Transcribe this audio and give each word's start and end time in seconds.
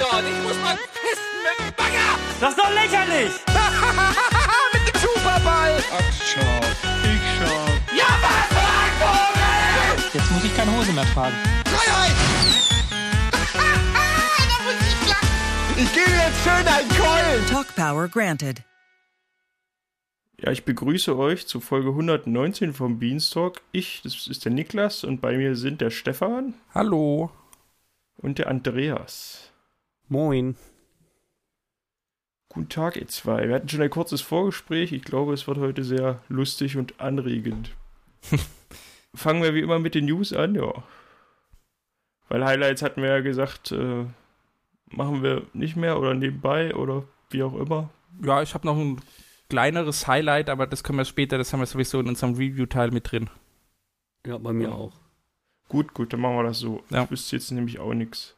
dort. 0.00 0.24
Ich 0.24 0.42
muss 0.42 0.56
mal 0.64 0.76
pissen 0.96 1.36
mit 1.44 1.56
dem 1.60 1.74
Bagger. 1.76 2.10
Das 2.40 2.50
ist 2.50 2.58
doch 2.58 2.72
lächerlich! 2.72 3.32
mit 4.72 4.82
dem 4.88 5.00
Superball. 5.00 5.76
Ach, 5.92 6.12
schau. 6.24 6.60
Ich 7.04 7.22
schau. 7.36 7.60
Ja, 7.94 8.08
was, 8.24 8.46
Frankvogel? 8.56 10.10
Jetzt 10.14 10.30
muss 10.32 10.44
ich 10.44 10.56
keine 10.56 10.76
Hose 10.76 10.92
mehr 10.92 11.04
tragen. 11.12 11.36
Freiheit. 11.66 12.16
da 14.48 14.56
muss 14.64 14.80
ich 14.80 15.08
lachen. 15.08 15.28
Ich 15.76 15.92
gebe 15.92 16.10
jetzt 16.10 16.42
schön 16.42 16.66
einen 16.66 16.88
Keulen. 16.88 17.46
Talk 17.46 17.76
Power 17.76 18.08
granted. 18.08 18.62
Ja, 20.42 20.50
ich 20.50 20.64
begrüße 20.64 21.18
euch 21.18 21.46
zu 21.46 21.60
Folge 21.60 21.90
119 21.90 22.72
vom 22.72 22.98
Beanstalk. 22.98 23.60
Ich, 23.72 24.00
das 24.02 24.26
ist 24.26 24.46
der 24.46 24.52
Niklas 24.52 25.04
und 25.04 25.20
bei 25.20 25.36
mir 25.36 25.54
sind 25.54 25.82
der 25.82 25.90
Stefan 25.90 26.54
Hallo. 26.72 27.30
und 28.16 28.38
der 28.38 28.48
Andreas. 28.48 29.49
Moin. 30.10 30.56
Guten 32.48 32.68
Tag, 32.68 32.96
ihr 32.96 33.06
zwei. 33.06 33.46
Wir 33.46 33.54
hatten 33.54 33.68
schon 33.68 33.80
ein 33.80 33.90
kurzes 33.90 34.20
Vorgespräch. 34.20 34.90
Ich 34.90 35.04
glaube, 35.04 35.32
es 35.32 35.46
wird 35.46 35.58
heute 35.58 35.84
sehr 35.84 36.20
lustig 36.28 36.76
und 36.76 37.00
anregend. 37.00 37.70
Fangen 39.14 39.40
wir 39.40 39.54
wie 39.54 39.60
immer 39.60 39.78
mit 39.78 39.94
den 39.94 40.06
News 40.06 40.32
an, 40.32 40.56
ja. 40.56 40.82
Weil 42.28 42.44
Highlights 42.44 42.82
hatten 42.82 43.02
wir 43.02 43.10
ja 43.10 43.20
gesagt, 43.20 43.70
äh, 43.70 44.04
machen 44.86 45.22
wir 45.22 45.46
nicht 45.52 45.76
mehr 45.76 45.96
oder 45.96 46.12
nebenbei 46.14 46.74
oder 46.74 47.04
wie 47.30 47.44
auch 47.44 47.54
immer. 47.54 47.88
Ja, 48.20 48.42
ich 48.42 48.52
habe 48.54 48.66
noch 48.66 48.76
ein 48.76 49.00
kleineres 49.48 50.08
Highlight, 50.08 50.50
aber 50.50 50.66
das 50.66 50.82
können 50.82 50.98
wir 50.98 51.04
später, 51.04 51.38
das 51.38 51.52
haben 51.52 51.60
wir 51.60 51.66
sowieso 51.66 52.00
in 52.00 52.08
unserem 52.08 52.34
Review-Teil 52.34 52.90
mit 52.90 53.12
drin. 53.12 53.30
Ja, 54.26 54.38
bei 54.38 54.52
mir 54.52 54.74
auch. 54.74 54.92
Gut, 55.68 55.94
gut, 55.94 56.12
dann 56.12 56.20
machen 56.20 56.34
wir 56.34 56.42
das 56.42 56.58
so. 56.58 56.82
Ja. 56.90 57.04
Ich 57.04 57.12
wüsste 57.12 57.36
jetzt 57.36 57.52
nämlich 57.52 57.78
auch 57.78 57.94
nichts. 57.94 58.34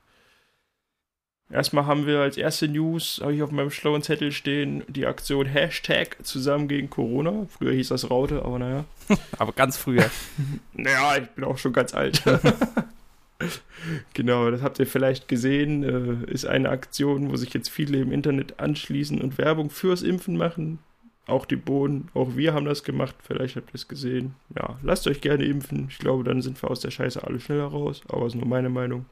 Erstmal 1.53 1.85
haben 1.85 2.07
wir 2.07 2.21
als 2.21 2.39
erste 2.39 2.67
News, 2.67 3.21
habe 3.23 3.35
ich 3.35 3.43
auf 3.43 3.51
meinem 3.51 3.71
schlauen 3.71 4.03
Zettel 4.03 4.33
stehen, 4.33 4.85
die 4.89 5.05
Aktion 5.05 5.45
Hashtag 5.45 6.17
zusammen 6.23 6.67
gegen 6.67 6.89
Corona. 6.89 7.47
Früher 7.51 7.73
hieß 7.73 7.89
das 7.89 8.11
Raute, 8.11 8.43
aber 8.43 8.59
naja. 8.59 8.85
Aber 9.39 9.53
ganz 9.53 9.77
früher. 9.77 10.11
Naja, 10.73 11.19
ich 11.21 11.29
bin 11.31 11.45
auch 11.45 11.59
schon 11.59 11.75
ganz 11.75 11.93
alt. 11.93 12.23
genau, 14.15 14.51
das 14.51 14.63
habt 14.63 14.79
ihr 14.79 14.87
vielleicht 14.87 15.29
gesehen. 15.29 15.83
Äh, 15.83 16.31
ist 16.31 16.47
eine 16.47 16.71
Aktion, 16.71 17.31
wo 17.31 17.37
sich 17.37 17.53
jetzt 17.53 17.69
viele 17.69 17.99
im 17.99 18.13
Internet 18.13 18.59
anschließen 18.59 19.21
und 19.21 19.37
Werbung 19.37 19.69
fürs 19.69 20.03
Impfen 20.03 20.37
machen. 20.39 20.79
Auch 21.27 21.45
die 21.45 21.57
Bohnen, 21.57 22.09
auch 22.15 22.35
wir 22.37 22.55
haben 22.55 22.65
das 22.65 22.83
gemacht. 22.83 23.15
Vielleicht 23.23 23.57
habt 23.57 23.71
ihr 23.71 23.75
es 23.75 23.89
gesehen. 23.89 24.35
Ja, 24.57 24.79
lasst 24.83 25.07
euch 25.07 25.21
gerne 25.21 25.45
impfen. 25.45 25.89
Ich 25.91 25.99
glaube, 25.99 26.25
dann 26.25 26.41
sind 26.41 26.61
wir 26.63 26.71
aus 26.71 26.81
der 26.81 26.91
Scheiße 26.91 27.23
alle 27.23 27.41
schneller 27.41 27.67
raus. 27.67 28.01
Aber 28.09 28.27
ist 28.27 28.35
nur 28.35 28.47
meine 28.47 28.71
Meinung. 28.71 29.05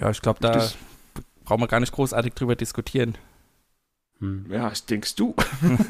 Ja, 0.00 0.10
ich 0.10 0.22
glaube, 0.22 0.38
da 0.40 0.52
Das- 0.52 0.78
brauchen 1.44 1.60
wir 1.60 1.68
gar 1.68 1.80
nicht 1.80 1.92
großartig 1.92 2.34
drüber 2.34 2.56
diskutieren. 2.56 3.16
Hm. 4.18 4.46
Ja, 4.50 4.70
was 4.70 4.86
denkst 4.86 5.14
du? 5.16 5.34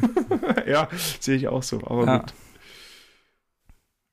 ja, 0.66 0.88
sehe 1.20 1.36
ich 1.36 1.48
auch 1.48 1.62
so. 1.62 1.78
Aber 1.84 2.06
Ja. 2.06 2.18
gut. 2.18 2.34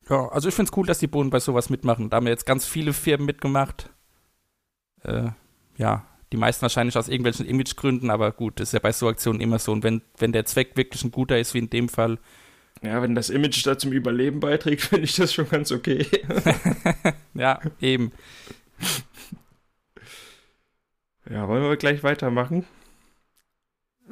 Ja, 0.10 0.28
also 0.30 0.50
ich 0.50 0.56
finde 0.56 0.72
es 0.72 0.78
cool, 0.78 0.88
dass 0.88 0.98
die 1.00 1.08
Bohnen 1.08 1.30
bei 1.30 1.40
sowas 1.40 1.70
mitmachen. 1.70 2.10
Da 2.10 2.18
haben 2.18 2.26
ja 2.26 2.32
jetzt 2.32 2.46
ganz 2.48 2.66
viele 2.66 2.94
Firmen 2.94 3.28
mitgemacht. 3.28 3.92
Äh, 5.04 5.30
ja, 5.78 6.06
die 6.32 6.38
meisten 6.38 6.64
wahrscheinlich 6.64 6.98
aus 6.98 7.08
irgendwelchen 7.10 7.46
Imagegründen, 7.46 8.10
aber 8.10 8.32
gut, 8.32 8.60
das 8.60 8.70
ist 8.70 8.74
ja 8.74 8.80
bei 8.80 8.92
so 8.92 9.08
Aktionen 9.08 9.40
immer 9.40 9.60
so. 9.60 9.72
Und 9.72 9.84
wenn, 9.84 10.02
wenn 10.18 10.32
der 10.32 10.46
Zweck 10.46 10.76
wirklich 10.78 11.04
ein 11.04 11.12
guter 11.12 11.38
ist, 11.40 11.54
wie 11.54 11.60
in 11.60 11.70
dem 11.70 11.90
Fall, 11.90 12.18
Ja, 12.82 13.02
wenn 13.04 13.14
das 13.14 13.30
Image 13.30 13.64
da 13.68 13.78
zum 13.78 13.92
Überleben 13.92 14.40
beiträgt, 14.40 14.82
finde 14.90 15.06
ich 15.06 15.16
das 15.16 15.32
schon 15.34 15.48
ganz 15.48 15.72
okay. 15.72 16.06
ja, 17.36 17.60
eben. 17.80 18.12
Ja, 21.30 21.48
wollen 21.48 21.64
wir 21.64 21.78
gleich 21.78 22.04
weitermachen? 22.04 22.66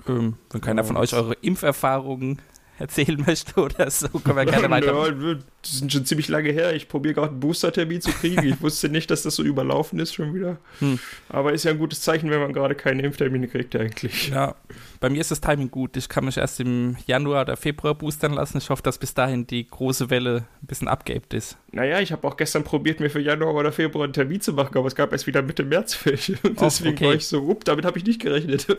Ähm, 0.07 0.37
wenn 0.51 0.61
keiner 0.61 0.83
von 0.83 0.97
euch 0.97 1.13
eure 1.13 1.33
Impferfahrungen 1.33 2.39
erzählen 2.79 3.21
möchte 3.25 3.59
oder 3.59 3.89
so, 3.89 4.07
können 4.07 4.37
wir 4.37 4.45
gerne 4.45 4.69
weiter. 4.69 4.93
Ja, 4.93 5.35
das 5.61 5.79
sind 5.79 5.91
schon 5.91 6.05
ziemlich 6.05 6.27
lange 6.27 6.51
her. 6.51 6.73
Ich 6.75 6.87
probiere 6.87 7.15
gerade 7.15 7.29
einen 7.29 7.39
Booster-Termin 7.39 8.01
zu 8.01 8.11
kriegen. 8.11 8.43
Ich 8.43 8.61
wusste 8.61 8.89
nicht, 8.89 9.09
dass 9.11 9.23
das 9.23 9.35
so 9.35 9.43
überlaufen 9.43 9.99
ist 9.99 10.13
schon 10.13 10.33
wieder. 10.33 10.57
Hm. 10.79 10.99
Aber 11.29 11.53
ist 11.53 11.65
ja 11.65 11.71
ein 11.71 11.77
gutes 11.77 12.01
Zeichen, 12.01 12.29
wenn 12.29 12.39
man 12.39 12.53
gerade 12.53 12.75
keine 12.75 13.01
Impftermine 13.03 13.47
kriegt 13.47 13.75
eigentlich. 13.75 14.29
Ja, 14.29 14.55
bei 14.99 15.09
mir 15.09 15.21
ist 15.21 15.31
das 15.31 15.41
Timing 15.41 15.71
gut. 15.71 15.97
Ich 15.97 16.09
kann 16.09 16.25
mich 16.25 16.37
erst 16.37 16.59
im 16.59 16.95
Januar 17.05 17.41
oder 17.41 17.57
Februar 17.57 17.95
boostern 17.95 18.33
lassen. 18.33 18.57
Ich 18.59 18.69
hoffe, 18.69 18.83
dass 18.83 18.97
bis 18.97 19.13
dahin 19.13 19.47
die 19.47 19.67
große 19.67 20.09
Welle 20.09 20.45
ein 20.61 20.67
bisschen 20.67 20.87
abgeebbt 20.87 21.33
ist. 21.33 21.57
Naja, 21.71 21.99
ich 21.99 22.11
habe 22.11 22.27
auch 22.27 22.37
gestern 22.37 22.63
probiert, 22.63 22.99
mir 22.99 23.09
für 23.09 23.19
Januar 23.19 23.53
oder 23.53 23.71
Februar 23.71 24.05
einen 24.05 24.13
Termin 24.13 24.41
zu 24.41 24.53
machen, 24.53 24.77
aber 24.77 24.87
es 24.87 24.95
gab 24.95 25.11
erst 25.11 25.27
wieder 25.27 25.41
Mitte 25.41 25.63
März 25.63 25.99
welche. 26.05 26.37
Und 26.43 26.59
deswegen 26.61 26.95
okay. 26.95 27.05
war 27.05 27.13
ich 27.15 27.27
so, 27.27 27.49
up, 27.49 27.65
damit 27.65 27.85
habe 27.85 27.97
ich 27.97 28.05
nicht 28.05 28.21
gerechnet. 28.21 28.67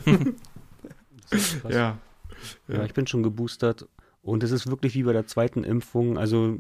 Krass. 1.31 1.59
Ja. 2.69 2.77
Ja, 2.77 2.85
ich 2.85 2.95
bin 2.95 3.07
schon 3.07 3.23
geboostert 3.23 3.89
und 4.23 4.43
es 4.43 4.51
ist 4.51 4.69
wirklich 4.71 4.95
wie 4.95 5.03
bei 5.03 5.13
der 5.13 5.27
zweiten 5.27 5.65
Impfung. 5.65 6.19
Also 6.19 6.59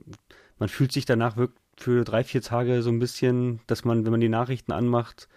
man 0.59 0.69
fühlt 0.69 0.93
sich 0.93 1.05
danach 1.05 1.37
wirklich 1.37 1.59
für 1.77 2.03
drei, 2.05 2.25
vier 2.25 2.43
Tage 2.43 2.83
so 2.83 2.91
ein 2.91 2.99
bisschen, 2.99 3.61
dass 3.69 3.85
man, 3.85 4.05
wenn 4.05 4.11
man 4.11 4.21
die 4.21 4.29
Nachrichten 4.29 4.73
anmacht, 4.73 5.29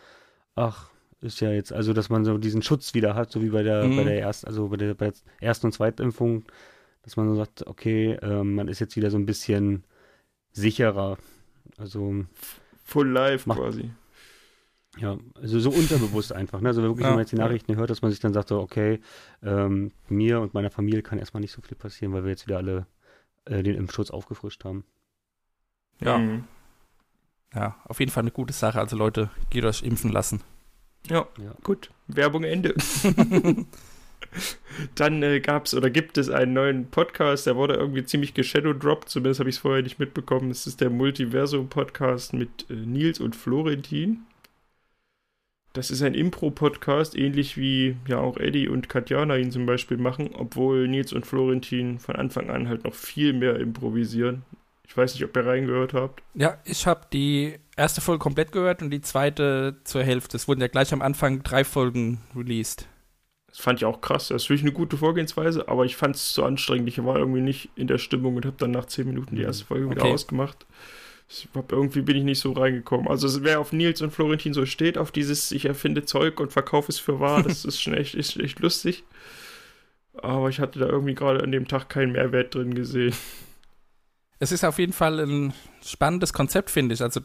ach, 0.55 0.89
ist 1.21 1.39
ja 1.39 1.51
jetzt, 1.51 1.71
also 1.71 1.93
dass 1.93 2.09
man 2.09 2.25
so 2.25 2.37
diesen 2.39 2.63
Schutz 2.63 2.95
wieder 2.95 3.13
hat, 3.13 3.31
so 3.31 3.43
wie 3.43 3.49
bei 3.49 3.61
der, 3.61 3.85
Mhm. 3.85 3.95
bei 3.97 4.03
der 4.05 4.19
ersten, 4.19 4.47
also 4.47 4.69
bei 4.69 4.77
der, 4.77 4.95
bei 4.95 5.11
der 5.11 5.13
ersten 5.39 5.67
und 5.67 5.71
zweiten 5.73 6.01
Impfung, 6.01 6.45
dass 7.03 7.15
man 7.15 7.27
so 7.29 7.35
sagt, 7.35 7.67
okay, 7.67 8.17
ähm, 8.23 8.55
man 8.55 8.67
ist 8.67 8.79
jetzt 8.79 8.95
wieder 8.95 9.11
so 9.11 9.17
ein 9.17 9.27
bisschen 9.27 9.83
sicherer. 10.51 11.17
Also 11.77 12.25
Full 12.83 13.09
live 13.09 13.45
Mach- 13.45 13.57
quasi. 13.57 13.91
Ja, 14.97 15.17
also 15.35 15.59
so 15.59 15.69
unterbewusst 15.69 16.31
einfach. 16.33 16.59
Ne? 16.61 16.69
Also 16.69 16.81
wirklich, 16.81 17.03
Ja, 17.03 17.07
wenn 17.09 17.15
man 17.15 17.21
jetzt 17.23 17.31
die 17.31 17.37
ja. 17.37 17.43
Nachrichten 17.45 17.75
hört, 17.75 17.89
dass 17.89 18.01
man 18.01 18.11
sich 18.11 18.19
dann 18.19 18.33
sagt, 18.33 18.49
so, 18.49 18.59
okay, 18.59 18.99
ähm, 19.41 19.91
mir 20.09 20.41
und 20.41 20.53
meiner 20.53 20.69
Familie 20.71 21.01
kann 21.01 21.17
erstmal 21.19 21.41
nicht 21.41 21.53
so 21.53 21.61
viel 21.61 21.77
passieren, 21.77 22.13
weil 22.13 22.23
wir 22.23 22.31
jetzt 22.31 22.45
wieder 22.47 22.57
alle 22.57 22.87
äh, 23.45 23.63
den 23.63 23.75
Impfschutz 23.75 24.11
aufgefrischt 24.11 24.63
haben. 24.65 24.83
Ja, 26.01 26.17
Mhm. 26.17 26.43
ja, 27.53 27.75
auf 27.85 27.99
jeden 27.99 28.11
Fall 28.11 28.21
eine 28.23 28.31
gute 28.31 28.53
Sache. 28.53 28.79
Also 28.79 28.97
Leute, 28.97 29.29
geht 29.49 29.63
euch 29.65 29.81
impfen 29.83 30.11
lassen. 30.11 30.41
Ja, 31.09 31.27
Ja. 31.37 31.55
gut. 31.63 31.89
Werbung 32.07 32.43
Ende. 32.43 32.75
Dann 34.95 35.23
äh, 35.23 35.39
gab 35.41 35.65
es 35.65 35.73
oder 35.73 35.89
gibt 35.89 36.17
es 36.17 36.29
einen 36.29 36.53
neuen 36.53 36.89
Podcast, 36.89 37.45
der 37.47 37.55
wurde 37.55 37.73
irgendwie 37.73 38.03
ziemlich 38.05 38.33
geshadowdropped, 38.33 39.09
zumindest 39.09 39.39
habe 39.39 39.49
ich 39.49 39.55
es 39.55 39.61
vorher 39.61 39.81
nicht 39.83 39.99
mitbekommen. 39.99 40.51
Es 40.51 40.67
ist 40.67 40.79
der 40.79 40.89
Multiversum-Podcast 40.89 42.33
mit 42.33 42.69
äh, 42.69 42.73
Nils 42.75 43.19
und 43.19 43.35
Florentin. 43.35 44.21
Das 45.73 45.89
ist 45.89 46.01
ein 46.01 46.13
Impro-Podcast, 46.13 47.15
ähnlich 47.17 47.55
wie 47.55 47.95
ja 48.07 48.19
auch 48.19 48.37
Eddie 48.37 48.67
und 48.67 48.89
Katjana 48.89 49.37
ihn 49.37 49.51
zum 49.51 49.65
Beispiel 49.65 49.97
machen, 49.97 50.31
obwohl 50.33 50.87
Nils 50.87 51.13
und 51.13 51.25
Florentin 51.25 51.97
von 51.99 52.17
Anfang 52.17 52.49
an 52.49 52.67
halt 52.67 52.83
noch 52.83 52.93
viel 52.93 53.31
mehr 53.31 53.57
improvisieren. 53.57 54.43
Ich 54.85 54.97
weiß 54.97 55.13
nicht, 55.13 55.23
ob 55.23 55.35
ihr 55.37 55.45
reingehört 55.45 55.93
habt. 55.93 56.21
Ja, 56.33 56.57
ich 56.65 56.85
habe 56.85 57.07
die 57.13 57.55
erste 57.77 58.01
Folge 58.01 58.19
komplett 58.19 58.51
gehört 58.51 58.81
und 58.81 58.89
die 58.89 58.99
zweite 58.99 59.77
zur 59.85 60.03
Hälfte. 60.03 60.35
Es 60.35 60.49
wurden 60.49 60.59
ja 60.59 60.67
gleich 60.67 60.91
am 60.91 61.01
Anfang 61.01 61.43
drei 61.43 61.63
Folgen 61.63 62.19
released. 62.35 62.89
Das 63.47 63.59
fand 63.59 63.79
ich 63.79 63.85
auch 63.85 64.01
krass. 64.01 64.27
Das 64.27 64.43
ist 64.43 64.49
wirklich 64.49 64.63
eine 64.63 64.73
gute 64.73 64.97
Vorgehensweise, 64.97 65.69
aber 65.69 65.85
ich 65.85 65.95
fand 65.95 66.17
es 66.17 66.33
zu 66.33 66.43
anstrengend. 66.43 66.89
Ich 66.89 67.01
war 67.03 67.15
irgendwie 67.15 67.39
nicht 67.41 67.69
in 67.77 67.87
der 67.87 67.97
Stimmung 67.97 68.35
und 68.35 68.45
habe 68.45 68.57
dann 68.57 68.71
nach 68.71 68.85
10 68.85 69.07
Minuten 69.07 69.37
die 69.37 69.43
erste 69.43 69.63
Folge 69.63 69.89
wieder 69.89 70.01
Okay. 70.01 70.13
ausgemacht. 70.13 70.65
Ich 71.33 71.47
hab, 71.55 71.71
irgendwie 71.71 72.01
bin 72.01 72.17
ich 72.17 72.23
nicht 72.23 72.39
so 72.39 72.51
reingekommen. 72.51 73.07
Also 73.07 73.43
wer 73.43 73.61
auf 73.61 73.71
Nils 73.71 74.01
und 74.01 74.11
Florentin 74.11 74.53
so 74.53 74.65
steht, 74.65 74.97
auf 74.97 75.11
dieses 75.11 75.51
ich 75.53 75.65
erfinde 75.65 76.03
Zeug 76.03 76.41
und 76.41 76.51
verkaufe 76.51 76.91
es 76.91 76.99
für 76.99 77.21
wahr, 77.21 77.41
das 77.41 77.63
ist 77.65 77.81
schon 77.81 77.93
echt, 77.93 78.15
ist 78.15 78.35
echt 78.37 78.59
lustig. 78.59 79.05
Aber 80.13 80.49
ich 80.49 80.59
hatte 80.59 80.79
da 80.79 80.87
irgendwie 80.87 81.15
gerade 81.15 81.41
an 81.41 81.53
dem 81.53 81.69
Tag 81.69 81.87
keinen 81.87 82.11
Mehrwert 82.11 82.53
drin 82.53 82.73
gesehen. 82.73 83.15
Es 84.39 84.51
ist 84.51 84.65
auf 84.65 84.77
jeden 84.77 84.91
Fall 84.91 85.19
ein 85.19 85.53
spannendes 85.81 86.33
Konzept, 86.33 86.69
finde 86.69 86.95
ich. 86.95 87.01
Also 87.01 87.21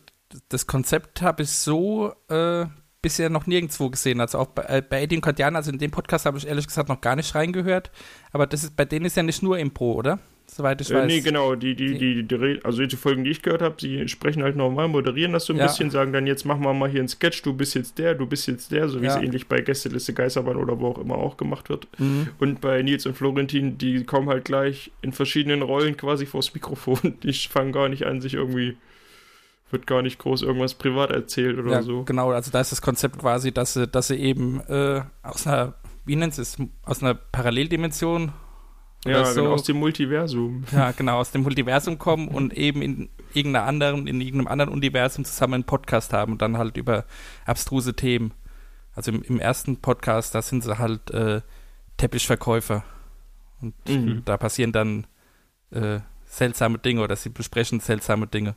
das 0.51 0.69
Konzept 0.69 1.21
habe 1.23 1.43
ich 1.43 1.51
so 1.51 2.13
äh, 2.29 2.67
bisher 3.03 3.29
noch 3.29 3.47
nirgendwo 3.47 3.91
gesehen. 3.91 4.21
Also 4.21 4.39
auch 4.39 4.49
bei, 4.49 4.63
äh, 4.65 4.83
bei 4.83 5.03
Eddie 5.03 5.17
und 5.17 5.23
Katjana, 5.23 5.59
also 5.59 5.73
in 5.73 5.79
dem 5.79 5.91
Podcast 5.91 6.27
habe 6.27 6.39
ich 6.39 6.47
ehrlich 6.47 6.69
gesagt 6.69 6.89
noch 6.89 7.01
gar 7.01 7.17
nicht 7.17 7.35
reingehört. 7.35 7.91
Aber 8.31 8.47
das 8.47 8.63
ist, 8.63 8.77
bei 8.77 8.85
denen 8.85 9.07
ist 9.07 9.17
ja 9.17 9.25
nicht 9.25 9.43
nur 9.43 9.59
Impro, 9.59 9.95
oder? 9.95 10.21
Soweit 10.49 10.81
ich 10.81 10.91
Äh, 10.91 10.95
weiß. 10.95 11.07
nee, 11.09 11.21
genau, 11.21 11.55
die, 11.57 11.75
die, 11.75 11.99
die, 11.99 12.23
die, 12.23 12.61
also 12.65 12.87
die 12.87 12.97
Folgen, 12.97 13.25
die 13.25 13.31
ich 13.31 13.43
gehört 13.43 13.63
habe, 13.63 13.75
sie 13.81 14.07
sprechen 14.09 14.43
halt 14.43 14.55
normal, 14.57 14.89
moderieren 14.89 15.33
das 15.33 15.45
so 15.47 15.53
ein 15.53 15.59
Ja. 15.59 15.67
bisschen, 15.67 15.91
sagen 15.91 16.13
dann, 16.13 16.27
jetzt 16.27 16.45
machen 16.45 16.63
wir 16.63 16.73
mal 16.73 16.89
hier 16.89 17.01
einen 17.01 17.09
Sketch, 17.09 17.43
du 17.43 17.53
bist 17.53 17.75
jetzt 17.75 17.99
der, 17.99 18.15
du 18.15 18.27
bist 18.27 18.47
jetzt 18.47 18.71
der, 18.71 18.89
so 18.89 19.03
wie 19.03 19.07
Ja. 19.07 19.17
es 19.17 19.23
ähnlich 19.23 19.49
bei 19.49 19.61
Gästeliste 19.61 20.15
Geisterbahn 20.15 20.57
oder 20.57 20.79
wo 20.79 20.87
auch 20.89 20.99
immer 20.99 21.17
auch 21.17 21.37
gemacht 21.37 21.69
wird. 21.69 21.89
Mhm. 21.99 22.29
Und 22.39 22.61
bei 22.61 22.81
Nils 22.83 23.07
und 23.07 23.17
Florentin, 23.17 23.77
die 23.77 24.05
kommen 24.05 24.29
halt 24.29 24.45
gleich 24.45 24.93
in 25.03 25.13
verschiedenen 25.13 25.63
Rollen 25.63 25.97
quasi 25.97 26.27
vors 26.27 26.55
Mikrofon. 26.55 27.19
Die 27.23 27.33
fangen 27.33 27.73
gar 27.73 27.89
nicht 27.89 28.07
an, 28.07 28.21
sich 28.21 28.35
irgendwie, 28.35 28.77
wird 29.73 29.87
gar 29.89 30.01
nicht 30.03 30.19
groß 30.21 30.43
irgendwas 30.43 30.75
privat 30.75 31.11
erzählt 31.11 31.59
oder 31.59 31.73
Ja, 31.73 31.83
so. 31.83 32.05
genau. 32.05 32.31
Also 32.31 32.51
da 32.53 32.61
ist 32.61 32.71
das 32.71 32.81
Konzept 32.81 33.19
quasi, 33.19 33.51
dass 33.53 33.75
sie, 33.75 33.89
dass 33.89 34.07
sie 34.09 34.17
eben 34.17 34.61
äh, 34.69 35.03
aus 35.25 35.47
einer, 35.47 35.75
wie 36.05 36.15
nennt 36.15 36.39
es, 36.39 36.57
aus 36.85 37.03
einer 37.03 37.15
Paralleldimension 37.15 38.33
Ja, 39.09 39.21
oder 39.21 39.27
so. 39.33 39.41
genau, 39.43 39.53
aus 39.55 39.63
dem 39.65 39.77
Multiversum. 39.79 40.65
Ja, 40.73 40.93
genau, 40.93 41.19
aus 41.19 41.31
dem 41.33 41.43
Multiversum 41.43 41.99
kommen 41.99 42.29
und 42.29 42.53
eben 42.55 42.83
in 42.83 43.09
irgendeiner 43.35 43.67
anderen, 43.67 44.07
in 44.07 44.21
irgendeinem 44.21 44.49
anderen 44.49 44.73
Universum 44.73 45.25
zusammen 45.25 45.55
einen 45.55 45.65
Podcast 45.65 46.13
haben 46.13 46.33
und 46.33 46.43
dann 46.43 46.57
halt 46.59 46.77
über 46.77 47.05
abstruse 47.45 47.95
Themen. 47.95 48.33
Also 48.95 49.13
im, 49.13 49.23
im 49.23 49.39
ersten 49.41 49.77
Podcast, 49.77 50.35
da 50.35 50.43
sind 50.43 50.63
sie 50.65 50.79
halt 50.79 51.11
äh, 51.11 51.43
Teppichverkäufer. 51.99 52.85
Und 53.61 53.75
Mhm. 53.89 54.23
da 54.25 54.37
passieren 54.37 54.73
dann 54.73 55.07
äh, 55.71 56.01
seltsame 56.25 56.79
Dinge 56.79 57.03
oder 57.03 57.17
sie 57.17 57.29
besprechen 57.31 57.81
seltsame 57.81 58.27
Dinge. 58.27 58.57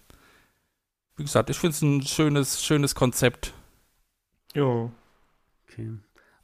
Wie 1.17 1.23
gesagt, 1.23 1.49
ich 1.49 1.57
finde 1.57 1.71
es 1.75 1.81
ein 1.81 2.01
schönes, 2.03 2.63
schönes 2.63 2.95
Konzept. 2.95 3.53
Ja. 4.53 4.89
Okay. 5.67 5.91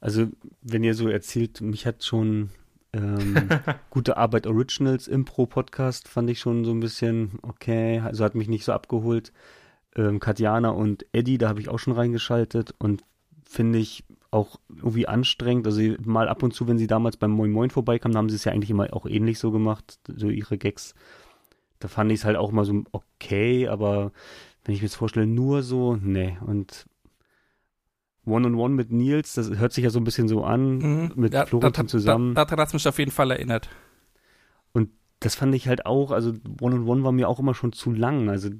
Also, 0.00 0.28
wenn 0.62 0.84
ihr 0.84 0.94
so 0.94 1.08
erzählt, 1.08 1.60
mich 1.62 1.86
hat 1.86 2.04
schon 2.04 2.50
ähm, 2.92 3.48
gute 3.90 4.16
Arbeit 4.16 4.46
Originals 4.46 5.08
Impro-Podcast, 5.08 6.08
fand 6.08 6.30
ich 6.30 6.40
schon 6.40 6.64
so 6.64 6.72
ein 6.72 6.80
bisschen 6.80 7.38
okay. 7.42 8.00
Also 8.00 8.24
hat 8.24 8.34
mich 8.34 8.48
nicht 8.48 8.64
so 8.64 8.72
abgeholt. 8.72 9.32
Ähm, 9.94 10.20
Katjana 10.20 10.70
und 10.70 11.06
Eddie, 11.12 11.38
da 11.38 11.48
habe 11.48 11.60
ich 11.60 11.68
auch 11.68 11.78
schon 11.78 11.94
reingeschaltet 11.94 12.74
und 12.78 13.02
finde 13.44 13.78
ich 13.78 14.04
auch 14.30 14.60
irgendwie 14.68 15.08
anstrengend. 15.08 15.66
Also 15.66 15.80
mal 16.04 16.28
ab 16.28 16.42
und 16.42 16.52
zu, 16.52 16.68
wenn 16.68 16.78
sie 16.78 16.86
damals 16.86 17.16
beim 17.16 17.30
Moin 17.30 17.50
Moin 17.50 17.70
vorbeikamen, 17.70 18.16
haben 18.16 18.28
sie 18.28 18.36
es 18.36 18.44
ja 18.44 18.52
eigentlich 18.52 18.70
immer 18.70 18.92
auch 18.92 19.06
ähnlich 19.06 19.38
so 19.38 19.50
gemacht, 19.50 19.98
so 20.14 20.28
ihre 20.28 20.58
Gags. 20.58 20.94
Da 21.78 21.88
fand 21.88 22.10
ich 22.10 22.20
es 22.20 22.24
halt 22.24 22.36
auch 22.36 22.52
mal 22.52 22.64
so 22.64 22.84
okay, 22.92 23.68
aber 23.68 24.12
wenn 24.64 24.74
ich 24.74 24.80
mir 24.80 24.86
jetzt 24.86 24.96
vorstelle, 24.96 25.26
nur 25.26 25.62
so, 25.62 25.96
nee. 25.96 26.36
Und 26.44 26.86
One-on-One 28.26 28.74
mit 28.74 28.90
Nils, 28.92 29.34
das 29.34 29.50
hört 29.56 29.72
sich 29.72 29.84
ja 29.84 29.90
so 29.90 29.98
ein 30.00 30.04
bisschen 30.04 30.28
so 30.28 30.44
an, 30.44 30.78
Mhm. 30.78 31.12
mit 31.14 31.32
Ja, 31.32 31.46
Florentin 31.46 31.84
da- 31.86 31.88
zusammen. 31.90 32.34
Da, 32.34 32.44
daran 32.44 32.60
hat 32.62 32.68
es 32.68 32.74
mich 32.74 32.86
auf 32.88 32.98
jeden 32.98 33.10
Fall 33.12 33.30
erinnert. 33.30 33.68
das 35.20 35.34
fand 35.34 35.54
ich 35.54 35.66
halt 35.66 35.86
auch, 35.86 36.10
also 36.10 36.34
One-on-One 36.60 37.02
war 37.02 37.10
mir 37.10 37.26
auch 37.26 37.38
immer 37.38 37.54
schon 37.54 37.72
zu 37.72 37.90
lang. 37.90 38.28
Also 38.28 38.50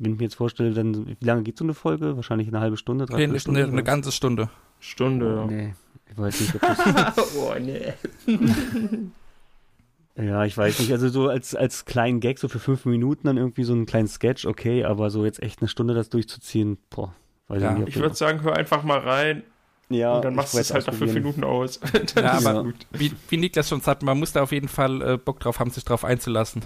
wenn 0.00 0.12
ich 0.14 0.18
mir 0.18 0.24
jetzt 0.24 0.34
vorstelle, 0.34 0.72
dann, 0.74 1.06
wie 1.06 1.24
lange 1.24 1.44
geht 1.44 1.56
so 1.56 1.64
eine 1.64 1.74
Folge? 1.74 2.16
Wahrscheinlich 2.16 2.48
eine 2.48 2.58
halbe 2.58 2.76
Stunde, 2.76 3.04
Nee, 3.04 3.10
dreiviertel 3.12 3.30
eine, 3.30 3.38
Stunde? 3.40 3.64
eine, 3.64 3.84
ganze 3.84 4.10
Stunde. 4.10 4.50
Stunde, 4.80 5.26
ja. 5.36 5.46
Nee, 5.46 5.74
ich 6.10 6.18
weiß 6.18 6.40
nicht, 6.40 6.54
ob 6.56 6.60
das, 6.62 7.36
oh, 7.36 7.54
nee. 7.60 7.92
ja, 10.16 10.44
ich 10.44 10.56
weiß 10.56 10.78
nicht, 10.80 10.90
also 10.92 11.08
so 11.08 11.28
als, 11.28 11.54
als 11.54 11.84
kleinen 11.84 12.20
Gag, 12.20 12.38
so 12.38 12.48
für 12.48 12.58
fünf 12.58 12.84
Minuten 12.86 13.26
dann 13.26 13.36
irgendwie 13.36 13.64
so 13.64 13.72
einen 13.72 13.86
kleinen 13.86 14.08
Sketch, 14.08 14.46
okay, 14.46 14.84
aber 14.84 15.10
so 15.10 15.24
jetzt 15.24 15.42
echt 15.42 15.60
eine 15.60 15.68
Stunde 15.68 15.94
das 15.94 16.08
durchzuziehen, 16.08 16.78
boah, 16.90 17.14
weiß 17.48 17.62
Ja, 17.62 17.72
ich 17.72 17.78
nicht. 17.78 17.88
Ich 17.88 17.96
würde 17.96 18.14
sagen, 18.14 18.42
hör 18.42 18.56
einfach 18.56 18.82
mal 18.82 18.98
rein 18.98 19.42
ja, 19.88 20.16
und 20.16 20.24
dann 20.24 20.34
machst 20.34 20.54
du 20.54 20.58
es 20.58 20.72
halt 20.74 20.86
nach 20.86 20.94
fünf. 20.94 21.14
Minuten 21.14 21.44
aus. 21.44 21.78
Dann 22.14 22.24
Ja, 22.24 22.32
aber- 22.38 22.64
gut. 22.64 22.86
Wie, 22.92 23.12
wie 23.28 23.36
Niklas 23.36 23.68
schon 23.68 23.80
sagt, 23.80 24.02
man 24.02 24.18
muss 24.18 24.32
da 24.32 24.42
auf 24.42 24.52
jeden 24.52 24.68
Fall 24.68 25.00
äh, 25.02 25.16
Bock 25.16 25.38
drauf 25.40 25.60
haben, 25.60 25.70
sich 25.70 25.84
drauf 25.84 26.04
einzulassen. 26.04 26.64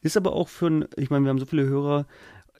Ist 0.00 0.16
aber 0.16 0.32
auch 0.32 0.48
für 0.48 0.66
ein, 0.68 0.84
ich 0.96 1.10
meine, 1.10 1.24
wir 1.24 1.30
haben 1.30 1.38
so 1.38 1.46
viele 1.46 1.66
Hörer, 1.66 2.06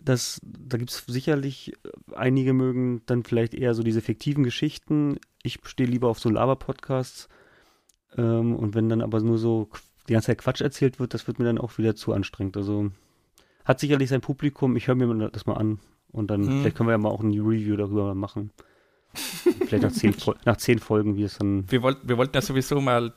dass 0.01 0.41
da 0.45 0.77
gibt 0.77 0.91
es 0.91 1.05
sicherlich, 1.07 1.73
äh, 1.73 2.15
einige 2.15 2.53
mögen 2.53 3.03
dann 3.07 3.25
vielleicht 3.25 3.55
eher 3.55 3.75
so 3.75 3.83
diese 3.83 4.03
fiktiven 4.03 4.45
Geschichten. 4.45 5.19
Ich 5.43 5.59
stehe 5.65 5.89
lieber 5.89 6.09
auf 6.09 6.19
so 6.21 6.29
Laber-Podcasts. 6.29 7.29
Ähm, 8.17 8.55
und 8.55 8.75
wenn 8.75 8.89
dann 8.91 9.01
aber 9.03 9.21
nur 9.21 9.39
so 9.39 9.69
die 10.09 10.13
ganze 10.13 10.27
Zeit 10.27 10.39
Quatsch 10.39 10.61
erzählt 10.61 11.01
wird, 11.01 11.15
das 11.15 11.27
wird 11.27 11.39
mir 11.39 11.47
dann 11.47 11.59
auch 11.59 11.79
wieder 11.79 11.97
zu 11.97 12.13
anstrengend. 12.13 12.57
Also 12.59 12.91
hat 13.65 13.81
sicherlich 13.81 14.11
sein 14.11 14.21
Publikum, 14.21 14.77
ich 14.77 14.87
höre 14.87 14.95
mir 14.95 15.07
mal 15.07 15.31
das 15.31 15.47
mal 15.47 15.55
an. 15.55 15.81
Und 16.17 16.29
dann, 16.29 16.41
Mhm. 16.43 16.61
vielleicht 16.61 16.77
können 16.77 16.89
wir 16.89 16.93
ja 16.93 16.99
mal 16.99 17.11
auch 17.11 17.21
ein 17.23 17.31
Review 17.33 17.77
darüber 17.77 18.15
machen. 18.15 18.51
vielleicht 19.15 19.83
nach 19.83 19.93
zehn, 19.93 20.15
nach 20.45 20.57
zehn 20.57 20.79
Folgen, 20.79 21.17
wie 21.17 21.23
es 21.25 21.39
dann. 21.39 21.71
Wir, 21.71 21.83
wollt, 21.83 21.99
wir 22.03 22.17
wollten 22.17 22.35
ja 22.37 22.43
sowieso 22.43 22.81
mal 22.81 23.13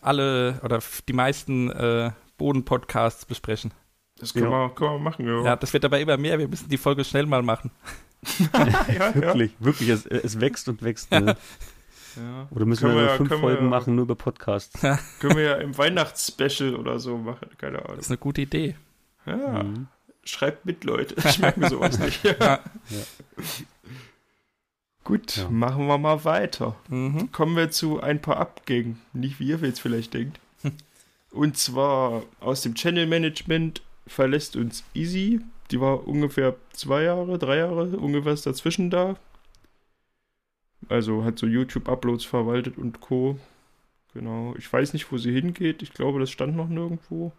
alle 0.00 0.60
oder 0.64 0.78
die 1.08 1.12
meisten 1.12 1.70
äh, 1.70 2.10
Boden-Podcasts 2.38 3.24
besprechen. 3.26 3.72
Das 4.18 4.32
können, 4.34 4.46
Ja. 4.50 4.68
wir, 4.68 4.74
können 4.74 4.92
wir 4.92 4.98
machen, 4.98 5.26
ja. 5.26 5.42
Ja, 5.44 5.56
das 5.56 5.72
wird 5.72 5.84
aber 5.84 5.98
immer 6.00 6.16
mehr. 6.16 6.38
Wir 6.38 6.48
müssen 6.48 6.68
die 6.68 6.76
Folge 6.78 7.04
schnell 7.04 7.26
mal 7.26 7.42
machen. 7.42 7.70
ja, 8.54 8.76
ja. 8.88 9.14
Wirklich, 9.14 9.52
wirklich, 9.58 9.88
es, 9.88 10.06
es 10.06 10.40
wächst 10.40 10.68
und 10.68 10.82
wächst. 10.82 11.10
Ne? 11.10 11.36
ja. 12.16 12.46
Oder 12.50 12.64
müssen 12.66 12.82
Können 12.82 12.96
wir, 12.96 13.02
wir 13.04 13.10
fünf 13.16 13.30
wir 13.30 13.38
Folgen 13.38 13.64
ja- 13.64 13.70
machen, 13.70 13.94
nur 13.94 14.04
über 14.04 14.14
Podcasts? 14.14 14.80
Können 15.18 15.36
wir 15.36 15.42
ja 15.44 15.54
im 15.56 15.76
Weihnachtsspecial 15.76 16.76
oder 16.76 16.98
so 16.98 17.18
machen, 17.18 17.48
keine 17.58 17.78
Ahnung. 17.80 17.96
Das 17.96 18.06
ist 18.06 18.10
eine 18.10 18.18
gute 18.18 18.42
Idee. 18.42 18.76
Ja, 19.26 19.62
Mhm. 19.62 19.86
Schreibt 20.24 20.64
mit, 20.66 20.84
Leute. 20.84 21.14
Ich 21.28 21.38
merke 21.38 21.60
mir 21.60 21.68
sowas 21.70 21.98
nicht. 21.98 22.22
Ja. 22.24 22.60
Gut, 25.04 25.36
Ja. 25.36 25.48
machen 25.50 25.86
wir 25.86 25.98
mal 25.98 26.24
weiter. 26.24 26.76
Mhm. 26.88 27.32
Kommen 27.32 27.56
wir 27.56 27.70
zu 27.70 28.00
ein 28.00 28.22
paar 28.22 28.36
Abgängen. 28.36 29.00
Nicht 29.12 29.40
wie 29.40 29.48
ihr 29.48 29.58
jetzt 29.58 29.80
vielleicht 29.80 30.14
denkt. 30.14 30.38
Und 31.32 31.56
zwar 31.56 32.22
aus 32.40 32.62
dem 32.62 32.74
Channel 32.74 33.06
Management 33.06 33.82
verlässt 34.06 34.54
uns 34.56 34.84
Easy. 34.94 35.40
Die 35.70 35.80
war 35.80 36.06
ungefähr 36.06 36.54
zwei 36.72 37.02
Jahre, 37.02 37.38
drei 37.38 37.56
Jahre, 37.56 37.84
ungefähr 37.96 38.34
dazwischen 38.34 38.90
da. 38.90 39.16
Also 40.88 41.24
hat 41.24 41.38
so 41.38 41.46
YouTube-Uploads 41.46 42.24
verwaltet 42.24 42.76
und 42.78 43.00
Co. 43.00 43.38
Genau. 44.14 44.54
Ich 44.58 44.70
weiß 44.70 44.92
nicht, 44.92 45.10
wo 45.10 45.16
sie 45.18 45.32
hingeht. 45.32 45.82
Ich 45.82 45.92
glaube, 45.94 46.20
das 46.20 46.30
stand 46.30 46.54
noch 46.56 46.68
nirgendwo. 46.68 47.32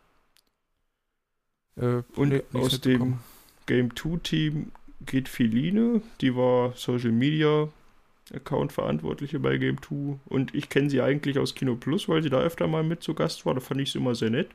Äh, 1.76 2.04
Und 2.16 2.30
nee, 2.30 2.44
aus 2.54 2.80
dem. 2.82 3.20
Game 3.66 3.96
2 3.96 4.18
Team 4.24 4.72
geht 5.06 5.30
Feline, 5.30 6.02
die 6.22 6.36
war 6.36 6.74
Social 6.76 7.12
Media 7.12 7.70
Account 8.34 8.72
Verantwortliche 8.72 9.40
bei 9.40 9.58
Game 9.58 9.82
2 9.82 10.20
und 10.26 10.56
ich 10.56 10.70
kenne 10.70 10.90
sie 10.90 11.02
eigentlich 11.02 11.38
aus 11.40 11.56
Kino 11.56 11.76
Plus, 11.76 12.08
weil 12.08 12.24
sie 12.24 12.30
da 12.30 12.40
öfter 12.40 12.68
mal 12.68 12.84
mit 12.84 13.04
zu 13.04 13.14
Gast 13.14 13.46
war. 13.46 13.54
Da 13.54 13.60
fand 13.60 13.82
ich 13.82 13.92
sie 13.92 14.00
immer 14.00 14.16
sehr 14.16 14.30
nett. 14.30 14.50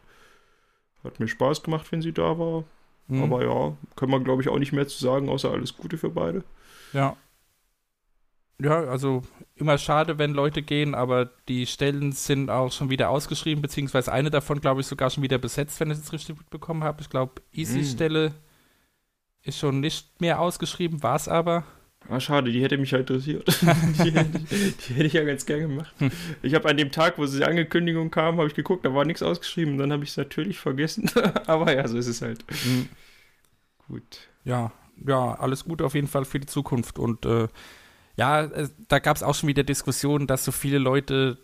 Hat 1.04 1.20
mir 1.20 1.28
Spaß 1.28 1.62
gemacht, 1.62 1.90
wenn 1.92 2.02
sie 2.02 2.12
da 2.12 2.38
war. 2.38 2.64
Mhm. 3.08 3.22
Aber 3.22 3.44
ja, 3.44 3.76
kann 3.96 4.10
man 4.10 4.24
glaube 4.24 4.42
ich 4.42 4.48
auch 4.48 4.58
nicht 4.58 4.72
mehr 4.72 4.88
zu 4.88 4.98
sagen, 4.98 5.28
außer 5.28 5.50
alles 5.50 5.76
Gute 5.76 5.98
für 5.98 6.10
beide. 6.10 6.44
Ja. 6.92 7.16
Ja, 8.60 8.81
also 8.84 9.22
immer 9.55 9.78
schade, 9.78 10.19
wenn 10.19 10.32
Leute 10.32 10.62
gehen, 10.62 10.94
aber 10.94 11.31
die 11.49 11.66
Stellen 11.66 12.10
sind 12.10 12.50
auch 12.50 12.72
schon 12.72 12.90
wieder 12.90 13.10
ausgeschrieben, 13.10 13.62
beziehungsweise 13.62 14.12
eine 14.12 14.31
davon, 14.31 14.60
glaube 14.60 14.81
ich, 14.81 14.87
sogar 14.88 15.10
schon 15.10 15.22
wieder 15.22 15.38
besetzt, 15.38 15.78
wenn 15.78 15.90
ich 15.93 15.99
es 15.99 16.12
richtig 16.12 16.37
mitbekommen 16.37 16.82
habe. 16.82 17.00
Ich 17.00 17.08
glaube, 17.08 17.40
Easy-Stelle 17.52 18.34
ist 19.43 19.58
schon 19.58 19.78
nicht 19.78 20.20
mehr 20.20 20.40
ausgeschrieben, 20.40 21.02
war 21.05 21.16
es 21.16 21.28
aber. 21.28 21.64
Ah, 22.08 22.20
schade, 22.20 22.50
die 22.50 22.62
hätte 22.62 22.78
mich 22.78 22.90
ja 22.90 22.99
interessiert. 22.99 23.46
die, 24.05 24.12
hätte, 24.12 24.38
die 24.38 24.94
hätte 24.94 25.06
ich 25.06 25.12
ja 25.12 25.25
ganz 25.25 25.46
gern 25.46 25.61
gemacht. 25.61 25.94
Hm. 25.99 26.11
Ich 26.43 26.54
habe 26.54 26.69
an 26.69 26.76
dem 26.76 26.90
Tag, 26.90 27.19
wo 27.19 27.26
die 27.26 27.44
Ankündigung 27.44 28.11
kam, 28.11 28.38
habe 28.38 28.49
ich 28.49 28.54
geguckt, 28.54 28.84
da 28.84 28.94
war 28.94 29.04
nichts 29.04 29.22
ausgeschrieben. 29.22 29.78
Dann 29.78 29.93
habe 29.93 30.04
ich 30.04 30.11
es 30.11 30.16
natürlich 30.16 30.58
vergessen. 30.58 31.11
Aber 31.46 31.75
ja, 31.75 31.87
so 31.87 31.99
ist 31.99 32.06
es 32.06 32.22
halt. 32.22 32.44
Mhm. 32.64 32.88
Gut. 33.88 34.28
Ja, 34.44 34.72
ja, 35.06 35.34
alles 35.34 35.64
gut 35.64 35.82
auf 35.82 35.94
jeden 35.94 36.09
Fall 36.09 36.25
für 36.25 36.40
die 36.40 36.47
Zukunft. 36.47 36.99
Und 36.99 37.26
äh, 37.26 37.49
ja, 38.18 38.42
äh, 38.44 38.68
da 38.88 38.98
gab 38.98 39.16
es 39.16 39.22
auch 39.22 39.34
schon 39.34 39.48
wieder 39.48 39.62
Diskussionen, 39.62 40.26
dass 40.26 40.44
so 40.44 40.52
viele 40.52 40.78
Leute 40.78 41.38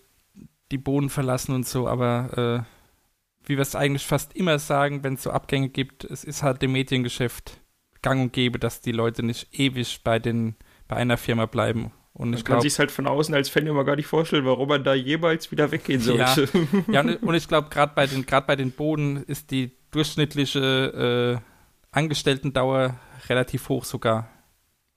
die 0.73 0.78
Bohnen 0.78 1.09
verlassen 1.09 1.54
und 1.54 1.66
so, 1.66 1.87
aber 1.87 2.66
äh, 2.66 3.49
wie 3.49 3.57
wir 3.57 3.62
es 3.62 3.76
eigentlich 3.76 4.07
fast 4.07 4.35
immer 4.35 4.59
sagen, 4.59 5.04
wenn 5.04 5.14
es 5.14 5.23
so 5.23 5.31
Abgänge 5.31 5.69
gibt, 5.69 6.04
es 6.04 6.25
ist 6.25 6.43
halt 6.43 6.62
dem 6.62 6.73
Mediengeschäft 6.73 7.61
gang 8.02 8.21
und 8.23 8.33
gäbe, 8.33 8.59
dass 8.59 8.81
die 8.81 8.93
Leute 8.93 9.23
nicht 9.23 9.59
ewig 9.59 10.02
bei 10.02 10.19
den 10.19 10.57
bei 10.88 10.97
einer 10.97 11.16
Firma 11.16 11.47
bleiben. 11.47 11.93
Und 12.12 12.31
Man 12.31 12.38
ich 12.38 12.45
kann 12.45 12.61
sich 12.61 12.78
halt 12.78 12.90
von 12.90 13.07
außen 13.07 13.35
als 13.35 13.49
Fan 13.49 13.66
immer 13.66 13.85
gar 13.85 13.97
nicht 13.97 14.07
vorstellen, 14.07 14.45
warum 14.45 14.69
man 14.69 14.85
da 14.85 14.95
jemals 14.95 15.50
wieder 15.50 15.71
weggehen 15.71 16.00
Ja. 16.00 16.35
sollte. 16.35 16.49
ja, 16.93 17.00
und, 17.00 17.23
und 17.23 17.35
ich 17.35 17.49
glaube, 17.49 17.69
gerade 17.71 17.93
bei 17.95 18.07
den 18.07 18.26
gerade 18.26 18.47
bei 18.47 18.57
den 18.57 18.73
Bohnen 18.73 19.23
ist 19.25 19.50
die 19.50 19.73
durchschnittliche 19.90 21.40
äh, 21.40 21.97
Angestellten-Dauer 21.97 22.99
relativ 23.28 23.69
hoch 23.69 23.85
sogar. 23.85 24.28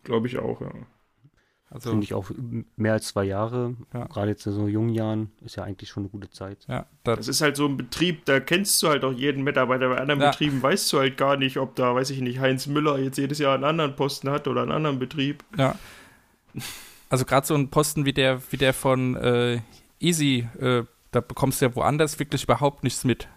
Glaube 0.03 0.27
ich 0.27 0.37
auch, 0.37 0.61
ja. 0.61 0.71
Also 1.69 1.89
Finde 1.89 2.05
ich 2.05 2.13
auch 2.13 2.31
mehr 2.77 2.93
als 2.93 3.09
zwei 3.09 3.25
Jahre, 3.25 3.75
Ja. 3.93 4.05
gerade 4.05 4.29
jetzt 4.29 4.45
in 4.45 4.53
so 4.53 4.67
jungen 4.69 4.89
Jahren, 4.89 5.31
ist 5.41 5.57
ja 5.57 5.63
eigentlich 5.63 5.89
schon 5.89 6.03
eine 6.03 6.09
gute 6.09 6.29
Zeit. 6.29 6.65
ja, 6.69 6.85
da, 7.03 7.15
Das 7.17 7.27
ist 7.27 7.41
halt 7.41 7.57
so 7.57 7.65
ein 7.67 7.75
Betrieb, 7.75 8.23
da 8.25 8.39
kennst 8.39 8.81
du 8.81 8.87
halt 8.87 9.03
auch 9.03 9.11
jeden 9.11 9.43
Mitarbeiter. 9.43 9.89
Bei 9.89 9.97
anderen 9.99 10.21
Ja. 10.21 10.31
Betrieben 10.31 10.63
weißt 10.63 10.91
du 10.93 10.99
halt 10.99 11.17
gar 11.17 11.35
nicht, 11.35 11.57
ob 11.57 11.75
da, 11.75 11.93
weiß 11.93 12.09
ich 12.11 12.21
nicht, 12.21 12.39
Heinz 12.39 12.67
Müller 12.67 12.97
jetzt 12.99 13.17
jedes 13.17 13.39
Jahr 13.39 13.53
einen 13.55 13.65
anderen 13.65 13.95
Posten 13.97 14.29
hat 14.29 14.47
oder 14.47 14.61
einen 14.61 14.71
anderen 14.71 14.97
Betrieb. 14.97 15.43
Ja. 15.57 15.75
Also 17.09 17.25
gerade 17.25 17.45
so 17.45 17.55
ein 17.55 17.69
Posten 17.69 18.05
wie 18.05 18.13
der, 18.13 18.41
wie 18.51 18.57
der 18.57 18.73
von 18.73 19.15
äh, 19.17 19.59
Easy, 19.99 20.47
äh, 20.59 20.83
da 21.11 21.19
bekommst 21.21 21.61
du 21.61 21.65
ja 21.65 21.75
woanders 21.75 22.17
wirklich 22.19 22.43
überhaupt 22.43 22.83
nichts 22.83 23.03
mit. 23.03 23.27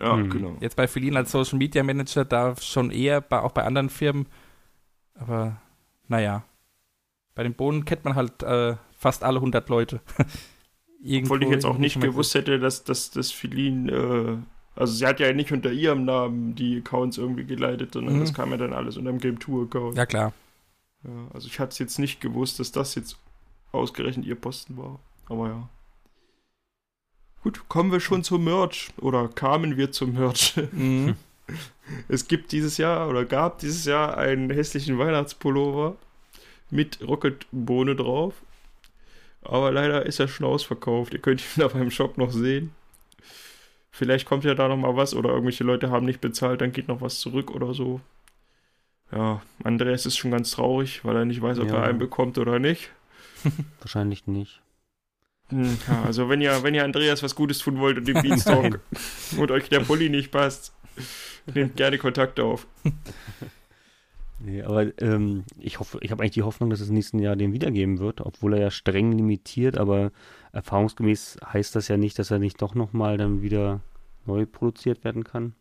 Ja, 0.00 0.14
Mhm. 0.16 0.30
genau. 0.30 0.56
Jetzt 0.60 0.76
bei 0.76 0.86
Feline 0.88 1.18
als 1.18 1.30
Social 1.32 1.58
Media 1.58 1.82
Manager 1.84 2.24
da 2.24 2.54
schon 2.56 2.90
eher, 2.90 3.20
bei, 3.20 3.40
auch 3.40 3.52
bei 3.52 3.64
anderen 3.64 3.90
Firmen. 3.90 4.26
Aber 5.14 5.60
naja. 6.08 6.44
Bei 7.38 7.44
den 7.44 7.54
Bohnen 7.54 7.84
kennt 7.84 8.04
man 8.04 8.16
halt 8.16 8.42
äh, 8.42 8.74
fast 8.98 9.22
alle 9.22 9.36
100 9.36 9.68
Leute. 9.68 10.00
Obwohl 11.22 11.44
ich 11.44 11.50
jetzt 11.50 11.64
auch 11.64 11.78
nicht 11.78 12.00
gewusst 12.00 12.34
hätte, 12.34 12.58
dass, 12.58 12.82
dass 12.82 13.12
das 13.12 13.30
Filin, 13.30 13.88
äh, 13.88 14.38
also 14.74 14.92
sie 14.92 15.06
hat 15.06 15.20
ja 15.20 15.32
nicht 15.32 15.52
unter 15.52 15.70
ihrem 15.70 16.04
Namen 16.04 16.56
die 16.56 16.78
Accounts 16.78 17.16
irgendwie 17.16 17.44
geleitet, 17.44 17.92
sondern 17.92 18.16
Mhm. 18.16 18.20
das 18.22 18.34
kam 18.34 18.50
ja 18.50 18.56
dann 18.56 18.72
alles 18.72 18.96
unter 18.96 19.12
dem 19.12 19.20
Game 19.20 19.40
2 19.40 19.66
Account. 19.66 19.96
Ja, 19.96 20.04
klar. 20.04 20.32
Ja, 21.04 21.10
also 21.32 21.46
ich 21.46 21.60
hatte 21.60 21.70
es 21.70 21.78
jetzt 21.78 22.00
nicht 22.00 22.20
gewusst, 22.20 22.58
dass 22.58 22.72
das 22.72 22.96
jetzt 22.96 23.16
ausgerechnet 23.70 24.26
ihr 24.26 24.34
Posten 24.34 24.76
war. 24.76 24.98
Aber 25.28 25.46
ja. 25.46 25.68
Gut, 27.44 27.68
kommen 27.68 27.92
wir 27.92 28.00
schon 28.00 28.24
zum 28.24 28.42
Merch. 28.42 28.88
Oder 29.00 29.28
kamen 29.28 29.76
wir 29.76 29.92
zum 29.92 30.14
Merch. 30.14 30.54
Mhm. 30.72 31.14
Es 32.08 32.26
gibt 32.26 32.50
dieses 32.50 32.78
Jahr 32.78 33.08
oder 33.08 33.24
gab 33.24 33.60
dieses 33.60 33.84
Jahr 33.84 34.18
einen 34.18 34.50
hässlichen 34.50 34.98
Weihnachtspullover 34.98 35.96
mit 36.70 36.98
Rocketbohne 37.06 37.96
drauf. 37.96 38.34
Aber 39.42 39.70
leider 39.72 40.04
ist 40.04 40.18
er 40.20 40.28
schon 40.28 40.46
ausverkauft. 40.46 41.12
Ihr 41.14 41.20
könnt 41.20 41.42
ihn 41.56 41.62
auf 41.64 41.74
meinem 41.74 41.90
Shop 41.90 42.18
noch 42.18 42.30
sehen. 42.32 42.72
Vielleicht 43.90 44.26
kommt 44.26 44.44
ja 44.44 44.54
da 44.54 44.68
noch 44.68 44.76
mal 44.76 44.96
was 44.96 45.14
oder 45.14 45.30
irgendwelche 45.30 45.64
Leute 45.64 45.90
haben 45.90 46.06
nicht 46.06 46.20
bezahlt, 46.20 46.60
dann 46.60 46.72
geht 46.72 46.86
noch 46.88 47.00
was 47.00 47.18
zurück 47.18 47.50
oder 47.50 47.74
so. 47.74 48.00
Ja, 49.10 49.42
Andreas 49.64 50.04
ist 50.06 50.18
schon 50.18 50.30
ganz 50.30 50.50
traurig, 50.52 51.04
weil 51.04 51.16
er 51.16 51.24
nicht 51.24 51.40
weiß, 51.40 51.58
ob 51.58 51.68
Ja. 51.68 51.76
er 51.76 51.84
einen 51.84 51.98
bekommt 51.98 52.36
oder 52.38 52.58
nicht. 52.58 52.90
Wahrscheinlich 53.80 54.26
nicht. 54.26 54.60
Hm, 55.48 55.78
Ja, 55.88 56.02
also 56.02 56.28
wenn 56.28 56.40
ihr, 56.42 56.62
wenn 56.62 56.74
ihr 56.74 56.84
Andreas 56.84 57.22
was 57.22 57.34
Gutes 57.34 57.58
tun 57.58 57.78
wollt 57.78 57.96
und 57.96 58.06
dem 58.06 58.20
Beanstalk 58.22 58.80
und 59.38 59.50
euch 59.50 59.68
der 59.70 59.80
Pulli 59.80 60.10
nicht 60.10 60.30
passt, 60.30 60.74
nehmt 61.52 61.76
gerne 61.76 61.96
Kontakt 61.98 62.38
auf. 62.38 62.66
Nee, 64.40 64.62
aber 64.62 64.86
ähm, 65.02 65.44
ich 65.58 65.80
hoffe, 65.80 65.98
ich 66.00 66.10
habe 66.12 66.22
eigentlich 66.22 66.32
die 66.32 66.42
Hoffnung, 66.42 66.70
dass 66.70 66.80
es 66.80 66.90
nächsten 66.90 67.18
Jahr 67.18 67.34
den 67.34 67.52
wiedergeben 67.52 67.98
wird, 67.98 68.20
obwohl 68.20 68.54
er 68.54 68.60
ja 68.60 68.70
streng 68.70 69.12
limitiert, 69.12 69.76
aber 69.76 70.12
erfahrungsgemäß 70.52 71.38
heißt 71.52 71.74
das 71.74 71.88
ja 71.88 71.96
nicht, 71.96 72.18
dass 72.18 72.30
er 72.30 72.38
nicht 72.38 72.62
doch 72.62 72.74
nochmal 72.74 73.16
dann 73.16 73.42
wieder 73.42 73.80
neu 74.26 74.46
produziert 74.46 75.02
werden 75.02 75.24
kann. 75.24 75.54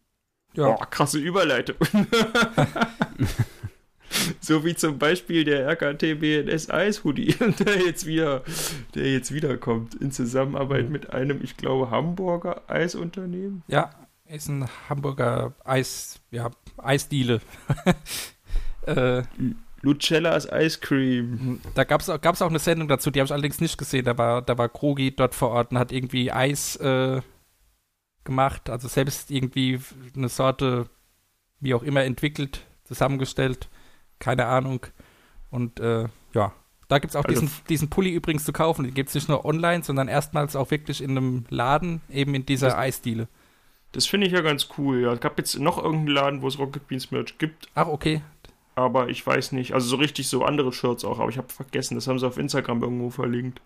Ja, 0.54 0.70
Boah, 0.70 0.90
krasse 0.90 1.20
Überleitung. 1.20 1.76
so 4.40 4.64
wie 4.64 4.76
zum 4.76 5.00
Beispiel 5.00 5.44
der 5.44 5.68
RKT 5.68 6.20
BNS 6.20 6.70
Eis 6.70 7.04
Hoodie, 7.04 7.36
der 7.60 7.84
jetzt 7.84 8.06
wieder, 8.06 8.44
der 8.94 9.12
jetzt 9.12 9.34
wiederkommt 9.34 9.96
in 9.96 10.12
Zusammenarbeit 10.12 10.90
mit 10.90 11.10
einem, 11.12 11.44
ich 11.44 11.58
glaube, 11.58 11.90
Hamburger 11.90 12.62
Eisunternehmen. 12.68 13.64
ja, 13.68 13.90
ist 14.28 14.50
ein 14.50 14.68
Hamburger 14.90 15.54
Eis, 15.64 16.20
ja, 16.32 16.52
Eisdiele. 16.78 17.42
äh, 18.88 19.24
Lucellas 19.82 20.48
Ice 20.52 20.80
Cream. 20.80 21.62
da 21.76 21.84
gab 21.84 22.02
es 22.02 22.08
gab's 22.22 22.42
auch 22.42 22.50
eine 22.50 22.60
Sendung 22.60 22.88
dazu, 22.88 23.12
die 23.12 23.20
habe 23.20 23.26
ich 23.28 23.32
allerdings 23.34 23.62
nicht 23.62 23.78
gesehen. 23.78 24.06
Da 24.06 24.18
war, 24.18 24.42
da 24.42 24.58
war 24.58 24.70
Krogi 24.70 25.16
dort 25.16 25.36
vor 25.36 25.50
Ort 25.50 25.72
und 25.72 25.78
hat 25.78 25.92
irgendwie 25.92 26.32
Eis 26.32 26.76
äh, 26.78 27.22
gemacht, 28.24 28.70
also 28.70 28.88
selbst 28.88 29.32
irgendwie 29.32 29.80
eine 30.16 30.30
Sorte, 30.30 30.88
wie 31.60 31.74
auch 31.74 31.84
immer, 31.84 32.04
entwickelt, 32.04 32.66
zusammengestellt. 32.84 33.70
Keine 34.20 34.48
Ahnung. 34.48 34.86
Und 35.52 35.80
äh, 35.80 36.06
ja, 36.34 36.54
da 36.88 37.00
gibt 37.00 37.12
es 37.12 37.16
auch 37.16 37.24
Also 37.26 37.40
diesen, 37.42 37.56
diesen 37.70 37.90
Pulli 37.90 38.12
übrigens 38.12 38.46
zu 38.46 38.52
kaufen. 38.54 38.84
Den 38.84 38.94
gibt 38.94 39.10
es 39.10 39.16
nicht 39.16 39.30
nur 39.30 39.46
online, 39.46 39.84
sondern 39.84 40.08
erstmals 40.08 40.56
auch 40.56 40.72
wirklich 40.72 41.02
in 41.04 41.12
einem 41.12 41.46
Laden, 41.50 42.02
eben 42.10 42.34
in 42.36 42.46
dieser 42.46 42.68
Das- 42.70 42.78
Eisdiele. 42.78 43.28
Das 43.94 44.06
finde 44.06 44.28
ich 44.28 44.34
ja 44.34 44.42
ganz 44.42 44.68
cool. 44.78 45.02
Ja, 45.04 45.14
es 45.14 45.22
gab 45.22 45.38
jetzt 45.38 45.58
noch 45.60 45.78
irgendeinen 45.78 46.08
Laden, 46.10 46.42
wo 46.42 46.48
es 46.50 46.60
Rocket 46.60 46.86
Beans 46.90 47.10
Merch 47.10 47.38
gibt, 47.38 47.70
Ach, 47.74 47.88
okay. 47.88 48.22
Aber 48.78 49.10
ich 49.10 49.26
weiß 49.26 49.54
nicht. 49.54 49.74
Also 49.74 49.88
so 49.88 49.96
richtig 49.96 50.28
so 50.28 50.44
andere 50.46 50.72
Shirts 50.72 51.04
auch, 51.04 51.20
aber 51.20 51.30
ich 51.30 51.38
habe 51.38 51.52
vergessen, 51.52 51.96
das 51.96 52.08
haben 52.08 52.20
sie 52.20 52.28
auf 52.28 52.38
Instagram 52.38 52.84
irgendwo 52.84 53.10
verlinkt. 53.10 53.60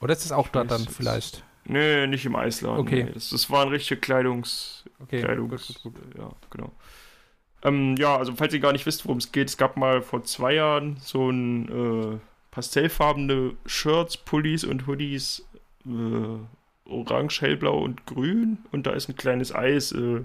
Oder 0.00 0.12
ist 0.12 0.24
es 0.24 0.32
auch 0.32 0.48
weiß 0.52 0.66
dann 0.66 0.86
vielleicht? 0.88 1.44
Nee, 1.64 2.06
nicht 2.06 2.26
im 2.26 2.36
Eisladen. 2.36 2.80
Okay. 2.80 3.04
Nee. 3.04 3.12
Das, 3.12 3.30
das 3.30 3.48
waren 3.50 3.68
richtige 3.68 4.00
Kleidungs, 4.00 4.84
Okay, 5.02 5.22
Kleidungs, 5.22 5.66
gut, 5.68 5.82
gut, 5.82 5.94
gut. 5.94 6.18
ja, 6.18 6.30
genau. 6.50 6.72
Ähm, 7.62 7.96
ja, 7.96 8.16
also 8.16 8.34
falls 8.34 8.52
ihr 8.54 8.60
gar 8.60 8.72
nicht 8.72 8.86
wisst, 8.86 9.04
worum 9.04 9.18
es 9.18 9.32
geht, 9.32 9.48
es 9.48 9.56
gab 9.56 9.76
mal 9.76 10.02
vor 10.02 10.24
zwei 10.24 10.54
Jahren 10.54 10.96
so 11.00 11.30
ein 11.30 12.14
äh, 12.14 12.18
pastellfarbene 12.50 13.54
Shirts, 13.66 14.16
Pullis 14.16 14.64
und 14.64 14.86
Hoodies, 14.86 15.44
äh, 15.86 16.90
orange, 16.90 17.40
hellblau 17.40 17.78
und 17.82 18.04
grün 18.06 18.58
und 18.72 18.86
da 18.86 18.92
ist 18.92 19.08
ein 19.08 19.16
kleines 19.16 19.54
Eis 19.54 19.92
äh, 19.92 20.22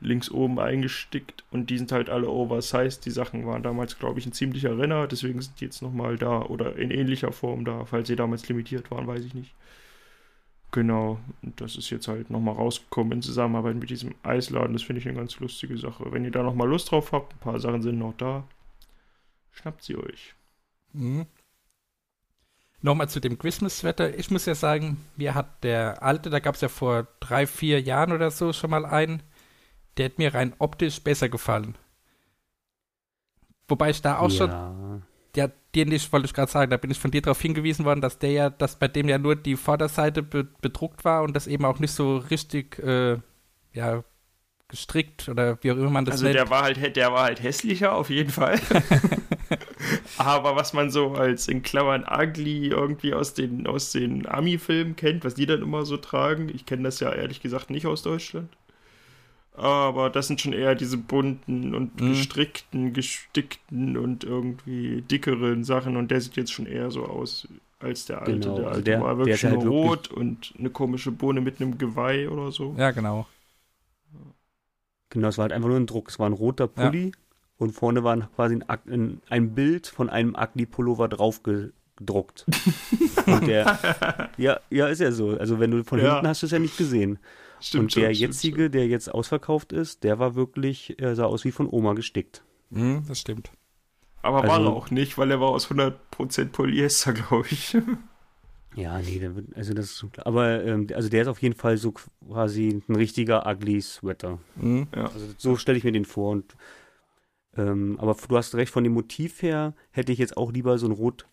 links 0.00 0.30
oben 0.30 0.58
eingestickt 0.58 1.44
und 1.50 1.70
die 1.70 1.78
sind 1.78 1.92
halt 1.92 2.10
alle 2.10 2.28
oversized. 2.28 3.04
Die 3.06 3.10
Sachen 3.10 3.46
waren 3.46 3.62
damals, 3.62 3.98
glaube 3.98 4.18
ich, 4.18 4.26
ein 4.26 4.32
ziemlicher 4.32 4.78
Renner, 4.78 5.06
deswegen 5.06 5.40
sind 5.40 5.60
die 5.60 5.64
jetzt 5.64 5.82
nochmal 5.82 6.16
da 6.18 6.42
oder 6.42 6.76
in 6.76 6.90
ähnlicher 6.90 7.32
Form 7.32 7.64
da, 7.64 7.84
falls 7.86 8.08
sie 8.08 8.16
damals 8.16 8.48
limitiert 8.48 8.90
waren, 8.90 9.06
weiß 9.06 9.24
ich 9.24 9.34
nicht. 9.34 9.54
Genau, 10.72 11.18
und 11.42 11.60
das 11.60 11.76
ist 11.76 11.88
jetzt 11.90 12.08
halt 12.08 12.28
nochmal 12.28 12.54
rausgekommen 12.54 13.12
in 13.12 13.22
Zusammenarbeit 13.22 13.76
mit 13.76 13.88
diesem 13.88 14.14
Eisladen. 14.22 14.74
Das 14.74 14.82
finde 14.82 15.00
ich 15.00 15.08
eine 15.08 15.16
ganz 15.16 15.38
lustige 15.40 15.78
Sache. 15.78 16.04
Wenn 16.12 16.24
ihr 16.24 16.30
da 16.30 16.42
nochmal 16.42 16.68
Lust 16.68 16.90
drauf 16.90 17.12
habt, 17.12 17.34
ein 17.34 17.38
paar 17.38 17.60
Sachen 17.60 17.82
sind 17.82 17.98
noch 17.98 18.14
da, 18.18 18.44
schnappt 19.52 19.82
sie 19.82 19.96
euch. 19.96 20.34
Mhm. 20.92 21.26
Nochmal 22.82 23.08
zu 23.08 23.20
dem 23.20 23.38
Christmas-Wetter. 23.38 24.18
Ich 24.18 24.30
muss 24.30 24.44
ja 24.44 24.54
sagen, 24.54 24.98
mir 25.16 25.34
hat 25.34 25.64
der 25.64 26.02
alte, 26.02 26.28
da 26.28 26.40
gab 26.40 26.56
es 26.56 26.60
ja 26.60 26.68
vor 26.68 27.06
drei, 27.20 27.46
vier 27.46 27.80
Jahren 27.80 28.12
oder 28.12 28.30
so 28.30 28.52
schon 28.52 28.70
mal 28.70 28.84
einen, 28.84 29.22
der 29.96 30.06
hat 30.06 30.18
mir 30.18 30.34
rein 30.34 30.54
optisch 30.58 31.00
besser 31.02 31.28
gefallen. 31.28 31.76
Wobei 33.68 33.90
ich 33.90 34.02
da 34.02 34.18
auch 34.18 34.30
schon, 34.30 34.50
ja. 34.50 35.00
ja, 35.36 35.48
dir 35.74 35.86
nicht, 35.86 36.12
wollte 36.12 36.26
ich 36.26 36.34
gerade 36.34 36.50
sagen, 36.50 36.70
da 36.70 36.76
bin 36.76 36.90
ich 36.90 36.98
von 36.98 37.10
dir 37.10 37.22
darauf 37.22 37.40
hingewiesen 37.40 37.84
worden, 37.84 38.00
dass 38.00 38.18
der 38.18 38.30
ja, 38.30 38.50
dass 38.50 38.78
bei 38.78 38.88
dem 38.88 39.08
ja 39.08 39.18
nur 39.18 39.36
die 39.36 39.56
Vorderseite 39.56 40.22
be 40.22 40.44
bedruckt 40.44 41.04
war 41.04 41.22
und 41.22 41.34
das 41.34 41.46
eben 41.46 41.64
auch 41.64 41.78
nicht 41.80 41.92
so 41.92 42.18
richtig, 42.18 42.78
äh, 42.78 43.18
ja, 43.72 44.04
gestrickt 44.68 45.28
oder 45.28 45.58
wie 45.62 45.70
auch 45.72 45.76
immer 45.76 45.90
man 45.90 46.04
das 46.04 46.16
Also 46.16 46.24
nennt. 46.24 46.36
der 46.36 46.50
war 46.50 46.62
halt, 46.62 46.96
der 46.96 47.12
war 47.12 47.24
halt 47.24 47.42
hässlicher 47.42 47.94
auf 47.94 48.10
jeden 48.10 48.30
Fall. 48.30 48.60
Aber 50.18 50.56
was 50.56 50.72
man 50.72 50.90
so 50.90 51.12
als 51.14 51.48
in 51.48 51.62
Klammern 51.62 52.04
ugly 52.08 52.68
irgendwie 52.68 53.14
aus 53.14 53.34
den, 53.34 53.66
aus 53.66 53.92
den 53.92 54.26
Ami-Filmen 54.26 54.96
kennt, 54.96 55.24
was 55.24 55.34
die 55.34 55.46
dann 55.46 55.62
immer 55.62 55.84
so 55.84 55.96
tragen, 55.96 56.48
ich 56.52 56.66
kenne 56.66 56.84
das 56.84 57.00
ja 57.00 57.12
ehrlich 57.12 57.40
gesagt 57.40 57.70
nicht 57.70 57.86
aus 57.86 58.02
Deutschland. 58.02 58.48
Aber 59.56 60.10
das 60.10 60.26
sind 60.26 60.40
schon 60.40 60.52
eher 60.52 60.74
diese 60.74 60.98
bunten 60.98 61.74
und 61.74 62.00
Mhm. 62.00 62.10
gestrickten, 62.10 62.92
gestickten 62.92 63.96
und 63.96 64.22
irgendwie 64.24 65.00
dickeren 65.02 65.64
Sachen 65.64 65.96
und 65.96 66.10
der 66.10 66.20
sieht 66.20 66.36
jetzt 66.36 66.52
schon 66.52 66.66
eher 66.66 66.90
so 66.90 67.06
aus 67.06 67.48
als 67.78 68.06
der 68.06 68.20
alte. 68.22 68.32
Genau, 68.38 68.56
der 68.56 68.64
also 68.66 68.68
alte 68.70 68.82
der- 68.84 69.00
war 69.00 69.08
der 69.08 69.18
wirklich 69.18 69.34
ist 69.36 69.44
halt 69.44 69.54
nur 69.54 69.64
wirklich- 69.64 69.90
rot 69.90 70.08
und 70.08 70.54
eine 70.58 70.70
komische 70.70 71.10
Bohne 71.10 71.40
mit 71.40 71.60
einem 71.60 71.78
Geweih 71.78 72.28
oder 72.28 72.50
so. 72.52 72.74
ja, 72.78 72.90
genau. 72.90 73.26
Genau, 75.10 75.28
es 75.28 75.38
war 75.38 75.44
halt 75.44 75.52
einfach 75.52 75.68
nur 75.68 75.78
ein 75.78 75.86
Druck. 75.86 76.08
Es 76.08 76.18
war 76.18 76.28
ein 76.28 76.32
roter 76.32 76.66
Pulli 76.66 77.12
und 77.58 77.70
vorne 77.72 78.02
war 78.04 78.16
quasi 78.34 78.56
ein, 78.56 78.64
ein, 78.92 79.20
ein 79.28 79.54
Bild 79.54 79.86
von 79.86 80.10
einem 80.10 80.34
Ugly-Pullover 80.34 81.08
drauf 81.08 81.42
ge- 81.42 81.70
gedruckt. 81.96 82.44
und 83.26 83.46
der, 83.46 84.28
ja, 84.36 84.60
ja, 84.68 84.88
ist 84.88 85.00
ja 85.00 85.12
so. 85.12 85.30
Also 85.38 85.58
wenn 85.60 85.70
du 85.70 85.84
von 85.84 85.98
Ja. 86.00 86.14
hinten 86.14 86.28
hast 86.28 86.42
du 86.42 86.46
es 86.46 86.52
ja 86.52 86.58
nicht 86.58 86.76
gesehen. 86.76 87.18
Stimmt 87.68 87.82
und 87.82 87.96
der 87.96 88.14
stimmt 88.14 88.18
jetzige, 88.34 88.70
der 88.70 88.86
jetzt 88.86 89.12
ausverkauft 89.12 89.72
ist, 89.72 90.04
der 90.04 90.18
war 90.18 90.34
wirklich, 90.34 90.98
er 90.98 91.14
sah 91.16 91.24
aus 91.24 91.44
wie 91.44 91.52
von 91.52 91.68
Oma 91.68 91.94
gestickt. 91.94 92.42
Mhm, 92.70 93.04
das 93.08 93.20
stimmt. 93.20 93.50
Aber 94.22 94.42
war 94.42 94.50
Also- 94.58 94.66
er 94.70 94.72
auch 94.72 94.90
nicht, 94.90 95.18
weil 95.18 95.30
er 95.30 95.40
war 95.40 95.48
aus 95.48 95.68
100% 95.70 96.52
Polyester, 96.52 97.12
glaube 97.12 97.46
ich. 97.50 97.76
Ja, 98.74 98.98
nee, 99.00 99.30
also 99.54 99.72
das 99.72 99.86
ist 99.92 100.12
klar. 100.12 100.26
Aber 100.26 100.62
ähm, 100.64 100.86
also 100.94 101.08
der 101.08 101.22
ist 101.22 101.28
auf 101.28 101.40
jeden 101.40 101.54
Fall 101.54 101.76
so 101.78 101.92
quasi 101.92 102.82
ein 102.88 102.94
richtiger 102.96 103.46
Ugly 103.46 103.80
Sweater. 103.80 104.38
Mhm. 104.56 104.88
Also 104.92 105.26
so 105.38 105.56
stelle 105.56 105.78
ich 105.78 105.84
mir 105.84 105.92
den 105.92 106.04
vor. 106.04 106.32
Und, 106.32 106.54
ähm, 107.56 107.96
aber 108.00 108.14
du 108.28 108.36
hast 108.36 108.54
recht, 108.54 108.70
von 108.72 108.84
dem 108.84 108.92
Motiv 108.92 109.40
her 109.42 109.74
hätte 109.90 110.12
ich 110.12 110.18
jetzt 110.18 110.36
auch 110.36 110.52
lieber 110.52 110.76
so 110.78 110.86
einen 110.86 110.94
rot 110.94 111.26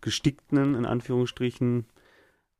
gestickten, 0.00 0.74
in 0.74 0.86
Anführungsstrichen, 0.86 1.84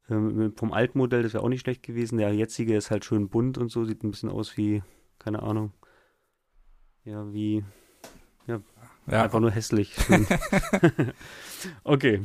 ähm, 0.08 0.52
vom 0.56 0.72
alten 0.72 0.98
Modell, 0.98 1.22
das 1.22 1.34
wäre 1.34 1.42
auch 1.42 1.48
nicht 1.48 1.62
schlecht 1.62 1.82
gewesen. 1.82 2.18
Der 2.18 2.32
jetzige 2.32 2.76
ist 2.76 2.90
halt 2.90 3.04
schön 3.04 3.28
bunt 3.28 3.58
und 3.58 3.70
so, 3.70 3.84
sieht 3.84 4.04
ein 4.04 4.10
bisschen 4.10 4.30
aus 4.30 4.56
wie, 4.56 4.82
keine 5.18 5.42
Ahnung, 5.42 5.72
ja, 7.04 7.32
wie 7.32 7.64
Ja, 9.08 9.22
einfach 9.22 9.40
nur 9.40 9.50
hässlich. 9.50 9.94
Okay. 11.84 12.22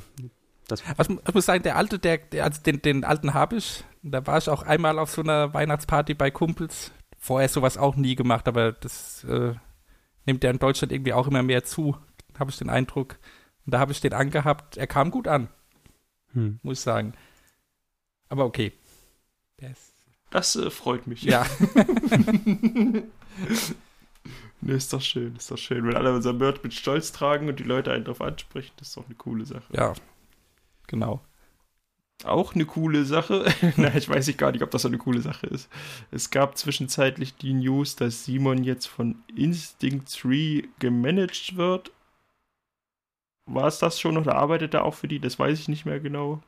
Das, 0.67 0.83
Also, 0.97 1.19
ich 1.27 1.33
muss 1.33 1.45
sagen, 1.45 1.63
der 1.63 1.75
alte, 1.75 1.99
der, 1.99 2.17
der 2.17 2.45
also 2.45 2.61
den, 2.61 2.81
den 2.81 3.03
alten 3.03 3.33
habe 3.33 3.57
ich. 3.57 3.83
Da 4.03 4.25
war 4.25 4.37
ich 4.37 4.49
auch 4.49 4.63
einmal 4.63 4.99
auf 4.99 5.11
so 5.11 5.21
einer 5.21 5.53
Weihnachtsparty 5.53 6.13
bei 6.13 6.31
Kumpels. 6.31 6.91
Vorher 7.17 7.49
sowas 7.49 7.77
auch 7.77 7.95
nie 7.95 8.15
gemacht, 8.15 8.47
aber 8.47 8.71
das 8.71 9.23
äh, 9.25 9.53
nimmt 10.25 10.43
ja 10.43 10.49
in 10.49 10.59
Deutschland 10.59 10.91
irgendwie 10.91 11.13
auch 11.13 11.27
immer 11.27 11.43
mehr 11.43 11.63
zu, 11.63 11.97
habe 12.39 12.51
ich 12.51 12.57
den 12.57 12.69
Eindruck. 12.69 13.19
Und 13.65 13.73
da 13.73 13.79
habe 13.79 13.91
ich 13.91 14.01
den 14.01 14.13
angehabt. 14.13 14.77
Er 14.77 14.87
kam 14.87 15.11
gut 15.11 15.27
an, 15.27 15.49
hm. 16.33 16.59
muss 16.63 16.79
ich 16.79 16.83
sagen. 16.83 17.13
Aber 18.31 18.45
okay. 18.45 18.71
Ist, 19.57 19.93
Das 20.29 20.55
äh, 20.55 20.69
freut 20.71 21.05
mich. 21.05 21.21
ja, 21.23 21.45
Ne, 24.63 24.73
ist 24.73 24.93
doch 24.93 25.01
schön, 25.01 25.35
ist 25.35 25.49
doch 25.49 25.57
schön. 25.57 25.85
Wenn 25.87 25.97
alle 25.97 26.13
unser 26.13 26.33
Merch 26.33 26.63
mit 26.63 26.73
Stolz 26.73 27.11
tragen 27.11 27.49
und 27.49 27.59
die 27.59 27.63
Leute 27.63 27.91
einen 27.91 28.05
darauf 28.05 28.21
ansprechen, 28.21 28.71
das 28.77 28.89
ist 28.89 28.97
doch 28.97 29.05
eine 29.05 29.15
coole 29.15 29.45
Sache. 29.45 29.65
ja, 29.75 29.93
genau. 30.87 31.19
Auch 32.23 32.53
eine 32.53 32.65
coole 32.65 33.03
Sache. 33.03 33.45
Na, 33.77 33.93
ich 33.95 34.07
weiß 34.07 34.27
nicht 34.27 34.37
gar 34.37 34.51
nicht, 34.51 34.61
ob 34.61 34.69
das 34.69 34.83
so 34.83 34.87
eine 34.87 34.99
coole 34.99 35.21
Sache 35.21 35.47
ist. 35.47 35.67
Es 36.11 36.29
gab 36.29 36.55
zwischenzeitlich 36.55 37.35
die 37.35 37.53
News, 37.53 37.95
dass 37.95 38.25
Simon 38.25 38.63
jetzt 38.63 38.85
von 38.85 39.23
Instinct 39.35 40.23
3 40.23 40.69
gemanagt 40.77 41.57
wird. 41.57 41.91
War 43.47 43.65
es 43.65 43.79
das 43.79 43.99
schon 43.99 44.17
oder 44.17 44.35
arbeitet 44.35 44.75
er 44.75 44.85
auch 44.85 44.93
für 44.93 45.07
die? 45.07 45.19
Das 45.19 45.39
weiß 45.39 45.59
ich 45.59 45.67
nicht 45.67 45.85
mehr 45.85 45.99
genau. 45.99 46.43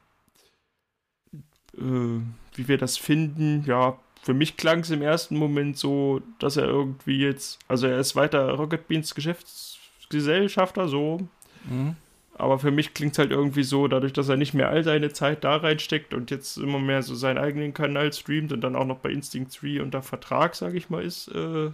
Äh, 1.78 2.22
wie 2.56 2.68
wir 2.68 2.78
das 2.78 2.98
finden, 2.98 3.64
ja, 3.66 3.98
für 4.22 4.34
mich 4.34 4.58
klang 4.58 4.80
es 4.82 4.90
im 4.92 5.02
ersten 5.02 5.36
Moment 5.38 5.78
so, 5.78 6.22
dass 6.40 6.56
er 6.56 6.66
irgendwie 6.66 7.20
jetzt, 7.20 7.60
also 7.68 7.88
er 7.88 8.00
ist 8.00 8.16
weiter 8.16 8.52
Rocket 8.52 8.88
Beans 8.88 9.16
Geschäftsgesellschafter, 9.16 10.88
so, 10.88 11.28
Mhm. 11.66 11.96
Aber 12.36 12.58
für 12.58 12.72
mich 12.72 12.94
klingt 12.94 13.14
es 13.14 13.20
halt 13.20 13.32
irgendwie 13.32 13.64
so, 13.64 13.88
dadurch, 13.88 14.14
dass 14.14 14.28
er 14.30 14.38
nicht 14.38 14.54
mehr 14.54 14.70
all 14.70 14.84
seine 14.84 15.14
Zeit 15.14 15.44
da 15.44 15.58
reinsteckt 15.58 16.14
und 16.14 16.32
jetzt 16.32 16.58
immer 16.58 16.80
mehr 16.80 17.04
so 17.04 17.14
seinen 17.14 17.38
eigenen 17.38 17.74
Kanal 17.74 18.12
streamt 18.12 18.52
und 18.52 18.62
dann 18.62 18.76
auch 18.76 18.86
noch 18.86 19.00
bei 19.00 19.12
Instinct 19.12 19.62
3 19.62 19.82
unter 19.82 20.02
Vertrag, 20.02 20.56
sage 20.56 20.78
ich 20.78 20.90
mal, 20.90 21.04
ist, 21.04 21.28
äh, 21.28 21.70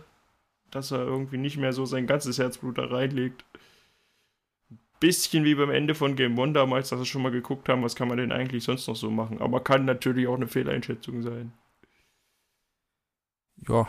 dass 0.70 0.91
er 0.91 1.00
irgendwie 1.00 1.38
nicht 1.38 1.58
mehr 1.58 1.72
so 1.72 1.86
sein 1.86 2.08
ganzes 2.08 2.39
Herzblut 2.39 2.77
da 2.77 2.86
reinlegt. 2.86 3.46
Bisschen 5.00 5.46
wie 5.46 5.56
beim 5.56 5.70
Ende 5.70 5.96
von 5.96 6.15
Game 6.15 6.38
One 6.38 6.51
damals, 6.53 6.89
dass 6.89 7.00
wir 7.00 7.06
schon 7.06 7.22
mal 7.22 7.32
geguckt 7.32 7.70
haben, 7.70 7.84
was 7.84 7.96
kann 7.96 8.10
man 8.10 8.18
denn 8.18 8.32
eigentlich 8.34 8.63
sonst 8.65 8.88
noch 8.88 8.96
so 8.98 9.10
machen. 9.10 9.41
Aber 9.41 9.62
kann 9.63 9.86
natürlich 9.86 10.27
auch 10.27 10.36
eine 10.36 10.48
Fehleinschätzung 10.48 11.22
sein. 11.22 11.53
Ja. 13.68 13.88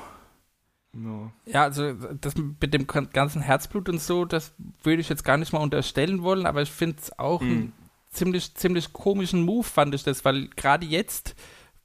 Ja. 0.92 1.32
Ja, 1.46 1.62
also 1.64 1.92
das 1.92 2.34
mit 2.36 2.74
dem 2.74 2.86
ganzen 2.86 3.42
Herzblut 3.42 3.88
und 3.88 4.00
so, 4.00 4.24
das 4.24 4.52
würde 4.82 5.00
ich 5.00 5.08
jetzt 5.08 5.24
gar 5.24 5.36
nicht 5.36 5.52
mal 5.52 5.60
unterstellen 5.60 6.22
wollen, 6.22 6.46
aber 6.46 6.62
ich 6.62 6.70
finde 6.70 6.96
es 7.00 7.16
auch 7.18 7.40
Mhm. 7.40 7.48
einen 7.50 7.72
ziemlich, 8.10 8.54
ziemlich 8.54 8.92
komischen 8.92 9.42
Move, 9.42 9.62
fand 9.64 9.94
ich 9.94 10.02
das, 10.02 10.24
weil 10.24 10.48
gerade 10.48 10.86
jetzt, 10.86 11.36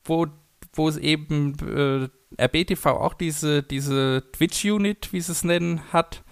wo, 0.04 0.26
wo 0.74 0.88
es 0.90 0.98
eben 0.98 1.56
äh, 1.60 2.10
RBTV 2.44 2.86
auch 2.88 3.14
diese, 3.14 3.62
diese 3.62 4.24
Twitch-Unit, 4.34 5.14
wie 5.14 5.22
sie 5.22 5.32
es 5.32 5.44
nennen, 5.44 5.82
hat, 5.94 6.24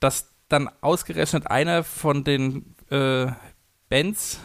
dass 0.00 0.34
dann 0.48 0.70
ausgerechnet 0.80 1.50
einer 1.50 1.84
von 1.84 2.24
den 2.24 2.74
äh, 2.90 3.26
Bands 3.88 4.40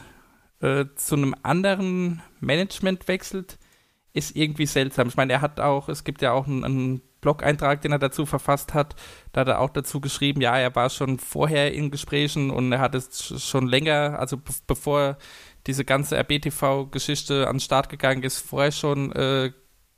äh, 0.62 0.86
zu 0.96 1.16
einem 1.16 1.36
anderen 1.44 2.22
Management 2.40 3.08
wechselt, 3.08 3.58
ist 4.14 4.36
irgendwie 4.36 4.66
seltsam. 4.66 5.08
Ich 5.08 5.16
meine, 5.16 5.34
er 5.34 5.42
hat 5.42 5.60
auch, 5.60 5.90
es 5.90 6.04
gibt 6.04 6.22
ja 6.22 6.32
auch 6.34 6.46
einen, 6.48 6.64
einen 6.64 7.02
Blog-Eintrag, 7.22 7.82
den 7.82 7.94
er 7.94 8.00
dazu 8.00 8.26
verfasst 8.26 8.74
hat. 8.74 8.96
Da 9.32 9.42
hat 9.42 9.48
er 9.48 9.60
auch 9.60 9.70
dazu 9.70 10.02
geschrieben, 10.02 10.42
ja, 10.42 10.58
er 10.58 10.76
war 10.76 10.90
schon 10.90 11.20
vorher 11.20 11.74
in 11.74 11.90
Gesprächen 11.90 12.52
und 12.52 12.72
er 12.72 12.80
hat 12.80 12.96
es 12.96 13.10
sch- 13.12 13.40
schon 13.40 13.68
länger, 13.68 14.20
also 14.20 14.38
be 14.38 14.52
bevor 14.68 15.18
diese 15.66 15.86
ganze 15.86 16.18
RBTV-Geschichte 16.18 17.48
an 17.48 17.56
den 17.56 17.60
Start 17.62 17.90
gegangen 17.90 18.24
ist, 18.24 18.40
vorher 18.40 18.72
schon 18.74 19.12
äh, 19.14 19.52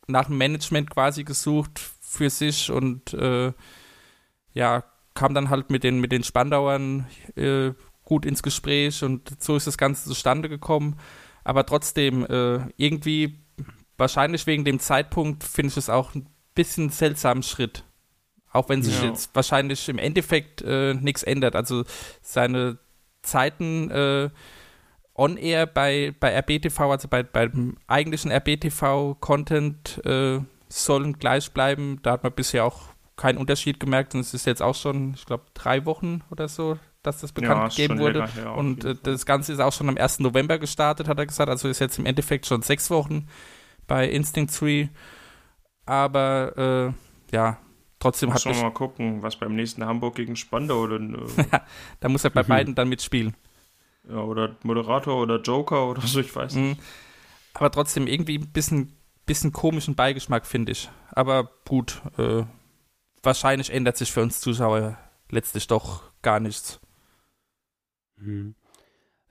nach 0.07 0.27
dem 0.27 0.37
Management 0.37 0.91
quasi 0.91 1.23
gesucht 1.23 1.79
für 2.01 2.29
sich 2.29 2.69
und 2.71 3.13
äh, 3.15 3.51
ja, 4.53 4.83
kam 5.15 5.33
dann 5.33 5.49
halt 5.49 5.69
mit 5.71 5.83
den, 5.83 5.99
mit 5.99 6.11
den 6.11 6.23
Spandauern 6.23 7.07
äh, 7.35 7.71
gut 8.03 8.25
ins 8.25 8.43
Gespräch 8.43 9.03
und 9.03 9.41
so 9.41 9.55
ist 9.55 9.65
das 9.65 9.77
Ganze 9.77 10.07
zustande 10.07 10.47
gekommen. 10.49 10.99
Aber 11.43 11.65
trotzdem, 11.65 12.25
äh, 12.25 12.59
irgendwie, 12.77 13.39
wahrscheinlich 13.97 14.45
wegen 14.45 14.65
dem 14.65 14.79
Zeitpunkt, 14.79 15.43
finde 15.43 15.69
ich 15.69 15.77
es 15.77 15.89
auch 15.89 16.13
ein 16.15 16.27
bisschen 16.53 16.89
seltsamen 16.89 17.43
Schritt. 17.43 17.83
Auch 18.51 18.69
wenn 18.69 18.83
sich 18.83 19.01
Ja. 19.01 19.09
jetzt 19.09 19.35
wahrscheinlich 19.35 19.89
im 19.89 19.97
Endeffekt 19.97 20.61
äh, 20.61 20.93
nichts 20.93 21.23
ändert. 21.23 21.55
Also 21.55 21.83
seine 22.21 22.77
Zeiten 23.21 23.89
äh, 23.91 24.29
on-air 25.15 25.65
bei, 25.65 26.13
bei 26.19 26.31
RBTV, 26.37 26.79
also 26.91 27.07
bei, 27.07 27.23
beim 27.23 27.77
eigentlichen 27.87 28.31
RBTV-Content, 28.31 30.01
äh, 30.05 30.39
sollen 30.69 31.19
gleich 31.19 31.51
bleiben. 31.51 31.99
Da 32.01 32.13
hat 32.13 32.23
man 32.23 32.33
bisher 32.33 32.65
auch 32.65 32.94
keinen 33.17 33.37
Unterschied 33.37 33.79
gemerkt 33.79 34.13
und 34.13 34.21
es 34.21 34.33
ist 34.33 34.45
jetzt 34.45 34.61
auch 34.61 34.75
schon, 34.75 35.13
ich 35.13 35.25
glaube, 35.25 35.45
drei 35.53 35.85
Wochen 35.85 36.21
oder 36.31 36.47
so, 36.47 36.77
dass 37.01 37.21
das 37.21 37.31
bekannt 37.31 37.69
ist 37.69 37.75
gegeben 37.77 37.99
wurde. 37.99 38.27
und 38.55 38.83
äh, 38.83 38.95
das 39.01 39.25
Ganze 39.25 39.53
ist 39.53 39.59
auch 39.59 39.71
schon 39.73 39.87
am 39.89 39.97
1. 39.97 40.19
November 40.19 40.57
gestartet, 40.59 41.07
hat 41.07 41.17
er 41.17 41.25
gesagt. 41.25 41.49
Also 41.49 41.67
ist 41.69 41.79
jetzt 41.79 41.97
im 41.99 42.05
Endeffekt 42.05 42.45
schon 42.45 42.61
sechs 42.61 42.89
Wochen 42.89 43.27
bei 43.87 44.09
Instinct 44.09 44.59
3. 44.59 44.89
Aber 45.85 46.93
äh, 47.31 47.35
ja, 47.35 47.57
trotzdem 47.99 48.29
hat 48.29 48.35
Muss 48.37 48.45
man 48.45 48.53
mich, 48.55 48.63
mal 48.63 48.71
gucken, 48.73 49.21
was 49.21 49.35
beim 49.35 49.55
nächsten 49.55 49.85
Hamburg 49.85 50.15
gegen 50.15 50.35
Spandau 50.35 50.87
dann. 50.87 51.15
Äh, 51.15 51.59
da 51.99 52.09
muss 52.09 52.23
er 52.23 52.31
bei 52.31 52.43
Mhm. 52.43 52.47
beiden 52.47 52.75
dann 52.75 52.89
mitspielen. 52.89 53.35
ja, 54.09 54.17
oder 54.17 54.55
Moderator 54.63 55.21
oder 55.21 55.39
Joker 55.41 55.87
oder 55.87 56.01
so, 56.01 56.19
ich 56.19 56.35
weiß 56.35 56.55
nicht. 56.55 56.77
Mhm. 56.79 56.83
Aber 57.53 57.71
trotzdem 57.71 58.07
irgendwie 58.07 58.37
ein 58.39 58.51
bisschen, 58.51 58.97
bisschen 59.25 59.51
komischen 59.53 59.95
Beigeschmack, 59.95 60.45
finde 60.45 60.71
ich. 60.73 60.89
Aber 61.11 61.49
gut, 61.67 62.01
äh, 62.17 62.43
wahrscheinlich 63.25 63.71
ändert 63.71 63.97
sich 63.97 64.11
für 64.11 64.21
uns 64.21 64.39
Zuschauer 64.41 64.97
letztlich 65.29 65.67
doch 65.67 66.03
gar 66.21 66.39
nichts. 66.39 66.79
Mhm. 68.17 68.55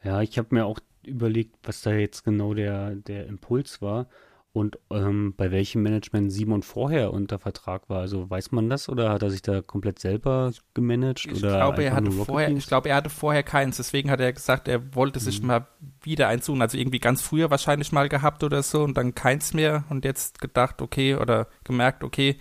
Ja, 0.03 0.23
ich 0.23 0.39
habe 0.39 0.55
mir 0.55 0.67
auch 0.67 0.79
überlegt, 1.05 1.57
was 1.65 1.83
da 1.83 1.93
jetzt 1.93 2.25
genau 2.25 2.55
der, 2.55 2.95
der 2.97 3.27
Impuls 3.27 3.83
war 3.83 4.09
und 4.53 4.79
ähm, 4.91 5.35
bei 5.37 5.51
welchem 5.51 5.83
Management 5.83 6.33
Simon 6.33 6.63
vorher 6.63 7.13
unter 7.13 7.39
Vertrag 7.39 7.89
war. 7.91 8.01
Also 8.01 8.31
weiß 8.31 8.53
man 8.53 8.71
das 8.71 8.89
oder 8.89 9.11
hat 9.11 9.23
er 9.23 9.31
sich 9.31 9.43
da 9.43 9.63
komplett 9.63 9.99
selber 9.99 10.53
gemanagt? 10.75 11.27
Ich 11.27 11.33
oder 11.39 11.57
glaube, 11.57 11.85
er 11.85 11.95
hatte 11.95 12.11
vorher, 12.13 12.51
ich 12.51 12.67
glaube, 12.67 12.89
er 12.91 12.97
hatte 12.97 13.11
vorher 13.11 13.43
keins. 13.43 13.77
Deswegen 13.79 14.11
hat 14.11 14.21
er 14.21 14.33
gesagt, 14.33 14.69
er 14.69 14.95
wollte 14.95 15.21
sich 15.21 15.41
Mhm. 15.43 15.49
mal 15.49 15.67
wieder 16.03 16.29
einsuchen. 16.29 16.63
Also 16.63 16.79
irgendwie 16.79 17.01
ganz 17.01 17.21
früher 17.23 17.51
wahrscheinlich 17.51 17.93
mal 17.93 18.09
gehabt 18.09 18.45
oder 18.45 18.63
so 18.63 18.83
und 18.85 18.97
dann 18.97 19.15
keins 19.15 19.55
mehr 19.55 19.85
und 19.91 20.05
jetzt 20.05 20.41
gedacht, 20.41 20.83
okay, 20.83 21.17
oder 21.17 21.49
gemerkt, 21.65 22.05
okay, 22.05 22.39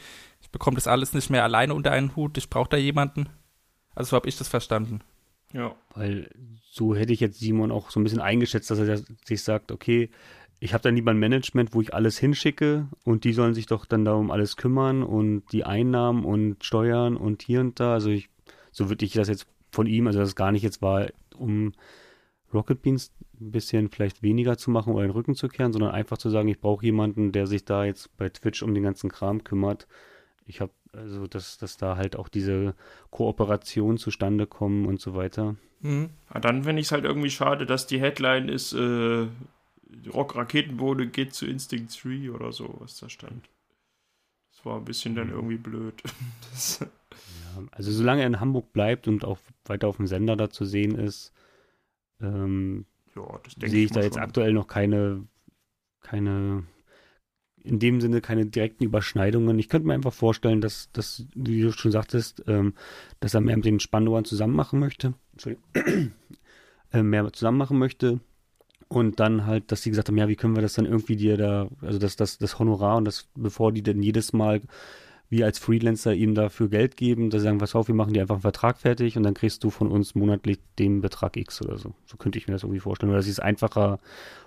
bekomme 0.53 0.75
das 0.75 0.87
alles 0.87 1.13
nicht 1.13 1.29
mehr 1.29 1.43
alleine 1.43 1.73
unter 1.73 1.91
einen 1.91 2.15
Hut. 2.15 2.37
Ich 2.37 2.49
brauche 2.49 2.69
da 2.69 2.77
jemanden. 2.77 3.27
Also 3.93 4.11
so 4.11 4.15
habe 4.15 4.29
ich 4.29 4.37
das 4.37 4.47
verstanden. 4.47 5.01
Ja. 5.51 5.75
Weil 5.93 6.29
so 6.71 6.95
hätte 6.95 7.11
ich 7.11 7.19
jetzt 7.19 7.39
Simon 7.39 7.71
auch 7.71 7.89
so 7.89 7.99
ein 7.99 8.03
bisschen 8.03 8.21
eingeschätzt, 8.21 8.71
dass 8.71 8.79
er 8.79 9.01
sich 9.25 9.43
sagt, 9.43 9.71
okay, 9.71 10.09
ich 10.59 10.73
habe 10.73 10.81
dann 10.81 10.95
lieber 10.95 11.11
ein 11.11 11.19
Management, 11.19 11.73
wo 11.73 11.81
ich 11.81 11.93
alles 11.93 12.17
hinschicke 12.17 12.87
und 13.03 13.25
die 13.25 13.33
sollen 13.33 13.53
sich 13.53 13.65
doch 13.65 13.85
dann 13.85 14.05
darum 14.05 14.31
alles 14.31 14.55
kümmern 14.55 15.03
und 15.03 15.43
die 15.51 15.65
Einnahmen 15.65 16.23
und 16.23 16.63
Steuern 16.63 17.17
und 17.17 17.41
hier 17.41 17.59
und 17.59 17.79
da. 17.79 17.93
Also 17.93 18.09
ich, 18.09 18.29
so 18.71 18.89
würde 18.89 19.03
ich 19.03 19.11
das 19.11 19.27
jetzt 19.27 19.47
von 19.71 19.87
ihm, 19.87 20.07
also 20.07 20.19
dass 20.19 20.29
es 20.29 20.35
gar 20.35 20.51
nicht 20.51 20.63
jetzt 20.63 20.81
war, 20.81 21.07
um 21.35 21.73
Rocket 22.53 22.81
Beans 22.81 23.11
ein 23.41 23.51
bisschen 23.51 23.89
vielleicht 23.89 24.23
weniger 24.23 24.57
zu 24.57 24.71
machen 24.71 24.93
oder 24.93 25.05
den 25.05 25.11
Rücken 25.11 25.35
zu 25.35 25.47
kehren, 25.47 25.73
sondern 25.73 25.91
einfach 25.91 26.17
zu 26.17 26.29
sagen, 26.29 26.47
ich 26.47 26.59
brauche 26.59 26.85
jemanden, 26.85 27.31
der 27.31 27.47
sich 27.47 27.65
da 27.65 27.83
jetzt 27.83 28.15
bei 28.17 28.29
Twitch 28.29 28.61
um 28.63 28.73
den 28.73 28.83
ganzen 28.83 29.09
Kram 29.09 29.43
kümmert. 29.43 29.87
Ich 30.45 30.61
habe 30.61 30.71
also, 30.91 31.27
dass, 31.27 31.57
dass 31.57 31.77
da 31.77 31.97
halt 31.97 32.15
auch 32.15 32.27
diese 32.27 32.75
Kooperation 33.09 33.97
zustande 33.97 34.45
kommen 34.45 34.85
und 34.85 34.99
so 35.01 35.15
weiter. 35.15 35.55
Mhm. 35.81 36.09
Ja, 36.33 36.39
dann 36.39 36.63
finde 36.63 36.81
ich 36.81 36.87
es 36.87 36.91
halt 36.91 37.05
irgendwie 37.05 37.29
schade, 37.29 37.65
dass 37.65 37.87
die 37.87 37.99
Headline 37.99 38.49
ist, 38.49 38.73
äh, 38.73 39.27
Rock 40.13 40.35
Raketenbode 40.35 41.07
geht 41.07 41.33
zu 41.33 41.45
Instinct 41.45 42.03
3 42.03 42.31
oder 42.31 42.51
so, 42.51 42.75
was 42.79 42.97
da 42.99 43.09
stand. 43.09 43.49
Das 44.51 44.65
war 44.65 44.77
ein 44.77 44.85
bisschen 44.85 45.15
dann 45.15 45.29
irgendwie 45.29 45.57
blöd. 45.57 46.01
Das, 46.51 46.79
Ja, 46.79 47.63
also 47.71 47.91
solange 47.91 48.21
er 48.21 48.27
in 48.27 48.39
Hamburg 48.39 48.73
bleibt 48.73 49.07
und 49.07 49.25
auch 49.25 49.39
weiter 49.65 49.87
auf 49.87 49.97
dem 49.97 50.07
Sender 50.07 50.35
da 50.35 50.49
zu 50.49 50.65
sehen 50.65 50.95
ist, 50.95 51.33
ähm, 52.21 52.85
ja, 53.15 53.39
sehe 53.65 53.85
ich 53.85 53.91
da 53.91 53.99
mal 53.99 54.05
jetzt 54.05 54.15
schon. 54.15 54.23
aktuell 54.23 54.53
noch 54.53 54.67
keine, 54.67 55.27
keine, 56.01 56.63
in 57.63 57.79
dem 57.79 58.01
Sinne 58.01 58.21
keine 58.21 58.45
direkten 58.45 58.83
Überschneidungen. 58.83 59.57
Ich 59.57 59.69
könnte 59.69 59.87
mir 59.87 59.93
einfach 59.93 60.13
vorstellen, 60.13 60.61
dass, 60.61 60.89
dass 60.91 61.25
wie 61.33 61.61
du 61.61 61.71
schon 61.71 61.91
sagtest, 61.91 62.43
ähm, 62.47 62.73
dass 63.19 63.33
er 63.33 63.41
mehr 63.41 63.55
mit 63.55 63.65
den 63.65 63.79
Spandauern 63.79 64.25
zusammen 64.25 64.55
machen 64.55 64.79
möchte. 64.79 65.13
Entschuldigung. 65.31 65.63
äh, 66.93 67.03
mehr 67.03 67.31
zusammen 67.33 67.57
machen 67.57 67.79
möchte. 67.79 68.19
Und 68.87 69.19
dann 69.19 69.45
halt, 69.47 69.71
dass 69.71 69.81
sie 69.81 69.89
gesagt 69.89 70.09
haben, 70.09 70.17
ja, 70.17 70.27
wie 70.27 70.35
können 70.35 70.55
wir 70.55 70.61
das 70.61 70.73
dann 70.73 70.85
irgendwie 70.85 71.15
dir 71.15 71.35
da, 71.35 71.67
also 71.81 71.97
das, 71.97 72.15
das, 72.15 72.37
das 72.37 72.59
Honorar 72.59 72.97
und 72.97 73.05
das, 73.05 73.27
bevor 73.33 73.71
die 73.71 73.81
dann 73.81 74.03
jedes 74.03 74.33
Mal 74.33 74.61
wir 75.33 75.45
als 75.45 75.57
Freelancer 75.57 76.13
ihm 76.13 76.35
dafür 76.35 76.69
Geld 76.69 76.95
geben, 76.95 77.31
dass 77.31 77.41
sie 77.41 77.45
sagen, 77.45 77.57
pass 77.57 77.73
auf, 77.73 77.87
wir 77.87 77.95
machen 77.95 78.13
dir 78.13 78.21
einfach 78.21 78.35
einen 78.35 78.43
Vertrag 78.43 78.77
fertig 78.77 79.17
und 79.17 79.23
dann 79.23 79.33
kriegst 79.33 79.63
du 79.63 79.71
von 79.71 79.89
uns 79.89 80.13
monatlich 80.13 80.59
den 80.77 81.01
Betrag 81.01 81.35
X 81.35 81.59
oder 81.63 81.79
so. 81.79 81.95
So 82.05 82.17
könnte 82.17 82.37
ich 82.37 82.47
mir 82.47 82.53
das 82.53 82.61
irgendwie 82.61 82.79
vorstellen. 82.79 83.09
Oder 83.09 83.17
dass 83.17 83.25
sie 83.25 83.31
es 83.31 83.39
einfacher 83.39 83.97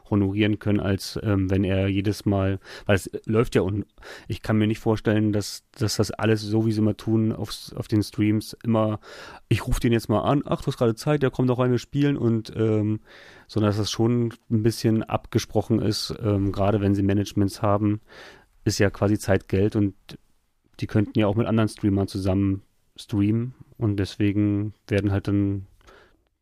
honorieren 0.09 0.61
können, 0.61 0.79
als 0.79 1.18
ähm, 1.25 1.51
wenn 1.51 1.64
er 1.64 1.88
jedes 1.88 2.25
Mal, 2.25 2.61
weil 2.87 2.94
es 2.94 3.11
läuft 3.25 3.57
ja 3.57 3.62
und 3.62 3.85
ich 4.29 4.42
kann 4.42 4.59
mir 4.59 4.68
nicht 4.68 4.79
vorstellen, 4.79 5.33
dass, 5.33 5.64
dass 5.72 5.96
das 5.96 6.12
alles 6.12 6.42
so, 6.42 6.64
wie 6.64 6.70
sie 6.70 6.79
immer 6.79 6.96
tun, 6.96 7.33
aufs, 7.33 7.72
auf 7.72 7.88
den 7.88 8.05
Streams 8.05 8.57
immer, 8.62 9.01
ich 9.49 9.66
rufe 9.66 9.81
den 9.81 9.92
jetzt 9.92 10.09
mal 10.09 10.20
an, 10.20 10.44
ach, 10.46 10.61
du 10.61 10.68
hast 10.68 10.79
gerade 10.79 10.94
Zeit, 10.94 11.25
der 11.25 11.33
kommt 11.33 11.51
auch 11.51 11.59
rein, 11.59 11.72
wir 11.72 11.79
spielen 11.79 12.16
und 12.16 12.53
ähm, 12.55 13.01
sondern 13.49 13.70
dass 13.70 13.79
das 13.79 13.90
schon 13.90 14.33
ein 14.49 14.62
bisschen 14.62 15.03
abgesprochen 15.03 15.81
ist, 15.81 16.14
ähm, 16.22 16.53
gerade 16.53 16.81
wenn 16.81 16.94
sie 16.94 17.03
Managements 17.03 17.61
haben, 17.61 18.01
ist 18.62 18.79
ja 18.79 18.90
quasi 18.90 19.18
Zeit 19.18 19.49
Geld 19.49 19.75
und 19.75 19.94
die 20.80 20.86
könnten 20.86 21.18
ja 21.18 21.26
auch 21.26 21.36
mit 21.36 21.46
anderen 21.46 21.68
Streamern 21.68 22.08
zusammen 22.08 22.62
streamen 22.96 23.54
und 23.78 23.96
deswegen 23.96 24.74
werden 24.88 25.12
halt 25.12 25.28
dann 25.28 25.66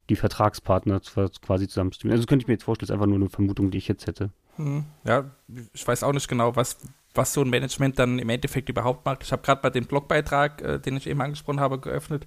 die 0.08 0.16
Vertragspartner 0.16 1.00
quasi 1.00 1.68
zusammen 1.68 1.92
streamen. 1.92 2.14
Also 2.14 2.26
könnte 2.26 2.44
ich 2.44 2.48
mir 2.48 2.54
jetzt 2.54 2.64
vorstellen, 2.64 2.86
das 2.86 2.90
ist 2.90 2.94
einfach 2.94 3.06
nur 3.06 3.16
eine 3.16 3.30
Vermutung, 3.30 3.70
die 3.70 3.78
ich 3.78 3.88
jetzt 3.88 4.06
hätte. 4.06 4.30
Mhm. 4.56 4.84
Ja, 5.04 5.30
ich 5.72 5.86
weiß 5.86 6.02
auch 6.02 6.12
nicht 6.12 6.28
genau, 6.28 6.54
was, 6.56 6.78
was 7.14 7.32
so 7.32 7.40
ein 7.40 7.50
Management 7.50 7.98
dann 7.98 8.18
im 8.18 8.28
Endeffekt 8.28 8.68
überhaupt 8.68 9.04
macht. 9.04 9.22
Ich 9.22 9.32
habe 9.32 9.42
gerade 9.42 9.62
mal 9.62 9.70
den 9.70 9.86
Blogbeitrag, 9.86 10.62
äh, 10.62 10.78
den 10.78 10.96
ich 10.96 11.06
eben 11.06 11.20
angesprochen 11.20 11.60
habe, 11.60 11.80
geöffnet. 11.80 12.26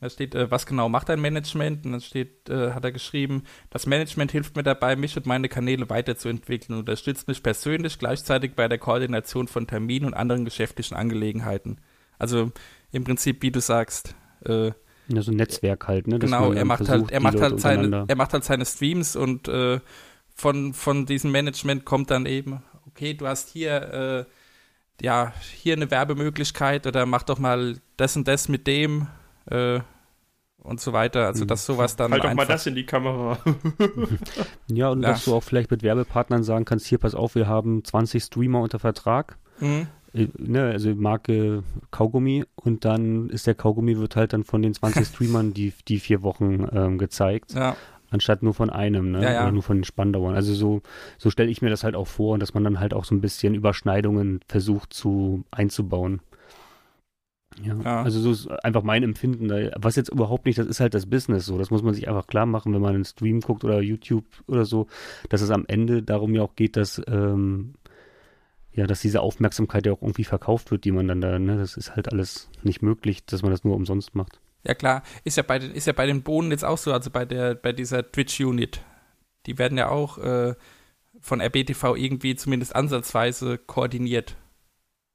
Da 0.00 0.10
steht, 0.10 0.34
äh, 0.34 0.50
was 0.50 0.66
genau 0.66 0.88
macht 0.88 1.08
ein 1.10 1.20
Management? 1.20 1.86
Und 1.86 1.92
dann 1.92 2.00
steht, 2.00 2.48
äh, 2.50 2.72
hat 2.72 2.84
er 2.84 2.92
geschrieben, 2.92 3.44
das 3.70 3.86
Management 3.86 4.32
hilft 4.32 4.56
mir 4.56 4.62
dabei, 4.62 4.96
mich 4.96 5.16
und 5.16 5.26
meine 5.26 5.48
Kanäle 5.48 5.88
weiterzuentwickeln 5.88 6.74
und 6.74 6.80
unterstützt 6.80 7.28
mich 7.28 7.42
persönlich 7.42 7.98
gleichzeitig 7.98 8.54
bei 8.54 8.68
der 8.68 8.78
Koordination 8.78 9.48
von 9.48 9.66
Terminen 9.66 10.06
und 10.06 10.14
anderen 10.14 10.44
geschäftlichen 10.44 10.94
Angelegenheiten. 10.96 11.78
Also 12.18 12.52
im 12.92 13.04
Prinzip, 13.04 13.42
wie 13.42 13.50
du 13.50 13.60
sagst, 13.60 14.14
äh, 14.44 14.72
Ja, 15.08 15.22
so 15.22 15.32
ein 15.32 15.36
Netzwerk 15.36 15.88
halt, 15.88 16.06
ne? 16.06 16.18
genau, 16.18 16.52
er 16.52 16.64
macht 16.64 16.80
halt, 16.80 16.88
versucht, 16.88 17.10
er 17.10 17.20
die 17.20 17.24
macht 17.24 17.40
halt 17.40 17.60
seine, 17.60 18.04
er 18.06 18.16
macht 18.16 18.32
halt 18.32 18.44
seine 18.44 18.66
Streams 18.66 19.16
und 19.16 19.48
äh, 19.48 19.80
von, 20.34 20.74
von 20.74 21.06
diesem 21.06 21.30
Management 21.32 21.84
kommt 21.84 22.10
dann 22.10 22.26
eben, 22.26 22.62
okay, 22.86 23.14
du 23.14 23.26
hast 23.26 23.50
hier, 23.50 24.26
äh, 25.00 25.04
ja, 25.04 25.32
hier 25.52 25.74
eine 25.74 25.90
Werbemöglichkeit 25.90 26.86
oder 26.86 27.06
mach 27.06 27.22
doch 27.22 27.38
mal 27.38 27.76
das 27.96 28.16
und 28.16 28.28
das 28.28 28.48
mit 28.48 28.66
dem 28.66 29.08
äh, 29.50 29.80
und 30.58 30.80
so 30.80 30.92
weiter. 30.92 31.26
Also, 31.26 31.44
Mhm. 31.44 31.48
dass 31.48 31.66
sowas 31.66 31.96
dann 31.96 32.12
Halt 32.12 32.24
doch 32.24 32.28
einfach, 32.30 32.46
mal 32.46 32.52
das 32.52 32.66
in 32.66 32.74
die 32.74 32.86
Kamera. 32.86 33.38
Ja, 34.68 34.88
und 34.90 35.02
Ja. 35.02 35.10
dass 35.10 35.24
du 35.24 35.34
auch 35.34 35.42
vielleicht 35.42 35.70
mit 35.70 35.82
Werbepartnern 35.82 36.42
sagen 36.42 36.64
kannst, 36.64 36.86
hier, 36.86 36.98
pass 36.98 37.14
auf, 37.14 37.34
wir 37.34 37.46
haben 37.46 37.84
20 37.84 38.22
Streamer 38.22 38.60
unter 38.60 38.78
Vertrag. 38.78 39.38
Mhm. 39.60 39.86
Äh, 40.14 40.28
Ne, 40.38 40.62
also 40.70 40.94
Marke 40.94 41.62
Kaugummi 41.90 42.44
und 42.54 42.84
dann 42.84 43.28
ist 43.30 43.46
der 43.46 43.54
Kaugummi 43.56 43.98
wird 43.98 44.16
halt 44.16 44.32
dann 44.32 44.44
von 44.44 44.62
den 44.62 44.72
20 44.72 45.06
Streamern 45.08 45.52
die, 45.52 45.72
die 45.88 45.98
vier 45.98 46.22
Wochen 46.22 46.66
ähm, 46.72 46.98
gezeigt, 46.98 47.52
ja, 47.54 47.76
anstatt 48.10 48.42
nur 48.44 48.54
von 48.54 48.70
einem, 48.70 49.10
ne? 49.10 49.22
Ja, 49.24 49.32
ja. 49.32 49.42
Oder 49.42 49.52
nur 49.52 49.62
von 49.64 49.78
den 49.78 49.84
Spandauern. 49.84 50.36
Also 50.36 50.54
so, 50.54 50.82
so 51.18 51.30
stelle 51.30 51.50
ich 51.50 51.62
mir 51.62 51.70
das 51.70 51.82
halt 51.82 51.96
auch 51.96 52.06
vor 52.06 52.34
und 52.34 52.40
dass 52.40 52.54
man 52.54 52.62
dann 52.62 52.78
halt 52.78 52.94
auch 52.94 53.04
so 53.04 53.12
ein 53.14 53.20
bisschen 53.20 53.54
Überschneidungen 53.56 54.40
versucht 54.48 54.92
zu 54.92 55.42
einzubauen. 55.50 56.20
Ja, 57.62 57.74
Ja. 57.82 58.02
also 58.02 58.20
so 58.20 58.30
ist 58.32 58.48
einfach 58.64 58.82
mein 58.82 59.02
Empfinden. 59.02 59.48
Was 59.76 59.96
jetzt 59.96 60.10
überhaupt 60.10 60.46
nicht, 60.46 60.58
das 60.58 60.66
ist 60.66 60.80
halt 60.80 60.94
das 60.94 61.06
Business 61.06 61.46
so. 61.46 61.56
Das 61.58 61.70
muss 61.70 61.82
man 61.82 61.94
sich 61.94 62.08
einfach 62.08 62.26
klar 62.26 62.46
machen, 62.46 62.74
wenn 62.74 62.80
man 62.80 62.94
einen 62.94 63.04
Stream 63.04 63.40
guckt 63.40 63.64
oder 63.64 63.80
YouTube 63.80 64.24
oder 64.46 64.64
so, 64.64 64.88
dass 65.28 65.40
es 65.40 65.50
am 65.50 65.64
Ende 65.68 66.02
darum 66.02 66.34
ja 66.34 66.42
auch 66.42 66.56
geht, 66.56 66.76
dass 66.76 67.00
ähm, 67.06 67.74
ja, 68.72 68.88
dass 68.88 69.00
diese 69.00 69.20
Aufmerksamkeit 69.20 69.86
ja 69.86 69.92
auch 69.92 70.02
irgendwie 70.02 70.24
verkauft 70.24 70.72
wird, 70.72 70.84
die 70.84 70.90
man 70.90 71.06
dann 71.06 71.20
da, 71.20 71.38
ne, 71.38 71.56
das 71.58 71.76
ist 71.76 71.94
halt 71.94 72.10
alles 72.12 72.50
nicht 72.64 72.82
möglich, 72.82 73.24
dass 73.24 73.42
man 73.42 73.52
das 73.52 73.62
nur 73.62 73.76
umsonst 73.76 74.16
macht. 74.16 74.40
ja 74.64 74.74
klar, 74.74 75.04
ist 75.22 75.36
ja 75.36 75.44
bei 75.44 75.60
den, 75.60 75.70
ist 75.70 75.86
ja 75.86 75.92
bei 75.92 76.06
den 76.06 76.22
Bohnen 76.22 76.50
jetzt 76.50 76.64
auch 76.64 76.78
so, 76.78 76.92
also 76.92 77.10
bei 77.10 77.24
der, 77.24 77.54
bei 77.54 77.72
dieser 77.72 78.10
Twitch-Unit. 78.10 78.80
Die 79.46 79.58
werden 79.58 79.78
ja 79.78 79.90
auch 79.90 80.18
äh, 80.18 80.54
von 81.20 81.40
RBTV 81.40 81.94
irgendwie 81.94 82.34
zumindest 82.34 82.74
ansatzweise 82.74 83.58
koordiniert. 83.58 84.36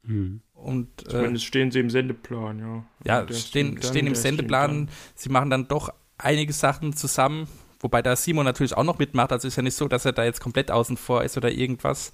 Hm. 0.06 0.42
Und 0.54 1.06
äh, 1.06 1.10
Zumindest 1.10 1.46
stehen 1.46 1.72
sie 1.72 1.80
im 1.80 1.90
Sendeplan, 1.90 2.60
ja. 2.60 2.84
Ja, 3.06 3.26
Der 3.26 3.34
stehen, 3.34 3.82
stehen 3.82 4.08
im 4.08 4.16
Sendeplan. 4.16 4.90
Sie 5.16 5.30
machen 5.30 5.50
dann 5.50 5.68
doch 5.68 5.90
einige 6.18 6.54
Sachen 6.54 6.94
zusammen, 6.96 7.48
wobei 7.80 8.02
da 8.02 8.16
Simon 8.16 8.46
natürlich 8.46 8.76
auch 8.76 8.84
noch 8.84 9.00
mitmacht. 9.00 9.32
Also 9.32 9.48
ist 9.48 9.56
ja 9.56 9.64
nicht 9.64 9.76
so, 9.76 9.88
dass 9.88 10.06
er 10.06 10.12
da 10.14 10.24
jetzt 10.24 10.42
komplett 10.42 10.72
außen 10.72 10.98
vor 10.98 11.24
ist 11.24 11.38
oder 11.38 11.52
irgendwas. 11.52 12.14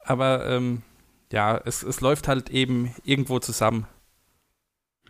Aber 0.00 0.46
ähm, 0.46 0.82
ja, 1.32 1.60
es, 1.64 1.82
es 1.82 2.00
läuft 2.00 2.28
halt 2.28 2.50
eben 2.50 2.94
irgendwo 3.04 3.38
zusammen. 3.38 3.86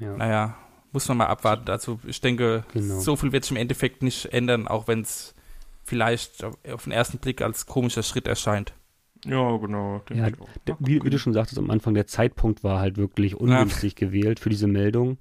Ja, 0.01 0.17
Naja, 0.17 0.57
muss 0.93 1.07
man 1.09 1.19
mal 1.19 1.27
abwarten. 1.27 1.71
Also 1.71 2.01
ich 2.07 2.21
denke, 2.21 2.65
Genau. 2.73 2.99
so 3.01 3.17
viel 3.17 3.33
wird 3.33 3.45
sich 3.45 3.53
im 3.53 3.57
Endeffekt 3.57 4.03
nicht 4.03 4.27
ändern, 4.27 4.67
auch 4.67 4.89
wenn 4.89 5.03
es 5.03 5.35
vielleicht 5.85 6.45
auf 6.45 6.85
den 6.85 6.93
ersten 6.93 7.19
Blick 7.19 7.41
als 7.43 7.67
komischer 7.67 8.03
Schritt 8.03 8.27
erscheint. 8.27 8.73
Ja, 9.25 9.57
genau. 9.57 10.03
Ja. 10.13 10.29
Der, 10.67 10.77
wie, 10.79 11.03
wie 11.03 11.11
du 11.11 11.19
schon 11.19 11.33
sagtest 11.33 11.59
am 11.59 11.71
Anfang, 11.71 11.95
der 11.95 12.07
Zeitpunkt 12.07 12.65
war 12.65 12.81
halt 12.81 12.97
wirklich 12.97 13.35
ungünstig 13.37 13.95
gewählt 13.97 14.41
für 14.41 14.49
diese 14.49 14.67
Meldung, 14.67 15.19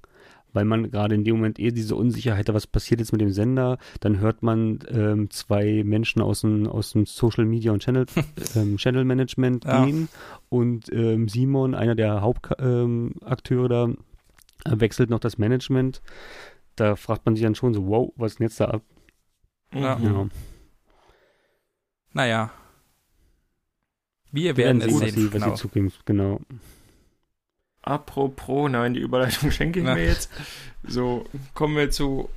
weil 0.52 0.64
man 0.64 0.90
gerade 0.90 1.14
in 1.14 1.24
dem 1.24 1.36
Moment 1.36 1.58
eh 1.58 1.70
diese 1.72 1.96
Unsicherheit 1.96 2.48
hat, 2.48 2.54
was 2.54 2.66
passiert 2.66 3.00
jetzt 3.00 3.12
mit 3.12 3.20
dem 3.20 3.32
Sender. 3.32 3.78
Dann 4.00 4.20
hört 4.20 4.42
man 4.42 4.78
ähm, 4.88 5.30
zwei 5.30 5.82
Menschen 5.84 6.22
aus 6.22 6.42
dem, 6.42 6.66
aus 6.66 6.92
dem 6.92 7.06
Social 7.06 7.44
Media 7.44 7.72
und 7.72 7.82
Channel, 7.82 8.06
ähm, 8.56 8.76
Channel 8.76 9.04
Management 9.04 9.64
Ja. 9.64 9.84
gehen 9.84 10.08
und 10.48 10.92
ähm, 10.92 11.28
Simon, 11.28 11.74
einer 11.74 11.94
der 11.94 12.20
Hauptakteure 12.20 13.84
ähm, 13.84 13.98
da, 14.64 14.80
wechselt 14.80 15.10
noch 15.10 15.20
das 15.20 15.38
Management. 15.38 16.02
Da 16.76 16.94
fragt 16.96 17.26
man 17.26 17.34
sich 17.34 17.42
dann 17.42 17.54
schon 17.56 17.74
so, 17.74 17.86
wow, 17.88 18.12
was 18.16 18.32
ist 18.32 18.38
denn 18.38 18.46
jetzt 18.46 18.60
da 18.60 18.66
ab? 18.66 18.82
Ja. 19.74 19.98
Ja. 19.98 20.28
Naja. 22.12 22.50
Wir 24.32 24.56
Wir 24.56 24.56
werden 24.56 24.80
werden 24.80 24.90
es 24.92 24.98
sehen, 24.98 25.10
sehen. 25.10 25.24
was 25.26 25.32
Genau. 25.32 25.50
die 25.50 25.54
Zukunft, 25.60 26.06
genau. 26.06 26.40
Apropos, 27.82 28.70
nein, 28.70 28.94
die 28.94 29.00
Überleitung 29.00 29.50
schenke 29.50 29.80
ich 29.80 29.86
Ja. 29.86 29.94
mir 29.94 30.04
jetzt. 30.06 30.30
So, 30.86 31.24
kommen 31.54 31.76
wir 31.76 31.90
zu 31.90 32.28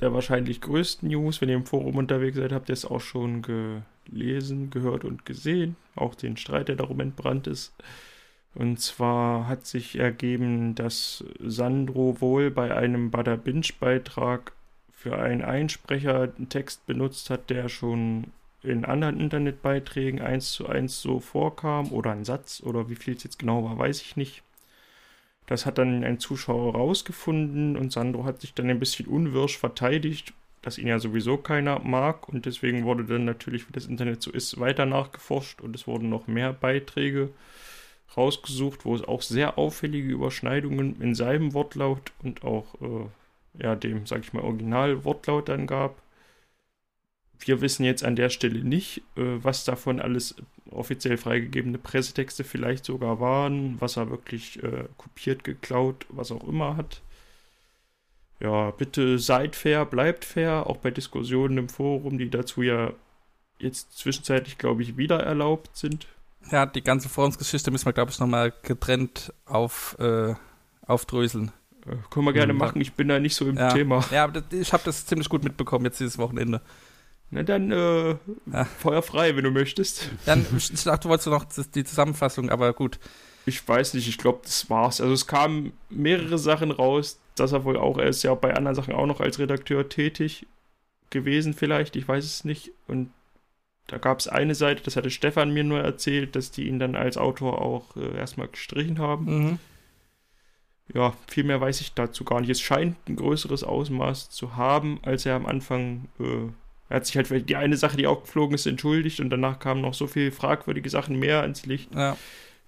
der 0.00 0.12
wahrscheinlich 0.12 0.60
größten 0.60 1.08
News. 1.08 1.40
Wenn 1.40 1.48
ihr 1.48 1.54
im 1.54 1.64
Forum 1.64 1.96
unterwegs 1.96 2.36
seid, 2.36 2.52
habt 2.52 2.68
ihr 2.68 2.74
es 2.74 2.84
auch 2.84 3.00
schon 3.00 3.40
gelesen, 3.42 4.68
gehört 4.70 5.04
und 5.04 5.24
gesehen. 5.24 5.76
Auch 5.94 6.14
den 6.14 6.36
Streit, 6.36 6.68
der 6.68 6.76
darum 6.76 7.00
entbrannt 7.00 7.46
ist. 7.46 7.72
Und 8.54 8.80
zwar 8.80 9.48
hat 9.48 9.66
sich 9.66 9.98
ergeben, 9.98 10.74
dass 10.74 11.24
Sandro 11.40 12.20
wohl 12.20 12.50
bei 12.50 12.74
einem 12.74 13.10
Bada 13.10 13.36
Binge-Beitrag 13.36 14.52
für 14.92 15.18
einen 15.18 15.42
Einsprecher 15.42 16.32
einen 16.36 16.48
Text 16.48 16.84
benutzt 16.86 17.30
hat, 17.30 17.48
der 17.50 17.68
schon 17.68 18.24
in 18.66 18.84
anderen 18.84 19.20
Internetbeiträgen 19.20 20.20
eins 20.20 20.52
zu 20.52 20.66
eins 20.68 21.00
so 21.00 21.20
vorkam 21.20 21.92
oder 21.92 22.12
ein 22.12 22.24
Satz 22.24 22.62
oder 22.64 22.88
wie 22.88 22.96
viel 22.96 23.14
es 23.14 23.24
jetzt 23.24 23.38
genau 23.38 23.64
war, 23.64 23.78
weiß 23.78 24.02
ich 24.02 24.16
nicht. 24.16 24.42
Das 25.46 25.64
hat 25.64 25.78
dann 25.78 26.04
ein 26.04 26.18
Zuschauer 26.18 26.74
rausgefunden 26.74 27.76
und 27.76 27.92
Sandro 27.92 28.24
hat 28.24 28.40
sich 28.40 28.54
dann 28.54 28.68
ein 28.68 28.80
bisschen 28.80 29.06
unwirsch 29.06 29.58
verteidigt, 29.58 30.32
dass 30.62 30.78
ihn 30.78 30.88
ja 30.88 30.98
sowieso 30.98 31.36
keiner 31.36 31.78
mag 31.78 32.28
und 32.28 32.46
deswegen 32.46 32.84
wurde 32.84 33.04
dann 33.04 33.24
natürlich, 33.24 33.68
wie 33.68 33.72
das 33.72 33.86
Internet 33.86 34.22
so 34.22 34.32
ist, 34.32 34.58
weiter 34.58 34.86
nachgeforscht 34.86 35.60
und 35.60 35.76
es 35.76 35.86
wurden 35.86 36.08
noch 36.08 36.26
mehr 36.26 36.52
Beiträge 36.52 37.30
rausgesucht, 38.16 38.84
wo 38.84 38.94
es 38.94 39.04
auch 39.04 39.22
sehr 39.22 39.58
auffällige 39.58 40.08
Überschneidungen 40.08 41.00
in 41.00 41.14
seinem 41.14 41.54
Wortlaut 41.54 42.12
und 42.22 42.44
auch 42.44 42.74
äh, 42.80 43.62
ja, 43.62 43.74
dem, 43.74 44.06
sag 44.06 44.20
ich 44.20 44.32
mal, 44.32 44.42
Originalwortlaut 44.42 45.48
dann 45.48 45.66
gab. 45.66 45.96
Wir 47.40 47.60
wissen 47.60 47.84
jetzt 47.84 48.04
an 48.04 48.16
der 48.16 48.30
Stelle 48.30 48.60
nicht, 48.64 48.98
äh, 49.16 49.22
was 49.42 49.64
davon 49.64 50.00
alles 50.00 50.34
offiziell 50.70 51.16
freigegebene 51.16 51.78
Pressetexte 51.78 52.44
vielleicht 52.44 52.84
sogar 52.84 53.20
waren, 53.20 53.76
was 53.80 53.96
er 53.96 54.10
wirklich 54.10 54.62
äh, 54.62 54.84
kopiert, 54.96 55.44
geklaut, 55.44 56.06
was 56.08 56.32
auch 56.32 56.46
immer 56.48 56.76
hat. 56.76 57.02
Ja, 58.40 58.70
bitte 58.70 59.18
seid 59.18 59.56
fair, 59.56 59.86
bleibt 59.86 60.24
fair, 60.24 60.66
auch 60.66 60.76
bei 60.78 60.90
Diskussionen 60.90 61.56
im 61.58 61.68
Forum, 61.68 62.18
die 62.18 62.28
dazu 62.28 62.62
ja 62.62 62.92
jetzt 63.58 63.96
zwischenzeitlich, 63.96 64.58
glaube 64.58 64.82
ich, 64.82 64.96
wieder 64.98 65.20
erlaubt 65.22 65.74
sind. 65.76 66.06
Ja, 66.50 66.66
die 66.66 66.82
ganze 66.82 67.08
Forumsgeschichte 67.08 67.70
müssen 67.70 67.86
wir, 67.86 67.92
glaube 67.94 68.10
ich, 68.10 68.18
nochmal 68.18 68.52
getrennt 68.62 69.32
auf, 69.46 69.96
äh, 69.98 70.34
aufdröseln. 70.86 71.50
Äh, 71.86 71.96
können 72.10 72.26
wir 72.26 72.34
gerne 72.34 72.52
Mhm. 72.52 72.58
machen, 72.58 72.80
ich 72.82 72.92
bin 72.92 73.08
da 73.08 73.18
nicht 73.18 73.34
so 73.34 73.48
im 73.48 73.56
Ja, 73.56 73.72
Thema. 73.72 74.04
ja 74.10 74.30
ich 74.50 74.72
habe 74.72 74.82
das 74.84 75.06
ziemlich 75.06 75.28
gut 75.30 75.42
mitbekommen 75.42 75.86
jetzt 75.86 75.98
dieses 75.98 76.18
Wochenende. 76.18 76.60
Na 77.30 77.42
dann, 77.42 77.72
äh, 77.72 78.16
Ja. 78.52 78.64
Feuer 78.64 79.02
frei, 79.02 79.36
wenn 79.36 79.44
du 79.44 79.50
möchtest. 79.50 80.10
Dann, 80.26 80.46
ich 80.56 80.84
dachte, 80.84 81.04
du 81.04 81.08
wolltest 81.08 81.28
noch 81.28 81.44
die 81.44 81.84
Zusammenfassung, 81.84 82.50
aber 82.50 82.72
gut. 82.72 82.98
Ich 83.46 83.66
weiß 83.66 83.94
nicht, 83.94 84.08
ich 84.08 84.18
glaube, 84.18 84.40
das 84.44 84.68
war's. 84.70 85.00
Also 85.00 85.12
es 85.12 85.26
kamen 85.26 85.72
mehrere 85.88 86.38
Sachen 86.38 86.70
raus, 86.70 87.18
dass 87.36 87.52
er 87.52 87.64
wohl 87.64 87.76
auch, 87.76 87.98
er 87.98 88.06
ist 88.06 88.22
ja 88.22 88.34
bei 88.34 88.54
anderen 88.54 88.74
Sachen 88.74 88.94
auch 88.94 89.06
noch 89.06 89.20
als 89.20 89.38
Redakteur 89.38 89.88
tätig 89.88 90.46
gewesen 91.10 91.54
vielleicht, 91.54 91.96
ich 91.96 92.08
weiß 92.08 92.24
es 92.24 92.44
nicht. 92.44 92.72
Und 92.88 93.10
da 93.86 93.98
gab 93.98 94.18
es 94.18 94.26
eine 94.26 94.54
Seite, 94.54 94.82
das 94.82 94.96
hatte 94.96 95.10
Stefan 95.10 95.52
mir 95.52 95.62
nur 95.64 95.80
erzählt, 95.80 96.34
dass 96.34 96.50
die 96.50 96.66
ihn 96.66 96.78
dann 96.78 96.96
als 96.96 97.16
Autor 97.16 97.62
auch 97.62 97.96
äh, 97.96 98.16
erstmal 98.16 98.48
gestrichen 98.48 98.98
haben. 98.98 99.24
Mhm. 99.24 99.58
Ja, 100.92 101.14
viel 101.28 101.44
mehr 101.44 101.60
weiß 101.60 101.80
ich 101.80 101.94
dazu 101.94 102.24
gar 102.24 102.40
nicht. 102.40 102.50
Es 102.50 102.60
scheint 102.60 102.96
ein 103.08 103.16
größeres 103.16 103.64
Ausmaß 103.64 104.30
zu 104.30 104.56
haben, 104.56 105.00
als 105.02 105.26
er 105.26 105.34
am 105.34 105.46
Anfang, 105.46 106.08
äh, 106.20 106.48
er 106.88 106.96
hat 106.96 107.06
sich 107.06 107.16
halt 107.16 107.28
für 107.28 107.40
die 107.42 107.56
eine 107.56 107.76
Sache, 107.76 107.96
die 107.96 108.06
aufgeflogen 108.06 108.54
ist, 108.54 108.66
entschuldigt 108.66 109.20
und 109.20 109.30
danach 109.30 109.58
kamen 109.58 109.80
noch 109.82 109.94
so 109.94 110.06
viele 110.06 110.32
fragwürdige 110.32 110.90
Sachen 110.90 111.18
mehr 111.18 111.42
ans 111.42 111.66
Licht 111.66 111.90
Ja, 111.90 112.18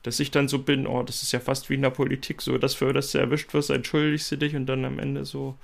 dass 0.02 0.20
ich 0.20 0.30
dann 0.30 0.48
so 0.48 0.60
bin, 0.60 0.86
oh, 0.86 1.02
das 1.02 1.22
ist 1.22 1.32
ja 1.32 1.40
fast 1.40 1.70
wie 1.70 1.74
in 1.74 1.82
der 1.82 1.90
Politik 1.90 2.42
so, 2.42 2.58
dass 2.58 2.74
für 2.74 2.92
das 2.92 3.12
du 3.12 3.18
erwischt 3.18 3.52
wirst, 3.54 3.70
entschuldigst 3.70 4.30
du 4.32 4.36
dich 4.38 4.56
und 4.56 4.66
dann 4.66 4.84
am 4.84 4.98
Ende 4.98 5.24
so, 5.24 5.56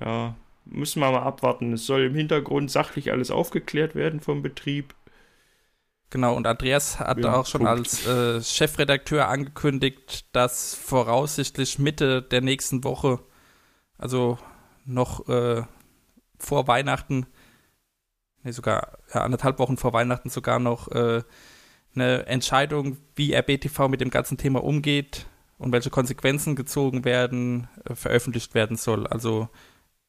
ja, 0.00 0.36
müssen 0.66 1.00
wir 1.00 1.10
mal 1.12 1.22
abwarten. 1.22 1.72
Es 1.74 1.86
soll 1.86 2.04
im 2.04 2.14
Hintergrund 2.16 2.70
sachlich 2.70 3.12
alles 3.12 3.30
aufgeklärt 3.30 3.94
werden 3.94 4.20
vom 4.20 4.42
Betrieb. 4.42 4.94
genau. 6.10 6.34
Und 6.36 6.46
Andreas 6.46 6.98
hatte 7.00 7.32
Ja, 7.32 7.32
auch 7.32 7.46
schon 7.46 7.66
Punkt. 7.66 7.66
als 7.66 8.04
äh, 8.06 8.42
Chefredakteur 8.42 9.28
angekündigt, 9.28 10.26
dass 10.32 10.74
voraussichtlich 10.74 11.78
Mitte 11.78 12.22
der 12.22 12.40
nächsten 12.40 12.84
Woche, 12.84 13.20
also 13.98 14.38
noch 14.86 15.28
äh, 15.28 15.64
vor 16.38 16.68
Weihnachten, 16.68 17.26
nee, 18.42 18.52
sogar 18.52 18.98
ja, 19.12 19.22
anderthalb 19.22 19.58
Wochen 19.58 19.76
vor 19.76 19.92
Weihnachten 19.92 20.30
sogar 20.30 20.58
noch 20.58 20.88
äh, 20.88 21.22
eine 21.94 22.26
Entscheidung, 22.26 22.96
wie 23.16 23.34
RBTV 23.34 23.88
mit 23.88 24.00
dem 24.00 24.10
ganzen 24.10 24.38
Thema 24.38 24.62
umgeht 24.62 25.26
und 25.58 25.72
welche 25.72 25.90
Konsequenzen 25.90 26.56
gezogen 26.56 27.04
werden, 27.04 27.68
äh, 27.84 27.94
veröffentlicht 27.94 28.54
werden 28.54 28.76
soll. 28.76 29.06
Also 29.06 29.48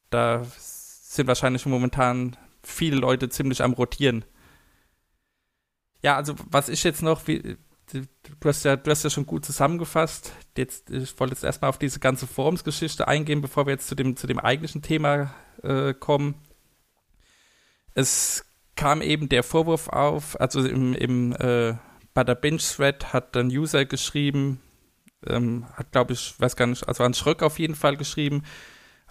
da 0.10 0.46
sind 0.58 1.28
wahrscheinlich 1.28 1.66
momentan 1.66 2.38
viele 2.64 2.98
Leute 2.98 3.30
ziemlich 3.30 3.64
am 3.64 3.74
Rotieren. 3.74 4.26
Ja, 6.02 6.16
also 6.16 6.36
was 6.50 6.70
ich 6.70 6.84
jetzt 6.84 7.02
noch, 7.02 7.28
wie, 7.28 7.58
du 7.92 8.06
hast 8.46 8.64
ja, 8.64 8.76
du 8.76 8.92
hast 8.92 9.04
ja 9.04 9.10
schon 9.10 9.26
gut 9.26 9.46
zusammengefasst. 9.46 10.34
Jetzt, 10.56 10.90
ich 10.90 11.20
wollte 11.20 11.34
jetzt 11.34 11.44
erstmal 11.44 11.70
auf 11.70 11.80
diese 11.80 12.00
ganze 12.00 12.28
Forumsgeschichte 12.28 13.08
eingehen, 13.08 13.42
bevor 13.42 13.66
wir 13.66 13.72
jetzt 13.72 13.88
zu 13.88 13.96
dem, 13.96 14.16
zu 14.16 14.28
dem 14.28 14.40
eigentlichen 14.40 14.82
Thema 14.82 15.34
äh, 15.64 15.94
kommen. 15.94 16.36
Es 18.00 18.46
kam 18.78 19.02
eben 19.02 19.28
der 19.28 19.44
Vorwurf 19.44 19.90
auf, 19.90 20.40
also 20.40 20.66
im, 20.66 20.94
im 20.94 21.34
äh, 21.34 21.74
bei 22.14 22.24
der 22.24 22.36
Binge-Thread 22.36 23.12
hat 23.12 23.36
ein 23.36 23.48
User 23.48 23.84
geschrieben, 23.84 24.62
ähm, 25.28 25.66
hat 25.74 25.92
glaube 25.92 26.14
ich, 26.14 26.34
weiß 26.40 26.56
gar 26.56 26.66
nicht, 26.68 26.88
also 26.88 27.04
ein 27.04 27.14
Schröck 27.14 27.44
auf 27.44 27.60
jeden 27.60 27.76
Fall 27.76 27.98
geschrieben 27.98 28.44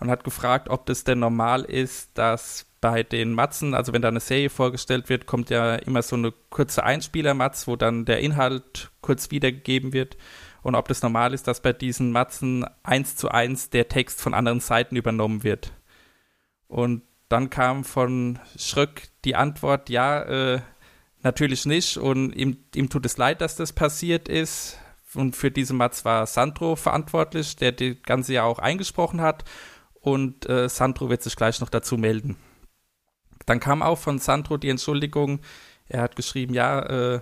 und 0.01 0.09
hat 0.11 0.24
gefragt, 0.24 0.70
ob 0.70 0.87
das 0.87 1.05
denn 1.05 1.18
normal 1.18 1.64
ist, 1.64 2.16
dass 2.16 2.64
bei 2.81 3.03
den 3.03 3.35
Matzen, 3.35 3.74
also 3.74 3.92
wenn 3.92 4.01
da 4.01 4.09
eine 4.09 4.20
Serie 4.20 4.48
vorgestellt 4.48 5.11
wird, 5.11 5.27
kommt 5.27 5.51
ja 5.51 5.74
immer 5.74 6.01
so 6.01 6.16
eine 6.16 6.33
kurze 6.48 6.83
Einspieler-Matz, 6.83 7.66
wo 7.66 7.77
dann 7.77 8.07
der 8.07 8.20
Inhalt 8.20 8.90
kurz 9.03 9.31
wiedergegeben 9.31 9.92
wird. 9.92 10.16
Und 10.62 10.77
ob 10.77 10.88
das 10.88 11.03
normal 11.03 11.35
ist, 11.35 11.46
dass 11.46 11.61
bei 11.61 11.74
diesen 11.74 12.11
Matzen 12.11 12.64
eins 12.85 13.16
zu 13.16 13.29
eins 13.29 13.68
der 13.68 13.88
Text 13.88 14.22
von 14.22 14.33
anderen 14.33 14.61
Seiten 14.61 14.96
übernommen 14.96 15.44
wird. 15.44 15.74
Und 16.68 17.03
dann 17.28 17.50
kam 17.50 17.84
von 17.84 18.38
Schröck 18.56 19.08
die 19.24 19.36
Antwort, 19.36 19.90
ja, 19.90 20.22
äh, 20.22 20.60
natürlich 21.22 21.66
nicht. 21.66 21.96
Und 21.96 22.32
ihm, 22.32 22.64
ihm 22.74 22.88
tut 22.88 23.04
es 23.06 23.16
leid, 23.16 23.40
dass 23.40 23.56
das 23.56 23.72
passiert 23.72 24.28
ist. 24.28 24.78
Und 25.14 25.36
für 25.36 25.50
diese 25.50 25.74
Matz 25.74 26.04
war 26.04 26.26
Sandro 26.26 26.76
verantwortlich, 26.76 27.56
der 27.56 27.72
die 27.72 28.00
ganze 28.00 28.34
ja 28.34 28.44
auch 28.44 28.58
eingesprochen 28.58 29.20
hat. 29.20 29.44
Und 30.00 30.48
äh, 30.48 30.68
Sandro 30.68 31.10
wird 31.10 31.22
sich 31.22 31.36
gleich 31.36 31.60
noch 31.60 31.70
dazu 31.70 31.96
melden. 31.96 32.36
Dann 33.46 33.60
kam 33.60 33.82
auch 33.82 33.98
von 33.98 34.18
Sandro 34.18 34.56
die 34.56 34.68
Entschuldigung. 34.68 35.40
Er 35.88 36.02
hat 36.02 36.16
geschrieben, 36.16 36.54
ja, 36.54 36.80
äh, 37.14 37.20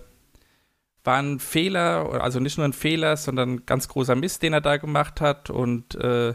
war 1.04 1.18
ein 1.18 1.38
Fehler, 1.38 2.20
also 2.20 2.40
nicht 2.40 2.58
nur 2.58 2.66
ein 2.66 2.72
Fehler, 2.72 3.16
sondern 3.16 3.54
ein 3.54 3.66
ganz 3.66 3.86
großer 3.86 4.16
Mist, 4.16 4.42
den 4.42 4.52
er 4.52 4.60
da 4.60 4.76
gemacht 4.76 5.20
hat. 5.20 5.50
Und 5.50 5.94
äh, 5.94 6.34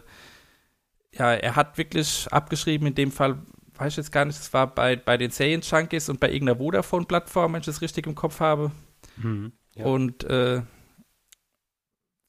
ja, 1.13 1.33
er 1.33 1.55
hat 1.57 1.77
wirklich 1.77 2.27
abgeschrieben, 2.31 2.87
in 2.87 2.95
dem 2.95 3.11
Fall, 3.11 3.39
weiß 3.81 3.93
ich 3.93 3.97
jetzt 3.97 4.11
gar 4.11 4.25
nicht, 4.25 4.39
es 4.39 4.53
war 4.53 4.67
bei, 4.67 4.95
bei 4.95 5.17
den 5.17 5.31
Serien 5.31 5.61
Junkies 5.61 6.07
und 6.09 6.19
bei 6.19 6.31
irgendeiner 6.31 6.59
Vodafone-Plattform, 6.59 7.53
wenn 7.53 7.61
ich 7.61 7.65
das 7.65 7.81
richtig 7.81 8.05
im 8.05 8.15
Kopf 8.15 8.39
habe. 8.39 8.71
Mhm, 9.17 9.51
ja. 9.75 9.85
Und 9.85 10.23
äh, 10.25 10.61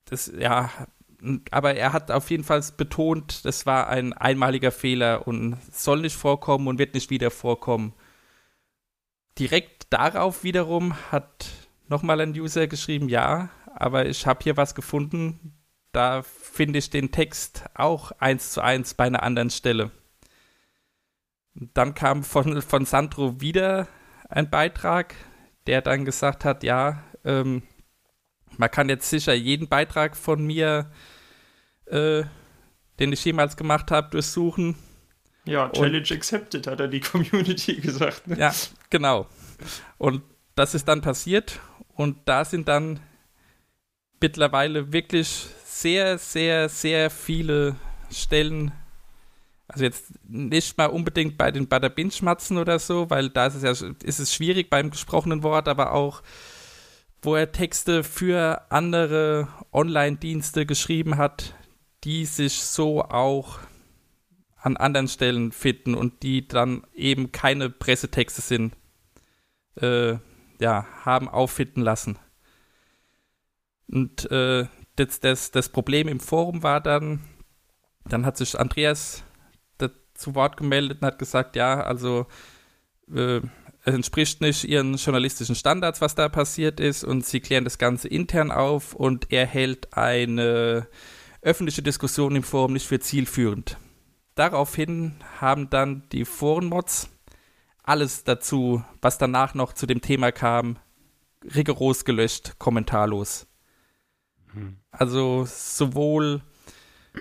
das, 0.07 0.33
ja, 0.38 0.71
aber 1.51 1.75
er 1.75 1.93
hat 1.93 2.11
auf 2.11 2.31
jeden 2.31 2.45
Fall 2.45 2.62
betont, 2.77 3.45
das 3.45 3.67
war 3.67 3.88
ein 3.88 4.12
einmaliger 4.12 4.73
Fehler 4.73 5.27
und 5.27 5.57
soll 5.71 6.01
nicht 6.01 6.17
vorkommen 6.17 6.67
und 6.69 6.79
wird 6.79 6.95
nicht 6.95 7.11
wieder 7.11 7.31
vorkommen. 7.31 7.95
Direkt 9.38 9.87
darauf 9.91 10.45
wiederum 10.45 10.95
hat 11.11 11.49
nochmal 11.88 12.21
ein 12.21 12.33
User 12.33 12.67
geschrieben, 12.67 13.09
ja, 13.09 13.51
aber 13.75 14.07
ich 14.07 14.27
habe 14.27 14.41
hier 14.43 14.57
was 14.57 14.75
gefunden, 14.75 15.55
da 15.93 16.23
finde 16.23 16.79
ich 16.79 16.91
den 16.91 17.12
Text 17.12 17.65
auch 17.75 18.12
eins 18.12 18.53
zu 18.53 18.62
eins 18.62 18.95
bei 18.95 19.05
einer 19.05 19.23
anderen 19.23 19.51
Stelle. 19.51 19.91
Dann 21.55 21.95
kam 21.95 22.25
von, 22.25 22.62
von 22.62 22.85
Sandro 22.85 23.41
wieder 23.41 23.88
ein 24.29 24.51
Beitrag, 24.51 25.15
der 25.67 25.83
dann 25.83 26.05
gesagt 26.05 26.45
hat, 26.45 26.62
ja, 26.62 27.03
ähm, 27.25 27.62
man 28.57 28.71
kann 28.71 28.88
jetzt 28.88 29.09
sicher 29.09 29.35
jeden 29.35 29.69
Beitrag 29.69 30.17
von 30.17 30.45
mir 30.45 30.91
äh, 31.87 32.25
den 32.99 33.12
ich 33.12 33.25
jemals 33.25 33.57
gemacht 33.57 33.91
habe, 33.91 34.11
durchsuchen. 34.11 34.77
Ja, 35.45 35.69
Challenge 35.71 35.99
und, 35.99 36.12
accepted, 36.12 36.67
hat 36.67 36.81
er 36.81 36.88
die 36.88 37.01
Community 37.01 37.77
gesagt. 37.81 38.27
Ne? 38.27 38.38
Ja, 38.38 38.55
genau. 38.91 39.27
Und 39.99 40.23
das 40.55 40.75
ist 40.75 40.87
dann 40.87 41.01
passiert 41.01 41.59
und 41.95 42.17
da 42.27 42.45
sind 42.45 42.69
dann 42.69 43.01
mittlerweile 44.21 44.93
wirklich 44.93 45.47
sehr, 45.65 46.19
sehr, 46.19 46.69
sehr 46.69 47.11
viele 47.11 47.77
Stellen, 48.11 48.73
also 49.73 49.85
jetzt 49.85 50.13
nicht 50.29 50.77
mal 50.77 50.87
unbedingt 50.87 51.39
bei 51.39 51.51
den 51.51 51.69
der 51.69 51.89
Binge-Matzen 51.89 52.59
oder 52.59 52.79
so, 52.79 53.09
weil 53.11 53.31
da 53.31 53.47
ist 53.47 53.55
es 53.55 53.63
ja 53.63 53.89
ist 54.03 54.19
es 54.21 54.35
schwierig 54.35 54.71
beim 54.71 54.91
gesprochenen 54.91 55.43
Wort, 55.43 55.67
aber 55.69 55.93
auch 55.93 56.23
wo 57.23 57.37
er 57.37 57.53
Texte 57.53 58.03
für 58.03 58.67
andere 58.71 59.49
Online-Dienste 59.73 60.67
geschrieben 60.67 61.17
hat, 61.17 61.55
die 62.05 62.25
sich 62.25 62.63
so 62.65 63.03
auch 63.03 63.61
an 64.57 64.77
anderen 64.77 65.09
Stellen 65.09 65.53
finden 65.53 65.95
und 65.95 66.23
die 66.23 66.47
dann 66.47 66.85
eben 66.95 67.33
keine 67.33 67.71
Pressetexte 67.71 68.43
sind, 68.43 68.77
äh, 69.77 70.17
ja, 70.61 70.87
haben 71.05 71.29
auffinden 71.29 71.81
lassen. 71.81 72.19
Und 73.89 74.31
äh, 74.31 74.67
das, 74.97 75.21
das, 75.21 75.51
das 75.51 75.69
Problem 75.69 76.09
im 76.09 76.21
Forum 76.21 76.63
war 76.63 76.81
dann, 76.81 77.21
dann 78.05 78.27
hat 78.27 78.37
sich 78.37 78.59
Andreas 78.59 79.25
zu 80.14 80.35
Wort 80.35 80.57
gemeldet 80.57 81.01
und 81.01 81.07
hat 81.07 81.18
gesagt, 81.18 81.57
ja, 81.57 81.83
also 81.83 82.27
äh, 83.12 83.40
es 83.85 83.94
entspricht 83.94 84.40
nicht 84.40 84.64
ihren 84.64 84.94
journalistischen 84.94 85.57
Standards, 85.57 86.01
was 86.01 86.14
da 86.14 86.29
passiert 86.29 86.79
ist 86.79 87.03
und 87.05 87.27
sie 87.27 87.40
klären 87.40 87.64
das 87.64 87.79
Ganze 87.79 88.09
intern 88.09 88.51
auf 88.53 88.94
und 88.94 89.33
er 89.33 89.46
hält 89.46 89.96
eine 89.96 90.87
öffentliche 91.40 91.83
Diskussion 91.83 92.37
im 92.37 92.44
Forum 92.44 92.75
nicht 92.75 92.87
für 92.87 93.01
zielführend. 93.01 93.77
Daraufhin 94.37 95.16
haben 95.40 95.68
dann 95.68 96.09
die 96.12 96.25
Forenmods 96.25 97.11
alles 97.83 98.25
dazu, 98.25 98.85
was 99.01 99.18
danach 99.18 99.55
noch 99.55 99.72
zu 99.72 99.87
dem 99.87 100.01
Thema 100.01 100.31
kam, 100.31 100.79
rigoros 101.42 102.05
gelöscht, 102.05 102.59
kommentarlos. 102.59 103.48
Hm. 104.53 104.77
Also 104.92 105.44
sowohl 105.46 106.42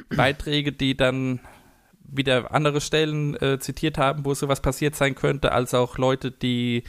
Beiträge, 0.10 0.72
die 0.72 0.96
dann 0.96 1.40
wieder 2.12 2.54
andere 2.54 2.82
Stellen 2.82 3.36
äh, 3.42 3.60
zitiert 3.60 3.98
haben, 3.98 4.26
wo 4.26 4.34
sowas 4.34 4.62
passiert 4.62 4.96
sein 4.96 5.16
könnte, 5.16 5.52
als 5.52 5.74
auch 5.74 5.98
Leute, 5.98 6.32
die 6.32 6.84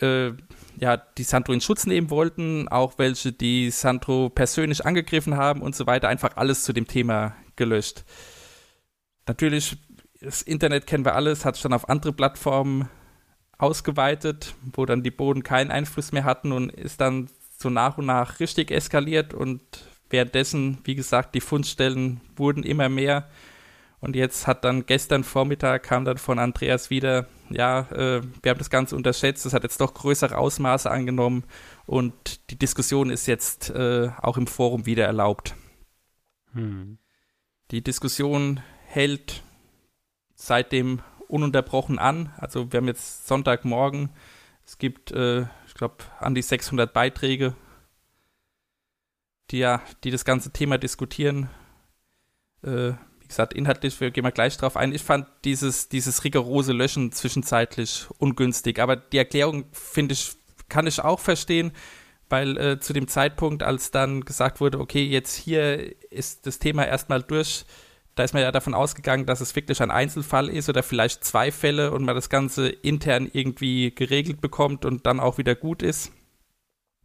äh, 0.00 0.32
ja, 0.80 0.96
die 0.96 1.24
Sandro 1.24 1.52
in 1.52 1.60
Schutz 1.60 1.86
nehmen 1.86 2.10
wollten, 2.10 2.68
auch 2.68 2.98
welche, 2.98 3.32
die 3.32 3.70
Sandro 3.70 4.30
persönlich 4.30 4.86
angegriffen 4.86 5.36
haben 5.36 5.60
und 5.60 5.74
so 5.74 5.86
weiter, 5.86 6.08
einfach 6.08 6.36
alles 6.36 6.62
zu 6.62 6.72
dem 6.72 6.86
Thema 6.86 7.34
gelöscht. 7.56 8.04
Natürlich, 9.26 9.76
das 10.20 10.42
Internet 10.42 10.86
kennen 10.86 11.04
wir 11.04 11.14
alles, 11.14 11.44
hat 11.44 11.56
sich 11.56 11.62
dann 11.62 11.72
auf 11.72 11.88
andere 11.88 12.12
Plattformen 12.12 12.88
ausgeweitet, 13.58 14.54
wo 14.72 14.86
dann 14.86 15.02
die 15.02 15.10
Boden 15.10 15.42
keinen 15.42 15.70
Einfluss 15.70 16.12
mehr 16.12 16.24
hatten 16.24 16.52
und 16.52 16.72
ist 16.72 17.00
dann 17.00 17.28
so 17.58 17.70
nach 17.70 17.98
und 17.98 18.06
nach 18.06 18.38
richtig 18.38 18.70
eskaliert 18.70 19.34
und 19.34 19.60
währenddessen, 20.10 20.78
wie 20.84 20.94
gesagt, 20.94 21.34
die 21.34 21.40
Fundstellen 21.40 22.20
wurden 22.36 22.62
immer 22.62 22.88
mehr 22.88 23.28
und 24.00 24.14
jetzt 24.14 24.46
hat 24.46 24.64
dann 24.64 24.86
gestern 24.86 25.24
Vormittag 25.24 25.82
kam 25.82 26.04
dann 26.04 26.18
von 26.18 26.38
Andreas 26.38 26.90
wieder, 26.90 27.26
ja, 27.50 27.80
äh, 27.90 28.22
wir 28.42 28.50
haben 28.50 28.58
das 28.58 28.70
Ganze 28.70 28.94
unterschätzt, 28.94 29.44
es 29.44 29.52
hat 29.52 29.64
jetzt 29.64 29.80
doch 29.80 29.94
größere 29.94 30.36
Ausmaße 30.36 30.90
angenommen 30.90 31.44
und 31.86 32.50
die 32.50 32.58
Diskussion 32.58 33.10
ist 33.10 33.26
jetzt 33.26 33.70
äh, 33.70 34.10
auch 34.20 34.36
im 34.36 34.46
Forum 34.46 34.86
wieder 34.86 35.04
erlaubt. 35.04 35.54
Hm. 36.52 36.98
Die 37.70 37.82
Diskussion 37.82 38.60
hält 38.86 39.42
seitdem 40.34 41.02
ununterbrochen 41.26 41.98
an. 41.98 42.32
Also 42.38 42.72
wir 42.72 42.78
haben 42.78 42.86
jetzt 42.86 43.26
Sonntagmorgen, 43.26 44.10
es 44.64 44.78
gibt, 44.78 45.10
äh, 45.12 45.42
ich 45.66 45.74
glaube, 45.74 45.96
an 46.20 46.34
die 46.34 46.42
600 46.42 46.92
Beiträge, 46.92 47.54
die 49.50 49.58
ja, 49.58 49.82
die 50.04 50.10
das 50.10 50.24
ganze 50.24 50.52
Thema 50.52 50.78
diskutieren. 50.78 51.48
Wie 53.28 53.32
gesagt, 53.32 53.52
inhaltlich, 53.52 54.00
wir 54.00 54.10
gehen 54.10 54.22
mal 54.22 54.30
gleich 54.30 54.56
drauf 54.56 54.74
ein. 54.74 54.94
Ich 54.94 55.02
fand 55.02 55.26
dieses, 55.44 55.90
dieses 55.90 56.24
rigorose 56.24 56.72
Löschen 56.72 57.12
zwischenzeitlich 57.12 58.06
ungünstig, 58.16 58.78
aber 58.78 58.96
die 58.96 59.18
Erklärung, 59.18 59.66
finde 59.70 60.14
ich, 60.14 60.32
kann 60.70 60.86
ich 60.86 61.04
auch 61.04 61.20
verstehen, 61.20 61.72
weil 62.30 62.56
äh, 62.56 62.80
zu 62.80 62.94
dem 62.94 63.06
Zeitpunkt, 63.06 63.62
als 63.62 63.90
dann 63.90 64.24
gesagt 64.24 64.62
wurde, 64.62 64.80
okay, 64.80 65.04
jetzt 65.04 65.36
hier 65.36 65.94
ist 66.10 66.46
das 66.46 66.58
Thema 66.58 66.86
erstmal 66.86 67.22
durch, 67.22 67.66
da 68.14 68.24
ist 68.24 68.32
man 68.32 68.42
ja 68.42 68.50
davon 68.50 68.72
ausgegangen, 68.72 69.26
dass 69.26 69.42
es 69.42 69.54
wirklich 69.54 69.82
ein 69.82 69.90
Einzelfall 69.90 70.48
ist 70.48 70.70
oder 70.70 70.82
vielleicht 70.82 71.22
zwei 71.22 71.52
Fälle 71.52 71.92
und 71.92 72.04
man 72.04 72.14
das 72.14 72.30
Ganze 72.30 72.70
intern 72.70 73.28
irgendwie 73.30 73.94
geregelt 73.94 74.40
bekommt 74.40 74.86
und 74.86 75.04
dann 75.04 75.20
auch 75.20 75.36
wieder 75.36 75.54
gut 75.54 75.82
ist. 75.82 76.12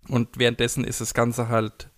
Und 0.08 0.40
währenddessen 0.40 0.86
ist 0.86 1.02
das 1.02 1.14
Ganze 1.14 1.50
halt 1.50 1.90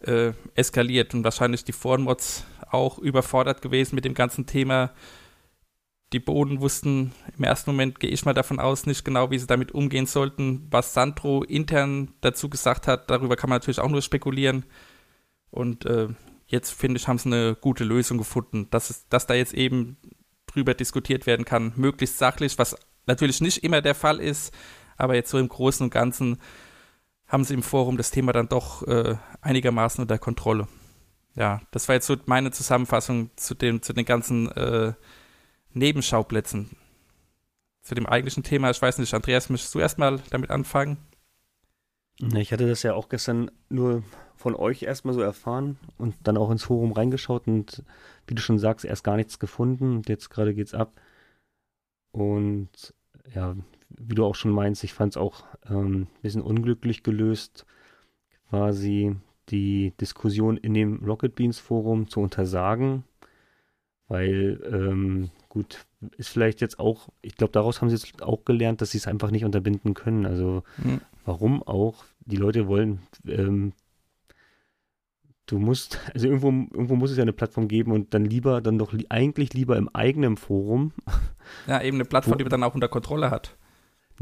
äh, 0.00 0.32
eskaliert 0.54 1.12
und 1.12 1.24
wahrscheinlich 1.24 1.64
die 1.64 1.72
Forenmods 1.72 2.44
auch 2.72 2.98
überfordert 2.98 3.62
gewesen 3.62 3.94
mit 3.94 4.04
dem 4.04 4.14
ganzen 4.14 4.46
Thema. 4.46 4.90
Die 6.12 6.20
Boden 6.20 6.60
wussten 6.60 7.12
im 7.38 7.44
ersten 7.44 7.70
Moment, 7.70 7.98
gehe 7.98 8.10
ich 8.10 8.24
mal 8.24 8.34
davon 8.34 8.60
aus, 8.60 8.86
nicht 8.86 9.04
genau, 9.04 9.30
wie 9.30 9.38
sie 9.38 9.46
damit 9.46 9.72
umgehen 9.72 10.06
sollten. 10.06 10.66
Was 10.70 10.92
Sandro 10.92 11.42
intern 11.42 12.12
dazu 12.20 12.50
gesagt 12.50 12.86
hat, 12.86 13.10
darüber 13.10 13.36
kann 13.36 13.48
man 13.48 13.56
natürlich 13.56 13.80
auch 13.80 13.88
nur 13.88 14.02
spekulieren. 14.02 14.64
Und 15.50 15.86
äh, 15.86 16.08
jetzt, 16.46 16.70
finde 16.70 16.98
ich, 16.98 17.08
haben 17.08 17.18
sie 17.18 17.28
eine 17.28 17.56
gute 17.58 17.84
Lösung 17.84 18.18
gefunden, 18.18 18.68
dass, 18.70 18.90
es, 18.90 19.08
dass 19.08 19.26
da 19.26 19.34
jetzt 19.34 19.54
eben 19.54 19.96
drüber 20.46 20.74
diskutiert 20.74 21.26
werden 21.26 21.46
kann, 21.46 21.72
möglichst 21.76 22.18
sachlich, 22.18 22.58
was 22.58 22.76
natürlich 23.06 23.40
nicht 23.40 23.64
immer 23.64 23.80
der 23.80 23.94
Fall 23.94 24.20
ist, 24.20 24.54
aber 24.96 25.14
jetzt 25.14 25.30
so 25.30 25.38
im 25.38 25.48
Großen 25.48 25.84
und 25.84 25.90
Ganzen 25.90 26.38
haben 27.26 27.44
sie 27.44 27.54
im 27.54 27.62
Forum 27.62 27.96
das 27.96 28.10
Thema 28.10 28.32
dann 28.32 28.48
doch 28.48 28.86
äh, 28.86 29.16
einigermaßen 29.40 30.02
unter 30.02 30.18
Kontrolle. 30.18 30.68
Ja, 31.34 31.60
das 31.70 31.88
war 31.88 31.94
jetzt 31.94 32.06
so 32.06 32.16
meine 32.26 32.50
Zusammenfassung 32.50 33.30
zu, 33.36 33.54
dem, 33.54 33.82
zu 33.82 33.92
den 33.92 34.04
ganzen 34.04 34.50
äh, 34.52 34.92
Nebenschauplätzen. 35.72 36.76
Zu 37.82 37.94
dem 37.94 38.06
eigentlichen 38.06 38.42
Thema, 38.42 38.70
ich 38.70 38.80
weiß 38.80 38.98
nicht, 38.98 39.12
Andreas, 39.14 39.48
möchtest 39.48 39.74
du 39.74 39.80
erstmal 39.80 40.20
damit 40.30 40.50
anfangen? 40.50 40.98
Ich 42.36 42.52
hatte 42.52 42.68
das 42.68 42.82
ja 42.82 42.94
auch 42.94 43.08
gestern 43.08 43.50
nur 43.68 44.04
von 44.36 44.54
euch 44.54 44.82
erstmal 44.82 45.14
so 45.14 45.20
erfahren 45.20 45.78
und 45.98 46.14
dann 46.22 46.36
auch 46.36 46.50
ins 46.50 46.64
Forum 46.64 46.92
reingeschaut 46.92 47.46
und 47.46 47.82
wie 48.26 48.34
du 48.34 48.42
schon 48.42 48.58
sagst, 48.58 48.84
erst 48.84 49.04
gar 49.04 49.16
nichts 49.16 49.38
gefunden 49.38 49.96
und 49.96 50.08
jetzt 50.08 50.30
gerade 50.30 50.54
geht's 50.54 50.74
ab. 50.74 51.00
Und 52.12 52.94
ja, 53.34 53.56
wie 53.88 54.14
du 54.14 54.24
auch 54.24 54.34
schon 54.34 54.52
meinst, 54.52 54.84
ich 54.84 54.92
fand 54.92 55.14
es 55.14 55.16
auch 55.16 55.44
ähm, 55.68 56.02
ein 56.02 56.22
bisschen 56.22 56.42
unglücklich 56.42 57.02
gelöst, 57.02 57.66
quasi 58.50 59.16
die 59.48 59.92
Diskussion 60.00 60.56
in 60.56 60.74
dem 60.74 61.04
Rocket 61.04 61.34
Beans 61.34 61.58
Forum 61.58 62.08
zu 62.08 62.20
untersagen, 62.20 63.04
weil 64.08 64.60
ähm, 64.70 65.30
gut, 65.48 65.84
ist 66.16 66.28
vielleicht 66.28 66.60
jetzt 66.60 66.78
auch, 66.78 67.08
ich 67.20 67.36
glaube, 67.36 67.52
daraus 67.52 67.80
haben 67.80 67.88
sie 67.88 67.96
jetzt 67.96 68.22
auch 68.22 68.44
gelernt, 68.44 68.80
dass 68.80 68.92
sie 68.92 68.98
es 68.98 69.06
einfach 69.06 69.30
nicht 69.30 69.44
unterbinden 69.44 69.94
können. 69.94 70.26
Also 70.26 70.62
mhm. 70.78 71.00
warum 71.24 71.62
auch? 71.62 72.04
Die 72.24 72.36
Leute 72.36 72.68
wollen, 72.68 73.00
ähm, 73.26 73.72
du 75.46 75.58
musst, 75.58 75.98
also 76.14 76.26
irgendwo, 76.26 76.48
irgendwo 76.48 76.96
muss 76.96 77.10
es 77.10 77.16
ja 77.16 77.22
eine 77.22 77.32
Plattform 77.32 77.68
geben 77.68 77.92
und 77.92 78.14
dann 78.14 78.24
lieber, 78.24 78.60
dann 78.60 78.78
doch 78.78 78.92
li 78.92 79.06
eigentlich 79.08 79.52
lieber 79.54 79.76
im 79.76 79.88
eigenen 79.88 80.36
Forum. 80.36 80.92
Ja, 81.66 81.82
eben 81.82 81.96
eine 81.96 82.04
Plattform, 82.04 82.34
wo, 82.34 82.38
die 82.38 82.44
man 82.44 82.50
dann 82.50 82.62
auch 82.62 82.74
unter 82.74 82.88
Kontrolle 82.88 83.30
hat. 83.30 83.56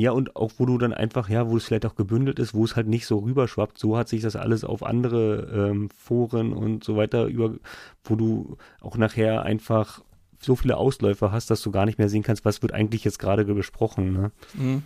Ja, 0.01 0.13
und 0.13 0.35
auch 0.35 0.53
wo 0.57 0.65
du 0.65 0.79
dann 0.79 0.95
einfach, 0.95 1.29
ja, 1.29 1.51
wo 1.51 1.59
es 1.59 1.67
vielleicht 1.67 1.85
auch 1.85 1.95
gebündelt 1.95 2.39
ist, 2.39 2.55
wo 2.55 2.65
es 2.65 2.75
halt 2.75 2.87
nicht 2.87 3.05
so 3.05 3.19
rüberschwappt. 3.19 3.77
So 3.77 3.99
hat 3.99 4.09
sich 4.09 4.23
das 4.23 4.35
alles 4.35 4.65
auf 4.65 4.83
andere 4.83 5.71
ähm, 5.71 5.91
Foren 5.91 6.55
und 6.55 6.83
so 6.85 6.97
weiter 6.97 7.27
über, 7.27 7.55
wo 8.05 8.17
du 8.17 8.57
auch 8.81 8.97
nachher 8.97 9.43
einfach 9.43 10.03
so 10.41 10.57
viele 10.57 10.79
Ausläufer 10.79 11.33
hast, 11.33 11.51
dass 11.51 11.61
du 11.61 11.71
gar 11.71 11.85
nicht 11.85 11.99
mehr 11.99 12.09
sehen 12.09 12.23
kannst, 12.23 12.47
was 12.47 12.63
wird 12.63 12.73
eigentlich 12.73 13.05
jetzt 13.05 13.19
gerade 13.19 13.45
besprochen. 13.45 14.15
Ne? 14.15 14.33
Mhm. 14.55 14.83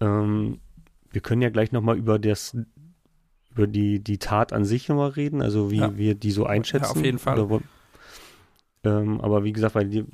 Ähm, 0.00 0.60
wir 1.10 1.22
können 1.22 1.40
ja 1.40 1.48
gleich 1.48 1.72
nochmal 1.72 1.96
über 1.96 2.18
das 2.18 2.54
über 3.52 3.66
die, 3.66 4.00
die 4.00 4.18
Tat 4.18 4.52
an 4.52 4.66
sich 4.66 4.88
nochmal 4.88 5.10
reden, 5.10 5.40
also 5.40 5.70
wie 5.70 5.78
ja. 5.78 5.96
wir 5.96 6.14
die 6.14 6.30
so 6.30 6.44
einschätzen. 6.44 6.84
Ja, 6.84 6.90
auf 6.90 7.04
jeden 7.04 7.18
Fall. 7.18 7.40
Oder, 7.40 7.60
ähm, 8.84 9.20
aber 9.22 9.44
wie 9.44 9.52
gesagt, 9.52 9.74
weil 9.74 9.88
die, 9.88 10.04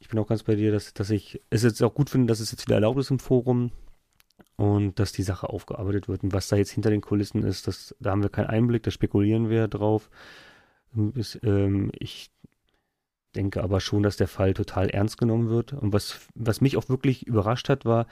ich 0.00 0.08
bin 0.08 0.18
auch 0.18 0.26
ganz 0.26 0.42
bei 0.42 0.54
dir, 0.54 0.72
dass, 0.72 0.94
dass 0.94 1.10
ich 1.10 1.40
es 1.50 1.62
jetzt 1.62 1.82
auch 1.82 1.94
gut 1.94 2.10
finde, 2.10 2.26
dass 2.26 2.40
es 2.40 2.50
jetzt 2.50 2.66
wieder 2.66 2.76
erlaubt 2.76 2.98
ist 2.98 3.10
im 3.10 3.18
Forum 3.18 3.70
und 4.56 4.98
dass 4.98 5.12
die 5.12 5.22
Sache 5.22 5.48
aufgearbeitet 5.48 6.08
wird. 6.08 6.22
Und 6.24 6.32
was 6.32 6.48
da 6.48 6.56
jetzt 6.56 6.70
hinter 6.70 6.90
den 6.90 7.00
Kulissen 7.00 7.42
ist, 7.44 7.66
das, 7.66 7.94
da 8.00 8.10
haben 8.10 8.22
wir 8.22 8.30
keinen 8.30 8.48
Einblick, 8.48 8.82
da 8.82 8.90
spekulieren 8.90 9.50
wir 9.50 9.68
drauf. 9.68 10.10
Ist, 11.14 11.38
ähm, 11.42 11.92
ich 11.98 12.30
denke 13.36 13.62
aber 13.62 13.80
schon, 13.80 14.02
dass 14.02 14.16
der 14.16 14.28
Fall 14.28 14.54
total 14.54 14.90
ernst 14.90 15.18
genommen 15.18 15.48
wird. 15.48 15.72
Und 15.72 15.92
was, 15.92 16.28
was 16.34 16.60
mich 16.60 16.76
auch 16.76 16.88
wirklich 16.88 17.26
überrascht 17.26 17.68
hat, 17.68 17.84
war, 17.84 18.06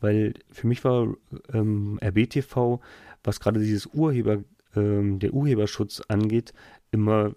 weil 0.00 0.34
für 0.50 0.66
mich 0.66 0.84
war 0.84 1.08
ähm, 1.52 1.98
RBTV, 2.02 2.80
was 3.22 3.40
gerade 3.40 3.60
dieses 3.60 3.86
Urheber, 3.86 4.42
ähm, 4.74 5.18
der 5.18 5.34
Urheberschutz 5.34 6.02
angeht, 6.08 6.54
immer 6.92 7.32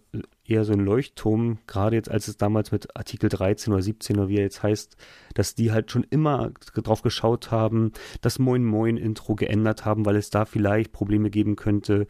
eher 0.45 0.65
so 0.65 0.73
ein 0.73 0.79
Leuchtturm, 0.79 1.59
gerade 1.67 1.95
jetzt 1.95 2.09
als 2.09 2.27
es 2.27 2.37
damals 2.37 2.71
mit 2.71 2.95
Artikel 2.95 3.29
13 3.29 3.71
oder 3.71 3.81
17 3.81 4.17
oder 4.17 4.29
wie 4.29 4.37
er 4.37 4.43
jetzt 4.43 4.63
heißt, 4.63 4.97
dass 5.35 5.55
die 5.55 5.71
halt 5.71 5.91
schon 5.91 6.05
immer 6.09 6.51
drauf 6.75 7.01
geschaut 7.01 7.51
haben, 7.51 7.91
das 8.21 8.39
Moin 8.39 8.65
Moin 8.65 8.97
Intro 8.97 9.35
geändert 9.35 9.85
haben, 9.85 10.05
weil 10.05 10.15
es 10.15 10.29
da 10.29 10.45
vielleicht 10.45 10.91
Probleme 10.91 11.29
geben 11.29 11.55
könnte, 11.55 12.07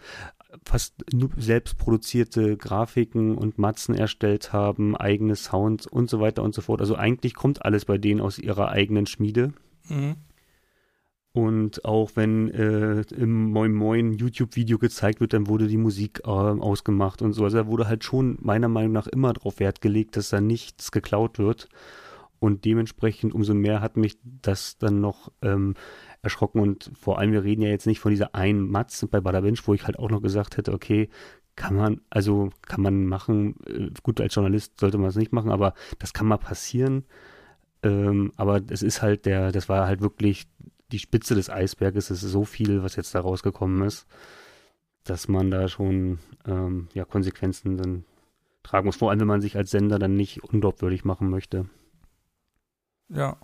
fast 0.65 0.93
nur 1.11 1.29
selbst 1.37 1.77
produzierte 1.77 2.57
Grafiken 2.57 3.35
und 3.35 3.57
Matzen 3.57 3.95
erstellt 3.95 4.53
haben, 4.53 4.95
eigene 4.95 5.35
Sounds 5.35 5.87
und 5.87 6.09
so 6.09 6.19
weiter 6.19 6.43
und 6.43 6.53
so 6.53 6.61
fort. 6.61 6.79
Also 6.79 6.95
eigentlich 6.95 7.33
kommt 7.33 7.65
alles 7.65 7.85
bei 7.85 7.97
denen 7.97 8.21
aus 8.21 8.37
ihrer 8.37 8.69
eigenen 8.69 9.05
Schmiede. 9.05 9.53
Mhm. 9.89 10.15
Und 11.35 11.83
auch 11.83 12.11
wenn 12.13 12.51
äh, 12.51 13.01
im 13.15 13.49
Moin 13.51 13.73
Moin 13.73 14.13
YouTube-Video 14.13 14.77
gezeigt 14.77 15.19
wird, 15.19 15.33
dann 15.33 15.47
wurde 15.47 15.67
die 15.67 15.77
Musik 15.77 16.21
äh, 16.25 16.29
ausgemacht 16.29 17.23
und 17.23 17.33
so. 17.33 17.43
Also 17.43 17.57
da 17.57 17.67
wurde 17.67 17.87
halt 17.87 18.03
schon 18.03 18.37
meiner 18.39 18.67
Meinung 18.67 18.91
nach 18.91 19.07
immer 19.07 19.33
darauf 19.33 19.59
Wert 19.59 19.81
gelegt, 19.81 20.15
dass 20.15 20.29
da 20.29 20.39
nichts 20.39 20.91
geklaut 20.91 21.39
wird. 21.39 21.69
Und 22.37 22.65
dementsprechend 22.65 23.33
umso 23.33 23.55
mehr 23.55 23.81
hat 23.81 23.97
mich 23.97 24.17
das 24.23 24.77
dann 24.77 25.01
noch 25.01 25.31
ähm, 25.41 25.73
erschrocken. 26.21 26.61
Und 26.61 26.91
vor 26.93 27.17
allem, 27.17 27.31
wir 27.31 27.43
reden 27.43 27.63
ja 27.63 27.69
jetzt 27.69 27.87
nicht 27.87 27.99
von 27.99 28.11
dieser 28.11 28.35
einen 28.35 28.69
Matz 28.69 29.03
bei 29.09 29.19
Badabinch, 29.19 29.67
wo 29.67 29.73
ich 29.73 29.85
halt 29.85 29.97
auch 29.97 30.11
noch 30.11 30.21
gesagt 30.21 30.57
hätte, 30.57 30.71
okay, 30.71 31.09
kann 31.55 31.75
man, 31.75 32.01
also 32.11 32.51
kann 32.63 32.81
man 32.81 33.05
machen, 33.05 33.55
äh, 33.65 33.89
gut, 34.03 34.21
als 34.21 34.35
Journalist 34.35 34.79
sollte 34.79 34.99
man 34.99 35.09
es 35.09 35.15
nicht 35.15 35.33
machen, 35.33 35.51
aber 35.51 35.73
das 35.97 36.13
kann 36.13 36.27
mal 36.27 36.37
passieren. 36.37 37.05
Ähm, 37.83 38.31
aber 38.37 38.61
es 38.69 38.81
ist 38.81 39.01
halt 39.01 39.25
der, 39.25 39.51
das 39.51 39.67
war 39.67 39.87
halt 39.87 40.01
wirklich 40.01 40.47
die 40.93 40.99
Spitze 40.99 41.33
des 41.33 41.49
Eisberges. 41.49 42.11
Es 42.11 42.23
ist 42.23 42.31
so 42.31 42.45
viel, 42.45 42.83
was 42.83 42.95
jetzt 42.95 43.13
da 43.15 43.19
rausgekommen 43.19 43.85
ist, 43.85 44.05
dass 45.03 45.27
man 45.27 45.49
da 45.49 45.67
schon 45.67 46.19
ähm, 46.45 46.87
ja, 46.93 47.03
Konsequenzen 47.03 47.77
dann 47.77 48.05
tragen 48.61 48.85
muss. 48.85 48.95
Vor 48.95 49.09
allem, 49.09 49.19
wenn 49.19 49.27
man 49.27 49.41
sich 49.41 49.57
als 49.57 49.71
Sender 49.71 49.97
dann 49.97 50.15
nicht 50.15 50.43
unglaubwürdig 50.43 51.03
machen 51.03 51.29
möchte. 51.29 51.67
Ja. 53.09 53.37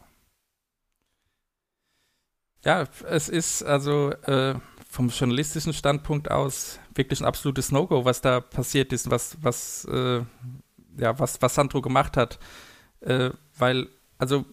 Ja, 2.63 2.85
es 3.07 3.29
ist 3.29 3.63
also 3.63 4.11
äh, 4.11 4.55
vom 4.87 5.09
journalistischen 5.09 5.73
Standpunkt 5.73 6.29
aus 6.29 6.79
wirklich 6.93 7.19
ein 7.19 7.25
absolutes 7.25 7.71
No-Go, 7.71 8.05
was 8.05 8.21
da 8.21 8.41
passiert 8.41 8.93
ist, 8.93 9.09
was, 9.09 9.37
was, 9.41 9.85
äh, 9.85 10.21
ja, 10.97 11.17
was, 11.17 11.41
was 11.41 11.55
Sandro 11.55 11.81
gemacht 11.81 12.15
hat. 12.15 12.37
Äh, 12.99 13.31
weil, 13.57 13.89
also 14.19 14.45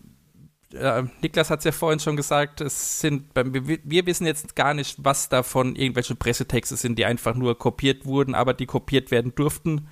äh, 0.76 1.04
Niklas 1.22 1.50
hat 1.50 1.60
es 1.60 1.64
ja 1.64 1.72
vorhin 1.72 2.00
schon 2.00 2.16
gesagt, 2.16 2.60
es 2.60 3.00
sind, 3.00 3.30
wir, 3.34 4.06
wissen 4.06 4.26
jetzt 4.26 4.56
gar 4.56 4.74
nicht, 4.74 5.04
was 5.04 5.28
davon 5.28 5.76
irgendwelche 5.76 6.14
Pressetexte 6.14 6.76
sind, 6.76 6.98
die 6.98 7.04
einfach 7.04 7.34
nur 7.34 7.58
kopiert 7.58 8.06
wurden, 8.06 8.34
aber 8.34 8.54
die 8.54 8.66
kopiert 8.66 9.10
werden 9.10 9.34
durften. 9.34 9.88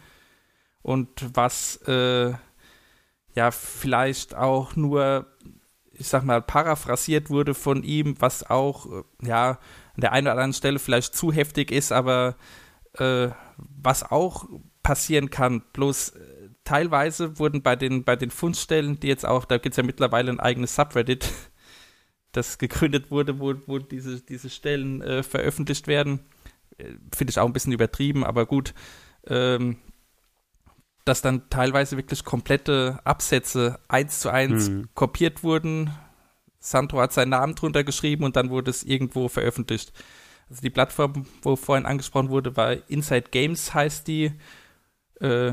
Und 0.83 1.09
was 1.35 1.77
äh, 1.87 2.33
ja 3.35 3.51
vielleicht 3.51 4.35
auch 4.35 4.77
nur, 4.77 5.27
ich 5.93 6.09
sag 6.09 6.25
mal, 6.25 6.43
paraphrasiert 6.43 7.31
wurde 7.31 7.55
von 7.55 7.83
ihm, 7.83 8.17
was 8.21 8.49
auch 8.49 8.87
äh, 8.87 9.03
ja 9.27 9.59
an 9.95 10.01
der 10.01 10.13
einen 10.13 10.27
oder 10.27 10.33
anderen 10.33 10.53
Stelle 10.53 10.79
vielleicht 10.79 11.15
zu 11.15 11.33
heftig 11.33 11.71
ist, 11.71 11.93
aber 11.93 12.37
äh, 12.99 13.29
was 13.57 14.11
auch 14.11 14.47
passieren 14.83 15.31
kann. 15.31 15.63
Bloß 15.73 16.11
äh, 16.11 16.34
teilweise 16.65 17.39
wurden 17.39 17.63
bei 17.63 17.77
den, 17.77 18.05
bei 18.05 18.17
den 18.17 18.31
Fundstellen, 18.31 18.99
die 18.99 19.09
jetzt 19.09 19.27
auch, 19.27 19.45
da 19.45 19.59
gibt 19.59 19.75
es 19.75 19.77
ja 19.77 19.83
mittlerweile 19.83 20.31
ein 20.31 20.41
eigenes 20.41 20.75
Subreddit, 20.75 21.31
das 22.33 22.59
gegründet 22.59 23.11
wurde, 23.11 23.39
wo, 23.39 23.55
wo 23.67 23.79
diese, 23.79 24.21
diese 24.21 24.51
Stellen 24.51 25.03
äh, 25.03 25.23
veröffentlicht 25.23 25.87
werden. 25.87 26.21
Äh, 26.79 26.95
finde 27.15 27.31
ich 27.31 27.39
auch 27.39 27.47
ein 27.47 27.53
bisschen 27.53 27.73
übertrieben, 27.73 28.25
aber 28.25 28.47
gut. 28.47 28.75
Ähm, 29.27 29.77
dass 31.05 31.21
dann 31.21 31.51
teilweise 31.51 31.99
wirklich 31.99 32.25
komplette 32.25 32.99
Absätze 33.05 33.79
eins 33.89 34.21
zu 34.21 34.31
eins 34.31 34.71
mhm. 34.71 34.89
kopiert 34.95 35.43
wurden. 35.43 35.91
Sandro 36.61 37.01
hat 37.01 37.13
seinen 37.13 37.31
Namen 37.31 37.55
drunter 37.55 37.85
geschrieben 37.85 38.25
und 38.25 38.37
dann 38.37 38.49
wurde 38.49 38.71
es 38.71 38.83
irgendwo 38.83 39.29
veröffentlicht. 39.29 39.93
Also 40.49 40.63
die 40.63 40.71
Plattform, 40.71 41.27
wo 41.43 41.57
vorhin 41.57 41.85
angesprochen 41.85 42.31
wurde, 42.31 42.57
war 42.57 42.77
Inside 42.89 43.29
Games 43.31 43.75
heißt 43.75 44.09
die. 44.09 44.33
Äh, 45.21 45.53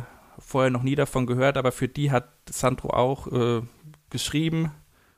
vorher 0.51 0.69
noch 0.69 0.83
nie 0.83 0.95
davon 0.95 1.25
gehört, 1.25 1.57
aber 1.57 1.71
für 1.71 1.87
die 1.87 2.11
hat 2.11 2.29
Sandro 2.49 2.89
auch 2.89 3.27
äh, 3.27 3.61
geschrieben 4.09 4.71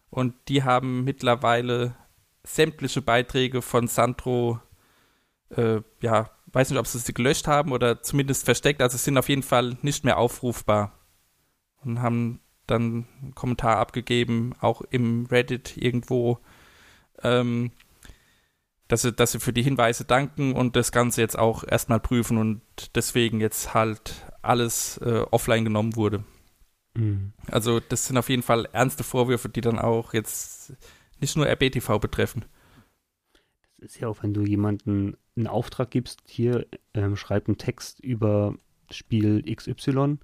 und 0.10 0.36
die 0.48 0.64
haben 0.64 1.04
mittlerweile 1.04 1.96
sämtliche 2.44 3.02
Beiträge 3.02 3.62
von 3.62 3.88
Sandro, 3.88 4.60
äh, 5.50 5.82
ja, 6.02 6.30
weiß 6.52 6.70
nicht, 6.70 6.80
ob 6.80 6.88
sie 6.88 7.00
sie 7.00 7.14
gelöscht 7.14 7.48
haben 7.48 7.72
oder 7.72 8.04
zumindest 8.04 8.46
versteckt, 8.46 8.82
also 8.82 8.98
sind 8.98 9.18
auf 9.18 9.30
jeden 9.30 9.44
Fall 9.44 9.78
nicht 9.82 10.04
mehr 10.06 10.18
aufrufbar 10.18 11.00
und 11.84 12.02
haben 12.02 12.40
dann 12.68 13.08
einen 13.22 13.36
Kommentar 13.36 13.78
abgegeben, 13.78 14.54
auch 14.62 14.82
im 14.82 15.26
Reddit 15.26 15.76
irgendwo, 15.78 16.40
ähm, 17.24 17.72
dass 18.88 19.02
sie, 19.02 19.14
dass 19.14 19.32
sie 19.32 19.40
für 19.40 19.54
die 19.54 19.64
Hinweise 19.64 20.06
danken 20.06 20.54
und 20.54 20.76
das 20.76 20.92
Ganze 20.92 21.22
jetzt 21.22 21.38
auch 21.38 21.64
erstmal 21.64 22.00
prüfen 22.00 22.38
und 22.38 22.62
deswegen 22.96 23.42
jetzt 23.42 23.74
halt 23.74 24.28
alles 24.44 24.98
äh, 24.98 25.24
offline 25.32 25.64
genommen 25.64 25.96
wurde. 25.96 26.24
Mhm. 26.96 27.34
Also 27.50 27.80
das 27.80 28.06
sind 28.06 28.18
auf 28.18 28.30
jeden 28.30 28.44
Fall 28.44 28.68
ernste 28.72 29.04
Vorwürfe, 29.04 29.50
die 29.50 29.62
dann 29.62 29.80
auch 29.80 30.14
jetzt 30.14 30.74
nicht 31.20 31.36
nur 31.36 31.48
RBTV 31.48 32.00
betreffen. 32.00 32.46
Das 33.78 33.92
ist 33.92 34.00
ja 34.00 34.08
auch, 34.08 34.24
wenn 34.24 34.34
du 34.34 34.44
jemanden 34.44 35.18
einen 35.36 35.48
Auftrag 35.48 35.92
gibst, 35.92 36.22
hier 36.28 36.66
ähm, 36.94 37.16
schreib 37.16 37.48
einen 37.48 37.58
Text 37.58 38.00
über 38.00 38.56
Spiel 38.92 39.44
XY 39.44 40.20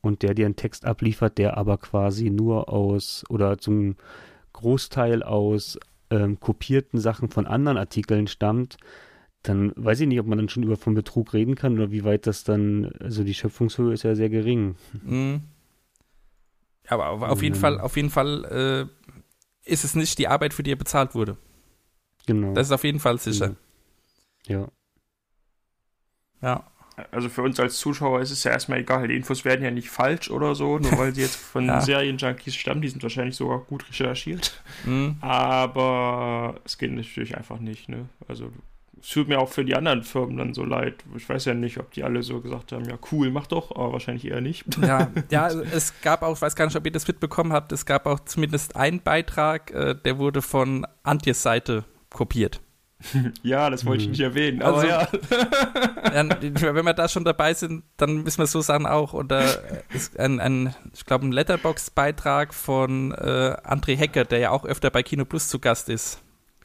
und 0.00 0.22
der 0.22 0.34
dir 0.34 0.46
einen 0.46 0.56
Text 0.56 0.84
abliefert, 0.84 1.38
der 1.38 1.56
aber 1.56 1.78
quasi 1.78 2.30
nur 2.30 2.68
aus 2.68 3.24
oder 3.28 3.58
zum 3.58 3.96
Großteil 4.52 5.22
aus 5.22 5.78
ähm, 6.10 6.40
kopierten 6.40 6.98
Sachen 6.98 7.30
von 7.30 7.46
anderen 7.46 7.78
Artikeln 7.78 8.26
stammt, 8.26 8.76
dann 9.42 9.72
weiß 9.76 10.00
ich 10.00 10.06
nicht, 10.08 10.20
ob 10.20 10.26
man 10.26 10.38
dann 10.38 10.48
schon 10.48 10.62
über 10.62 10.76
von 10.76 10.94
Betrug 10.94 11.32
reden 11.32 11.54
kann 11.54 11.74
oder 11.74 11.90
wie 11.90 12.04
weit 12.04 12.26
das 12.26 12.44
dann, 12.44 12.92
also 13.00 13.24
die 13.24 13.34
Schöpfungshöhe 13.34 13.92
ist 13.94 14.02
ja 14.02 14.14
sehr 14.14 14.28
gering. 14.28 14.76
Mhm. 15.02 15.42
Aber 16.88 17.08
auf, 17.08 17.22
auf 17.22 17.42
jeden 17.42 17.56
Mhm. 17.56 17.60
Fall, 17.60 17.80
auf 17.80 17.96
jeden 17.96 18.10
Fall 18.10 18.88
äh, 19.66 19.70
ist 19.70 19.84
es 19.84 19.94
nicht 19.94 20.18
die 20.18 20.28
Arbeit, 20.28 20.52
für 20.52 20.62
die 20.62 20.72
er 20.72 20.76
bezahlt 20.76 21.14
wurde. 21.14 21.36
Genau. 22.26 22.52
Das 22.54 22.66
ist 22.66 22.72
auf 22.72 22.84
jeden 22.84 23.00
Fall 23.00 23.18
sicher. 23.18 23.54
ja. 24.46 24.68
Ja. 26.42 26.64
Also 27.12 27.30
für 27.30 27.40
uns 27.42 27.58
als 27.58 27.78
Zuschauer 27.78 28.20
ist 28.20 28.30
es 28.30 28.44
ja 28.44 28.50
erstmal 28.50 28.80
egal. 28.80 29.08
Die 29.08 29.16
Infos 29.16 29.44
werden 29.46 29.64
ja 29.64 29.70
nicht 29.70 29.88
falsch 29.88 30.30
oder 30.30 30.54
so, 30.54 30.78
nur 30.78 30.98
weil 30.98 31.14
sie 31.14 31.22
jetzt 31.22 31.36
von 31.36 31.64
Ja. 31.66 31.80
Serienjunkies 31.80 32.54
stammen. 32.54 32.82
Die 32.82 32.88
sind 32.88 33.02
wahrscheinlich 33.02 33.36
sogar 33.36 33.60
gut 33.60 33.88
recherchiert. 33.88 34.62
Mhm. 34.84 35.16
Aber 35.22 36.60
es 36.64 36.76
geht 36.76 36.92
natürlich 36.92 37.36
einfach 37.38 37.58
nicht, 37.58 37.88
ne? 37.88 38.08
Also 38.28 38.52
es 39.02 39.08
tut 39.10 39.28
mir 39.28 39.38
auch 39.40 39.48
für 39.48 39.64
die 39.64 39.74
anderen 39.74 40.02
Firmen 40.02 40.36
dann 40.36 40.52
so 40.54 40.64
leid. 40.64 40.94
Ich 41.16 41.28
weiß 41.28 41.44
ja 41.46 41.54
nicht, 41.54 41.78
ob 41.78 41.90
die 41.92 42.04
alle 42.04 42.22
so 42.22 42.40
gesagt 42.40 42.72
haben, 42.72 42.84
ja 42.84 42.96
cool, 43.12 43.30
mach 43.30 43.46
doch, 43.46 43.70
aber 43.74 43.92
wahrscheinlich 43.94 44.26
eher 44.26 44.40
nicht. 44.40 44.64
Ja, 44.82 45.08
ja, 45.30 45.48
es 45.48 45.94
gab 46.02 46.22
auch, 46.22 46.34
ich 46.36 46.42
weiß 46.42 46.54
gar 46.56 46.66
nicht, 46.66 46.76
ob 46.76 46.84
ihr 46.84 46.92
das 46.92 47.08
mitbekommen 47.08 47.52
habt, 47.52 47.72
es 47.72 47.86
gab 47.86 48.06
auch 48.06 48.20
zumindest 48.20 48.76
einen 48.76 49.00
Beitrag, 49.00 49.70
äh, 49.72 49.94
der 49.94 50.18
wurde 50.18 50.42
von 50.42 50.86
Antjes 51.02 51.42
Seite 51.42 51.84
kopiert. 52.10 52.60
ja, 53.42 53.70
das 53.70 53.86
wollte 53.86 54.02
ich 54.02 54.08
Mhm. 54.08 54.10
nicht 54.12 54.20
erwähnen, 54.20 54.60
Also- 54.62 54.86
ja. 54.86 55.08
Ja, 56.12 56.74
wenn 56.74 56.84
wir 56.84 56.92
da 56.92 57.08
schon 57.08 57.24
dabei 57.24 57.54
sind, 57.54 57.84
dann 57.96 58.26
wissen 58.26 58.38
wir 58.40 58.46
so 58.46 58.60
Sachen 58.60 58.84
auch. 58.86 59.12
Oder 59.14 59.44
ein, 60.18 60.40
ein 60.40 60.74
ich 60.92 61.06
glaube, 61.06 61.26
ein 61.26 61.32
Letterbox-Beitrag 61.32 62.52
von 62.52 63.12
äh, 63.12 63.56
André 63.64 63.96
Hecker, 63.96 64.24
der 64.24 64.38
ja 64.40 64.50
auch 64.50 64.64
öfter 64.64 64.90
bei 64.90 65.02
Kino 65.02 65.24
Plus 65.24 65.48
zu 65.48 65.58
Gast 65.60 65.88
ist. 65.88 66.20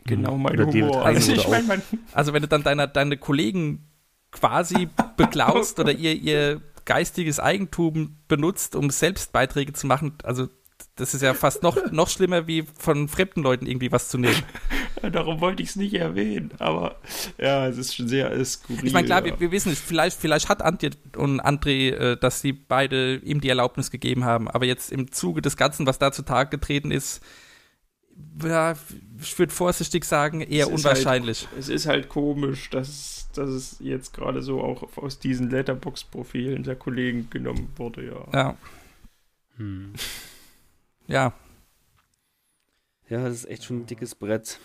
Genau 0.06 0.38
mein 0.38 0.54
Oder 0.54 0.66
David 0.68 0.84
Humor. 0.84 1.06
Also 1.06 1.32
ich 1.34 1.48
meine, 1.48 1.68
man, 1.68 1.82
Also 2.14 2.34
wenn 2.34 2.42
du 2.42 2.48
dann 2.48 2.64
deine, 2.64 2.88
deine 2.88 3.18
Kollegen 3.18 3.90
quasi 4.32 4.88
beklaust 5.18 5.80
oder 5.80 5.92
ihr, 5.92 6.14
ihr 6.14 6.62
geistiges 6.86 7.40
Eigentum 7.40 8.18
benutzt, 8.28 8.76
um 8.76 8.90
selbst 8.92 9.32
Beiträge 9.32 9.74
zu 9.74 9.88
machen, 9.88 10.14
also 10.24 10.48
das 10.96 11.14
ist 11.14 11.22
ja 11.22 11.34
fast 11.34 11.64
noch, 11.64 11.78
noch 11.92 12.08
schlimmer, 12.08 12.48
wie 12.48 12.64
von 12.78 13.08
fremden 13.08 13.42
Leuten 13.42 13.66
irgendwie 13.66 13.92
was 13.92 14.10
zu 14.10 14.18
nehmen. 14.18 14.42
darum 15.12 15.42
wollte 15.42 15.64
ich 15.64 15.70
es 15.70 15.76
nicht 15.76 15.94
erwähnen, 15.94 16.52
aber 16.60 16.98
ja, 17.38 17.68
es 17.68 17.78
ist 17.78 17.96
schon 17.96 18.08
sehr 18.08 18.32
skurril. 18.46 18.86
Ich 18.86 18.94
meine, 18.94 19.08
klar, 19.08 19.26
ja. 19.26 19.26
wir, 19.26 19.40
wir 19.40 19.52
wissen 19.52 19.70
nicht, 19.70 19.82
vielleicht, 19.82 20.20
vielleicht 20.20 20.50
hat 20.50 20.62
Antje 20.62 20.92
und 21.18 21.42
André, 21.42 21.92
äh, 21.92 22.18
dass 22.18 22.42
sie 22.42 22.54
beide 22.54 23.16
ihm 23.18 23.42
die 23.42 23.50
Erlaubnis 23.50 23.90
gegeben 23.92 24.24
haben, 24.24 24.48
aber 24.48 24.66
jetzt 24.66 24.92
im 24.92 25.12
Zuge 25.12 25.42
des 25.42 25.58
Ganzen, 25.58 25.88
was 25.88 25.98
da 25.98 26.12
zutage 26.12 26.52
getreten 26.52 26.92
ist, 26.92 27.22
ja, 28.44 28.76
ich 29.20 29.38
würde 29.40 29.54
vorsichtig 29.54 30.06
sagen, 30.06 30.42
eher 30.42 30.66
Es 30.68 30.72
ist 30.72 30.78
unwahrscheinlich. 30.86 31.48
Es 31.58 31.70
ist 31.70 31.86
halt 31.86 32.10
komisch, 32.10 32.70
dass, 32.70 33.30
dass 33.34 33.50
es 33.50 33.78
jetzt 33.80 34.14
gerade 34.14 34.42
so 34.42 34.62
auch 34.62 34.98
aus 34.98 35.20
diesen 35.20 35.50
Letterbox-Profilen 35.50 36.64
der 36.64 36.76
Kollegen 36.76 37.30
genommen 37.30 37.70
wurde, 37.76 38.06
ja. 38.06 38.28
ja, 38.34 38.58
Hm. 39.58 39.94
ja. 41.08 41.34
Ja, 43.08 43.24
das 43.24 43.36
ist 43.36 43.50
echt 43.50 43.64
schon 43.64 43.82
ein 43.82 43.86
dickes 43.86 44.16
Brett. 44.16 44.60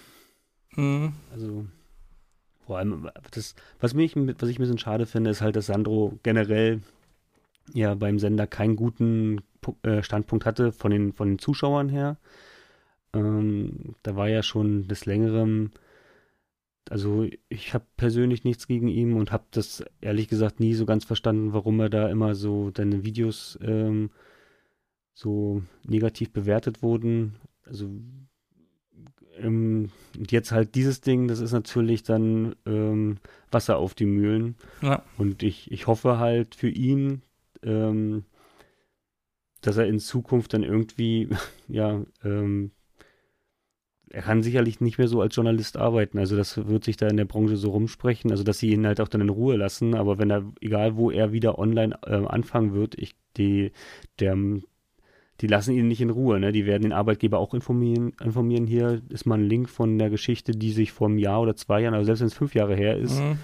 Hm. 0.75 1.13
Also, 1.33 1.67
vor 2.67 2.79
allem, 2.79 3.11
das, 3.33 3.55
was, 3.81 3.95
mich, 3.95 4.17
was 4.17 4.49
ich 4.49 4.59
ein 4.59 4.63
bisschen 4.63 4.79
schade 4.79 5.07
finde, 5.07 5.31
ist 5.31 5.41
halt, 5.43 5.57
dass 5.57 5.67
Sandro 5.67 6.19
generell 6.23 6.81
ja 7.73 7.95
beim 7.95 8.19
Sender 8.19 8.47
keinen 8.47 8.77
guten 8.77 9.43
äh, 9.83 10.03
Standpunkt 10.03 10.47
hatte 10.47 10.73
von 10.73 10.91
den, 10.91 11.13
von 11.13 11.29
den 11.29 11.39
Zuschauern 11.39 11.89
her. 11.89 12.17
Ähm, 13.13 13.95
da 14.03 14.17
war 14.17 14.29
ja 14.29 14.43
schon 14.43 14.87
des 14.89 15.07
Längeren, 15.07 15.73
also 16.89 17.27
ich 17.49 17.75
habe 17.75 17.85
persönlich 17.97 18.45
nichts 18.45 18.67
gegen 18.67 18.89
ihn 18.89 19.15
und 19.15 19.33
habe 19.33 19.45
das 19.51 19.85
ehrlich 20.01 20.29
gesagt 20.29 20.61
nie 20.61 20.75
so 20.75 20.87
ganz 20.87 21.05
verstanden, 21.05 21.53
warum 21.53 21.81
er 21.81 21.91
da 21.91 22.09
immer 22.09 22.35
so 22.35 22.71
deine 22.71 23.05
Videos 23.05 23.59
ähm, 23.63 24.11
so 25.15 25.63
negativ 25.85 26.33
bewertet 26.33 26.83
wurden. 26.83 27.37
Also 27.65 27.91
ähm, 29.39 29.91
und 30.19 30.33
jetzt 30.33 30.53
halt 30.53 30.75
dieses 30.75 31.01
Ding, 31.01 31.29
das 31.29 31.41
ist 31.41 31.53
natürlich 31.53 32.03
dann 32.03 32.55
ähm, 32.67 33.19
Wasser 33.51 33.79
auf 33.79 33.95
die 33.95 34.07
Mühlen. 34.07 34.57
Ja. 34.83 35.03
Und 35.19 35.43
ich, 35.43 35.71
ich 35.71 35.87
hoffe 35.87 36.19
halt 36.19 36.55
für 36.55 36.69
ihn, 36.69 37.23
ähm, 37.63 38.25
dass 39.61 39.77
er 39.77 39.87
in 39.87 39.99
Zukunft 39.99 40.55
dann 40.55 40.63
irgendwie, 40.63 41.29
ja, 41.69 42.03
ähm, 42.25 42.71
er 44.13 44.23
kann 44.23 44.43
sicherlich 44.43 44.81
nicht 44.81 44.99
mehr 44.99 45.07
so 45.09 45.21
als 45.21 45.37
Journalist 45.37 45.77
arbeiten. 45.77 46.19
Also 46.19 46.37
das 46.37 46.67
wird 46.69 46.85
sich 46.85 46.97
da 46.97 47.07
in 47.09 47.17
der 47.17 47.25
Branche 47.27 47.57
so 47.57 47.71
rumsprechen, 47.71 48.31
also 48.33 48.43
dass 48.43 48.59
sie 48.59 48.71
ihn 48.73 48.87
halt 48.87 49.01
auch 49.01 49.09
dann 49.09 49.21
in 49.21 49.29
Ruhe 49.29 49.57
lassen. 49.57 49.95
Aber 49.95 50.19
wenn 50.19 50.31
er, 50.31 50.45
egal 50.61 50.97
wo 50.97 51.11
er 51.11 51.33
wieder 51.33 51.59
online 51.59 51.97
äh, 52.05 52.17
anfangen 52.27 52.75
wird, 52.75 52.97
ich, 52.97 53.15
die, 53.37 53.71
der, 54.19 54.37
die 55.41 55.47
lassen 55.47 55.75
ihn 55.75 55.87
nicht 55.87 56.01
in 56.01 56.11
Ruhe, 56.11 56.41
ne? 56.41 56.51
Die 56.51 56.67
werden 56.67 56.83
den 56.83 56.93
Arbeitgeber 56.93 57.39
auch 57.39 57.55
informieren, 57.55 58.13
informieren. 58.23 58.67
Hier 58.67 59.01
ist 59.11 59.27
mal 59.27 59.39
ein 59.39 59.49
Link 59.49 59.69
von 59.69 59.97
der 59.97 60.11
Geschichte, 60.11 60.53
die 60.53 60.73
sich 60.73 60.91
vor 60.91 61.09
einem 61.09 61.19
Jahr 61.19 61.41
oder 61.41 61.55
zwei 61.55 61.81
Jahren, 61.81 61.95
also 61.95 62.07
selbst 62.07 62.21
wenn 62.21 62.27
es 62.27 62.35
fünf 62.35 62.55
Jahre 62.55 62.75
her 62.75 62.97
ist, 62.97 63.21
Mhm. 63.21 63.39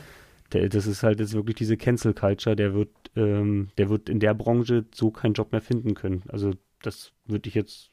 der, 0.52 0.68
das 0.68 0.86
ist 0.86 1.02
halt 1.04 1.20
jetzt 1.20 1.34
wirklich 1.34 1.56
diese 1.56 1.76
Cancel 1.76 2.12
Culture, 2.12 2.56
der 2.56 2.74
wird, 2.74 2.90
ähm, 3.14 3.68
der 3.78 3.88
wird 3.88 4.08
in 4.08 4.18
der 4.20 4.34
Branche 4.34 4.84
so 4.92 5.10
keinen 5.10 5.34
Job 5.34 5.52
mehr 5.52 5.62
finden 5.62 5.94
können. 5.94 6.24
Also 6.28 6.50
das 6.82 7.12
würde 7.24 7.48
ich 7.48 7.54
jetzt 7.54 7.90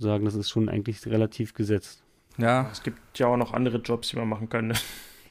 sagen, 0.00 0.24
das 0.24 0.34
ist 0.34 0.50
schon 0.50 0.68
eigentlich 0.68 1.06
relativ 1.06 1.54
gesetzt. 1.54 2.02
Ja, 2.38 2.68
Es 2.72 2.82
gibt 2.82 3.18
ja 3.18 3.26
auch 3.26 3.36
noch 3.36 3.52
andere 3.52 3.78
Jobs, 3.78 4.08
die 4.08 4.16
man 4.16 4.28
machen 4.28 4.48
kann. 4.48 4.68
Ne? 4.68 4.74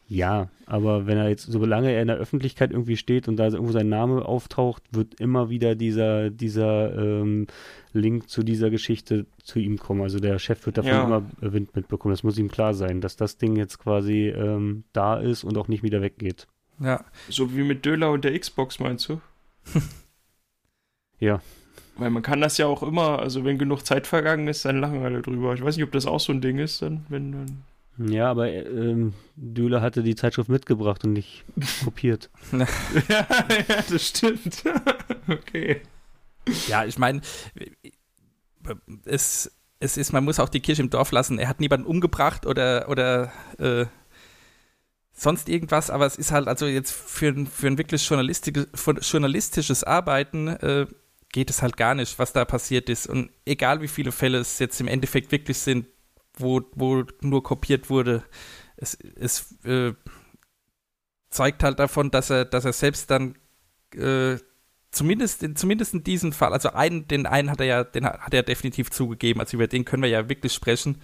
Ja, 0.07 0.49
aber 0.65 1.05
wenn 1.05 1.17
er 1.19 1.29
jetzt, 1.29 1.45
solange 1.51 1.91
er 1.91 2.01
in 2.01 2.07
der 2.07 2.17
Öffentlichkeit 2.17 2.71
irgendwie 2.71 2.97
steht 2.97 3.27
und 3.27 3.37
da 3.37 3.45
irgendwo 3.47 3.71
sein 3.71 3.89
Name 3.89 4.25
auftaucht, 4.25 4.81
wird 4.91 5.19
immer 5.19 5.51
wieder 5.51 5.75
dieser, 5.75 6.31
dieser 6.31 6.95
ähm, 6.97 7.45
Link 7.93 8.27
zu 8.27 8.41
dieser 8.41 8.71
Geschichte 8.71 9.27
zu 9.43 9.59
ihm 9.59 9.77
kommen. 9.77 10.01
Also 10.01 10.19
der 10.19 10.39
Chef 10.39 10.65
wird 10.65 10.79
davon 10.79 10.91
Ja. 10.91 11.03
immer 11.03 11.23
Wind 11.41 11.75
mitbekommen. 11.75 12.11
Das 12.13 12.23
muss 12.23 12.39
ihm 12.39 12.49
klar 12.49 12.73
sein, 12.73 13.01
dass 13.01 13.17
das 13.17 13.37
Ding 13.37 13.55
jetzt 13.55 13.77
quasi 13.77 14.29
ähm, 14.29 14.83
da 14.93 15.15
ist 15.19 15.43
und 15.43 15.55
auch 15.59 15.67
nicht 15.67 15.83
wieder 15.83 16.01
weggeht. 16.01 16.47
ja. 16.79 17.05
So 17.29 17.55
wie 17.55 17.63
mit 17.63 17.85
Döler 17.85 18.11
und 18.11 18.23
der 18.25 18.37
Xbox, 18.39 18.79
meinst 18.79 19.09
du? 19.09 19.21
Ja. 21.19 21.41
Weil 21.99 22.09
man 22.09 22.23
kann 22.23 22.41
das 22.41 22.57
ja 22.57 22.65
auch 22.65 22.81
immer, 22.83 23.19
also 23.19 23.43
wenn 23.45 23.57
genug 23.57 23.85
Zeit 23.85 24.07
vergangen 24.07 24.47
ist, 24.47 24.65
dann 24.65 24.79
lachen 24.79 25.03
alle 25.03 25.21
drüber. 25.21 25.53
Ich 25.53 25.63
weiß 25.63 25.75
nicht, 25.75 25.83
ob 25.85 25.91
das 25.91 26.05
auch 26.05 26.19
so 26.19 26.31
ein 26.33 26.41
Ding 26.41 26.57
ist, 26.59 26.81
dann, 26.81 27.05
wenn 27.09 27.31
dann. 27.31 27.63
Ja, 28.09 28.31
aber 28.31 28.49
ähm, 28.49 29.13
Döhler 29.35 29.81
hatte 29.81 30.01
die 30.03 30.15
Zeitschrift 30.15 30.47
mitgebracht 30.49 31.03
und 31.03 31.11
nicht 31.13 31.43
kopiert. 31.83 32.29
ja, 32.53 32.59
ja, 33.09 33.25
das 33.89 34.07
stimmt. 34.07 34.63
okay. 35.27 35.81
Ja, 36.67 36.85
ich 36.85 36.97
meine, 36.97 37.19
es, 39.05 39.51
es 39.79 39.97
ist, 39.97 40.13
man 40.13 40.23
muss 40.23 40.39
auch 40.39 40.49
die 40.49 40.61
Kirche 40.61 40.81
im 40.81 40.89
Dorf 40.89 41.11
lassen. 41.11 41.39
Er 41.39 41.47
hat 41.49 41.59
niemanden 41.59 41.85
umgebracht 41.87 42.45
oder, 42.45 42.87
oder 42.89 43.31
äh, 43.57 43.85
sonst 45.11 45.49
irgendwas, 45.49 45.89
aber 45.89 46.05
es 46.05 46.15
ist 46.17 46.31
halt 46.31 46.47
also 46.47 46.65
jetzt 46.65 46.91
für, 46.93 47.27
ein- 47.27 47.47
für 47.47 47.67
ein 47.67 47.77
wirklich 47.77 48.07
journalistisches, 48.07 48.67
journalistisches 49.11 49.83
Arbeiten 49.83 50.47
äh, 50.47 50.87
geht 51.31 51.49
es 51.49 51.61
halt 51.61 51.77
gar 51.77 51.95
nicht, 51.95 52.19
was 52.19 52.33
da 52.33 52.45
passiert 52.45 52.89
ist. 52.89 53.07
Und 53.07 53.31
egal 53.45 53.81
wie 53.81 53.87
viele 53.87 54.11
Fälle 54.11 54.39
es 54.39 54.59
jetzt 54.59 54.79
im 54.81 54.87
Endeffekt 54.87 55.31
wirklich 55.31 55.57
sind, 55.57 55.87
wo, 56.35 56.61
wo 56.73 57.03
nur 57.21 57.43
kopiert 57.43 57.89
wurde, 57.89 58.23
es, 58.77 58.95
es 58.95 59.55
äh, 59.65 59.93
zeugt 61.29 61.63
halt 61.63 61.79
davon, 61.79 62.11
dass 62.11 62.29
er, 62.29 62.45
dass 62.45 62.65
er 62.65 62.73
selbst 62.73 63.11
dann 63.11 63.35
äh, 63.95 64.37
zumindest, 64.91 65.43
in, 65.43 65.55
zumindest 65.55 65.93
in 65.93 66.03
diesem 66.03 66.31
Fall, 66.31 66.53
also 66.53 66.69
einen, 66.69 67.07
den 67.07 67.25
einen 67.25 67.51
hat 67.51 67.59
er 67.59 67.65
ja, 67.65 67.83
den 67.83 68.05
hat 68.05 68.33
er 68.33 68.43
definitiv 68.43 68.89
zugegeben, 68.89 69.39
also 69.39 69.57
über 69.57 69.67
den 69.67 69.85
können 69.85 70.03
wir 70.03 70.09
ja 70.09 70.29
wirklich 70.29 70.53
sprechen, 70.53 71.01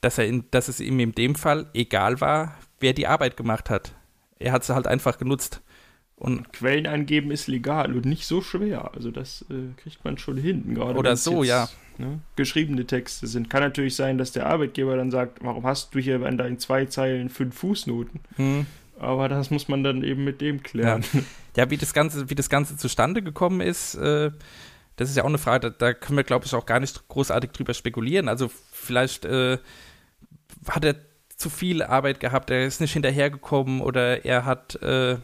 dass 0.00 0.18
er 0.18 0.26
in, 0.26 0.50
dass 0.50 0.68
es 0.68 0.80
ihm 0.80 0.98
in 1.00 1.12
dem 1.12 1.34
Fall 1.34 1.70
egal 1.74 2.20
war, 2.20 2.56
wer 2.80 2.92
die 2.92 3.06
Arbeit 3.06 3.36
gemacht 3.36 3.70
hat. 3.70 3.94
Er 4.38 4.52
hat 4.52 4.64
sie 4.64 4.74
halt 4.74 4.86
einfach 4.86 5.18
genutzt. 5.18 5.60
Und 6.18 6.52
Quellen 6.52 6.86
angeben 6.86 7.30
ist 7.30 7.46
legal 7.46 7.94
und 7.94 8.04
nicht 8.04 8.26
so 8.26 8.42
schwer. 8.42 8.92
Also 8.94 9.10
das 9.10 9.44
äh, 9.50 9.72
kriegt 9.80 10.04
man 10.04 10.18
schon 10.18 10.36
hin. 10.36 10.74
Gerade 10.74 10.98
Oder 10.98 11.16
so, 11.16 11.44
ja. 11.44 11.68
Ne, 11.96 12.20
geschriebene 12.36 12.86
Texte 12.86 13.26
sind. 13.26 13.50
Kann 13.50 13.62
natürlich 13.62 13.96
sein, 13.96 14.18
dass 14.18 14.32
der 14.32 14.46
Arbeitgeber 14.46 14.96
dann 14.96 15.10
sagt, 15.10 15.38
warum 15.42 15.64
hast 15.64 15.94
du 15.94 15.98
hier 15.98 16.24
an 16.24 16.38
deinen 16.38 16.58
zwei 16.58 16.86
Zeilen 16.86 17.28
fünf 17.28 17.56
Fußnoten? 17.56 18.20
hm, 18.36 18.66
Aber 19.00 19.28
das 19.28 19.50
muss 19.50 19.68
man 19.68 19.82
dann 19.82 20.02
eben 20.04 20.24
mit 20.24 20.40
dem 20.40 20.62
klären. 20.62 21.04
ja, 21.56 21.70
wie 21.70 21.76
das 21.76 21.92
Ganze, 21.92 22.30
wie 22.30 22.34
das 22.36 22.48
Ganze 22.48 22.76
zustande 22.76 23.22
gekommen 23.22 23.60
ist, 23.60 23.94
äh, 23.96 24.30
das 24.96 25.10
ist 25.10 25.16
ja 25.16 25.22
auch 25.22 25.28
eine 25.28 25.38
Frage, 25.38 25.70
da, 25.70 25.76
da 25.78 25.94
können 25.94 26.16
wir, 26.16 26.24
glaube 26.24 26.46
ich, 26.46 26.54
auch 26.54 26.66
gar 26.66 26.80
nicht 26.80 27.06
großartig 27.08 27.52
drüber 27.52 27.74
spekulieren. 27.74 28.28
Also 28.28 28.50
vielleicht 28.72 29.24
äh, 29.24 29.58
hat 30.68 30.84
er 30.84 30.96
zu 31.36 31.50
viel 31.50 31.82
Arbeit 31.82 32.18
gehabt, 32.18 32.50
er 32.50 32.66
ist 32.66 32.80
nicht 32.80 32.92
hinterhergekommen 32.92 33.80
oder 33.80 34.24
er 34.24 34.44
hat, 34.44 34.74
äh, 34.82 35.16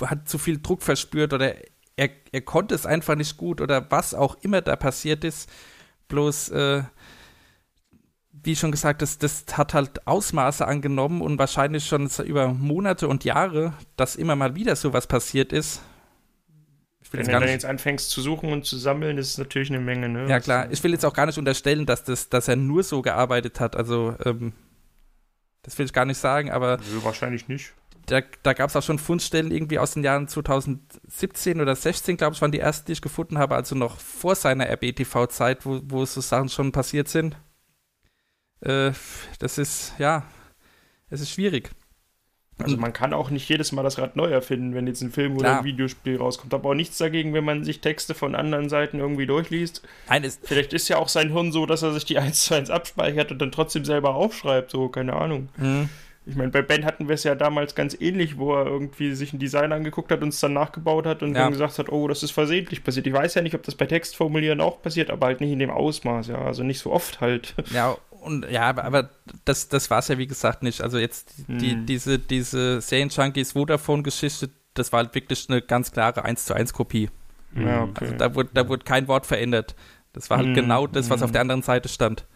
hat 0.00 0.28
zu 0.28 0.38
viel 0.38 0.60
Druck 0.60 0.82
verspürt 0.82 1.32
oder 1.32 1.54
er, 1.96 2.10
er 2.32 2.40
konnte 2.42 2.74
es 2.74 2.86
einfach 2.86 3.14
nicht 3.14 3.36
gut 3.36 3.60
oder 3.60 3.90
was 3.90 4.14
auch 4.14 4.36
immer 4.42 4.60
da 4.60 4.76
passiert 4.76 5.24
ist. 5.24 5.50
Bloß 6.08 6.50
äh, 6.50 6.82
wie 8.46 8.56
schon 8.56 8.70
gesagt, 8.70 9.02
das, 9.02 9.18
das 9.18 9.44
hat 9.52 9.74
halt 9.74 10.06
Ausmaße 10.06 10.66
angenommen 10.66 11.20
und 11.20 11.38
wahrscheinlich 11.38 11.86
schon 11.86 12.08
über 12.24 12.48
Monate 12.54 13.08
und 13.08 13.24
Jahre, 13.24 13.74
dass 13.96 14.14
immer 14.14 14.36
mal 14.36 14.54
wieder 14.54 14.76
sowas 14.76 15.06
passiert 15.06 15.52
ist. 15.52 15.82
Wenn 17.10 17.24
du 17.24 17.32
dann 17.32 17.48
jetzt 17.48 17.64
anfängst 17.64 18.10
zu 18.10 18.20
suchen 18.20 18.52
und 18.52 18.64
zu 18.64 18.76
sammeln, 18.76 19.16
ist 19.18 19.30
es 19.30 19.38
natürlich 19.38 19.70
eine 19.70 19.80
Menge, 19.80 20.08
ne? 20.08 20.28
Ja, 20.28 20.40
klar. 20.40 20.70
Ich 20.70 20.82
will 20.82 20.92
jetzt 20.92 21.04
auch 21.04 21.12
gar 21.12 21.26
nicht 21.26 21.38
unterstellen, 21.38 21.86
dass, 21.86 22.04
das, 22.04 22.28
dass 22.28 22.48
er 22.48 22.56
nur 22.56 22.82
so 22.82 23.00
gearbeitet 23.00 23.60
hat. 23.60 23.76
Also, 23.76 24.14
ähm, 24.24 24.52
das 25.62 25.78
will 25.78 25.86
ich 25.86 25.92
gar 25.92 26.04
nicht 26.04 26.18
sagen, 26.18 26.50
aber. 26.50 26.78
Nö, 26.78 27.04
wahrscheinlich 27.04 27.46
nicht. 27.48 27.74
Da, 28.06 28.20
da 28.42 28.52
gab 28.52 28.70
es 28.70 28.76
auch 28.76 28.82
schon 28.82 28.98
Fundstellen 28.98 29.50
irgendwie 29.50 29.78
aus 29.78 29.94
den 29.94 30.04
Jahren 30.04 30.28
2017 30.28 31.60
oder 31.60 31.74
16, 31.74 32.16
glaube 32.16 32.34
ich, 32.34 32.40
waren 32.40 32.52
die 32.52 32.60
ersten, 32.60 32.86
die 32.86 32.92
ich 32.92 33.02
gefunden 33.02 33.38
habe, 33.38 33.56
also 33.56 33.74
noch 33.74 33.98
vor 33.98 34.34
seiner 34.34 34.68
RBTV-Zeit, 34.68 35.66
wo, 35.66 35.80
wo 35.84 36.04
so 36.04 36.20
Sachen 36.20 36.48
schon 36.48 36.72
passiert 36.72 37.08
sind. 37.08 37.36
Äh, 38.60 38.92
das 39.38 39.58
ist, 39.58 39.94
ja, 39.98 40.24
es 41.10 41.20
ist 41.20 41.30
schwierig. 41.30 41.70
Also 42.58 42.78
man 42.78 42.94
kann 42.94 43.12
auch 43.12 43.28
nicht 43.28 43.46
jedes 43.50 43.72
Mal 43.72 43.82
das 43.82 43.98
Rad 43.98 44.16
neu 44.16 44.30
erfinden, 44.30 44.74
wenn 44.74 44.86
jetzt 44.86 45.02
ein 45.02 45.10
Film 45.10 45.36
Klar. 45.36 45.52
oder 45.52 45.58
ein 45.58 45.64
Videospiel 45.64 46.16
rauskommt. 46.16 46.54
Aber 46.54 46.70
auch 46.70 46.74
nichts 46.74 46.96
dagegen, 46.96 47.34
wenn 47.34 47.44
man 47.44 47.64
sich 47.64 47.80
Texte 47.80 48.14
von 48.14 48.34
anderen 48.34 48.70
Seiten 48.70 48.98
irgendwie 48.98 49.26
durchliest. 49.26 49.82
Nein, 50.08 50.24
Vielleicht 50.42 50.72
ist 50.72 50.88
ja 50.88 50.96
auch 50.96 51.08
sein 51.08 51.32
Hirn 51.32 51.52
so, 51.52 51.66
dass 51.66 51.82
er 51.82 51.92
sich 51.92 52.06
die 52.06 52.18
1 52.18 52.44
zu 52.44 52.54
1 52.54 52.70
abspeichert 52.70 53.30
und 53.30 53.40
dann 53.40 53.52
trotzdem 53.52 53.84
selber 53.84 54.14
aufschreibt. 54.14 54.70
So, 54.70 54.88
keine 54.88 55.14
Ahnung. 55.14 55.50
Mhm. 55.58 55.90
Ich 56.28 56.34
meine, 56.34 56.50
bei 56.50 56.60
Ben 56.60 56.84
hatten 56.84 57.06
wir 57.06 57.14
es 57.14 57.22
ja 57.22 57.36
damals 57.36 57.76
ganz 57.76 57.96
ähnlich, 57.98 58.36
wo 58.36 58.52
er 58.54 58.66
irgendwie 58.66 59.14
sich 59.14 59.32
ein 59.32 59.38
Design 59.38 59.72
angeguckt 59.72 60.10
hat 60.10 60.22
und 60.22 60.30
es 60.30 60.40
dann 60.40 60.54
nachgebaut 60.54 61.06
hat 61.06 61.22
und 61.22 61.34
ja. 61.34 61.42
dann 61.42 61.52
gesagt 61.52 61.78
hat, 61.78 61.90
oh, 61.90 62.08
das 62.08 62.24
ist 62.24 62.32
versehentlich 62.32 62.82
passiert. 62.82 63.06
Ich 63.06 63.12
weiß 63.12 63.34
ja 63.34 63.42
nicht, 63.42 63.54
ob 63.54 63.62
das 63.62 63.76
bei 63.76 63.86
Textformulieren 63.86 64.60
auch 64.60 64.82
passiert, 64.82 65.10
aber 65.10 65.28
halt 65.28 65.40
nicht 65.40 65.52
in 65.52 65.60
dem 65.60 65.70
Ausmaß, 65.70 66.26
ja. 66.26 66.38
Also 66.42 66.64
nicht 66.64 66.80
so 66.80 66.92
oft 66.92 67.20
halt. 67.20 67.54
Ja, 67.72 67.96
und 68.10 68.50
ja, 68.50 68.62
aber, 68.62 68.84
aber 68.84 69.10
das, 69.44 69.68
das 69.68 69.88
war 69.90 70.00
es 70.00 70.08
ja 70.08 70.18
wie 70.18 70.26
gesagt 70.26 70.62
nicht. 70.64 70.80
Also 70.80 70.98
jetzt 70.98 71.34
die, 71.46 71.72
hm. 71.72 71.86
diese, 71.86 72.18
diese 72.18 72.80
Serien-Junkies 72.80 73.52
Vodafone-Geschichte, 73.52 74.50
das 74.74 74.92
war 74.92 75.04
halt 75.04 75.14
wirklich 75.14 75.48
eine 75.48 75.62
ganz 75.62 75.92
klare 75.92 76.24
1 76.24 76.46
zu 76.46 76.54
1 76.54 76.72
Kopie. 76.72 77.08
Ja, 77.54 77.84
okay. 77.84 78.04
Also 78.04 78.16
da 78.16 78.34
wurde, 78.34 78.50
da 78.52 78.68
wurde 78.68 78.84
kein 78.84 79.06
Wort 79.06 79.26
verändert. 79.26 79.76
Das 80.12 80.28
war 80.28 80.38
halt 80.38 80.48
hm. 80.48 80.54
genau 80.54 80.86
das, 80.88 81.08
was 81.08 81.20
hm. 81.20 81.24
auf 81.26 81.32
der 81.32 81.42
anderen 81.42 81.62
Seite 81.62 81.88
stand. 81.88 82.26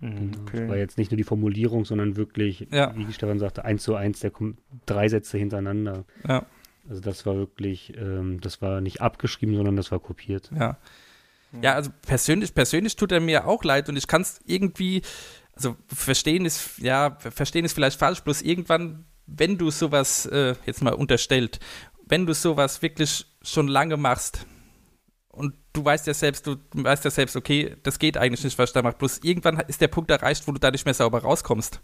Hm, 0.00 0.32
okay. 0.42 0.60
Das 0.60 0.68
war 0.68 0.76
jetzt 0.76 0.98
nicht 0.98 1.10
nur 1.10 1.16
die 1.16 1.24
Formulierung, 1.24 1.84
sondern 1.84 2.16
wirklich, 2.16 2.68
ja. 2.70 2.94
wie 2.96 3.10
Stefan 3.12 3.38
sagte, 3.38 3.64
1 3.64 3.82
zu 3.82 3.94
1, 3.94 4.20
der 4.20 4.30
kommt 4.30 4.58
drei 4.84 5.08
Sätze 5.08 5.38
hintereinander. 5.38 6.04
Ja. 6.26 6.44
Also 6.88 7.00
das 7.00 7.26
war 7.26 7.36
wirklich, 7.36 7.96
ähm, 7.96 8.40
das 8.40 8.62
war 8.62 8.80
nicht 8.80 9.00
abgeschrieben, 9.00 9.56
sondern 9.56 9.76
das 9.76 9.90
war 9.90 9.98
kopiert. 9.98 10.50
Ja. 10.56 10.78
Ja, 11.62 11.74
also 11.74 11.90
persönlich, 12.02 12.54
persönlich 12.54 12.96
tut 12.96 13.12
er 13.12 13.20
mir 13.20 13.46
auch 13.46 13.64
leid 13.64 13.88
und 13.88 13.96
ich 13.96 14.06
kann 14.06 14.22
es 14.22 14.40
irgendwie, 14.44 15.02
also 15.54 15.76
verstehen 15.86 16.44
ist, 16.44 16.78
ja, 16.78 17.16
verstehen 17.18 17.64
ist 17.64 17.72
vielleicht 17.72 17.98
falsch, 17.98 18.20
bloß 18.20 18.42
irgendwann, 18.42 19.04
wenn 19.26 19.56
du 19.56 19.70
sowas 19.70 20.26
äh, 20.26 20.54
jetzt 20.66 20.82
mal 20.82 20.92
unterstellt, 20.92 21.60
wenn 22.04 22.26
du 22.26 22.34
sowas 22.34 22.82
wirklich 22.82 23.26
schon 23.42 23.68
lange 23.68 23.96
machst 23.96 24.46
und 25.36 25.54
du 25.72 25.84
weißt 25.84 26.06
ja 26.06 26.14
selbst, 26.14 26.46
du 26.46 26.56
weißt 26.72 27.04
ja 27.04 27.10
selbst, 27.10 27.36
okay, 27.36 27.76
das 27.82 27.98
geht 27.98 28.16
eigentlich 28.16 28.42
nicht, 28.42 28.58
was 28.58 28.70
ich 28.70 28.74
da 28.74 28.82
mache, 28.82 28.96
bloß 28.96 29.18
irgendwann 29.22 29.60
ist 29.68 29.80
der 29.80 29.88
Punkt 29.88 30.10
erreicht, 30.10 30.48
wo 30.48 30.52
du 30.52 30.58
da 30.58 30.70
nicht 30.70 30.84
mehr 30.84 30.94
sauber 30.94 31.22
rauskommst. 31.22 31.80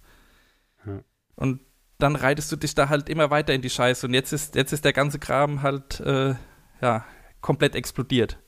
Ja. 0.87 1.05
Und 1.37 1.61
dann 1.99 2.17
reitest 2.17 2.51
du 2.51 2.57
dich 2.57 2.75
da 2.75 2.89
halt 2.89 3.09
immer 3.09 3.31
weiter 3.31 3.55
in 3.55 3.63
die 3.63 3.71
Scheiße 3.71 4.07
und 4.07 4.15
jetzt 4.15 4.33
ist, 4.33 4.55
jetzt 4.55 4.73
ist 4.73 4.85
der 4.85 4.93
ganze 4.93 5.19
Kram 5.19 5.63
halt, 5.63 6.01
äh, 6.01 6.35
ja, 6.81 7.05
komplett 7.41 7.75
explodiert. 7.75 8.39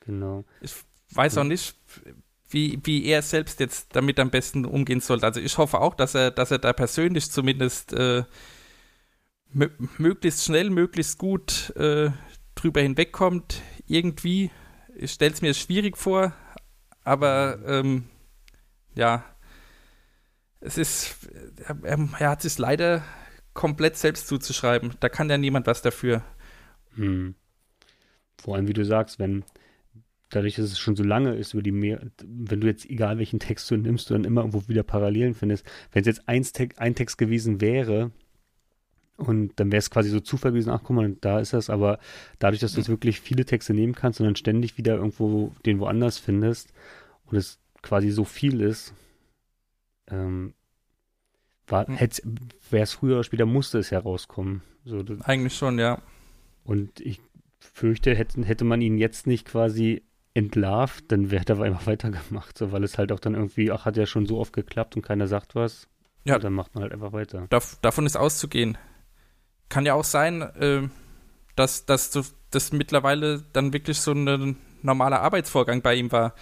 Genau. 0.00 0.44
Ich 0.60 0.74
weiß 1.12 1.38
auch 1.38 1.44
nicht, 1.44 1.76
wie, 2.50 2.78
wie 2.84 3.04
er 3.06 3.22
selbst 3.22 3.60
jetzt 3.60 3.96
damit 3.96 4.20
am 4.20 4.30
besten 4.30 4.64
umgehen 4.64 5.00
sollte. 5.00 5.26
Also 5.26 5.40
ich 5.40 5.58
hoffe 5.58 5.80
auch, 5.80 5.94
dass 5.94 6.14
er, 6.14 6.30
dass 6.30 6.50
er 6.50 6.58
da 6.58 6.72
persönlich 6.72 7.30
zumindest 7.30 7.92
äh, 7.92 8.24
möglichst 9.52 10.44
schnell, 10.44 10.70
möglichst 10.70 11.18
gut 11.18 11.74
äh, 11.76 12.10
drüber 12.64 12.80
hinwegkommt. 12.80 13.62
Irgendwie. 13.86 14.50
Ich 14.96 15.12
stelle 15.12 15.34
es 15.34 15.42
mir 15.42 15.54
schwierig 15.54 15.96
vor, 15.96 16.32
aber 17.02 17.58
ähm, 17.66 18.04
ja, 18.94 19.24
es 20.60 20.78
ist, 20.78 21.28
er, 21.82 22.08
er, 22.18 22.30
hat 22.30 22.44
es 22.44 22.58
leider 22.58 23.02
komplett 23.52 23.96
selbst 23.96 24.28
zuzuschreiben. 24.28 24.94
Da 25.00 25.08
kann 25.08 25.28
ja 25.28 25.36
niemand 25.36 25.66
was 25.66 25.82
dafür. 25.82 26.22
Hm. 26.94 27.34
Vor 28.40 28.54
allem, 28.54 28.68
wie 28.68 28.72
du 28.72 28.84
sagst, 28.84 29.18
wenn 29.18 29.44
dadurch, 30.30 30.56
dass 30.56 30.66
es 30.66 30.78
schon 30.78 30.96
so 30.96 31.04
lange 31.04 31.34
ist, 31.34 31.54
über 31.54 31.62
die 31.62 31.72
mehr, 31.72 32.00
wenn 32.24 32.60
du 32.60 32.66
jetzt, 32.66 32.88
egal 32.88 33.18
welchen 33.18 33.40
Text 33.40 33.70
du 33.70 33.76
nimmst, 33.76 34.08
du 34.08 34.14
dann 34.14 34.24
immer 34.24 34.40
irgendwo 34.40 34.68
wieder 34.68 34.82
Parallelen 34.82 35.34
findest. 35.34 35.66
Wenn 35.92 36.00
es 36.00 36.06
jetzt 36.06 36.28
ein, 36.28 36.46
ein 36.76 36.94
Text 36.94 37.18
gewesen 37.18 37.60
wäre, 37.60 38.10
und 39.16 39.52
dann 39.56 39.70
wäre 39.70 39.78
es 39.78 39.90
quasi 39.90 40.10
so 40.10 40.20
Zufall 40.20 40.52
gewesen, 40.52 40.70
ach 40.70 40.80
guck 40.82 40.96
mal, 40.96 41.16
da 41.20 41.38
ist 41.38 41.52
das, 41.52 41.70
aber 41.70 41.98
dadurch, 42.38 42.60
dass 42.60 42.72
du 42.72 42.78
jetzt 42.78 42.88
wirklich 42.88 43.20
viele 43.20 43.44
Texte 43.44 43.72
nehmen 43.72 43.94
kannst 43.94 44.20
und 44.20 44.26
dann 44.26 44.36
ständig 44.36 44.76
wieder 44.76 44.96
irgendwo 44.96 45.52
den 45.64 45.78
woanders 45.78 46.18
findest 46.18 46.72
und 47.26 47.36
es 47.36 47.60
quasi 47.82 48.10
so 48.10 48.24
viel 48.24 48.60
ist, 48.60 48.92
ähm, 50.08 50.54
wäre 51.66 51.98
es 52.70 52.92
früher 52.92 53.14
oder 53.14 53.24
später 53.24 53.46
musste 53.46 53.78
es 53.78 53.90
herauskommen. 53.90 54.62
So, 54.84 55.02
Eigentlich 55.22 55.54
schon, 55.54 55.78
ja. 55.78 56.02
Und 56.64 57.00
ich 57.00 57.20
fürchte, 57.60 58.14
hätte, 58.14 58.44
hätte 58.44 58.64
man 58.64 58.82
ihn 58.82 58.98
jetzt 58.98 59.26
nicht 59.26 59.46
quasi 59.46 60.02
entlarvt, 60.34 61.10
dann 61.12 61.30
wäre 61.30 61.44
er 61.46 61.60
einfach 61.60 61.86
weitergemacht, 61.86 62.58
so, 62.58 62.72
weil 62.72 62.84
es 62.84 62.98
halt 62.98 63.12
auch 63.12 63.20
dann 63.20 63.34
irgendwie, 63.34 63.70
ach, 63.70 63.84
hat 63.84 63.96
ja 63.96 64.06
schon 64.06 64.26
so 64.26 64.38
oft 64.38 64.52
geklappt 64.52 64.96
und 64.96 65.02
keiner 65.02 65.28
sagt 65.28 65.54
was. 65.54 65.88
Ja. 66.24 66.36
Und 66.36 66.44
dann 66.44 66.52
macht 66.52 66.74
man 66.74 66.82
halt 66.82 66.92
einfach 66.92 67.12
weiter. 67.12 67.46
Dav 67.50 67.78
davon 67.82 68.06
ist 68.06 68.16
auszugehen. 68.16 68.76
Kann 69.68 69.86
ja 69.86 69.94
auch 69.94 70.04
sein, 70.04 70.42
äh, 70.42 70.88
dass, 71.56 71.86
dass 71.86 72.10
das 72.50 72.72
mittlerweile 72.72 73.42
dann 73.52 73.72
wirklich 73.72 73.98
so 73.98 74.12
ein 74.12 74.56
normaler 74.82 75.20
Arbeitsvorgang 75.20 75.82
bei 75.82 75.94
ihm 75.94 76.12
war. 76.12 76.34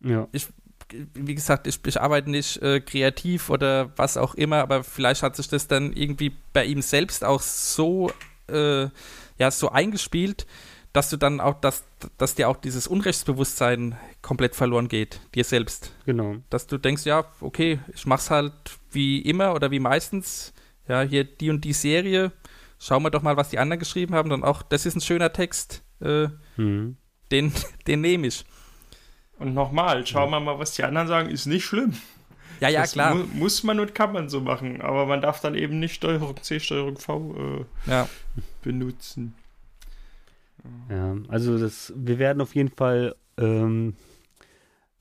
Ja. 0.00 0.28
Ich, 0.32 0.48
wie 0.90 1.34
gesagt, 1.34 1.66
ich, 1.66 1.80
ich 1.84 2.00
arbeite 2.00 2.30
nicht 2.30 2.60
äh, 2.62 2.80
kreativ 2.80 3.50
oder 3.50 3.92
was 3.96 4.16
auch 4.16 4.34
immer, 4.34 4.58
aber 4.58 4.84
vielleicht 4.84 5.22
hat 5.22 5.36
sich 5.36 5.48
das 5.48 5.68
dann 5.68 5.92
irgendwie 5.92 6.32
bei 6.52 6.64
ihm 6.64 6.82
selbst 6.82 7.24
auch 7.24 7.40
so, 7.40 8.10
äh, 8.48 8.88
ja, 9.38 9.50
so 9.50 9.70
eingespielt, 9.70 10.46
dass 10.92 11.10
du 11.10 11.16
dann 11.16 11.40
auch, 11.40 11.60
dass, 11.60 11.84
dass 12.16 12.34
dir 12.34 12.48
auch 12.48 12.56
dieses 12.56 12.86
Unrechtsbewusstsein 12.86 13.96
komplett 14.22 14.56
verloren 14.56 14.88
geht, 14.88 15.20
dir 15.34 15.44
selbst. 15.44 15.92
Genau. 16.06 16.36
Dass 16.48 16.66
du 16.66 16.78
denkst, 16.78 17.04
ja, 17.04 17.24
okay, 17.40 17.80
ich 17.94 18.06
mach's 18.06 18.30
halt 18.30 18.54
wie 18.90 19.20
immer 19.20 19.54
oder 19.54 19.70
wie 19.70 19.80
meistens. 19.80 20.52
Ja, 20.88 21.02
hier 21.02 21.24
die 21.24 21.50
und 21.50 21.64
die 21.64 21.72
Serie. 21.72 22.32
Schauen 22.78 23.02
wir 23.02 23.10
doch 23.10 23.22
mal, 23.22 23.36
was 23.36 23.50
die 23.50 23.58
anderen 23.58 23.80
geschrieben 23.80 24.14
haben. 24.14 24.30
Dann 24.30 24.44
auch, 24.44 24.62
das 24.62 24.86
ist 24.86 24.96
ein 24.96 25.00
schöner 25.00 25.32
Text. 25.32 25.82
Äh, 26.00 26.28
mhm. 26.56 26.96
Den, 27.30 27.52
den 27.86 28.00
nehme 28.00 28.26
ich. 28.26 28.44
Und 29.38 29.54
nochmal, 29.54 30.06
schauen 30.06 30.30
wir 30.30 30.40
mal, 30.40 30.58
was 30.58 30.74
die 30.74 30.84
anderen 30.84 31.06
sagen, 31.06 31.30
ist 31.30 31.46
nicht 31.46 31.64
schlimm. 31.64 31.94
Ja, 32.60 32.68
ja, 32.68 32.80
das 32.80 32.92
klar. 32.92 33.14
Mu 33.14 33.24
muss 33.34 33.62
man 33.62 33.78
und 33.78 33.94
kann 33.94 34.12
man 34.12 34.28
so 34.28 34.40
machen, 34.40 34.80
aber 34.80 35.06
man 35.06 35.20
darf 35.20 35.40
dann 35.40 35.54
eben 35.54 35.78
nicht 35.78 35.94
Steuerung 35.94 36.42
C, 36.42 36.58
Steuerung 36.58 36.96
V 36.96 37.66
äh, 37.86 37.90
ja. 37.90 38.08
benutzen. 38.62 39.34
Ja, 40.90 41.16
also 41.28 41.56
das, 41.56 41.92
wir 41.94 42.18
werden 42.18 42.40
auf 42.40 42.56
jeden 42.56 42.70
Fall 42.70 43.14
ähm, 43.36 43.94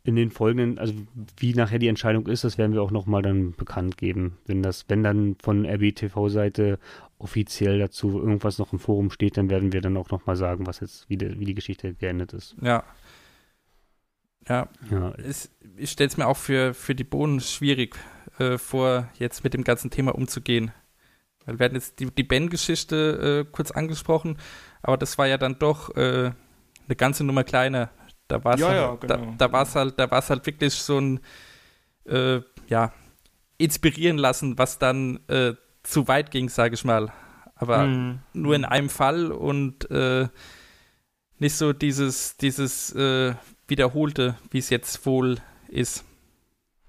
in 0.08 0.16
den 0.16 0.32
folgenden, 0.32 0.80
also 0.80 0.94
wie 1.38 1.54
nachher 1.54 1.80
die 1.80 1.88
Entscheidung 1.88 2.28
ist, 2.28 2.44
das 2.44 2.58
werden 2.58 2.74
wir 2.74 2.82
auch 2.82 2.92
nochmal 2.92 3.22
dann 3.22 3.54
bekannt 3.54 3.98
geben. 3.98 4.38
Wenn 4.46 4.64
das, 4.64 4.86
wenn 4.88 5.04
dann 5.04 5.36
von 5.42 5.66
RBTV-Seite 5.66 6.80
offiziell 7.20 7.80
dazu 7.80 8.18
irgendwas 8.20 8.58
noch 8.58 8.74
im 8.74 8.80
Forum 8.80 9.12
steht, 9.12 9.38
dann 9.38 9.50
werden 9.50 9.74
wir 9.74 9.82
dann 9.82 9.98
auch 9.98 10.10
nochmal 10.10 10.36
sagen, 10.36 10.66
was 10.66 10.80
jetzt, 10.80 11.10
wie, 11.10 11.18
de, 11.18 11.40
wie 11.40 11.46
die 11.46 11.56
Geschichte 11.56 11.94
geendet 11.94 12.34
ist. 12.34 12.56
Ja. 12.62 12.84
Ja. 14.48 14.70
ja. 14.90 15.12
Es, 15.18 15.52
ich 15.76 15.92
stelle 15.92 16.08
es 16.08 16.18
mir 16.18 16.28
auch 16.28 16.38
für, 16.38 16.74
für 16.74 16.96
die 16.96 17.04
Bohnen 17.04 17.42
schwierig 17.42 17.98
äh, 18.40 18.58
vor, 18.58 19.10
jetzt 19.20 19.44
mit 19.44 19.54
dem 19.54 19.64
ganzen 19.64 19.92
Thema 19.92 20.16
umzugehen. 20.16 20.72
Weil 21.46 21.60
wir 21.60 21.66
hatten 21.66 21.76
jetzt 21.76 22.00
die, 22.00 22.06
die 22.06 22.24
Ben-Geschichte 22.24 23.46
äh, 23.46 23.52
kurz 23.52 23.72
angesprochen 23.72 24.38
aber 24.88 24.96
das 24.96 25.18
war 25.18 25.28
ja 25.28 25.38
dann 25.38 25.60
doch 25.60 25.96
äh, 25.98 26.32
eine 26.88 26.96
ganze 26.96 27.26
Nummer 27.26 27.44
kleiner. 27.44 27.90
Da 28.28 28.44
war 28.44 28.56
es 28.56 28.62
ja, 28.62 28.68
halt, 28.68 28.78
ja, 28.78 28.96
genau. 28.96 29.34
da, 29.38 29.48
da 29.48 29.74
halt, 29.74 30.00
da 30.00 30.10
halt 30.10 30.46
wirklich 30.46 30.74
so 30.74 31.00
ein 31.00 31.20
äh, 32.06 32.42
ja, 32.68 32.92
inspirieren 33.58 34.18
lassen, 34.18 34.58
was 34.58 34.80
dann 34.80 35.20
äh, 35.28 35.54
zu 35.84 36.08
weit 36.08 36.32
ging, 36.32 36.50
sage 36.50 36.76
ich 36.76 36.84
mal. 36.84 37.12
Aber 37.56 37.86
mhm. 37.86 38.20
nur 38.34 38.56
in 38.56 38.66
einem 38.66 38.90
Fall 38.90 39.32
und 39.32 39.90
äh, 39.90 40.28
nicht 41.40 41.56
so 41.56 41.74
dieses, 41.74 42.38
dieses 42.38 42.94
äh, 42.94 43.34
Wiederholte, 43.68 44.36
wie 44.52 44.60
es 44.60 44.70
jetzt 44.70 45.06
wohl 45.06 45.38
ist. 45.68 46.04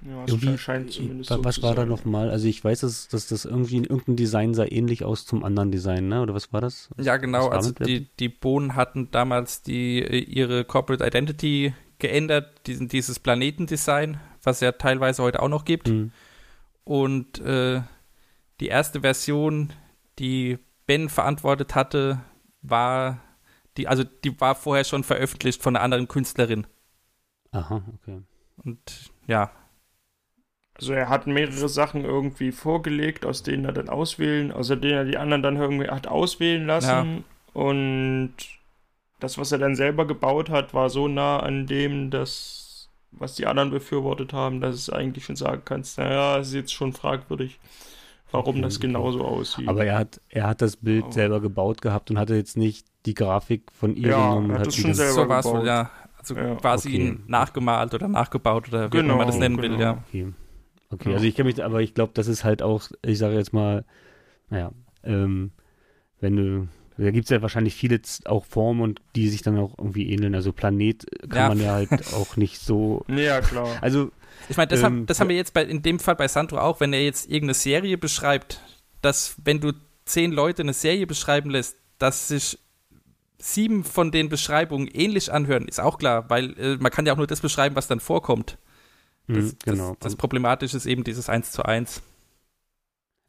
Ja, 0.01 0.25
es 0.25 0.31
irgendwie, 0.31 0.59
scheint 0.59 0.93
zumindest 0.93 1.31
Was 1.43 1.57
so 1.57 1.63
war 1.63 1.75
da 1.75 1.85
nochmal? 1.85 2.31
Also 2.31 2.47
ich 2.47 2.63
weiß, 2.63 2.81
dass, 2.81 3.09
dass 3.09 3.27
das 3.27 3.45
irgendwie 3.45 3.79
irgendein 3.79 4.17
Design 4.17 4.55
sah 4.55 4.65
ähnlich 4.65 5.05
aus 5.05 5.27
zum 5.27 5.43
anderen 5.43 5.73
Design, 5.73 6.07
ne? 6.09 6.23
Oder 6.23 6.35
was 6.35 6.53
war 6.53 6.61
das? 6.61 6.89
Ja, 6.99 7.17
genau. 7.17 7.49
Also 7.49 7.73
die, 7.73 8.07
die 8.21 8.29
Bohnen 8.29 8.77
hatten 8.77 9.11
damals 9.11 9.63
die, 9.63 9.99
ihre 9.99 10.65
Corporate 10.65 11.05
Identity 11.05 11.75
geändert, 11.99 12.67
diesen, 12.67 12.87
dieses 12.87 13.19
Planetendesign 13.19 14.21
was 14.49 14.61
ja 14.61 14.73
teilweise 14.73 15.23
heute 15.23 15.43
auch 15.43 15.49
noch 15.49 15.65
gibt. 15.65 15.89
Mhm. 15.89 16.13
Und 16.85 17.39
äh, 17.41 17.83
die 18.61 18.69
erste 18.69 19.03
Version, 19.03 19.73
die 20.19 20.59
Ben 20.87 21.09
verantwortet 21.09 21.75
hatte, 21.75 22.21
war 22.63 23.21
die, 23.77 23.87
also 23.87 24.05
die 24.05 24.41
war 24.41 24.55
vorher 24.55 24.85
schon 24.85 25.05
veröffentlicht 25.05 25.63
von 25.63 25.77
einer 25.77 25.85
anderen 25.85 26.09
Künstlerin. 26.09 26.67
Aha, 27.53 27.83
okay. 27.95 28.23
Und 28.65 29.13
ja, 29.27 29.51
Also 30.79 30.93
er 30.93 31.09
hat 31.09 31.27
mehrere 31.27 31.69
Sachen 31.69 32.05
irgendwie 32.05 32.53
vorgelegt, 32.53 33.27
aus 33.27 33.43
denen 33.43 33.65
er 33.65 33.73
dann 33.73 33.89
auswählen, 33.89 34.53
aus 34.53 34.69
denen 34.69 34.83
er 34.93 35.05
die 35.05 35.19
anderen 35.19 35.43
dann 35.43 35.57
irgendwie 35.57 35.89
hat 35.89 36.07
auswählen 36.07 36.67
lassen. 36.67 37.25
Und 37.53 38.35
das, 39.21 39.39
was 39.39 39.51
er 39.53 39.59
dann 39.59 39.75
selber 39.77 40.07
gebaut 40.07 40.51
hat, 40.51 40.75
war 40.75 40.91
so 40.91 41.09
nah 41.09 41.41
an 41.41 41.67
dem, 41.67 42.11
das, 42.11 42.89
was 43.11 43.35
die 43.35 43.47
anderen 43.47 43.71
befürwortet 43.71 44.33
haben, 44.33 44.61
dass 44.61 44.77
es 44.77 44.91
eigentlich 44.91 45.25
schon 45.25 45.37
sagen 45.37 45.63
kannst, 45.65 45.99
naja, 45.99 46.39
es 46.39 46.49
ist 46.49 46.55
jetzt 46.55 46.73
schon 46.75 46.93
fragwürdig, 46.93 47.59
warum 48.31 48.57
Okay, 48.57 48.63
das 48.63 48.79
okay. 48.79 48.87
genauso 48.87 49.25
aussieht. 49.25 49.69
Aber 49.69 49.85
er 49.85 49.99
hat, 49.99 50.21
er 50.29 50.47
hat 50.47 50.63
das 50.63 50.77
Bild 50.77 51.05
Oh. 51.07 51.11
selber 51.11 51.41
gebaut 51.41 51.81
gehabt 51.83 52.11
und 52.11 52.19
hatte 52.19 52.37
jetzt 52.37 52.57
nicht 52.57 52.87
die 53.07 53.15
Grafik 53.15 53.73
von 53.73 53.97
ihr 53.97 54.11
Ja, 54.11 54.17
genommen. 54.17 54.51
er 54.51 54.61
hat 54.61 54.67
das 54.67 54.77
schon 54.77 54.95
selber 54.95 55.13
so 55.15 55.29
war 55.29 55.41
es 55.41 55.47
gebaut. 55.47 55.61
wohl, 55.61 55.67
ja. 55.67 55.91
Also 56.19 56.35
Ja, 56.35 56.55
quasi 56.57 56.89
okay. 56.89 56.97
ihn 56.97 57.25
nachgemalt 57.27 57.95
oder 57.95 58.09
nachgebaut 58.09 58.69
oder 58.69 58.93
wie 58.93 58.99
Genau, 58.99 59.17
man 59.17 59.27
das 59.27 59.39
nennen 59.39 59.61
will, 59.61 59.71
genau. 59.71 59.81
ja. 59.81 60.05
Okay, 60.09 60.33
okay. 60.91 61.13
Also 61.15 61.25
ich 61.27 61.35
kenne 61.35 61.49
mich, 61.49 61.63
aber 61.63 61.81
ich 61.81 61.95
glaube, 61.95 62.13
das 62.15 62.29
ist 62.29 62.45
halt 62.45 62.63
auch, 62.63 62.89
ich 63.05 63.19
sage 63.19 63.35
jetzt 63.37 63.53
mal, 63.53 63.85
naja, 64.51 64.73
ähm, 65.05 65.53
wenn 66.21 66.37
du, 66.37 66.69
da 66.97 67.11
gibt 67.11 67.25
es 67.27 67.31
ja 67.31 67.43
wahrscheinlich 67.43 67.75
viele 67.75 68.01
auch 68.25 68.45
Formen 68.45 68.81
und 68.81 69.01
die 69.15 69.29
sich 69.29 69.43
dann 69.43 69.57
auch 69.59 69.77
irgendwie 69.79 70.11
ähneln. 70.11 70.35
Also 70.35 70.53
Planet 70.53 71.07
kann 71.29 71.37
Ja. 71.39 71.49
man 71.49 71.61
ja 71.61 71.73
halt 71.73 71.91
auch 72.15 72.37
nicht 72.37 72.59
so. 72.59 73.05
ja, 73.09 73.41
klar. 73.41 73.79
Also 73.81 74.11
Ich 74.49 74.57
meine, 74.57 74.69
das, 74.69 74.81
Ähm, 74.81 74.85
haben, 74.85 75.07
das 75.07 75.21
haben 75.21 75.29
wir 75.29 75.37
jetzt 75.37 75.55
bei, 75.55 75.65
in 75.65 75.83
dem 75.83 75.99
Fall 76.01 76.17
bei 76.17 76.29
Sandro 76.29 76.59
auch, 76.59 76.81
wenn 76.81 76.93
er 76.93 77.03
jetzt 77.05 77.27
irgendeine 77.27 77.55
Serie 77.55 77.99
beschreibt, 77.99 78.61
dass 79.03 79.37
wenn 79.45 79.61
du 79.61 79.73
zehn 80.07 80.33
Leute 80.33 80.63
eine 80.63 80.73
Serie 80.73 81.07
beschreiben 81.07 81.51
lässt, 81.51 81.77
dass 81.99 82.29
sich 82.29 82.59
sieben 83.39 83.85
von 83.85 84.11
den 84.11 84.29
Beschreibungen 84.29 84.89
ähnlich 84.89 85.33
anhören, 85.33 85.69
ist 85.69 85.81
auch 85.81 85.99
klar, 85.99 86.29
weil 86.29 86.59
äh, 86.59 86.77
man 86.79 86.91
kann 86.91 87.07
ja 87.07 87.13
auch 87.13 87.17
nur 87.17 87.27
das 87.29 87.41
beschreiben, 87.41 87.77
was 87.77 87.87
dann 87.87 88.01
vorkommt. 88.01 88.59
Das, 89.33 89.45
mh, 89.45 89.53
genau. 89.65 89.91
das, 89.91 89.99
das 90.01 90.17
Problematische 90.17 90.77
ist 90.77 90.87
eben 90.87 91.05
dieses 91.05 91.29
Eins 91.29 91.53
zu 91.53 91.65
eins. 91.65 92.03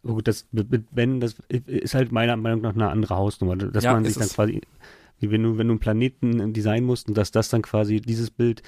Oh 0.04 0.14
gut, 0.14 0.28
das 0.30 0.48
Ben, 0.52 1.20
das 1.20 1.36
ist 1.50 1.94
halt 1.94 2.12
meiner 2.12 2.38
Meinung 2.38 2.62
nach 2.62 2.74
eine 2.74 2.90
andere 2.90 3.18
Hausnummer, 3.18 3.58
dass 3.58 3.84
Ja, 3.84 3.94
man 3.94 4.06
sich 4.06 4.16
dann 4.16 4.28
es. 4.28 4.34
quasi, 4.34 4.62
wie 5.20 5.30
wenn 5.32 5.44
du, 5.44 5.58
wenn 5.58 5.68
du 5.68 5.74
einen 5.74 5.80
Planeten 5.80 6.54
designen 6.54 6.86
musst 6.86 7.10
und 7.10 7.18
dass 7.18 7.32
das 7.32 7.50
dann 7.50 7.62
quasi 7.62 8.00
dieses 8.00 8.32
Bild, 8.32 8.64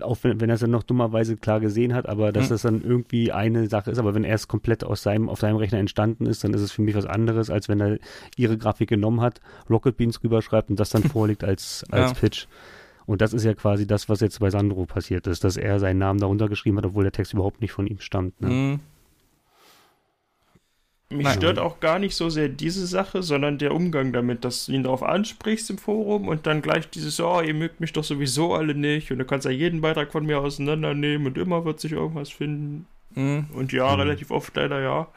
auch 0.00 0.16
wenn, 0.22 0.40
wenn 0.40 0.48
er 0.50 0.54
es 0.54 0.60
dann 0.60 0.70
noch 0.70 0.82
dummerweise 0.82 1.36
klar 1.36 1.60
gesehen 1.60 1.94
hat, 1.94 2.08
aber 2.08 2.32
dass 2.32 2.46
Hm. 2.46 2.54
das 2.56 2.62
dann 2.62 2.82
irgendwie 2.82 3.32
eine 3.32 3.68
Sache 3.68 3.90
ist, 3.90 3.98
aber 3.98 4.14
wenn 4.14 4.24
er 4.24 4.34
es 4.34 4.48
komplett 4.48 4.82
aus 4.82 5.02
seinem, 5.02 5.28
auf 5.28 5.40
seinem 5.40 5.56
Rechner 5.56 5.78
entstanden 5.78 6.26
ist, 6.26 6.42
dann 6.42 6.54
ist 6.54 6.62
es 6.62 6.72
für 6.72 6.82
mich 6.82 6.94
was 6.96 7.06
anderes, 7.06 7.50
als 7.50 7.68
wenn 7.68 7.80
er 7.80 7.98
ihre 8.36 8.56
Grafik 8.58 8.88
genommen 8.88 9.20
hat, 9.20 9.40
Rocket 9.68 9.96
Beans 9.96 10.22
rüberschreibt 10.24 10.70
und 10.70 10.80
das 10.80 10.90
dann 10.90 11.04
vorliegt 11.04 11.44
als, 11.44 11.84
als 11.90 12.12
Ja. 12.12 12.14
Pitch. 12.14 12.46
Und 13.10 13.20
das 13.20 13.32
ist 13.32 13.42
ja 13.42 13.54
quasi 13.54 13.88
das, 13.88 14.08
was 14.08 14.20
jetzt 14.20 14.38
bei 14.38 14.50
Sandro 14.50 14.86
passiert 14.86 15.26
ist, 15.26 15.42
dass 15.42 15.56
er 15.56 15.80
seinen 15.80 15.98
Namen 15.98 16.20
darunter 16.20 16.48
geschrieben 16.48 16.78
hat, 16.78 16.86
obwohl 16.86 17.02
der 17.02 17.10
Text 17.10 17.32
überhaupt 17.32 17.60
nicht 17.60 17.72
von 17.72 17.88
ihm 17.88 17.98
stammt. 17.98 18.40
Ne? 18.40 18.48
Mhm. 18.48 18.80
Mich 21.12 21.24
Nein. 21.24 21.38
stört 21.38 21.58
auch 21.58 21.80
gar 21.80 21.98
nicht 21.98 22.14
so 22.14 22.28
sehr 22.30 22.48
diese 22.48 22.86
Sache, 22.86 23.24
sondern 23.24 23.58
der 23.58 23.74
Umgang 23.74 24.12
damit, 24.12 24.44
dass 24.44 24.66
du 24.66 24.72
ihn 24.72 24.84
darauf 24.84 25.02
ansprichst 25.02 25.68
im 25.70 25.78
Forum 25.78 26.28
und 26.28 26.46
dann 26.46 26.62
gleich 26.62 26.88
dieses, 26.88 27.18
oh, 27.18 27.40
ihr 27.40 27.52
mögt 27.52 27.80
mich 27.80 27.92
doch 27.92 28.04
sowieso 28.04 28.54
alle 28.54 28.76
nicht 28.76 29.10
und 29.10 29.18
du 29.18 29.24
kannst 29.24 29.44
ja 29.44 29.50
jeden 29.50 29.80
Beitrag 29.80 30.12
von 30.12 30.24
mir 30.24 30.38
auseinandernehmen 30.38 31.26
und 31.26 31.36
immer 31.36 31.64
wird 31.64 31.80
sich 31.80 31.90
irgendwas 31.90 32.30
finden. 32.30 32.86
Mhm. 33.16 33.46
Und 33.52 33.72
ja, 33.72 33.92
Mhm. 33.92 34.02
relativ 34.02 34.30
oft 34.30 34.54
leider 34.54 34.80
ja. 34.80 35.08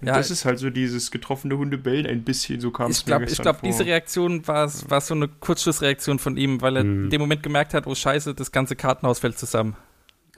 Und 0.00 0.06
Ja, 0.06 0.16
das 0.16 0.30
ist 0.30 0.44
halt 0.44 0.58
so 0.58 0.70
dieses 0.70 1.10
getroffene 1.10 1.56
Hundebellen 1.56 2.06
ein 2.06 2.22
bisschen, 2.24 2.60
so 2.60 2.70
kam 2.70 2.90
es 2.90 2.98
Ich 2.98 3.04
glaube, 3.06 3.20
mir 3.20 3.24
ich 3.26 3.30
gestern 3.30 3.44
glaub, 3.44 3.60
vor. 3.60 3.68
diese 3.68 3.84
Reaktion 3.86 4.46
war, 4.46 4.70
war 4.88 5.00
so 5.00 5.14
eine 5.14 5.28
Kurzschlussreaktion 5.28 6.18
von 6.18 6.36
ihm, 6.36 6.60
weil 6.60 6.76
er 6.76 6.84
Mhm. 6.84 7.04
in 7.04 7.10
dem 7.10 7.20
Moment 7.20 7.42
gemerkt 7.42 7.74
hat, 7.74 7.86
oh 7.86 7.94
scheiße, 7.94 8.34
das 8.34 8.52
ganze 8.52 8.76
Kartenhaus 8.76 9.18
fällt 9.20 9.38
zusammen. 9.38 9.76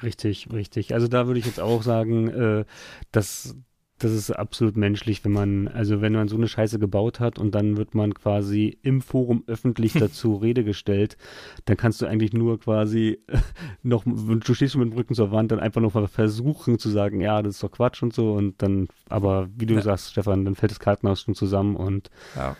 Richtig, 0.03 0.49
richtig. 0.53 0.95
Also 0.95 1.09
da 1.09 1.27
würde 1.27 1.41
ich 1.41 1.47
jetzt 1.47 1.59
auch 1.61 1.83
sagen, 1.83 2.29
äh, 2.29 2.65
dass 3.11 3.57
das 3.99 4.13
ist 4.13 4.31
absolut 4.31 4.77
menschlich, 4.77 5.25
wenn 5.25 5.33
man, 5.33 5.69
also 5.69 6.01
wenn 6.01 6.13
man 6.13 6.29
so 6.29 6.37
eine 6.37 6.47
Scheiße 6.49 6.79
gebaut 6.79 7.21
hat 7.21 7.39
und 7.39 7.55
dann 7.55 7.77
wird 7.77 7.95
man 7.95 8.15
quasi 8.15 8.79
im 8.83 9.01
Forum 9.03 9.43
öffentlich 9.47 9.93
dazu 9.99 10.37
Rede 10.37 10.65
gestellt, 10.65 11.17
dann 11.65 11.77
kannst 11.77 12.01
du 12.01 12.07
eigentlich 12.07 12.33
nur 12.33 12.61
quasi 12.61 13.19
noch, 13.83 14.05
du 14.07 14.55
stehst 14.55 14.73
schon 14.73 14.83
mit 14.83 14.93
dem 14.93 14.97
Rücken 14.97 15.15
zur 15.15 15.33
Wand, 15.33 15.51
dann 15.53 15.61
einfach 15.61 15.81
noch 15.81 15.95
mal 15.95 16.07
versuchen 16.07 16.79
zu 16.79 16.89
sagen, 16.91 17.21
ja, 17.21 17.43
das 17.43 17.57
ist 17.57 17.63
doch 17.63 17.73
Quatsch 17.73 18.03
und 18.03 18.15
so 18.15 18.33
und 18.35 18.63
dann, 18.63 18.89
aber 19.09 19.49
wie 19.57 19.67
du 19.67 19.75
Ja. 19.75 19.83
sagst, 19.83 20.13
Stefan, 20.13 20.45
dann 20.45 20.55
fällt 20.55 20.71
das 20.73 20.81
Kartenhaus 20.81 21.23
schon 21.23 21.35
zusammen 21.35 21.77
und 21.77 22.11
Ja. 22.37 22.57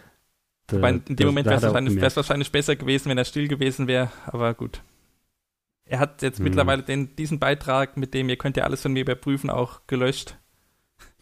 Wobei 0.71 0.91
in 0.91 1.03
das- 1.07 1.17
dem 1.17 1.27
Moment 1.29 1.47
da 1.47 1.51
wäre 1.53 1.57
es 1.59 1.63
wahrscheinlich, 1.73 2.17
wahrscheinlich 2.17 2.53
besser 2.53 2.77
gewesen, 2.77 3.09
wenn 3.09 3.17
er 3.19 3.25
still 3.25 3.49
gewesen 3.49 3.87
wäre, 3.87 4.11
aber 4.27 4.53
gut. 4.55 4.83
Er 5.87 6.01
hat 6.01 6.21
jetzt 6.21 6.41
Mhm. 6.41 6.45
mittlerweile 6.45 6.83
den, 6.83 7.17
diesen 7.17 7.39
Beitrag, 7.39 7.97
mit 7.97 8.13
dem 8.13 8.29
ihr 8.29 8.37
könnt 8.37 8.57
ja 8.59 8.65
alles 8.65 8.83
von 8.83 8.93
mir 8.93 9.01
überprüfen, 9.01 9.49
auch 9.49 9.81
gelöscht. 9.87 10.37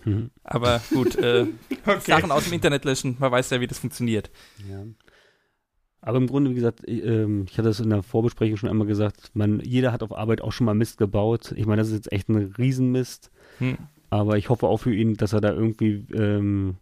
Mhm. 0.06 0.30
Aber 0.44 0.80
gut, 0.92 1.16
äh, 1.16 1.46
Okay. 1.86 2.00
Sachen 2.00 2.30
aus 2.32 2.44
dem 2.44 2.52
Internet 2.54 2.84
löschen, 2.84 3.16
man 3.18 3.30
weiß 3.30 3.50
ja, 3.50 3.60
wie 3.60 3.66
das 3.66 3.78
funktioniert. 3.78 4.30
Ja. 4.68 4.84
Aber 6.00 6.18
im 6.18 6.26
Grunde, 6.28 6.50
wie 6.50 6.54
gesagt, 6.54 6.82
ich, 6.86 7.04
ähm, 7.04 7.46
ich 7.48 7.58
hatte 7.58 7.68
es 7.68 7.80
in 7.80 7.90
der 7.90 8.02
Vorbesprechung 8.02 8.56
schon 8.56 8.68
einmal 8.68 8.86
gesagt, 8.86 9.30
man, 9.34 9.60
jeder 9.60 9.92
hat 9.92 10.02
auf 10.02 10.16
Arbeit 10.16 10.40
auch 10.40 10.52
schon 10.52 10.64
mal 10.66 10.74
Mist 10.74 10.98
gebaut. 10.98 11.52
Ich 11.56 11.66
meine, 11.66 11.80
das 11.80 11.88
ist 11.88 11.94
jetzt 11.94 12.12
echt 12.12 12.28
ein 12.28 12.54
Riesenmist, 12.56 13.30
Hm. 13.58 13.76
aber 14.10 14.36
ich 14.38 14.48
hoffe 14.48 14.66
auch 14.68 14.78
für 14.78 14.94
ihn, 14.94 15.14
dass 15.14 15.32
er 15.32 15.40
da 15.40 15.52
irgendwie, 15.52 16.06
ähm, 16.14 16.76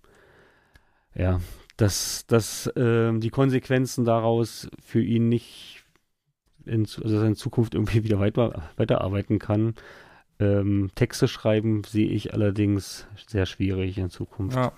ja, 1.15 1.41
dass, 1.77 2.27
dass 2.27 2.71
ähm, 2.77 3.21
die 3.21 3.31
Konsequenzen 3.31 4.05
daraus 4.05 4.69
für 4.85 5.03
ihn 5.03 5.29
nicht, 5.29 5.85
in, 6.67 6.83
also 6.83 7.03
dass 7.03 7.13
er 7.13 7.27
in 7.27 7.37
Zukunft 7.37 7.75
irgendwie 7.75 8.05
wieder 8.05 8.21
weiter, 8.21 8.71
weiterarbeiten 8.77 9.39
kann. 9.39 9.75
Ähm, 10.41 10.91
Texte 10.95 11.29
schreiben 11.29 11.85
sehe 11.85 12.09
ich 12.09 12.33
allerdings 12.35 13.07
sehr 13.29 13.47
schwierig 13.47 13.99
in 13.99 14.11
Zukunft. 14.11 14.57
Ja. 14.57 14.73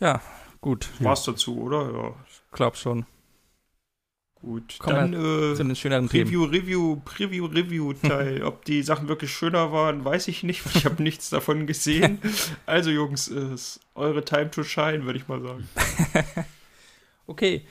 Ja, 0.00 0.22
gut, 0.62 0.88
War's 1.00 1.24
dazu, 1.24 1.60
oder? 1.60 1.92
Ja, 1.92 2.14
glaub 2.52 2.76
schon. 2.76 3.04
gut. 4.40 4.78
Kommen 4.78 5.12
Dann 5.12 5.54
Zu 5.54 5.62
äh, 5.62 5.66
den 5.66 5.76
schöneren 5.76 6.08
Themen. 6.08 6.24
Preview, 6.24 6.44
Review, 6.44 6.96
Preview, 7.04 7.44
Review 7.44 7.92
Teil. 7.92 8.42
Ob 8.44 8.64
die 8.64 8.82
Sachen 8.82 9.08
wirklich 9.08 9.30
schöner 9.30 9.72
waren, 9.72 10.02
weiß 10.02 10.28
ich 10.28 10.42
nicht, 10.42 10.64
weil 10.64 10.74
ich 10.76 10.86
habe 10.86 11.02
nichts 11.02 11.28
davon 11.28 11.66
gesehen. 11.66 12.18
Also 12.64 12.88
Jungs, 12.88 13.28
ist 13.28 13.80
eure 13.94 14.24
Time 14.24 14.50
to 14.50 14.62
shine, 14.62 15.04
würde 15.04 15.18
ich 15.18 15.28
mal 15.28 15.42
sagen. 15.42 15.68
Okay, 17.26 17.64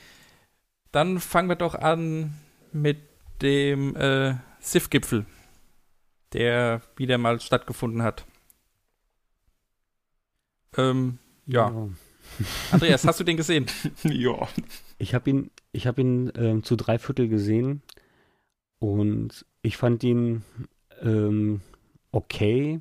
dann 0.90 1.20
fangen 1.20 1.50
wir 1.50 1.56
doch 1.56 1.74
an 1.74 2.32
mit 2.72 3.09
dem 3.42 3.96
äh, 3.96 4.34
SIF-Gipfel, 4.60 5.26
der 6.32 6.82
wieder 6.96 7.18
mal 7.18 7.40
stattgefunden 7.40 8.02
hat. 8.02 8.24
Ähm, 10.76 11.18
ja. 11.46 11.88
Andreas, 12.70 13.04
hast 13.04 13.20
du 13.20 13.24
den 13.24 13.36
gesehen? 13.36 13.66
ja. 14.04 14.48
Ich 14.98 15.14
habe 15.14 15.30
ihn, 15.30 15.50
ich 15.72 15.86
habe 15.86 16.00
ihn 16.00 16.32
ähm, 16.36 16.62
zu 16.62 16.76
drei 16.76 16.98
Viertel 16.98 17.28
gesehen 17.28 17.82
und 18.78 19.44
ich 19.62 19.76
fand 19.76 20.02
ihn 20.04 20.44
ähm, 21.02 21.60
okay. 22.12 22.80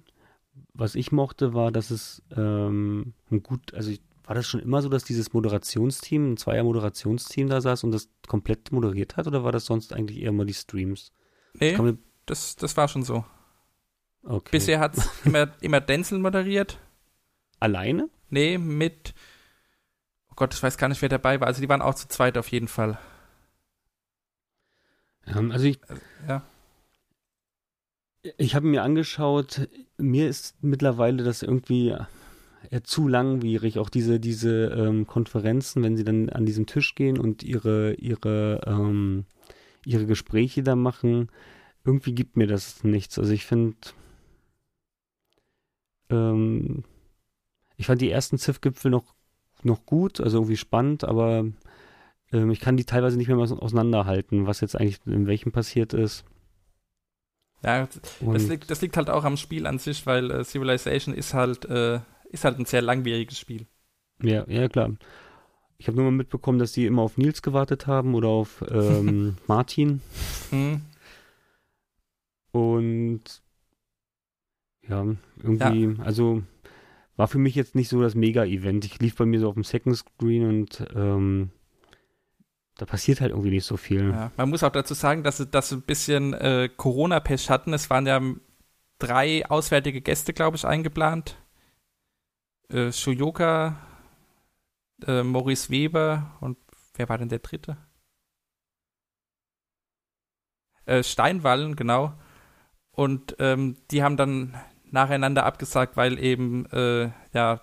Was 0.73 0.95
ich 0.95 1.11
mochte, 1.11 1.53
war, 1.53 1.71
dass 1.71 1.91
es 1.91 2.21
ähm, 2.35 3.13
ein 3.31 3.43
gut, 3.43 3.73
also 3.73 3.91
ich, 3.91 4.01
war 4.29 4.35
das 4.35 4.45
schon 4.45 4.59
immer 4.59 4.79
so, 4.83 4.89
dass 4.89 5.03
dieses 5.03 5.33
Moderationsteam, 5.33 6.33
ein 6.33 6.37
Zweier-Moderationsteam 6.37 7.49
da 7.49 7.61
saß 7.61 7.83
und 7.83 7.91
das 7.91 8.09
komplett 8.27 8.71
moderiert 8.71 9.17
hat 9.17 9.25
oder 9.25 9.43
war 9.43 9.51
das 9.51 9.65
sonst 9.65 9.91
eigentlich 9.91 10.21
eher 10.21 10.31
mal 10.31 10.45
die 10.45 10.53
Streams? 10.53 11.11
Nee, 11.55 11.75
man- 11.75 11.97
das, 12.27 12.55
das 12.55 12.77
war 12.77 12.87
schon 12.87 13.01
so. 13.01 13.25
okay. 14.21 14.49
Bisher 14.51 14.79
hat 14.79 14.95
es 14.97 15.09
immer, 15.25 15.51
immer 15.61 15.81
Denzel 15.81 16.19
moderiert. 16.19 16.77
Alleine? 17.59 18.07
Nee, 18.29 18.59
mit. 18.59 19.15
Oh 20.29 20.33
Gott, 20.35 20.53
ich 20.53 20.61
weiß 20.61 20.77
gar 20.77 20.89
nicht, 20.89 21.01
wer 21.01 21.09
dabei 21.09 21.39
war. 21.39 21.47
Also, 21.47 21.59
die 21.61 21.67
waren 21.69 21.81
auch 21.81 21.95
zu 21.95 22.07
zweit 22.07 22.37
auf 22.37 22.49
jeden 22.51 22.67
Fall. 22.67 22.99
Ähm, 25.25 25.51
also 25.51 25.65
ich, 25.65 25.79
Ja. 26.27 26.43
Ich 28.37 28.53
habe 28.53 28.67
mir 28.67 28.83
angeschaut, 28.83 29.67
mir 29.97 30.27
ist 30.29 30.61
mittlerweile 30.61 31.23
das 31.23 31.41
irgendwie 31.41 31.95
zu 32.83 33.07
langwierig, 33.07 33.79
auch 33.79 33.89
diese, 33.89 34.19
diese 34.19 34.65
ähm, 34.67 35.07
Konferenzen, 35.07 35.83
wenn 35.83 35.97
sie 35.97 36.03
dann 36.03 36.29
an 36.29 36.45
diesem 36.45 36.65
Tisch 36.65 36.95
gehen 36.95 37.17
und 37.17 37.43
ihre, 37.43 37.93
ihre, 37.95 38.61
ähm, 38.65 39.25
ihre 39.85 40.05
Gespräche 40.05 40.63
da 40.63 40.75
machen, 40.75 41.29
irgendwie 41.85 42.13
gibt 42.13 42.37
mir 42.37 42.47
das 42.47 42.83
nichts. 42.83 43.17
Also 43.17 43.31
ich 43.33 43.45
finde, 43.45 43.75
ähm, 46.09 46.83
ich 47.77 47.87
fand 47.87 48.01
die 48.01 48.11
ersten 48.11 48.37
ZIF-Gipfel 48.37 48.91
noch, 48.91 49.15
noch 49.63 49.85
gut, 49.85 50.19
also 50.21 50.37
irgendwie 50.39 50.57
spannend, 50.57 51.03
aber 51.03 51.45
Ähm, 52.31 52.51
ich 52.51 52.59
kann 52.59 52.77
die 52.77 52.85
teilweise 52.85 53.17
nicht 53.17 53.27
mehr 53.27 53.37
auseinanderhalten, 53.37 54.45
was 54.45 54.61
jetzt 54.61 54.75
eigentlich 54.75 54.99
in 55.05 55.25
welchem 55.27 55.51
passiert 55.51 55.93
ist. 55.93 56.23
Ja, 57.63 57.87
das 58.21 58.47
liegt, 58.47 58.69
das 58.69 58.81
liegt, 58.81 58.95
halt 58.97 59.09
auch 59.09 59.25
am 59.25 59.35
Spiel 59.35 59.67
an 59.67 59.79
sich, 59.79 60.05
weil 60.05 60.31
äh, 60.31 60.43
Civilization 60.45 61.13
ist 61.15 61.33
halt, 61.33 61.65
äh, 61.65 61.99
ist 62.29 62.45
halt 62.45 62.59
ein 62.59 62.65
sehr 62.65 62.81
langwieriges 62.81 63.37
Spiel. 63.39 63.67
Ja, 64.21 64.45
ja, 64.47 64.67
klar. 64.69 64.91
Ich 65.77 65.87
habe 65.87 65.97
nur 65.97 66.05
mal 66.05 66.17
mitbekommen, 66.17 66.59
dass 66.59 66.73
sie 66.73 66.85
immer 66.85 67.01
auf 67.01 67.17
Nils 67.17 67.41
gewartet 67.41 67.87
haben 67.87 68.13
oder 68.13 68.27
auf 68.27 68.63
ähm, 68.69 69.37
Martin. 69.47 70.01
Mhm. 70.51 70.81
Und 72.51 73.41
ja, 74.87 75.05
irgendwie, 75.41 75.95
ja. 75.97 76.03
also 76.03 76.43
war 77.15 77.27
für 77.27 77.37
mich 77.37 77.55
jetzt 77.55 77.75
nicht 77.75 77.89
so 77.89 78.01
das 78.01 78.15
Mega-Event. 78.15 78.85
Ich 78.85 78.99
lief 78.99 79.15
bei 79.15 79.25
mir 79.25 79.39
so 79.39 79.49
auf 79.49 79.53
dem 79.53 79.63
Second 79.63 79.95
Screen 79.97 80.47
und 80.47 80.85
ähm, 80.95 81.51
da 82.75 82.85
passiert 82.85 83.21
halt 83.21 83.31
irgendwie 83.31 83.51
nicht 83.51 83.65
so 83.65 83.77
viel. 83.77 84.09
Ja, 84.09 84.31
man 84.37 84.49
muss 84.49 84.63
auch 84.63 84.71
dazu 84.71 84.93
sagen, 84.93 85.23
dass 85.23 85.37
sie, 85.37 85.47
dass 85.47 85.69
sie 85.69 85.75
ein 85.75 85.81
bisschen 85.81 86.33
äh, 86.33 86.69
Corona-Pech 86.75 87.49
hatten. 87.49 87.73
Es 87.73 87.89
waren 87.89 88.07
ja 88.07 88.21
drei 88.99 89.45
auswärtige 89.49 90.01
Gäste, 90.01 90.33
glaube 90.33 90.57
ich, 90.57 90.65
eingeplant. 90.65 91.37
Äh, 92.71 92.91
Shuyoka, 92.91 93.77
äh, 95.05 95.23
Maurice 95.23 95.69
Weber 95.69 96.37
und 96.39 96.57
wer 96.95 97.09
war 97.09 97.17
denn 97.17 97.29
der 97.29 97.39
dritte? 97.39 97.77
Äh, 100.85 101.03
Steinwallen, 101.03 101.75
genau. 101.75 102.13
Und 102.91 103.35
ähm, 103.39 103.77
die 103.91 104.03
haben 104.03 104.17
dann 104.17 104.57
nacheinander 104.91 105.45
abgesagt, 105.45 105.97
weil 105.97 106.19
eben 106.19 106.65
äh, 106.67 107.11
ja 107.33 107.61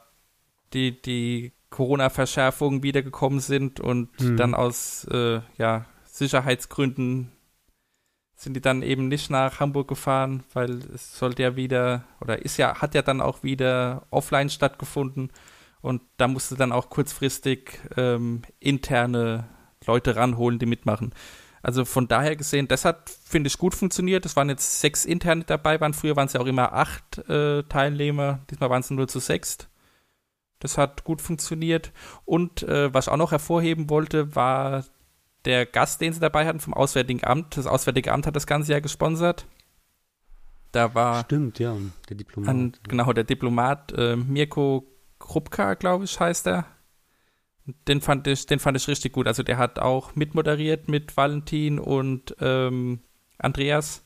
die, 0.73 1.01
die 1.01 1.53
Corona-Verschärfungen 1.71 2.83
wiedergekommen 2.83 3.41
sind 3.41 3.81
und 3.81 4.19
mhm. 4.21 4.37
dann 4.37 4.55
aus 4.55 5.05
äh, 5.11 5.41
ja, 5.59 5.87
Sicherheitsgründen 6.05 7.33
sind 8.37 8.55
die 8.55 8.61
dann 8.61 8.83
eben 8.83 9.09
nicht 9.09 9.31
nach 9.31 9.61
Hamburg 9.61 9.89
gefahren, 9.89 10.45
weil 10.53 10.79
es 10.95 11.19
sollte 11.19 11.43
ja 11.43 11.57
wieder 11.57 12.05
oder 12.21 12.45
ist 12.45 12.59
ja 12.59 12.81
hat 12.81 12.95
ja 12.95 13.03
dann 13.03 13.21
auch 13.21 13.43
wieder 13.43 14.07
offline 14.11 14.51
stattgefunden 14.51 15.33
und 15.81 16.03
da 16.19 16.29
musste 16.29 16.55
dann 16.55 16.73
auch 16.73 16.91
kurzfristig 16.91 17.81
ähm, 17.97 18.43
interne 18.61 19.49
Leute 19.87 20.17
ranholen, 20.17 20.59
die 20.59 20.67
mitmachen. 20.67 21.15
Also 21.63 21.85
von 21.85 22.07
daher 22.07 22.37
gesehen, 22.37 22.69
das 22.69 22.85
hat, 22.85 23.11
finde 23.25 23.49
ich, 23.49 23.59
gut 23.59 23.75
funktioniert. 23.75 24.25
Es 24.25 24.37
waren 24.37 24.49
jetzt 24.49 24.81
sechs 24.81 25.05
interne 25.05 25.45
dabei, 25.45 25.81
waren 25.81 25.95
früher 25.95 26.15
waren 26.15 26.27
es 26.27 26.35
ja 26.35 26.41
auch 26.41 26.47
immer 26.47 26.73
acht 26.73 27.19
äh, 27.29 27.63
Teilnehmer, 27.65 28.41
diesmal 28.51 28.71
waren 28.71 28.81
es 28.83 28.91
nur 28.91 29.09
zu 29.09 29.19
sechs. 29.19 29.59
Das 30.61 30.79
hat 30.79 31.05
gut 31.05 31.21
funktioniert. 31.21 31.93
Und 32.25 32.63
äh, 32.63 32.93
was 32.95 33.07
ich 33.07 33.13
auch 33.13 33.17
noch 33.17 33.33
hervorheben 33.33 33.91
wollte, 33.91 34.35
war 34.37 34.85
der 35.47 35.65
Gast, 35.65 36.01
den 36.01 36.13
sie 36.13 36.21
dabei 36.21 36.47
hatten 36.47 36.61
vom 36.61 36.75
Auswärtigen 36.75 37.25
Amt. 37.25 37.57
Das 37.57 37.67
Auswärtige 37.67 38.13
Amt 38.13 38.27
hat 38.27 38.37
das 38.37 38.47
ganze 38.47 38.73
Jahr 38.73 38.81
gesponsert. 38.81 39.47
Da 40.73 40.95
war. 40.95 41.25
Stimmt, 41.25 41.59
ja, 41.59 41.75
der 42.09 42.17
Diplomat. 42.17 42.51
An, 42.51 42.73
genau, 42.87 43.13
der 43.13 43.25
Diplomat 43.25 43.93
äh, 43.93 44.17
Mirko 44.17 44.85
Krupka, 45.19 45.75
glaube 45.75 46.05
ich, 46.05 46.21
heißt 46.21 46.47
er. 46.49 46.67
Den 47.89 48.01
fand 48.01 48.27
ich, 48.27 48.47
den 48.47 48.59
fand 48.59 48.77
ich 48.77 48.87
richtig 48.87 49.13
gut. 49.13 49.27
Also 49.27 49.43
der 49.43 49.59
hat 49.59 49.79
auch 49.79 50.15
mitmoderiert 50.15 50.89
mit 50.89 51.17
Valentin 51.17 51.79
und 51.79 52.37
ähm, 52.41 53.01
Andreas. 53.39 54.05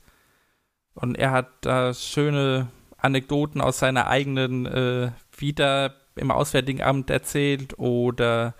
Und 0.95 1.18
er 1.18 1.30
hat 1.30 1.49
da 1.62 1.93
schöne 1.93 2.68
Anekdoten 2.97 3.61
aus 3.61 3.78
seiner 3.78 4.07
eigenen 4.07 4.66
äh, 4.66 5.12
Vita 5.36 5.95
im 6.16 6.30
Auswärtigen 6.30 6.82
Amt 6.82 7.11
erzählt 7.11 7.78
oder 7.78 8.55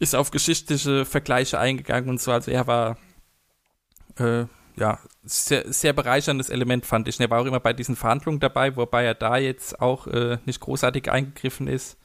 ist 0.00 0.16
auf 0.16 0.30
geschichtliche 0.30 1.04
Vergleiche 1.04 1.60
eingegangen 1.60 2.08
und 2.08 2.20
so. 2.20 2.32
Also 2.32 2.50
er 2.50 2.66
war 2.66 2.96
äh, 4.18 4.46
ja 4.76 4.98
sehr, 5.22 5.70
sehr 5.72 5.92
bereicherndes 5.92 6.48
Element, 6.48 6.86
fand 6.86 7.06
ich. 7.06 7.18
Und 7.18 7.26
er 7.26 7.30
war 7.30 7.40
auch 7.40 7.46
immer 7.46 7.60
bei 7.60 7.74
diesen 7.74 7.96
Verhandlungen 7.96 8.40
dabei, 8.40 8.74
wobei 8.76 9.04
er 9.04 9.14
da 9.14 9.36
jetzt 9.36 9.80
auch 9.80 10.06
äh, 10.06 10.38
nicht 10.46 10.60
großartig 10.60 11.10
eingegriffen 11.12 11.68
ist. 11.68 11.98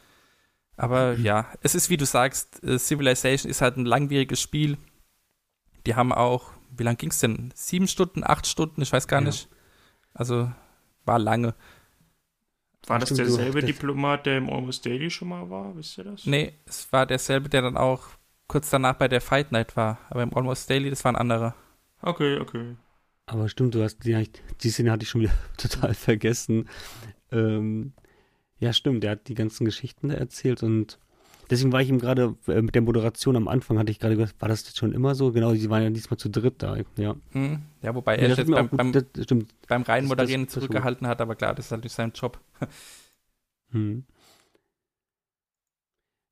Aber 0.75 1.15
mhm. 1.15 1.23
ja, 1.23 1.47
es 1.61 1.73
ist, 1.73 1.89
wie 1.89 1.95
du 1.95 2.05
sagst, 2.05 2.61
äh, 2.65 2.77
Civilization 2.77 3.49
ist 3.49 3.61
halt 3.61 3.77
ein 3.77 3.85
langwieriges 3.85 4.41
Spiel. 4.41 4.77
Die 5.87 5.95
haben 5.95 6.11
auch, 6.11 6.51
wie 6.75 6.83
lang 6.83 6.97
ging 6.97 7.11
es 7.11 7.19
denn? 7.19 7.53
Sieben 7.55 7.87
Stunden, 7.87 8.23
acht 8.25 8.45
Stunden, 8.45 8.81
ich 8.81 8.91
weiß 8.91 9.07
gar 9.07 9.21
ja. 9.21 9.27
nicht. 9.27 9.47
Also 10.13 10.51
war 11.05 11.19
lange. 11.19 11.55
War 12.87 12.99
das 12.99 13.13
derselbe 13.13 13.61
Diplomat, 13.61 14.25
der 14.25 14.37
im 14.37 14.49
Almost 14.49 14.85
Daily 14.85 15.09
schon 15.09 15.29
mal 15.29 15.49
war? 15.49 15.75
Wisst 15.75 15.97
ihr 15.97 16.03
das? 16.03 16.25
Nee, 16.25 16.53
es 16.65 16.91
war 16.91 17.05
derselbe, 17.05 17.49
der 17.49 17.61
dann 17.61 17.77
auch 17.77 18.03
kurz 18.47 18.69
danach 18.69 18.95
bei 18.95 19.07
der 19.07 19.21
Fight 19.21 19.51
Night 19.51 19.75
war. 19.75 19.99
Aber 20.09 20.23
im 20.23 20.35
Almost 20.35 20.69
Daily, 20.69 20.89
das 20.89 21.03
war 21.03 21.11
ein 21.11 21.15
anderer. 21.15 21.55
Okay, 22.01 22.39
okay. 22.39 22.75
Aber 23.25 23.49
stimmt, 23.49 23.73
du 23.73 23.83
hast 23.83 24.05
die, 24.05 24.29
die 24.61 24.69
Szene 24.69 24.91
hatte 24.91 25.03
ich 25.03 25.09
schon 25.09 25.21
wieder 25.21 25.33
total 25.57 25.93
vergessen. 25.93 26.69
Ähm, 27.31 27.93
ja, 28.59 28.71
stimmt, 28.71 29.03
der 29.03 29.11
hat 29.11 29.27
die 29.27 29.33
ganzen 29.33 29.65
Geschichten 29.65 30.09
erzählt 30.09 30.63
und 30.63 30.99
deswegen 31.49 31.71
war 31.71 31.81
ich 31.81 31.89
ihm 31.89 31.99
gerade 31.99 32.35
äh, 32.47 32.61
mit 32.61 32.75
der 32.75 32.81
Moderation 32.81 33.35
am 33.35 33.47
Anfang, 33.47 33.77
hatte 33.79 33.91
ich 33.91 33.99
gerade 33.99 34.15
gesagt, 34.15 34.41
war 34.41 34.49
das 34.49 34.75
schon 34.75 34.91
immer 34.91 35.15
so? 35.15 35.31
Genau, 35.31 35.53
sie 35.53 35.69
waren 35.69 35.83
ja 35.83 35.89
diesmal 35.89 36.17
zu 36.17 36.29
dritt 36.29 36.55
da, 36.63 36.77
ja. 36.97 37.15
Hm, 37.31 37.61
ja, 37.81 37.95
wobei 37.95 38.15
er 38.15 38.29
ja, 38.29 38.35
jetzt 38.35 38.51
beim, 38.51 38.69
beim, 38.69 38.93
beim 39.67 39.81
reinen 39.83 40.07
Moderieren 40.07 40.47
zurückgehalten 40.47 41.07
hat, 41.07 41.21
aber 41.21 41.35
klar, 41.35 41.53
das 41.53 41.65
ist 41.65 41.71
natürlich 41.71 41.93
sein 41.93 42.11
Job. 42.13 42.39
hm. 43.71 44.03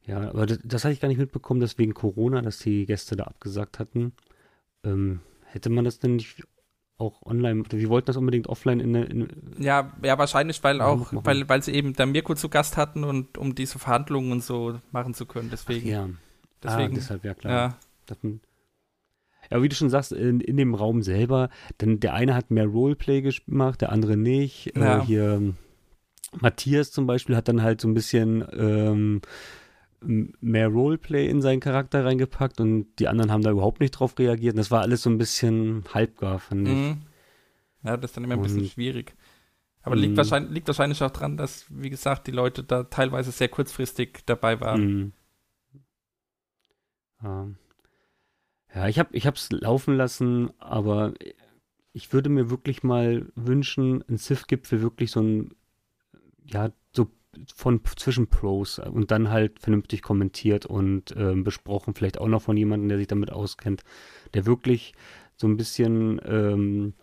Ja, 0.05 0.29
aber 0.29 0.45
das, 0.45 0.59
das 0.63 0.83
hatte 0.83 0.93
ich 0.93 0.99
gar 0.99 1.07
nicht 1.07 1.17
mitbekommen, 1.17 1.59
dass 1.61 1.77
wegen 1.77 1.93
Corona, 1.93 2.41
dass 2.41 2.59
die 2.59 2.85
Gäste 2.85 3.15
da 3.15 3.23
abgesagt 3.23 3.79
hatten. 3.79 4.13
Ähm, 4.83 5.21
hätte 5.45 5.69
man 5.69 5.85
das 5.85 5.99
denn 5.99 6.17
nicht 6.17 6.43
auch 7.03 7.21
online, 7.23 7.63
wir 7.69 7.89
wollten 7.89 8.07
das 8.07 8.17
unbedingt 8.17 8.47
offline 8.47 8.79
in, 8.79 8.95
in 8.95 9.27
Ja, 9.59 9.91
ja, 10.01 10.17
wahrscheinlich, 10.17 10.63
weil 10.63 10.81
auch, 10.81 11.11
weil, 11.11 11.47
weil 11.49 11.61
sie 11.61 11.73
eben 11.73 11.93
da 11.93 12.05
Mirko 12.05 12.35
zu 12.35 12.49
Gast 12.49 12.77
hatten 12.77 13.03
und 13.03 13.37
um 13.37 13.55
diese 13.55 13.79
Verhandlungen 13.79 14.31
und 14.31 14.43
so 14.43 14.79
machen 14.91 15.13
zu 15.13 15.25
können. 15.25 15.49
Deswegen. 15.51 15.87
Ach, 15.87 15.91
ja. 15.91 16.09
Deswegen, 16.63 16.93
ah, 16.93 16.95
deshalb, 16.95 17.25
ja 17.25 17.33
klar. 17.33 17.53
Ja. 17.53 17.77
Das, 18.05 18.17
ja, 19.51 19.61
wie 19.61 19.69
du 19.69 19.75
schon 19.75 19.89
sagst, 19.89 20.13
in, 20.13 20.39
in 20.39 20.57
dem 20.57 20.73
Raum 20.73 21.01
selber, 21.01 21.49
denn 21.81 21.99
der 21.99 22.13
eine 22.13 22.35
hat 22.35 22.51
mehr 22.51 22.65
Roleplay 22.65 23.21
gemacht, 23.21 23.81
der 23.81 23.91
andere 23.91 24.17
nicht. 24.17 24.75
Äh, 24.75 24.79
ja. 24.79 24.97
Äh, 24.99 25.05
hier 25.05 25.53
Matthias 26.39 26.91
zum 26.91 27.05
Beispiel 27.05 27.35
hat 27.35 27.47
dann 27.47 27.61
halt 27.61 27.81
so 27.81 27.87
ein 27.87 27.93
bisschen 27.93 28.45
ähm, 28.53 29.21
mehr 30.05 30.67
Roleplay 30.67 31.27
in 31.27 31.41
seinen 31.41 31.59
Charakter 31.59 32.05
reingepackt 32.05 32.59
und 32.59 32.87
die 32.99 33.07
anderen 33.07 33.31
haben 33.31 33.43
da 33.43 33.51
überhaupt 33.51 33.79
nicht 33.79 33.91
drauf 33.91 34.17
reagiert. 34.17 34.53
Und 34.53 34.57
das 34.57 34.71
war 34.71 34.81
alles 34.81 35.03
so 35.03 35.09
ein 35.09 35.17
bisschen 35.17 35.83
halbgar, 35.93 36.39
fand 36.39 36.67
ich. 36.67 36.73
Mhm. 36.73 37.01
Ja, 37.83 37.97
das 37.97 38.11
ist 38.11 38.17
dann 38.17 38.23
immer 38.23 38.33
ein 38.33 38.39
und, 38.39 38.45
bisschen 38.45 38.65
schwierig. 38.65 39.15
Aber 39.81 39.95
liegt 39.95 40.13
mhm. 40.13 40.17
wahrscheinlich, 40.17 40.51
liegt 40.53 40.67
wahrscheinlich 40.67 41.03
auch 41.03 41.11
dran, 41.11 41.35
dass, 41.35 41.65
wie 41.69 41.89
gesagt, 41.89 42.27
die 42.27 42.31
Leute 42.31 42.63
da 42.63 42.83
teilweise 42.83 43.31
sehr 43.31 43.49
kurzfristig 43.49 44.19
dabei 44.25 44.61
waren. 44.61 44.85
Mhm. 44.85 45.13
Ja. 47.21 47.47
ja, 48.75 48.87
ich 48.87 48.99
habe 48.99 49.15
ich 49.15 49.27
hab's 49.27 49.51
laufen 49.51 49.95
lassen, 49.95 50.51
aber 50.59 51.13
ich 51.93 52.11
würde 52.11 52.29
mir 52.29 52.49
wirklich 52.49 52.83
mal 52.83 53.31
wünschen, 53.35 54.03
ein 54.09 54.17
Civ-Gipfel 54.17 54.81
wirklich 54.81 55.11
so 55.11 55.21
ein, 55.21 55.55
ja, 56.45 56.71
von 57.55 57.81
zwischen 57.97 58.27
Pros 58.27 58.79
und 58.79 59.11
dann 59.11 59.29
halt 59.29 59.59
vernünftig 59.59 60.01
kommentiert 60.01 60.65
und 60.65 61.15
äh, 61.15 61.33
besprochen, 61.35 61.93
vielleicht 61.93 62.19
auch 62.19 62.27
noch 62.27 62.41
von 62.41 62.57
jemandem, 62.57 62.89
der 62.89 62.97
sich 62.97 63.07
damit 63.07 63.31
auskennt, 63.31 63.83
der 64.33 64.45
wirklich 64.45 64.93
so 65.35 65.47
ein 65.47 65.57
bisschen 65.57 66.21
ähm, 66.25 66.93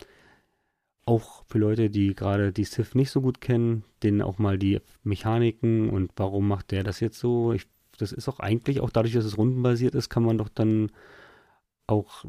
auch 1.05 1.43
für 1.47 1.57
Leute, 1.57 1.89
die 1.89 2.13
gerade 2.15 2.51
die 2.51 2.63
Civ 2.63 2.95
nicht 2.95 3.11
so 3.11 3.21
gut 3.21 3.41
kennen, 3.41 3.83
denen 4.03 4.21
auch 4.21 4.37
mal 4.37 4.57
die 4.57 4.79
Mechaniken 5.03 5.89
und 5.89 6.11
warum 6.15 6.47
macht 6.47 6.71
der 6.71 6.83
das 6.83 6.99
jetzt 6.99 7.19
so. 7.19 7.53
Ich, 7.53 7.67
das 7.97 8.11
ist 8.11 8.29
auch 8.29 8.39
eigentlich, 8.39 8.79
auch 8.79 8.89
dadurch, 8.89 9.13
dass 9.13 9.25
es 9.25 9.37
rundenbasiert 9.37 9.95
ist, 9.95 10.09
kann 10.09 10.23
man 10.23 10.37
doch 10.37 10.49
dann 10.49 10.91
auch 11.87 12.25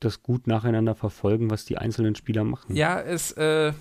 das 0.00 0.22
gut 0.22 0.46
nacheinander 0.46 0.94
verfolgen, 0.94 1.50
was 1.50 1.64
die 1.64 1.78
einzelnen 1.78 2.14
Spieler 2.14 2.44
machen. 2.44 2.74
Ja, 2.74 3.00
es 3.00 3.32
äh, 3.32 3.72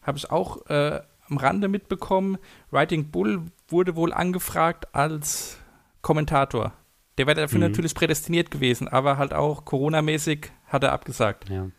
habe 0.00 0.18
ich 0.18 0.30
auch 0.30 0.66
äh, 0.66 1.02
am 1.28 1.36
Rande 1.36 1.68
mitbekommen, 1.68 2.38
Writing 2.70 3.10
Bull 3.10 3.42
wurde 3.68 3.96
wohl 3.96 4.12
angefragt 4.12 4.94
als 4.94 5.58
Kommentator. 6.02 6.72
Der 7.18 7.26
wäre 7.26 7.40
dafür 7.40 7.58
mhm. 7.58 7.66
natürlich 7.66 7.94
prädestiniert 7.94 8.50
gewesen, 8.50 8.88
aber 8.88 9.18
halt 9.18 9.32
auch 9.32 9.64
Corona-mäßig 9.64 10.50
hat 10.66 10.84
er 10.84 10.92
abgesagt. 10.92 11.48
Ja. 11.48 11.70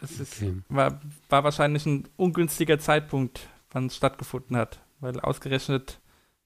Das 0.00 0.18
ist, 0.18 0.42
okay. 0.42 0.62
war, 0.68 1.00
war 1.28 1.44
wahrscheinlich 1.44 1.84
ein 1.84 2.08
ungünstiger 2.16 2.78
Zeitpunkt, 2.78 3.48
wann 3.70 3.86
es 3.86 3.96
stattgefunden 3.96 4.56
hat, 4.56 4.80
weil 5.00 5.20
ausgerechnet 5.20 6.00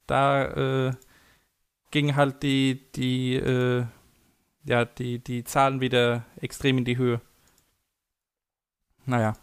da 0.07 0.89
äh, 0.89 0.93
ging 1.91 2.17
halt 2.17 2.43
die, 2.43 2.91
die, 2.93 3.37
äh, 3.37 3.87
ja, 4.65 4.85
die, 4.85 5.21
die 5.21 5.45
Zahlen 5.45 5.81
wieder 5.81 6.25
extrem 6.41 6.79
in 6.79 6.85
die 6.85 6.97
Höhe. 6.97 7.21
Naja. 9.07 9.35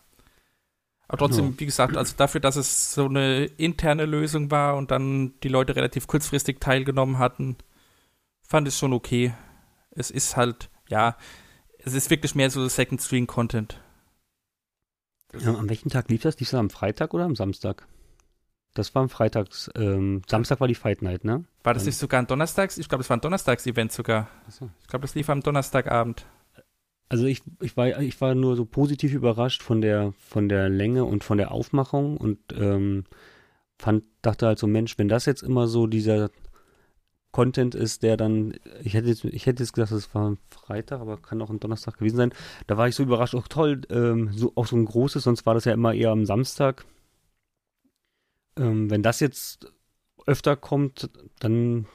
Aber 1.11 1.17
trotzdem, 1.17 1.47
ja. 1.47 1.53
wie 1.59 1.65
gesagt, 1.65 1.97
also 1.97 2.13
dafür, 2.15 2.39
dass 2.39 2.55
es 2.55 2.93
so 2.93 3.03
eine 3.03 3.43
interne 3.43 4.05
Lösung 4.05 4.49
war 4.49 4.77
und 4.77 4.91
dann 4.91 5.33
die 5.43 5.49
Leute 5.49 5.75
relativ 5.75 6.07
kurzfristig 6.07 6.61
teilgenommen 6.61 7.17
hatten, 7.19 7.57
fand 8.41 8.65
ich 8.65 8.75
es 8.75 8.79
schon 8.79 8.93
okay. 8.93 9.33
Es 9.89 10.09
ist 10.09 10.37
halt, 10.37 10.69
ja, 10.87 11.17
es 11.79 11.95
ist 11.95 12.11
wirklich 12.11 12.33
mehr 12.33 12.49
so 12.49 12.65
Second 12.65 13.01
Screen 13.01 13.27
Content. 13.27 13.77
Ja, 15.37 15.53
an 15.53 15.67
welchem 15.67 15.89
Tag 15.89 16.09
lief 16.09 16.21
das? 16.21 16.39
Lief 16.39 16.49
das 16.49 16.57
am 16.61 16.69
Freitag 16.69 17.13
oder 17.13 17.25
am 17.25 17.35
Samstag? 17.35 17.85
Das 18.73 18.95
war 18.95 19.01
am 19.01 19.09
Freitags, 19.09 19.69
ähm, 19.75 20.21
Samstag 20.29 20.61
war 20.61 20.69
die 20.69 20.75
Fight 20.75 21.01
Night, 21.01 21.25
ne? 21.25 21.43
War 21.61 21.73
das 21.73 21.85
nicht 21.85 21.97
sogar 21.97 22.21
ein 22.21 22.27
Donnerstags? 22.27 22.77
Ich 22.77 22.87
glaube, 22.87 23.03
das 23.03 23.09
war 23.09 23.17
ein 23.17 23.21
Donnerstags-Event 23.21 23.91
sogar. 23.91 24.29
Ich 24.47 24.87
glaube, 24.87 25.01
das 25.01 25.13
lief 25.13 25.29
am 25.29 25.41
Donnerstagabend. 25.41 26.25
Also 27.11 27.25
ich, 27.25 27.41
ich 27.59 27.75
war 27.75 27.99
ich 27.99 28.21
war 28.21 28.35
nur 28.35 28.55
so 28.55 28.63
positiv 28.63 29.13
überrascht 29.13 29.63
von 29.63 29.81
der 29.81 30.13
von 30.13 30.47
der 30.47 30.69
Länge 30.69 31.03
und 31.03 31.25
von 31.25 31.37
der 31.37 31.51
Aufmachung 31.51 32.15
und 32.15 32.39
ähm, 32.53 33.03
fand 33.77 34.05
dachte 34.21 34.47
halt 34.47 34.59
so 34.59 34.65
Mensch, 34.65 34.97
wenn 34.97 35.09
das 35.09 35.25
jetzt 35.25 35.43
immer 35.43 35.67
so 35.67 35.87
dieser 35.87 36.29
Content 37.33 37.75
ist, 37.75 38.03
der 38.03 38.15
dann 38.15 38.53
ich 38.81 38.93
hätte 38.93 39.09
jetzt, 39.09 39.25
ich 39.25 39.45
hätte 39.45 39.61
jetzt 39.61 39.73
gedacht, 39.73 39.91
es 39.91 40.15
war 40.15 40.29
ein 40.29 40.37
Freitag, 40.49 41.01
aber 41.01 41.17
kann 41.17 41.41
auch 41.41 41.49
ein 41.49 41.59
Donnerstag 41.59 41.97
gewesen 41.97 42.15
sein. 42.15 42.33
Da 42.67 42.77
war 42.77 42.87
ich 42.87 42.95
so 42.95 43.03
überrascht, 43.03 43.35
auch 43.35 43.49
toll, 43.49 43.81
ähm, 43.89 44.31
so 44.31 44.53
auch 44.55 44.67
so 44.67 44.77
ein 44.77 44.85
großes, 44.85 45.25
sonst 45.25 45.45
war 45.45 45.53
das 45.53 45.65
ja 45.65 45.73
immer 45.73 45.93
eher 45.93 46.11
am 46.11 46.25
Samstag. 46.25 46.85
Ähm, 48.55 48.89
wenn 48.89 49.03
das 49.03 49.19
jetzt 49.19 49.69
öfter 50.27 50.55
kommt, 50.55 51.09
dann, 51.39 51.87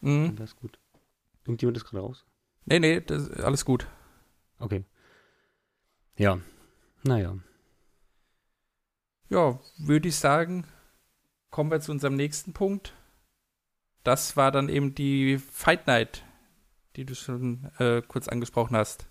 Mhm. 0.00 0.32
wäre 0.32 0.42
es 0.42 0.56
gut. 0.56 0.80
Irgendjemand 1.44 1.76
ist 1.76 1.84
gerade 1.84 2.00
raus? 2.04 2.24
Nee, 2.68 2.80
nee, 2.80 3.00
das, 3.00 3.30
alles 3.30 3.64
gut. 3.64 3.86
Okay. 4.58 4.84
Ja. 6.16 6.38
Naja. 7.02 7.36
Ja, 9.30 9.58
würde 9.78 10.08
ich 10.08 10.16
sagen, 10.16 10.66
kommen 11.50 11.70
wir 11.70 11.80
zu 11.80 11.92
unserem 11.92 12.16
nächsten 12.16 12.52
Punkt. 12.52 12.94
Das 14.04 14.36
war 14.36 14.50
dann 14.52 14.68
eben 14.68 14.94
die 14.94 15.38
Fight 15.38 15.86
Night, 15.86 16.24
die 16.96 17.04
du 17.04 17.14
schon 17.14 17.70
äh, 17.78 18.02
kurz 18.06 18.28
angesprochen 18.28 18.76
hast. 18.76 19.06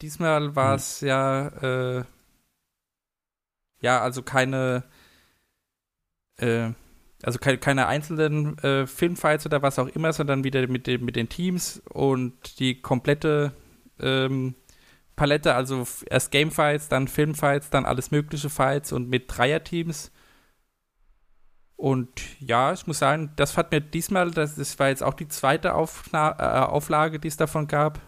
Diesmal 0.00 0.54
war 0.54 0.76
es 0.76 1.00
ja, 1.00 1.48
äh, 1.98 2.04
ja, 3.80 4.00
also 4.00 4.22
keine, 4.22 4.84
äh, 6.36 6.70
also 7.22 7.38
keine, 7.38 7.58
keine 7.58 7.86
einzelnen 7.86 8.58
äh, 8.58 8.86
Filmfights 8.86 9.46
oder 9.46 9.62
was 9.62 9.78
auch 9.78 9.88
immer, 9.88 10.12
sondern 10.12 10.44
wieder 10.44 10.66
mit, 10.68 10.86
den 10.86 11.04
mit 11.04 11.16
den 11.16 11.28
Teams 11.28 11.82
und 11.88 12.60
die 12.60 12.80
komplette 12.80 13.52
ähm, 14.00 14.54
Palette, 15.16 15.54
also 15.54 15.86
erst 16.08 16.30
Gamefights, 16.30 16.88
dann 16.88 17.08
Filmfights, 17.08 17.70
dann 17.70 17.84
alles 17.84 18.10
mögliche 18.10 18.48
Fights 18.48 18.92
und 18.92 19.08
mit 19.08 19.24
Dreierteams. 19.26 20.12
Und 21.76 22.08
ja, 22.40 22.72
ich 22.72 22.86
muss 22.86 22.98
sagen, 22.98 23.32
das 23.36 23.56
hat 23.56 23.72
mir 23.72 23.80
diesmal, 23.80 24.30
das, 24.30 24.56
das 24.56 24.78
war 24.78 24.88
jetzt 24.88 25.02
auch 25.02 25.14
die 25.14 25.28
zweite 25.28 25.74
Aufna 25.74 26.36
äh, 26.38 26.66
Auflage, 26.66 27.18
die 27.18 27.28
es 27.28 27.36
davon 27.36 27.66
gab, 27.66 28.00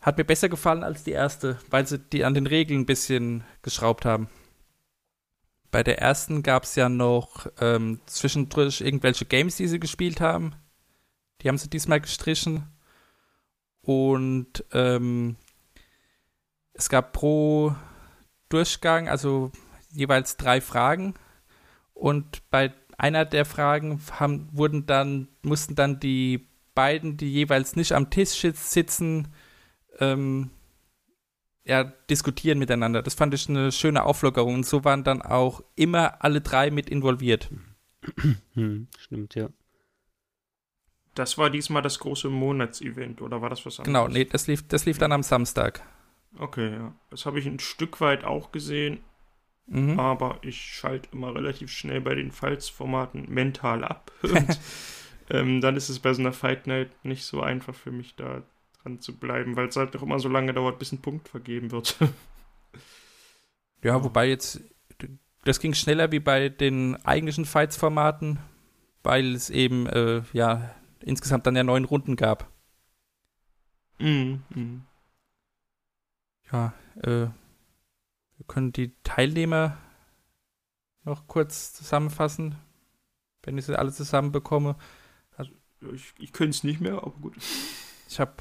hat 0.00 0.18
mir 0.18 0.24
besser 0.24 0.48
gefallen 0.48 0.84
als 0.84 1.02
die 1.04 1.12
erste, 1.12 1.58
weil 1.70 1.86
sie 1.86 1.98
die 1.98 2.24
an 2.24 2.34
den 2.34 2.46
Regeln 2.46 2.80
ein 2.80 2.86
bisschen 2.86 3.44
geschraubt 3.62 4.04
haben. 4.04 4.28
Bei 5.76 5.82
der 5.82 5.98
ersten 5.98 6.42
gab 6.42 6.64
es 6.64 6.74
ja 6.74 6.88
noch 6.88 7.48
ähm, 7.60 8.00
zwischendurch 8.06 8.80
irgendwelche 8.80 9.26
Games, 9.26 9.56
die 9.56 9.68
sie 9.68 9.78
gespielt 9.78 10.22
haben. 10.22 10.54
Die 11.42 11.48
haben 11.48 11.58
sie 11.58 11.68
diesmal 11.68 12.00
gestrichen. 12.00 12.66
Und 13.82 14.64
ähm, 14.72 15.36
es 16.72 16.88
gab 16.88 17.12
pro 17.12 17.74
Durchgang, 18.48 19.10
also 19.10 19.52
jeweils 19.90 20.38
drei 20.38 20.62
Fragen. 20.62 21.12
Und 21.92 22.48
bei 22.48 22.72
einer 22.96 23.26
der 23.26 23.44
Fragen 23.44 24.00
haben, 24.12 24.48
wurden 24.52 24.86
dann, 24.86 25.28
mussten 25.42 25.74
dann 25.74 26.00
die 26.00 26.48
beiden, 26.74 27.18
die 27.18 27.30
jeweils 27.30 27.76
nicht 27.76 27.92
am 27.92 28.08
Tisch 28.08 28.30
sitz- 28.30 28.70
sitzen, 28.70 29.28
ähm, 29.98 30.52
ja, 31.66 31.84
diskutieren 31.84 32.58
miteinander. 32.58 33.02
Das 33.02 33.14
fand 33.14 33.34
ich 33.34 33.48
eine 33.48 33.72
schöne 33.72 34.04
Auflockerung. 34.04 34.54
Und 34.54 34.66
so 34.66 34.84
waren 34.84 35.04
dann 35.04 35.20
auch 35.20 35.62
immer 35.74 36.22
alle 36.24 36.40
drei 36.40 36.70
mit 36.70 36.88
involviert. 36.88 37.50
Hm, 38.54 38.86
stimmt, 38.98 39.34
ja. 39.34 39.48
Das 41.14 41.38
war 41.38 41.50
diesmal 41.50 41.82
das 41.82 41.98
große 41.98 42.28
Monatsevent, 42.28 43.20
oder 43.20 43.42
war 43.42 43.50
das 43.50 43.66
was 43.66 43.80
anderes? 43.80 43.86
Genau, 43.86 44.08
nee, 44.08 44.24
das 44.24 44.46
lief, 44.46 44.66
das 44.68 44.86
lief 44.86 44.98
dann 44.98 45.12
am 45.12 45.22
Samstag. 45.22 45.82
Okay, 46.38 46.72
ja. 46.72 46.94
Das 47.10 47.26
habe 47.26 47.38
ich 47.40 47.46
ein 47.46 47.58
Stück 47.58 48.00
weit 48.00 48.24
auch 48.24 48.52
gesehen, 48.52 49.00
Mhm. 49.66 49.98
aber 49.98 50.38
ich 50.42 50.60
schalte 50.60 51.08
immer 51.12 51.34
relativ 51.34 51.72
schnell 51.72 52.00
bei 52.00 52.14
den 52.14 52.30
Falls-Formaten 52.30 53.26
mental 53.28 53.82
ab. 53.82 54.12
Und 54.22 54.60
ähm, 55.30 55.60
dann 55.60 55.74
ist 55.74 55.88
es 55.88 55.98
bei 55.98 56.14
so 56.14 56.20
einer 56.22 56.32
Fight 56.32 56.68
Night 56.68 56.90
nicht 57.04 57.24
so 57.24 57.40
einfach 57.42 57.74
für 57.74 57.90
mich 57.90 58.14
da 58.14 58.42
dran 58.86 59.00
zu 59.00 59.16
bleiben, 59.16 59.56
weil 59.56 59.68
es 59.68 59.76
halt 59.76 59.94
doch 59.94 60.02
immer 60.02 60.18
so 60.18 60.28
lange 60.28 60.54
dauert, 60.54 60.78
bis 60.78 60.92
ein 60.92 61.02
Punkt 61.02 61.28
vergeben 61.28 61.70
wird. 61.70 61.96
Ja, 63.82 64.02
wobei 64.02 64.26
jetzt, 64.26 64.62
das 65.44 65.60
ging 65.60 65.74
schneller 65.74 66.10
wie 66.10 66.18
bei 66.18 66.48
den 66.48 66.96
eigentlichen 67.04 67.44
Fights-Formaten, 67.44 68.40
weil 69.04 69.34
es 69.34 69.48
eben, 69.48 69.86
äh, 69.86 70.22
ja, 70.32 70.74
insgesamt 71.00 71.46
dann 71.46 71.54
ja 71.54 71.62
neun 71.62 71.84
Runden 71.84 72.16
gab. 72.16 72.50
Mhm, 73.98 74.42
mhm. 74.48 74.82
Ja, 76.50 76.72
äh, 76.96 77.28
wir 77.28 78.46
können 78.48 78.72
die 78.72 78.92
Teilnehmer 79.04 79.76
noch 81.04 81.28
kurz 81.28 81.74
zusammenfassen, 81.74 82.56
wenn 83.44 83.58
ich 83.58 83.66
sie 83.66 83.78
alle 83.78 83.92
zusammen 83.92 84.32
bekomme. 84.32 84.74
Ich, 85.92 86.12
ich 86.18 86.32
könnte 86.32 86.56
es 86.56 86.64
nicht 86.64 86.80
mehr, 86.80 86.94
aber 86.94 87.12
gut. 87.12 87.36
Ich 88.08 88.18
habe 88.18 88.34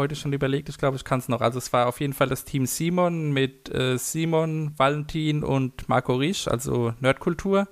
heute 0.00 0.16
schon 0.16 0.32
überlegt, 0.32 0.68
ich 0.68 0.78
glaube, 0.78 0.96
ich 0.96 1.04
kann 1.04 1.20
es 1.20 1.28
noch. 1.28 1.40
Also 1.40 1.58
es 1.58 1.72
war 1.72 1.86
auf 1.86 2.00
jeden 2.00 2.14
Fall 2.14 2.28
das 2.28 2.44
Team 2.44 2.66
Simon 2.66 3.32
mit 3.32 3.68
äh, 3.72 3.98
Simon, 3.98 4.76
Valentin 4.78 5.44
und 5.44 5.88
Marco 5.88 6.14
Riesch, 6.14 6.48
also 6.48 6.94
Nerdkultur. 7.00 7.68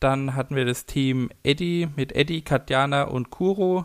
Dann 0.00 0.34
hatten 0.34 0.56
wir 0.56 0.64
das 0.64 0.86
Team 0.86 1.30
Eddie 1.42 1.88
mit 1.94 2.12
Eddie, 2.12 2.42
Katjana 2.42 3.04
und 3.04 3.30
Kuro. 3.30 3.84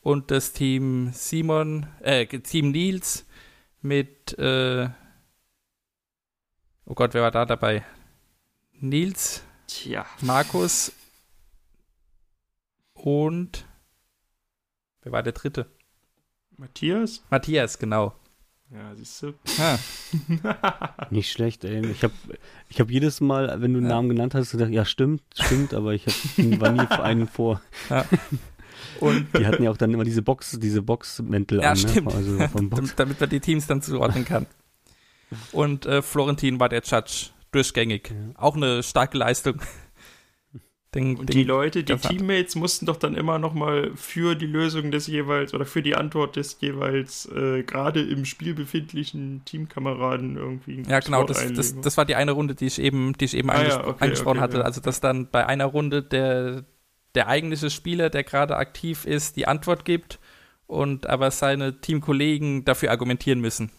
Und 0.00 0.30
das 0.30 0.52
Team 0.52 1.10
Simon, 1.12 1.86
äh, 2.00 2.26
Team 2.26 2.72
Nils 2.72 3.26
mit, 3.80 4.36
äh, 4.38 4.88
oh 6.86 6.94
Gott, 6.94 7.14
wer 7.14 7.22
war 7.22 7.30
da 7.30 7.44
dabei? 7.46 7.84
Nils, 8.72 9.44
Tja. 9.68 10.04
Markus 10.22 10.92
und 12.94 13.64
wer 15.02 15.12
war 15.12 15.22
der 15.22 15.34
dritte? 15.34 15.70
Matthias? 16.60 17.22
Matthias, 17.30 17.78
genau. 17.78 18.12
Ja, 18.72 18.94
siehst 18.94 19.22
du. 19.22 19.32
Ah, 19.58 19.78
Nicht 21.10 21.32
schlecht, 21.32 21.64
ey. 21.64 21.84
Ich 21.86 22.04
habe 22.04 22.12
ich 22.68 22.80
hab 22.80 22.88
jedes 22.90 23.20
Mal, 23.20 23.60
wenn 23.60 23.72
du 23.72 23.78
einen 23.80 23.88
Ja. 23.88 23.96
Namen 23.96 24.10
genannt 24.10 24.34
hast, 24.34 24.52
gedacht, 24.52 24.70
ja, 24.70 24.84
stimmt, 24.84 25.22
stimmt, 25.34 25.74
aber 25.74 25.92
ich 25.94 26.06
hab, 26.06 26.14
war 26.60 26.70
nie 26.70 26.86
für 26.86 27.02
einen 27.02 27.26
vor. 27.26 27.60
und 29.00 29.26
Die 29.36 29.46
hatten 29.46 29.62
ja 29.64 29.70
auch 29.70 29.76
dann 29.76 29.92
immer 29.92 30.04
diese 30.04 30.22
Box, 30.22 30.56
diese 30.60 30.82
Boxmäntel 30.82 31.62
Ja, 31.62 31.70
an, 31.70 31.76
stimmt. 31.76 32.08
ne? 32.10 32.14
Also 32.14 32.38
vom 32.52 32.70
Box. 32.70 32.80
damit, 32.94 33.00
damit 33.00 33.20
man 33.20 33.30
die 33.30 33.40
Teams 33.40 33.66
dann 33.66 33.82
zuordnen 33.82 34.24
kann. 34.24 34.46
Und 35.52 35.86
äh, 35.86 36.02
Florentin 36.02 36.60
war 36.60 36.68
der 36.68 36.82
Judge, 36.82 37.30
durchgängig. 37.52 38.10
Ja. 38.10 38.40
Auch 38.40 38.54
eine 38.56 38.82
starke 38.84 39.18
Leistung. 39.18 39.60
Den, 40.94 41.16
Und 41.18 41.28
den, 41.28 41.36
die 41.36 41.44
Leute, 41.44 41.84
die 41.84 41.98
Teammates 41.98 42.56
mussten 42.56 42.86
doch 42.86 42.96
dann 42.96 43.14
immer 43.14 43.38
nochmal 43.38 43.92
für 43.96 44.34
die 44.34 44.46
Lösung 44.46 44.90
des 44.90 45.06
jeweils 45.06 45.54
oder 45.54 45.64
für 45.66 45.82
die 45.82 45.94
Antwort 45.94 46.34
des 46.36 46.58
jeweils 46.60 47.26
äh, 47.26 47.62
gerade 47.62 48.00
im 48.02 48.24
Spiel 48.24 48.54
befindlichen 48.54 49.44
Teamkameraden 49.44 50.36
irgendwie. 50.36 50.88
ja, 50.88 51.00
genau, 51.00 51.24
das, 51.24 51.52
das, 51.52 51.80
das 51.80 51.96
war 51.96 52.04
die 52.04 52.14
eine 52.14 52.32
Runde, 52.32 52.54
die 52.54 52.66
ich 52.66 52.78
eben, 52.80 53.12
die 53.14 53.26
ich 53.26 53.34
eben 53.36 53.50
Ah, 53.50 53.62
ja, 53.62 53.80
angespro 53.80 53.90
okay, 53.90 54.04
angesprochen 54.04 54.38
okay, 54.38 54.40
hatte. 54.40 54.58
ja. 54.58 54.64
Also, 54.64 54.80
dass 54.80 55.00
dann 55.00 55.28
bei 55.30 55.46
einer 55.46 55.66
Runde 55.66 56.02
der, 56.02 56.64
der 57.14 57.28
eigentliche 57.28 57.70
Spieler, 57.70 58.10
der 58.10 58.24
gerade 58.24 58.56
aktiv 58.56 59.04
ist, 59.04 59.36
die 59.36 59.46
Antwort 59.46 59.84
gibt 59.84 60.18
und 60.66 61.06
aber 61.08 61.30
seine 61.30 61.80
Teamkollegen 61.80 62.64
dafür 62.64 62.90
argumentieren 62.90 63.40
müssen. 63.40 63.70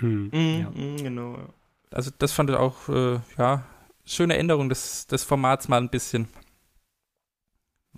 Hm, 0.00 0.32
Mhm, 0.32 0.60
ja. 0.60 0.70
mhm, 0.74 0.96
genau, 1.02 1.36
ja. 1.36 1.48
Also 1.90 2.10
das 2.18 2.32
fand 2.32 2.50
ich 2.50 2.56
auch, 2.56 2.88
äh, 2.88 3.20
ja, 3.38 3.64
schöne 4.04 4.36
Änderung 4.36 4.68
des, 4.68 5.06
des 5.06 5.24
Formats 5.24 5.68
mal 5.68 5.80
ein 5.80 5.90
bisschen. 5.90 6.28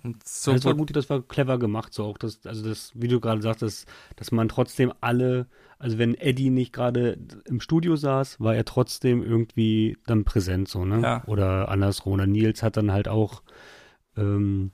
Und 0.03 0.27
so 0.27 0.51
das 0.53 0.63
war 0.65 0.71
wurde- 0.71 0.77
gut, 0.79 0.95
das 0.95 1.09
war 1.09 1.21
clever 1.21 1.57
gemacht, 1.57 1.93
so 1.93 2.03
auch 2.03 2.17
das, 2.17 2.45
also 2.45 2.67
das, 2.67 2.91
wie 2.93 3.07
du 3.07 3.19
gerade 3.19 3.41
sagtest, 3.41 3.87
dass 4.17 4.31
man 4.31 4.49
trotzdem 4.49 4.93
alle, 5.01 5.47
also 5.79 5.97
wenn 5.97 6.13
Eddie 6.15 6.51
nicht 6.51 6.73
gerade 6.73 7.17
im 7.45 7.59
Studio 7.59 7.95
saß, 7.95 8.39
war 8.39 8.55
er 8.55 8.65
trotzdem 8.65 9.23
irgendwie 9.23 9.97
dann 10.05 10.23
präsent, 10.23 10.67
so, 10.67 10.85
ne? 10.85 11.01
Ja. 11.01 11.23
Oder 11.25 11.69
andersrum. 11.69 12.13
Oder 12.13 12.27
Nils 12.27 12.61
hat 12.61 12.77
dann 12.77 12.91
halt 12.91 13.07
auch, 13.07 13.41
ähm, 14.15 14.71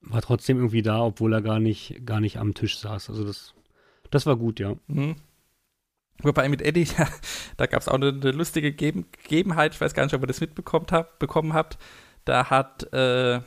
war 0.00 0.22
trotzdem 0.22 0.58
irgendwie 0.58 0.82
da, 0.82 1.02
obwohl 1.02 1.32
er 1.32 1.42
gar 1.42 1.58
nicht, 1.58 2.06
gar 2.06 2.20
nicht 2.20 2.36
am 2.38 2.54
Tisch 2.54 2.78
saß. 2.78 3.10
Also 3.10 3.24
das, 3.24 3.54
das 4.10 4.26
war 4.26 4.36
gut, 4.36 4.60
ja. 4.60 4.76
Mhm. 4.86 5.16
Wobei 6.22 6.48
mit 6.48 6.62
Eddie, 6.62 6.84
ja, 6.98 7.08
da 7.56 7.66
gab 7.66 7.80
es 7.82 7.88
auch 7.88 7.94
eine, 7.94 8.08
eine 8.08 8.30
lustige 8.32 8.72
Geben, 8.72 9.06
Gegebenheit, 9.22 9.74
ich 9.74 9.80
weiß 9.80 9.94
gar 9.94 10.04
nicht, 10.04 10.14
ob 10.14 10.22
ihr 10.22 10.26
das 10.26 10.40
mitbekommen 10.40 10.86
habt, 10.90 11.18
bekommen 11.18 11.52
habt. 11.52 11.78
Da 12.24 12.50
hat 12.50 12.92
äh, 12.92 13.40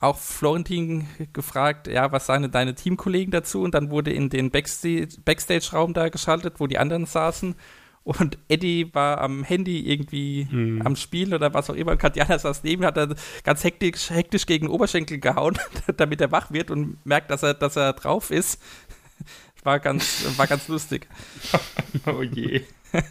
auch 0.00 0.18
Florentin 0.18 1.06
gefragt, 1.32 1.86
ja, 1.86 2.12
was 2.12 2.26
sagen 2.26 2.42
denn 2.42 2.50
deine 2.52 2.74
Teamkollegen 2.74 3.30
dazu? 3.30 3.62
Und 3.62 3.74
dann 3.74 3.90
wurde 3.90 4.12
in 4.12 4.28
den 4.28 4.50
Backstage- 4.50 5.18
Backstage-Raum 5.24 5.94
da 5.94 6.08
geschaltet, 6.10 6.54
wo 6.58 6.66
die 6.66 6.78
anderen 6.78 7.06
saßen. 7.06 7.54
Und 8.02 8.36
Eddie 8.48 8.92
war 8.94 9.22
am 9.22 9.44
Handy 9.44 9.80
irgendwie 9.90 10.46
Mhm. 10.50 10.82
am 10.82 10.94
Spiel 10.94 11.32
oder 11.34 11.54
was 11.54 11.70
auch 11.70 11.74
immer. 11.74 11.92
Und 11.92 11.98
Katjana 11.98 12.38
saß 12.38 12.62
neben, 12.62 12.84
hat 12.84 12.98
er 12.98 13.14
ganz 13.44 13.64
hektisch, 13.64 14.10
hektisch 14.10 14.44
gegen 14.44 14.66
den 14.66 14.72
Oberschenkel 14.74 15.20
gehauen, 15.20 15.56
damit 15.96 16.20
er 16.20 16.30
wach 16.30 16.50
wird 16.50 16.70
und 16.70 16.98
merkt, 17.06 17.30
dass 17.30 17.42
er, 17.42 17.54
dass 17.54 17.76
er 17.76 17.94
drauf 17.94 18.30
ist. 18.30 18.60
War 19.64 19.80
ganz, 19.80 20.24
war 20.38 20.46
ganz 20.46 20.68
lustig. 20.68 21.08
Oh 22.06 22.22
je. 22.22 22.62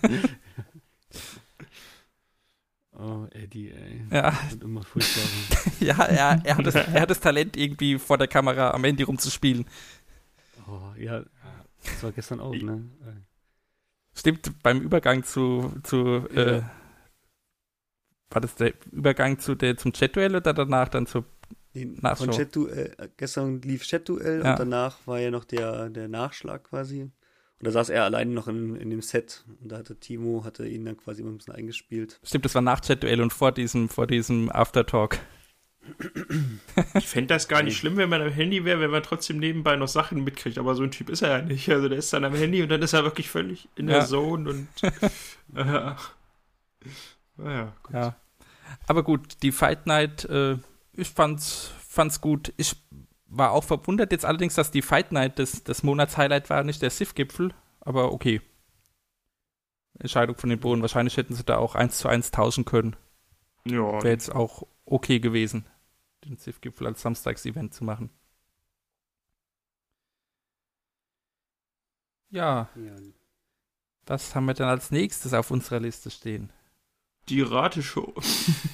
Oh, 2.95 3.25
Eddie, 3.31 3.71
ey. 3.71 4.05
Ja, 4.11 4.37
wird 4.51 4.61
immer 4.61 4.83
furchtbar. 4.83 5.23
ja 5.79 5.95
er, 6.03 6.41
er, 6.45 6.57
hat 6.57 6.65
das, 6.67 6.75
er 6.75 7.01
hat 7.01 7.09
das 7.09 7.19
Talent, 7.19 7.57
irgendwie 7.57 7.97
vor 7.97 8.17
der 8.19 8.27
Kamera 8.27 8.69
am 8.71 8.83
Handy 8.83 9.01
rumzuspielen. 9.03 9.65
oh, 10.67 10.93
ja, 10.97 11.23
das 11.83 12.03
war 12.03 12.11
gestern 12.11 12.39
auch, 12.39 12.53
ne? 12.53 12.83
Stimmt, 14.15 14.61
beim 14.61 14.79
Übergang 14.81 15.23
zu, 15.23 15.73
zu 15.81 16.27
äh, 16.35 16.57
Ja. 16.57 16.71
war 18.29 18.41
das 18.41 18.53
der 18.55 18.73
Übergang 18.91 19.39
zu 19.39 19.55
der, 19.55 19.75
zum 19.75 19.91
Chat-Duell 19.91 20.35
oder 20.35 20.53
danach 20.53 20.87
dann 20.89 21.07
zur 21.07 21.25
Nachschau. 21.75 22.25
von 22.25 22.33
Chat-Duell, 22.33 22.93
äh, 22.97 23.07
gestern 23.17 23.61
lief 23.61 23.83
Chat-Duell 23.83 24.43
Ja. 24.43 24.51
und 24.51 24.59
danach 24.59 24.97
war 25.05 25.19
ja 25.19 25.31
noch 25.31 25.45
der, 25.45 25.89
der 25.89 26.07
Nachschlag 26.07 26.63
quasi. 26.65 27.01
Und 27.03 27.11
da 27.67 27.71
saß 27.71 27.89
er 27.89 28.03
alleine 28.03 28.31
noch 28.31 28.47
in, 28.47 28.75
in 28.75 28.89
dem 28.89 29.01
Set 29.01 29.45
und 29.61 29.71
da 29.71 29.77
hatte 29.77 29.95
Timo, 29.99 30.43
hatte 30.43 30.67
ihn 30.67 30.85
dann 30.85 30.97
quasi 30.97 31.21
immer 31.21 31.31
ein 31.31 31.37
bisschen 31.37 31.55
eingespielt. 31.55 32.19
Stimmt, 32.23 32.45
das 32.45 32.55
war 32.55 32.61
nach 32.61 32.81
Chat-Duell 32.81 33.21
und 33.21 33.31
vor 33.33 33.51
diesem, 33.51 33.87
vor 33.89 34.05
diesem 34.07 34.51
Aftertalk. 34.51 35.19
Ich 36.95 37.07
fände 37.07 37.27
das 37.33 37.47
gar 37.47 37.61
nicht 37.63 37.77
schlimm, 37.79 37.97
wenn 37.97 38.09
man 38.09 38.21
am 38.21 38.29
Handy 38.31 38.63
wäre, 38.65 38.79
wenn 38.79 38.91
man 38.91 39.03
trotzdem 39.03 39.37
nebenbei 39.39 39.75
noch 39.75 39.87
Sachen 39.87 40.23
mitkriegt. 40.23 40.57
Aber 40.57 40.75
so 40.75 40.83
ein 40.83 40.91
Typ 40.91 41.09
ist 41.09 41.21
er 41.21 41.29
ja 41.39 41.41
nicht. 41.41 41.69
Also 41.69 41.89
der 41.89 41.97
ist 41.97 42.11
dann 42.13 42.23
am 42.25 42.33
Handy 42.35 42.61
und 42.63 42.69
dann 42.69 42.81
ist 42.81 42.93
er 42.93 43.03
wirklich 43.03 43.29
völlig 43.29 43.67
in 43.75 43.87
der 43.87 43.97
Ja. 43.99 44.05
Zone 44.05 44.49
und. 44.49 44.67
äh, 45.55 45.91
naja, 47.37 47.73
gut. 47.83 47.93
Ja. 47.93 48.15
Aber 48.87 49.03
gut, 49.03 49.41
die 49.41 49.51
Fight 49.51 49.85
Night, 49.87 50.25
äh, 50.25 50.57
ich 50.93 51.09
fand's, 51.09 51.71
fand's 51.87 52.21
gut. 52.21 52.53
Ich 52.57 52.75
war 53.25 53.51
auch 53.51 53.63
verwundert 53.63 54.11
jetzt 54.11 54.25
allerdings, 54.25 54.55
dass 54.55 54.71
die 54.71 54.81
Fight 54.81 55.11
Night 55.11 55.39
des, 55.39 55.63
des 55.63 55.83
Monatshighlight 55.83 56.49
war, 56.49 56.63
nicht 56.63 56.81
der 56.81 56.89
SIF-Gipfel. 56.91 57.53
Aber 57.81 58.11
okay. 58.11 58.41
Entscheidung 59.99 60.37
von 60.37 60.49
den 60.49 60.59
Bohnen. 60.59 60.81
Wahrscheinlich 60.81 61.17
hätten 61.17 61.35
sie 61.35 61.43
da 61.43 61.57
auch 61.57 61.75
eins 61.75 61.97
zu 61.97 62.07
eins 62.07 62.31
tauschen 62.31 62.65
können. 62.65 62.95
Ja, 63.65 63.93
Wäre 64.03 64.09
jetzt 64.09 64.33
auch 64.33 64.67
okay 64.85 65.19
gewesen, 65.19 65.65
den 66.25 66.37
SIF-Gipfel 66.37 66.87
als 66.87 67.01
Samstagsevent 67.01 67.73
zu 67.73 67.83
machen. 67.83 68.09
Ja, 72.29 72.69
Ja. 72.75 72.95
was 74.05 74.33
haben 74.35 74.45
wir 74.45 74.53
dann 74.55 74.67
als 74.69 74.91
nächstes 74.91 75.33
auf 75.33 75.51
unserer 75.51 75.79
Liste 75.79 76.09
stehen? 76.11 76.51
die 77.29 77.41
Rateshow. 77.41 78.13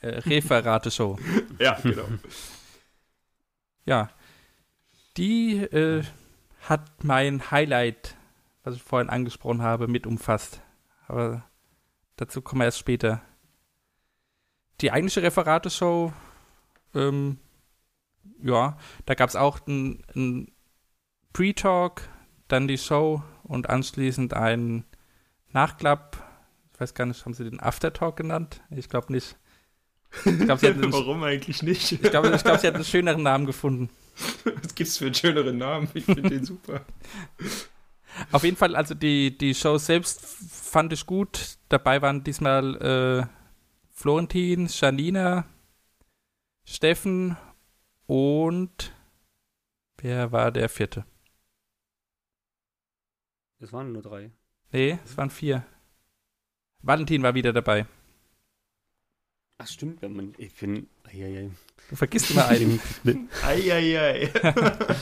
Äh, 0.00 0.18
Referate-Show. 0.18 1.18
ja, 1.58 1.78
genau. 1.82 2.06
Ja, 3.84 4.10
die 5.16 5.56
äh, 5.56 6.02
hat 6.62 7.04
mein 7.04 7.50
Highlight, 7.50 8.16
was 8.62 8.76
ich 8.76 8.82
vorhin 8.82 9.10
angesprochen 9.10 9.62
habe, 9.62 9.88
mit 9.88 10.06
umfasst. 10.06 10.62
Aber 11.06 11.44
dazu 12.16 12.40
kommen 12.42 12.60
wir 12.60 12.66
erst 12.66 12.78
später. 12.78 13.22
Die 14.80 14.92
eigentliche 14.92 15.22
Referate-Show, 15.22 16.12
ähm, 16.94 17.38
ja, 18.42 18.78
da 19.06 19.14
gab 19.14 19.28
es 19.28 19.36
auch 19.36 19.60
einen 19.66 20.52
Pre-Talk, 21.32 22.08
dann 22.48 22.68
die 22.68 22.78
Show 22.78 23.22
und 23.42 23.68
anschließend 23.68 24.34
ein 24.34 24.84
Nachklapp. 25.52 26.16
Ich 26.72 26.80
weiß 26.80 26.94
gar 26.94 27.06
nicht, 27.06 27.24
haben 27.24 27.34
sie 27.34 27.44
den 27.44 27.60
Aftertalk 27.60 28.16
genannt? 28.16 28.62
Ich 28.70 28.88
glaube 28.88 29.12
nicht. 29.12 29.36
Ich 30.24 30.38
glaube, 30.40 30.58
sie, 30.60 30.66
einen- 30.68 30.92
Warum 30.92 31.22
eigentlich 31.22 31.62
nicht? 31.62 31.92
ich 31.92 32.02
glaub, 32.02 32.24
ich 32.26 32.42
glaub, 32.42 32.58
sie 32.58 32.66
hätten 32.66 32.76
einen 32.76 32.84
schöneren 32.84 33.22
Namen 33.22 33.46
gefunden. 33.46 33.90
Was 34.62 34.74
gibt's 34.74 34.98
für 34.98 35.06
einen 35.06 35.14
schöneren 35.14 35.56
Namen? 35.58 35.88
Ich 35.94 36.04
finde 36.04 36.28
den 36.28 36.44
super. 36.44 36.84
Auf 38.32 38.42
jeden 38.42 38.56
Fall, 38.56 38.74
also 38.74 38.94
die, 38.94 39.36
die 39.38 39.54
Show 39.54 39.78
selbst 39.78 40.20
fand 40.20 40.92
ich 40.92 41.06
gut. 41.06 41.56
Dabei 41.68 42.02
waren 42.02 42.24
diesmal 42.24 42.76
äh, 42.82 43.26
Florentin, 43.92 44.66
Janina, 44.68 45.44
Steffen 46.64 47.36
und 48.06 48.92
wer 49.98 50.32
war 50.32 50.50
der 50.50 50.68
vierte? 50.68 51.04
Es 53.60 53.72
waren 53.72 53.92
nur 53.92 54.02
drei. 54.02 54.30
Nee, 54.72 54.98
es 55.04 55.16
waren 55.16 55.30
vier. 55.30 55.64
Valentin 56.82 57.22
war 57.22 57.34
wieder 57.34 57.52
dabei. 57.52 57.86
Ach, 59.62 59.66
stimmt, 59.66 60.00
wenn 60.00 60.16
man. 60.16 60.34
Ich 60.38 60.54
bin. 60.54 60.88
Eieiei. 61.04 61.50
Du 61.90 61.96
vergisst 61.96 62.30
immer 62.30 62.46
einen. 62.46 62.80
Eieiei. 63.42 64.32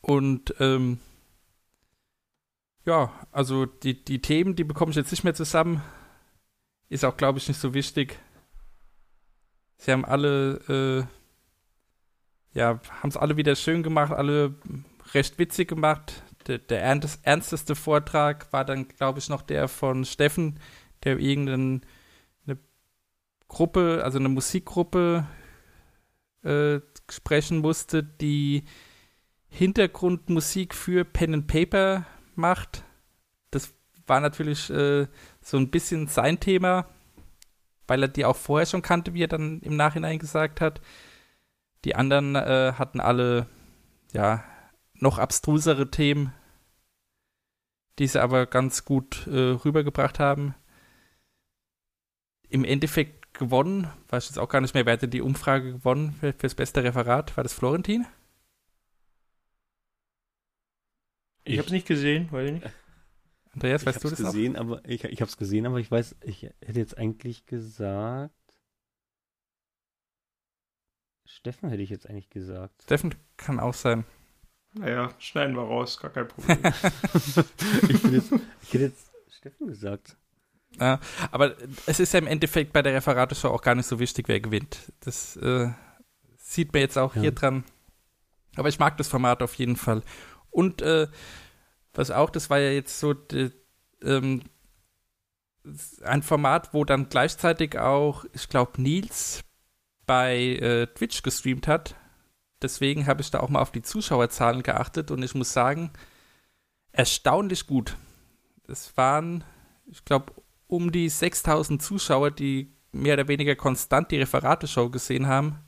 Und 0.00 0.54
ähm, 0.58 1.00
ja, 2.86 3.12
also 3.30 3.66
die, 3.66 4.02
die 4.02 4.22
Themen, 4.22 4.56
die 4.56 4.64
bekomme 4.64 4.90
ich 4.90 4.96
jetzt 4.96 5.10
nicht 5.10 5.24
mehr 5.24 5.34
zusammen. 5.34 5.82
Ist 6.88 7.04
auch, 7.04 7.18
glaube 7.18 7.38
ich, 7.38 7.46
nicht 7.46 7.60
so 7.60 7.74
wichtig. 7.74 8.18
Sie 9.76 9.92
haben 9.92 10.06
alle, 10.06 11.06
äh, 12.54 12.58
ja, 12.58 12.80
haben 13.02 13.10
es 13.10 13.18
alle 13.18 13.36
wieder 13.36 13.54
schön 13.54 13.82
gemacht, 13.82 14.12
alle 14.12 14.54
recht 15.12 15.38
witzig 15.38 15.68
gemacht. 15.68 16.22
Der, 16.46 16.56
der 16.56 16.82
ernst, 16.82 17.20
ernsteste 17.22 17.74
Vortrag 17.74 18.50
war 18.50 18.64
dann, 18.64 18.88
glaube 18.88 19.18
ich, 19.18 19.28
noch 19.28 19.42
der 19.42 19.68
von 19.68 20.06
Steffen, 20.06 20.58
der 21.02 21.18
irgendeine 21.18 21.54
eine 21.64 21.80
Gruppe, 23.48 24.02
also 24.04 24.18
eine 24.18 24.28
Musikgruppe 24.28 25.26
äh, 26.42 26.80
sprechen 27.10 27.58
musste, 27.58 28.02
die 28.02 28.64
Hintergrundmusik 29.48 30.74
für 30.74 31.04
Pen 31.04 31.34
and 31.34 31.46
Paper 31.46 32.06
macht. 32.34 32.84
Das 33.50 33.72
war 34.06 34.20
natürlich 34.20 34.68
äh, 34.70 35.06
so 35.40 35.56
ein 35.56 35.70
bisschen 35.70 36.08
sein 36.08 36.40
Thema, 36.40 36.88
weil 37.86 38.02
er 38.02 38.08
die 38.08 38.24
auch 38.24 38.36
vorher 38.36 38.66
schon 38.66 38.82
kannte, 38.82 39.14
wie 39.14 39.22
er 39.22 39.28
dann 39.28 39.60
im 39.60 39.76
Nachhinein 39.76 40.18
gesagt 40.18 40.60
hat. 40.60 40.80
Die 41.84 41.94
anderen 41.94 42.34
äh, 42.34 42.72
hatten 42.76 43.00
alle, 43.00 43.46
ja, 44.12 44.42
noch 44.94 45.18
abstrusere 45.18 45.90
Themen, 45.90 46.32
die 47.98 48.06
sie 48.06 48.20
aber 48.20 48.46
ganz 48.46 48.84
gut 48.84 49.26
äh, 49.26 49.50
rübergebracht 49.64 50.18
haben. 50.18 50.54
Im 52.48 52.64
Endeffekt 52.64 53.23
gewonnen, 53.34 53.88
weiß 54.08 54.24
ich 54.24 54.30
jetzt 54.30 54.38
auch 54.38 54.48
gar 54.48 54.60
nicht 54.60 54.74
mehr, 54.74 54.86
wer 54.86 54.94
hatte 54.94 55.08
die 55.08 55.20
Umfrage 55.20 55.72
gewonnen 55.72 56.12
für, 56.12 56.32
fürs 56.32 56.54
beste 56.54 56.82
Referat? 56.82 57.36
War 57.36 57.44
das 57.44 57.52
Florentin? 57.52 58.06
Ich 61.44 61.58
hab's 61.58 61.70
nicht 61.70 61.86
gesehen, 61.86 62.32
weiß 62.32 62.46
ich 62.46 62.52
nicht. 62.54 62.74
Andreas, 63.52 63.82
Ich 63.82 63.86
weißt 63.86 64.04
du 64.04 64.08
das 64.08 64.18
gesehen, 64.18 64.56
aber 64.56 64.82
ich, 64.84 65.04
ich 65.04 65.20
hab's 65.20 65.36
gesehen, 65.36 65.66
aber 65.66 65.78
ich 65.78 65.90
weiß, 65.90 66.16
ich 66.22 66.42
hätte 66.60 66.78
jetzt 66.80 66.96
eigentlich 66.98 67.46
gesagt. 67.46 68.32
Steffen 71.26 71.68
hätte 71.68 71.82
ich 71.82 71.90
jetzt 71.90 72.08
eigentlich 72.08 72.30
gesagt. 72.30 72.82
Steffen 72.82 73.14
kann 73.36 73.60
auch 73.60 73.74
sein. 73.74 74.04
Naja, 74.72 75.14
schneiden 75.18 75.54
wir 75.54 75.62
raus, 75.62 76.00
gar 76.00 76.10
kein 76.10 76.26
Problem. 76.26 76.58
ich, 77.88 78.02
bin 78.02 78.14
jetzt, 78.14 78.32
ich 78.62 78.74
hätte 78.74 78.84
jetzt 78.84 79.12
Steffen 79.28 79.68
gesagt. 79.68 80.16
Ja, 80.80 80.98
aber 81.30 81.54
es 81.86 82.00
ist 82.00 82.12
ja 82.12 82.18
im 82.18 82.26
Endeffekt 82.26 82.72
bei 82.72 82.82
der 82.82 82.94
Referateshow 82.94 83.48
auch 83.48 83.62
gar 83.62 83.74
nicht 83.74 83.86
so 83.86 83.98
wichtig, 84.00 84.28
wer 84.28 84.40
gewinnt. 84.40 84.92
Das 85.00 85.36
äh, 85.36 85.70
sieht 86.36 86.72
man 86.72 86.80
jetzt 86.80 86.98
auch 86.98 87.14
Ja. 87.14 87.22
hier 87.22 87.32
dran. 87.32 87.64
Aber 88.56 88.68
ich 88.68 88.78
mag 88.78 88.96
das 88.96 89.08
Format 89.08 89.42
auf 89.42 89.54
jeden 89.54 89.76
Fall. 89.76 90.02
Und 90.50 90.82
äh, 90.82 91.08
was 91.92 92.10
auch, 92.10 92.30
das 92.30 92.50
war 92.50 92.58
ja 92.58 92.70
jetzt 92.70 92.98
so 92.98 93.14
de, 93.14 93.52
ähm, 94.02 94.42
ein 96.02 96.22
Format, 96.22 96.74
wo 96.74 96.84
dann 96.84 97.08
gleichzeitig 97.08 97.78
auch, 97.78 98.24
ich 98.32 98.48
glaube, 98.48 98.80
Nils 98.82 99.42
bei 100.06 100.36
äh, 100.36 100.86
Twitch 100.88 101.22
gestreamt 101.22 101.66
hat. 101.66 101.94
Deswegen 102.62 103.06
habe 103.06 103.22
ich 103.22 103.30
da 103.30 103.40
auch 103.40 103.48
mal 103.48 103.60
auf 103.62 103.72
die 103.72 103.82
Zuschauerzahlen 103.82 104.62
geachtet 104.62 105.10
und 105.10 105.22
ich 105.22 105.34
muss 105.34 105.52
sagen, 105.52 105.90
erstaunlich 106.92 107.66
gut. 107.66 107.96
Es 108.68 108.96
waren, 108.96 109.44
ich 109.86 110.04
glaube, 110.04 110.32
um 110.74 110.92
die 110.92 111.08
6000 111.08 111.82
Zuschauer, 111.82 112.30
die 112.30 112.72
mehr 112.92 113.14
oder 113.14 113.28
weniger 113.28 113.56
konstant 113.56 114.10
die 114.10 114.18
Referateshow 114.18 114.90
gesehen 114.90 115.26
haben. 115.26 115.58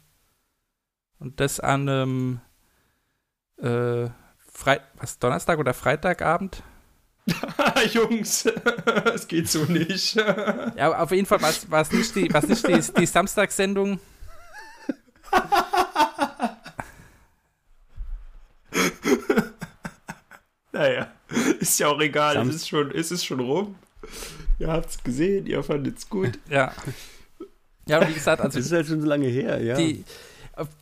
Und 1.19 1.41
das 1.41 1.61
an 1.61 1.89
einem 1.89 2.41
äh, 3.59 4.09
Frei 4.53 4.81
was, 4.95 5.19
Donnerstag 5.19 5.59
oder 5.59 5.75
Freitagabend. 5.75 6.63
Jungs, 7.93 8.47
es 9.15 9.27
geht 9.27 9.49
so 9.49 9.65
nicht. 9.65 10.15
Ja, 10.15 11.03
auf 11.03 11.11
jeden 11.11 11.27
Fall 11.27 11.41
war 11.43 11.81
es 11.81 11.93
nicht, 11.93 12.15
die, 12.15 12.33
war's 12.33 12.47
nicht 12.47 12.67
die, 12.67 12.81
die 13.01 13.07
Samstagssendung. 13.07 13.99
naja, 20.73 21.09
ist 21.59 21.79
ja 21.79 21.89
auch 21.89 22.01
egal, 22.01 22.35
Sam- 22.35 22.49
es 22.49 22.57
ist 22.57 22.69
schon, 22.69 22.91
es 22.93 23.11
ist 23.11 23.25
schon 23.25 23.41
rum. 23.41 23.75
Ihr 24.59 24.69
habt's 24.69 25.03
gesehen, 25.03 25.47
ihr 25.47 25.63
fandet's 25.63 26.09
gut. 26.09 26.39
Ja. 26.51 26.73
Ja, 27.89 28.09
wie 28.09 28.15
gesagt, 28.15 28.41
also 28.41 28.59
Das 28.59 28.67
ist 28.67 28.73
halt 28.73 28.87
schon 28.89 29.01
so 29.01 29.07
lange 29.07 29.29
her, 29.29 29.63
ja. 29.63 29.77
die, 29.77 30.05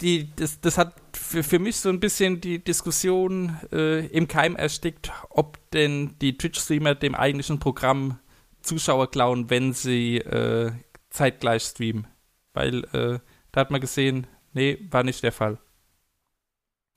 die, 0.00 0.34
das, 0.36 0.58
das 0.60 0.78
hat 0.78 0.94
für, 1.12 1.42
für 1.42 1.58
mich 1.58 1.76
so 1.76 1.90
ein 1.90 2.00
bisschen 2.00 2.40
die 2.40 2.64
Diskussion 2.64 3.58
äh, 3.72 4.06
im 4.06 4.26
Keim 4.26 4.56
erstickt, 4.56 5.12
ob 5.28 5.58
denn 5.72 6.14
die 6.22 6.38
Twitch-Streamer 6.38 6.94
dem 6.94 7.14
eigentlichen 7.14 7.58
Programm 7.58 8.18
Zuschauer 8.62 9.10
klauen, 9.10 9.50
wenn 9.50 9.74
sie 9.74 10.16
äh, 10.16 10.72
zeitgleich 11.10 11.62
streamen. 11.62 12.06
Weil 12.54 12.84
äh, 12.94 13.18
da 13.52 13.60
hat 13.60 13.70
man 13.70 13.80
gesehen, 13.80 14.26
nee, 14.52 14.78
war 14.90 15.02
nicht 15.02 15.22
der 15.22 15.32
Fall. 15.32 15.58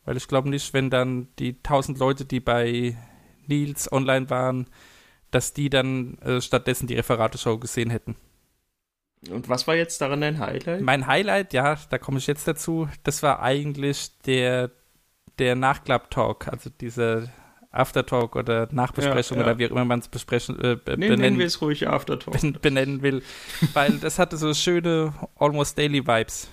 Weil 0.05 0.15
ich 0.17 0.27
glaube 0.27 0.49
nicht, 0.49 0.73
wenn 0.73 0.89
dann 0.89 1.27
die 1.37 1.57
1000 1.57 1.99
Leute, 1.99 2.25
die 2.25 2.39
bei 2.39 2.97
Nils 3.47 3.91
online 3.91 4.29
waren, 4.29 4.67
dass 5.31 5.53
die 5.53 5.69
dann 5.69 6.17
äh, 6.19 6.41
stattdessen 6.41 6.87
die 6.87 6.95
Referateshow 6.95 7.57
gesehen 7.57 7.89
hätten. 7.89 8.15
Und 9.29 9.49
was 9.49 9.67
war 9.67 9.75
jetzt 9.75 9.99
daran 9.99 10.21
dein 10.21 10.39
Highlight? 10.39 10.81
Mein 10.81 11.07
Highlight, 11.07 11.51
ja, 11.53 11.75
da 11.89 11.97
komme 11.97 12.19
ich 12.19 12.27
jetzt 12.27 12.47
dazu, 12.47 12.87
das 13.03 13.23
war 13.23 13.41
eigentlich 13.41 14.11
der, 14.25 14.71
der 15.39 15.55
Nachklapp-Talk, 15.55 16.47
also 16.47 16.69
dieser 16.69 17.27
Aftertalk 17.71 18.35
oder 18.35 18.69
Nachbesprechung 18.71 19.37
Ja, 19.37 19.43
ja. 19.43 19.49
oder 19.49 19.59
wie 19.59 19.65
auch 19.67 19.71
immer 19.71 19.85
man 19.85 19.99
es 19.99 20.07
besprechen, 20.07 20.55
äh, 20.59 20.75
be- 20.75 20.91
Nee, 20.97 21.07
nennen 21.09 21.15
benennen, 21.17 21.39
wir 21.39 21.45
es 21.47 21.61
ruhig 21.61 21.87
Aftertalk. 21.87 22.39
ben, 22.39 22.53
benennen 22.61 23.01
will, 23.01 23.23
weil 23.73 23.97
das 23.97 24.19
hatte 24.19 24.37
so 24.37 24.53
schöne 24.53 25.13
Almost 25.35 25.77
Daily 25.77 26.05
Vibes. 26.07 26.47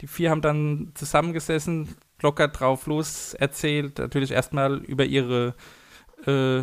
Die 0.00 0.06
vier 0.08 0.30
haben 0.30 0.42
dann 0.42 0.90
zusammengesessen, 0.94 1.96
locker 2.20 2.48
drauf 2.48 2.86
los 2.86 3.34
erzählt, 3.34 3.98
natürlich 3.98 4.32
erstmal 4.32 4.78
über 4.84 5.04
ihre 5.04 5.54
äh, 6.26 6.62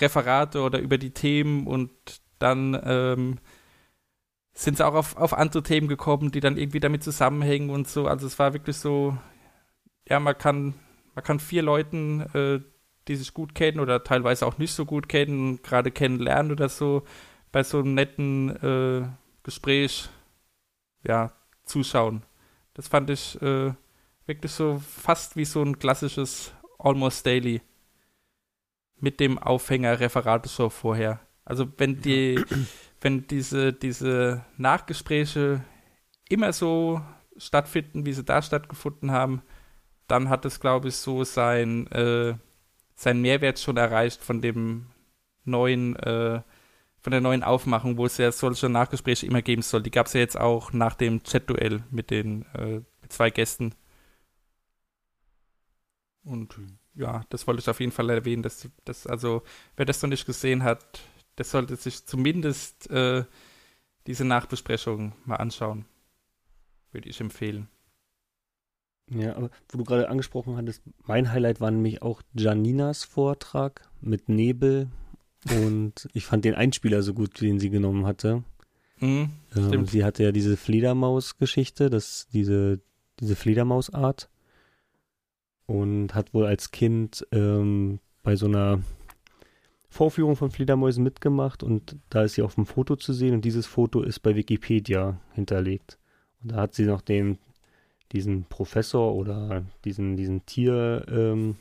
Referate 0.00 0.60
oder 0.60 0.78
über 0.78 0.98
die 0.98 1.12
Themen 1.12 1.66
und 1.66 1.90
dann 2.38 2.80
ähm, 2.84 3.38
sind 4.52 4.76
sie 4.76 4.86
auch 4.86 4.94
auf, 4.94 5.16
auf 5.16 5.34
andere 5.34 5.62
Themen 5.62 5.88
gekommen, 5.88 6.30
die 6.30 6.40
dann 6.40 6.56
irgendwie 6.56 6.80
damit 6.80 7.02
zusammenhängen 7.02 7.70
und 7.70 7.88
so. 7.88 8.06
Also 8.06 8.26
es 8.26 8.38
war 8.38 8.52
wirklich 8.52 8.76
so, 8.76 9.16
ja, 10.08 10.20
man 10.20 10.36
kann, 10.36 10.74
man 11.14 11.24
kann 11.24 11.40
vier 11.40 11.62
Leuten, 11.62 12.20
äh, 12.34 12.60
die 13.06 13.16
sich 13.16 13.34
gut 13.34 13.54
kennen 13.54 13.80
oder 13.80 14.04
teilweise 14.04 14.46
auch 14.46 14.58
nicht 14.58 14.72
so 14.72 14.84
gut 14.84 15.08
kennen, 15.08 15.62
gerade 15.62 15.90
kennenlernen 15.90 16.52
oder 16.52 16.68
so, 16.68 17.04
bei 17.52 17.62
so 17.62 17.78
einem 17.78 17.94
netten 17.94 18.50
äh, 18.62 19.08
Gespräch, 19.42 20.08
ja, 21.06 21.32
zuschauen. 21.64 22.22
Das 22.74 22.88
fand 22.88 23.10
ich 23.10 23.40
äh, 23.40 23.72
wirklich 24.26 24.52
so 24.52 24.78
fast 24.78 25.36
wie 25.36 25.44
so 25.44 25.62
ein 25.62 25.78
klassisches 25.78 26.52
Almost 26.78 27.24
Daily 27.26 27.62
mit 29.00 29.20
dem 29.20 29.38
Aufhänger 29.38 30.00
Referateshow 30.00 30.70
vorher. 30.70 31.20
Also 31.44 31.66
wenn 31.76 32.00
die, 32.00 32.44
wenn 33.00 33.26
diese, 33.26 33.72
diese 33.72 34.44
Nachgespräche 34.56 35.64
immer 36.28 36.52
so 36.52 37.00
stattfinden, 37.36 38.04
wie 38.04 38.12
sie 38.12 38.24
da 38.24 38.42
stattgefunden 38.42 39.10
haben, 39.10 39.42
dann 40.08 40.28
hat 40.28 40.44
es, 40.44 40.60
glaube 40.60 40.88
ich, 40.88 40.96
so 40.96 41.24
sein, 41.24 41.86
äh, 41.88 42.34
sein 42.94 43.20
Mehrwert 43.20 43.58
schon 43.58 43.76
erreicht 43.76 44.22
von 44.22 44.40
dem 44.40 44.86
neuen, 45.44 45.96
äh, 45.96 46.42
von 47.00 47.10
der 47.10 47.20
neuen 47.20 47.42
Aufmachung, 47.42 47.96
wo 47.96 48.06
es 48.06 48.18
ja 48.18 48.32
solche 48.32 48.68
Nachgespräche 48.68 49.26
immer 49.26 49.42
geben 49.42 49.62
soll. 49.62 49.82
Die 49.82 49.90
gab 49.90 50.06
es 50.06 50.14
ja 50.14 50.20
jetzt 50.20 50.38
auch 50.38 50.72
nach 50.72 50.94
dem 50.94 51.22
Chat-Duell 51.22 51.84
mit 51.90 52.10
den 52.10 52.42
äh, 52.54 52.80
zwei 53.08 53.30
Gästen. 53.30 53.74
Und 56.24 56.58
ja, 56.98 57.24
das 57.30 57.46
wollte 57.46 57.60
ich 57.60 57.68
auf 57.68 57.80
jeden 57.80 57.92
Fall 57.92 58.10
erwähnen, 58.10 58.42
dass, 58.42 58.68
dass 58.84 59.06
also, 59.06 59.42
wer 59.76 59.86
das 59.86 60.02
noch 60.02 60.10
nicht 60.10 60.26
gesehen 60.26 60.64
hat, 60.64 61.00
der 61.38 61.44
sollte 61.44 61.76
sich 61.76 62.04
zumindest 62.04 62.90
äh, 62.90 63.24
diese 64.06 64.24
Nachbesprechung 64.24 65.12
mal 65.24 65.36
anschauen. 65.36 65.84
Würde 66.92 67.08
ich 67.08 67.20
empfehlen. 67.20 67.68
Ja, 69.10 69.36
aber 69.36 69.50
wo 69.70 69.78
du 69.78 69.84
gerade 69.84 70.08
angesprochen 70.08 70.56
hattest, 70.56 70.82
mein 71.06 71.32
Highlight 71.32 71.60
war 71.60 71.70
nämlich 71.70 72.02
auch 72.02 72.20
Janinas 72.34 73.04
Vortrag 73.04 73.88
mit 74.00 74.28
Nebel 74.28 74.88
und 75.64 76.08
ich 76.12 76.26
fand 76.26 76.44
den 76.44 76.54
Einspieler 76.54 77.02
so 77.02 77.14
gut, 77.14 77.40
den 77.40 77.58
sie 77.58 77.70
genommen 77.70 78.04
hatte. 78.06 78.42
Mhm, 79.00 79.30
Ähm, 79.56 79.66
Stimmt. 79.68 79.90
sie 79.90 80.04
hatte 80.04 80.24
ja 80.24 80.32
diese 80.32 80.56
Fledermaus-Geschichte, 80.56 81.88
das, 81.88 82.26
diese, 82.32 82.80
diese 83.20 83.36
Fledermausart 83.36 84.28
und 85.68 86.14
hat 86.14 86.32
wohl 86.32 86.46
als 86.46 86.70
Kind 86.70 87.26
ähm, 87.30 88.00
bei 88.22 88.36
so 88.36 88.46
einer 88.46 88.80
Vorführung 89.90 90.34
von 90.34 90.50
Fledermäusen 90.50 91.04
mitgemacht 91.04 91.62
und 91.62 91.96
da 92.08 92.24
ist 92.24 92.34
sie 92.34 92.42
auf 92.42 92.54
dem 92.54 92.64
Foto 92.64 92.96
zu 92.96 93.12
sehen 93.12 93.34
und 93.34 93.44
dieses 93.44 93.66
Foto 93.66 94.02
ist 94.02 94.20
bei 94.20 94.34
Wikipedia 94.34 95.20
hinterlegt. 95.34 95.98
Und 96.42 96.52
da 96.52 96.56
hat 96.56 96.74
sie 96.74 96.86
noch 96.86 97.02
den, 97.02 97.36
diesen 98.12 98.44
Professor 98.44 99.14
oder 99.14 99.62
diesen, 99.84 100.16
diesen 100.16 100.46
Tier, 100.46 101.04
ähm, 101.10 101.56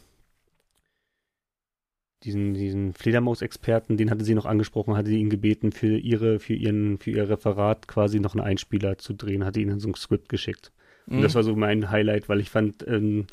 diesen, 2.23 2.53
diesen 2.53 2.93
Fledermaus-Experten, 2.93 3.97
den 3.97 4.09
hatte 4.09 4.23
sie 4.23 4.35
noch 4.35 4.45
angesprochen, 4.45 4.95
hatte 4.95 5.09
sie 5.09 5.19
ihn 5.19 5.29
gebeten, 5.29 5.73
für 5.73 5.97
ihre, 5.97 6.39
für 6.39 6.53
ihren, 6.53 6.97
für 6.97 7.11
ihr 7.11 7.29
Referat 7.29 7.89
quasi 7.89 8.21
noch 8.21 8.35
einen 8.35 8.45
Einspieler 8.45 8.97
zu 8.97 9.13
drehen, 9.13 9.43
hatte 9.43 9.59
ihnen 9.59 9.81
so 9.81 9.89
ein 9.89 9.95
Skript 9.95 10.29
geschickt. 10.29 10.71
Und 11.07 11.17
Mhm. 11.17 11.21
das 11.23 11.35
war 11.35 11.43
so 11.43 11.55
mein 11.57 11.89
Highlight, 11.91 12.29
weil 12.29 12.39
ich 12.39 12.49
fand, 12.49 12.87
ähm, 12.87 13.27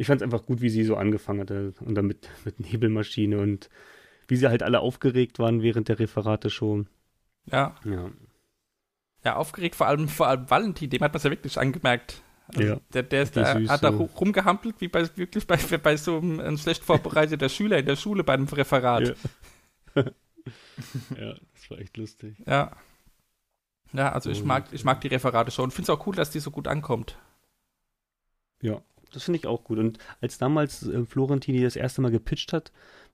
ich 0.00 0.06
fand 0.06 0.20
es 0.20 0.24
einfach 0.24 0.46
gut, 0.46 0.62
wie 0.62 0.70
sie 0.70 0.82
so 0.84 0.96
angefangen 0.96 1.40
hatte. 1.40 1.74
Und 1.80 1.94
dann 1.94 2.06
mit, 2.06 2.28
mit 2.46 2.58
Nebelmaschine 2.58 3.38
und 3.38 3.68
wie 4.28 4.36
sie 4.36 4.48
halt 4.48 4.62
alle 4.62 4.80
aufgeregt 4.80 5.38
waren 5.38 5.60
während 5.62 5.88
der 5.88 5.98
Referate 5.98 6.48
schon. 6.50 6.88
ja. 7.46 7.74
Ja. 7.84 8.10
Ja, 9.22 9.36
aufgeregt, 9.36 9.74
vor 9.74 9.86
allem, 9.86 10.08
vor 10.08 10.28
allem 10.28 10.48
Valentin, 10.48 10.88
dem 10.88 11.02
hat 11.02 11.12
man 11.12 11.18
es 11.18 11.24
ja 11.24 11.30
wirklich 11.30 11.58
angemerkt. 11.58 12.22
Also 12.48 12.62
Ja, 12.62 12.80
der, 12.94 13.02
der, 13.02 13.22
ist, 13.24 13.36
der 13.36 13.52
süß, 13.58 13.68
hat 13.68 13.84
da 13.84 13.92
so. 13.92 14.04
rumgehampelt, 14.04 14.80
wie 14.80 14.88
bei, 14.88 15.06
wirklich 15.16 15.46
bei, 15.46 15.56
bei 15.82 15.96
so 15.98 16.16
einem, 16.16 16.40
einem 16.40 16.56
schlecht 16.56 16.82
vorbereiteter 16.82 17.50
Schüler 17.50 17.76
in 17.76 17.84
der 17.84 17.96
Schule 17.96 18.24
bei 18.24 18.32
einem 18.32 18.46
Referat. 18.46 19.14
Ja. 19.94 20.04
ja, 21.18 21.34
das 21.52 21.70
war 21.70 21.78
echt 21.78 21.96
lustig. 21.98 22.36
Ja. 22.46 22.72
Ja, 23.92 24.12
also 24.12 24.30
ich 24.30 24.40
Und- 24.40 24.46
mag, 24.46 24.68
ich 24.72 24.84
mag 24.84 25.00
die 25.02 25.08
Referate 25.08 25.50
schon. 25.50 25.68
Ich 25.68 25.74
finde 25.74 25.92
es 25.92 25.98
auch 25.98 26.06
cool, 26.06 26.14
dass 26.14 26.30
die 26.30 26.40
so 26.40 26.50
gut 26.50 26.66
ankommt. 26.66 27.18
Ja, 28.62 28.80
das 29.12 29.24
finde 29.24 29.38
ich 29.38 29.46
auch 29.46 29.64
gut. 29.64 29.78
Und 29.78 29.98
als 30.20 30.38
damals 30.38 30.86
äh, 30.86 31.04
Florentini 31.04 31.62
das 31.62 31.76
erste 31.76 32.00
Mal 32.00 32.10
gepitcht 32.10 32.52
hat, 32.52 32.72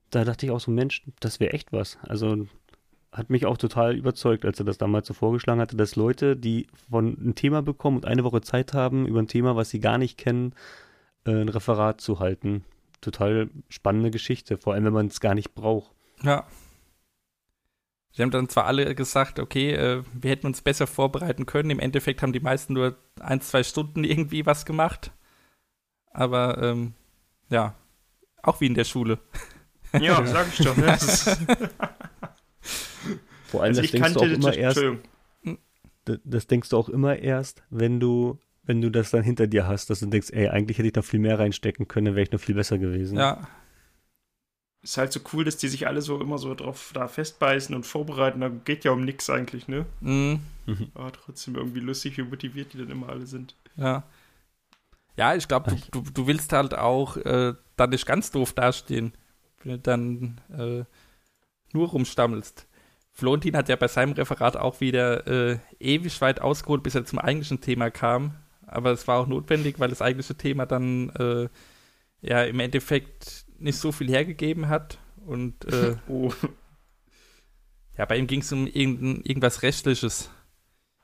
da 0.09 0.23
dachte 0.23 0.45
ich 0.45 0.51
auch 0.51 0.59
so, 0.59 0.71
Mensch, 0.71 1.03
das 1.19 1.39
wäre 1.39 1.53
echt 1.53 1.73
was. 1.73 1.97
Also 2.01 2.47
hat 3.11 3.29
mich 3.29 3.45
auch 3.45 3.57
total 3.57 3.95
überzeugt, 3.95 4.45
als 4.45 4.59
er 4.59 4.65
das 4.65 4.77
damals 4.77 5.07
so 5.07 5.13
vorgeschlagen 5.13 5.61
hatte, 5.61 5.75
dass 5.75 5.95
Leute, 5.95 6.35
die 6.35 6.67
von 6.89 7.17
ein 7.19 7.35
Thema 7.35 7.61
bekommen 7.61 7.97
und 7.97 8.05
eine 8.05 8.23
Woche 8.23 8.41
Zeit 8.41 8.73
haben, 8.73 9.07
über 9.07 9.19
ein 9.19 9.27
Thema, 9.27 9.55
was 9.55 9.69
sie 9.69 9.79
gar 9.79 9.97
nicht 9.97 10.17
kennen, 10.17 10.53
äh, 11.25 11.31
ein 11.31 11.49
Referat 11.49 12.01
zu 12.01 12.19
halten. 12.19 12.63
Total 13.01 13.49
spannende 13.69 14.11
Geschichte, 14.11 14.57
vor 14.57 14.73
allem 14.73 14.85
wenn 14.85 14.93
man 14.93 15.07
es 15.07 15.19
gar 15.19 15.35
nicht 15.35 15.55
braucht. 15.55 15.91
Ja. 16.23 16.47
Sie 18.11 18.23
haben 18.23 18.31
dann 18.31 18.49
zwar 18.49 18.65
alle 18.65 18.95
gesagt, 18.95 19.39
okay, 19.39 19.73
äh, 19.73 20.03
wir 20.13 20.31
hätten 20.31 20.47
uns 20.47 20.61
besser 20.61 20.87
vorbereiten 20.87 21.45
können. 21.45 21.69
Im 21.69 21.79
Endeffekt 21.79 22.21
haben 22.21 22.33
die 22.33 22.39
meisten 22.39 22.73
nur 22.73 22.97
ein, 23.19 23.41
zwei 23.41 23.63
Stunden 23.63 24.03
irgendwie 24.03 24.45
was 24.45 24.65
gemacht. 24.65 25.11
Aber 26.17 26.61
ähm, 26.63 26.93
ja, 27.49 27.75
auch 28.41 28.59
wie 28.59 28.65
in 28.65 28.73
der 28.73 28.83
Schule. 28.83 29.19
Ja, 30.01 30.23
sag 30.25 30.47
ich 30.49 30.57
doch. 30.57 30.75
Ne? 30.75 30.97
Vor 33.45 33.63
allem, 33.63 33.69
also 33.69 33.79
das 33.81 33.85
ich 33.85 33.91
denkst 33.91 34.13
du 34.13 34.19
auch 34.19 34.23
immer 34.23 34.53
erst, 34.53 34.81
das, 36.25 36.45
denkst 36.45 36.69
du 36.69 36.77
auch 36.77 36.89
immer 36.89 37.17
erst, 37.17 37.63
wenn 37.69 38.01
du, 38.01 38.37
wenn 38.63 38.81
du 38.81 38.91
das 38.91 39.11
dann 39.11 39.23
hinter 39.23 39.47
dir 39.47 39.65
hast, 39.65 39.89
dass 39.89 40.01
du 40.01 40.07
denkst, 40.07 40.31
ey, 40.31 40.49
eigentlich 40.49 40.77
hätte 40.77 40.89
ich 40.89 40.95
noch 40.95 41.05
viel 41.05 41.21
mehr 41.21 41.39
reinstecken 41.39 41.87
können, 41.87 42.07
dann 42.07 42.15
wäre 42.15 42.23
ich 42.23 42.33
noch 42.33 42.41
viel 42.41 42.53
besser 42.53 42.77
gewesen. 42.77 43.17
Ja, 43.17 43.47
Ist 44.83 44.97
halt 44.97 45.13
so 45.13 45.21
cool, 45.31 45.45
dass 45.45 45.55
die 45.55 45.69
sich 45.69 45.87
alle 45.87 46.01
so 46.01 46.19
immer 46.19 46.37
so 46.37 46.53
drauf 46.53 46.91
da 46.93 47.07
festbeißen 47.07 47.73
und 47.73 47.85
vorbereiten. 47.85 48.41
Da 48.41 48.49
geht 48.49 48.83
ja 48.83 48.91
um 48.91 49.05
nix 49.05 49.29
eigentlich, 49.29 49.69
ne? 49.69 49.85
mhm. 50.01 50.41
Aber 50.95 51.13
trotzdem 51.13 51.55
irgendwie 51.55 51.79
lustig, 51.79 52.17
wie 52.17 52.23
motiviert 52.23 52.73
die 52.73 52.79
dann 52.79 52.91
immer 52.91 53.07
alle 53.07 53.25
sind. 53.25 53.55
Ja. 53.77 54.03
Ja, 55.17 55.35
ich 55.35 55.47
glaube, 55.47 55.75
du, 55.91 56.01
du, 56.01 56.11
du 56.11 56.27
willst 56.27 56.53
halt 56.53 56.75
auch 56.75 57.17
äh, 57.17 57.53
dann 57.75 57.89
nicht 57.89 58.05
ganz 58.05 58.31
doof 58.31 58.53
dastehen, 58.53 59.13
wenn 59.63 59.71
du 59.71 59.79
dann 59.79 60.41
äh, 60.55 60.83
nur 61.73 61.89
rumstammelst. 61.89 62.67
Florentin 63.11 63.57
hat 63.57 63.67
ja 63.67 63.75
bei 63.75 63.87
seinem 63.87 64.13
Referat 64.13 64.57
auch 64.57 64.79
wieder 64.79 65.25
äh, 65.25 65.57
ewig 65.79 66.21
weit 66.21 66.39
ausgeholt, 66.39 66.83
bis 66.83 66.93
er 66.93 67.05
zum 67.05 67.17
eigentlichen 67.17 67.61
Thema 67.61 67.89
kam. 67.89 68.35
Aber 68.67 68.91
es 68.91 69.07
war 69.07 69.19
auch 69.19 69.27
notwendig, 69.27 69.79
weil 69.79 69.89
das 69.89 70.03
eigentliche 70.03 70.35
Thema 70.35 70.67
dann 70.67 71.09
äh, 71.11 71.49
ja 72.21 72.43
im 72.43 72.59
Endeffekt 72.59 73.45
nicht 73.57 73.79
so 73.79 73.91
viel 73.91 74.07
hergegeben 74.09 74.69
hat. 74.69 74.99
Und 75.25 75.65
äh, 75.65 75.95
Oh, 76.07 76.31
ja, 77.97 78.05
bei 78.05 78.17
ihm 78.17 78.27
ging 78.27 78.41
es 78.41 78.51
um 78.51 78.67
irgendein, 78.67 79.21
irgendwas 79.23 79.63
Rechtliches. 79.63 80.29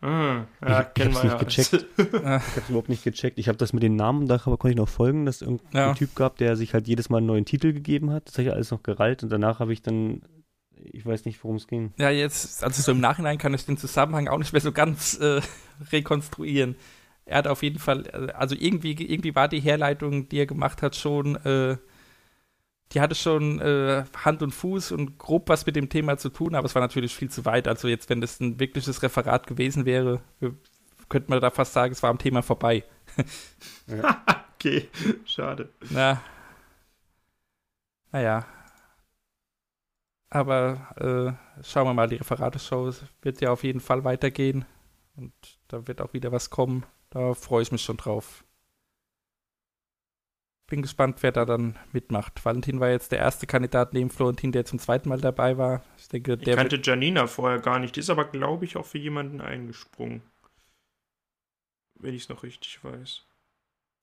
Ah, 0.03 0.45
ja, 0.61 0.91
ich, 0.95 1.01
ich 1.01 1.05
hab's 1.05 1.23
ja. 1.23 1.23
nicht 1.23 1.39
gecheckt. 1.39 1.85
Ich 1.97 2.13
habe 2.13 2.41
es 2.57 2.69
überhaupt 2.69 2.89
nicht 2.89 3.03
gecheckt. 3.03 3.39
Ich 3.39 3.47
habe 3.47 3.57
das 3.57 3.71
mit 3.71 3.83
den 3.83 3.95
Namen, 3.95 4.27
da 4.27 4.37
konnte 4.37 4.69
ich 4.69 4.75
noch 4.75 4.89
folgen, 4.89 5.25
dass 5.25 5.37
es 5.37 5.41
irgendein 5.43 5.69
Ja. 5.73 5.93
Typ 5.93 6.13
gab, 6.15 6.37
der 6.37 6.57
sich 6.57 6.73
halt 6.73 6.87
jedes 6.89 7.09
Mal 7.09 7.17
einen 7.17 7.27
neuen 7.27 7.45
Titel 7.45 7.71
gegeben 7.71 8.11
hat. 8.11 8.27
Das 8.27 8.33
habe 8.33 8.43
ich 8.43 8.53
alles 8.53 8.71
noch 8.71 8.83
gereilt 8.83 9.23
und 9.23 9.31
danach 9.31 9.59
habe 9.59 9.71
ich 9.71 9.81
dann, 9.81 10.21
ich 10.75 11.05
weiß 11.05 11.23
nicht, 11.23 11.41
worum 11.43 11.55
es 11.55 11.67
ging. 11.67 11.93
Ja, 11.97 12.09
jetzt, 12.09 12.63
also 12.65 12.81
so 12.81 12.91
im 12.91 12.99
Nachhinein 12.99 13.37
kann 13.37 13.53
ich 13.53 13.65
den 13.65 13.77
Zusammenhang 13.77 14.27
auch 14.27 14.37
nicht 14.37 14.51
mehr 14.51 14.61
so 14.61 14.73
ganz 14.73 15.17
äh, 15.19 15.39
rekonstruieren. 15.93 16.75
Er 17.25 17.37
hat 17.37 17.47
auf 17.47 17.63
jeden 17.63 17.79
Fall, 17.79 18.09
also 18.31 18.55
irgendwie, 18.59 18.91
irgendwie 18.91 19.33
war 19.35 19.47
die 19.47 19.61
Herleitung, 19.61 20.27
die 20.27 20.39
er 20.39 20.45
gemacht 20.45 20.81
hat, 20.81 20.97
schon, 20.97 21.37
äh, 21.37 21.77
die 22.93 23.01
hatte 23.01 23.15
schon 23.15 23.59
äh, 23.59 24.05
Hand 24.23 24.41
und 24.43 24.51
Fuß 24.51 24.91
und 24.91 25.17
grob 25.17 25.49
was 25.49 25.65
mit 25.65 25.75
dem 25.75 25.89
Thema 25.89 26.17
zu 26.17 26.29
tun, 26.29 26.55
aber 26.55 26.65
es 26.65 26.75
war 26.75 26.81
natürlich 26.81 27.15
viel 27.15 27.29
zu 27.29 27.45
weit. 27.45 27.67
Also 27.67 27.87
jetzt, 27.87 28.09
wenn 28.09 28.21
das 28.21 28.39
ein 28.39 28.59
wirkliches 28.59 29.01
Referat 29.03 29.47
gewesen 29.47 29.85
wäre, 29.85 30.21
wir- 30.39 30.55
könnte 31.09 31.29
man 31.29 31.41
da 31.41 31.51
fast 31.51 31.73
sagen, 31.73 31.91
es 31.91 32.01
war 32.03 32.09
am 32.09 32.17
Thema 32.17 32.41
vorbei. 32.41 32.83
Okay, 34.57 34.89
schade. 35.25 35.69
Na, 35.89 36.21
naja. 38.11 38.45
Aber 40.29 41.37
äh, 41.57 41.63
schauen 41.63 41.87
wir 41.87 41.93
mal, 41.93 42.07
die 42.07 42.15
Referate-Show 42.15 42.91
wird 43.21 43.41
ja 43.41 43.51
auf 43.51 43.63
jeden 43.63 43.79
Fall 43.79 44.03
weitergehen. 44.03 44.65
Und 45.15 45.33
da 45.67 45.87
wird 45.87 46.01
auch 46.01 46.13
wieder 46.13 46.31
was 46.31 46.49
kommen. 46.49 46.85
Da 47.11 47.33
freue 47.35 47.61
ich 47.61 47.71
mich 47.71 47.83
schon 47.83 47.97
drauf. 47.97 48.42
Bin 50.73 50.81
gespannt, 50.81 51.21
wer 51.21 51.31
da 51.31 51.45
dann 51.45 51.77
mitmacht. 51.91 52.43
Valentin 52.43 52.79
war 52.79 52.89
jetzt 52.89 53.11
der 53.11 53.19
erste 53.19 53.45
Kandidat 53.45 53.93
neben 53.93 54.09
Florentin, 54.09 54.51
der 54.51 54.65
zum 54.65 54.79
zweiten 54.79 55.07
Mal 55.07 55.21
dabei 55.21 55.55
war. 55.59 55.83
Ich 55.99 56.07
denke, 56.07 56.33
Ich 56.33 56.45
der 56.45 56.55
kannte 56.55 56.81
Janina 56.81 57.27
vorher 57.27 57.59
gar 57.59 57.77
nicht. 57.77 57.95
Die 57.95 57.99
ist 57.99 58.09
aber, 58.09 58.25
glaube 58.25 58.65
ich, 58.65 58.75
auch 58.75 58.85
für 58.87 58.97
jemanden 58.97 59.39
eingesprungen. 59.39 60.23
Wenn 61.93 62.15
ich 62.15 62.23
es 62.23 62.29
noch 62.29 62.41
richtig 62.41 62.83
weiß. 62.83 63.21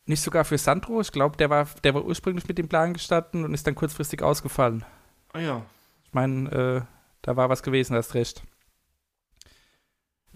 nicht 0.07 0.23
sogar 0.23 0.45
für 0.45 0.59
Sandro. 0.59 1.01
Ich 1.01 1.11
glaube, 1.11 1.37
der 1.37 1.51
war, 1.51 1.67
der 1.83 1.93
war 1.95 2.05
ursprünglich 2.05 2.47
mit 2.47 2.57
dem 2.57 2.69
Plan 2.69 2.93
gestanden 2.93 3.45
und 3.45 3.53
ist 3.53 3.67
dann 3.67 3.75
kurzfristig 3.75 4.23
ausgefallen. 4.23 4.85
Ah 5.33 5.41
ja. 5.41 5.67
Ich 6.05 6.13
meine, 6.13 6.53
äh, 6.53 6.83
da 7.23 7.37
war 7.37 7.49
was 7.49 7.65
gewesen, 7.65 7.97
hast 7.97 8.15
recht. 8.15 8.45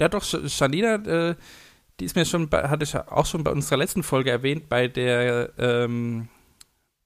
Ja, 0.01 0.09
doch, 0.09 0.25
Janina, 0.25 0.97
äh, 0.97 1.37
die 2.01 2.05
ist 2.07 2.17
mir 2.17 2.25
schon, 2.25 2.49
bei, 2.49 2.69
hatte 2.69 2.85
ich 2.85 2.97
auch 2.97 3.27
schon 3.27 3.45
bei 3.45 3.51
unserer 3.53 3.77
letzten 3.79 4.03
Folge 4.03 4.31
erwähnt, 4.31 4.69
bei 4.69 4.89
der, 4.89 5.53
ähm, 5.59 6.29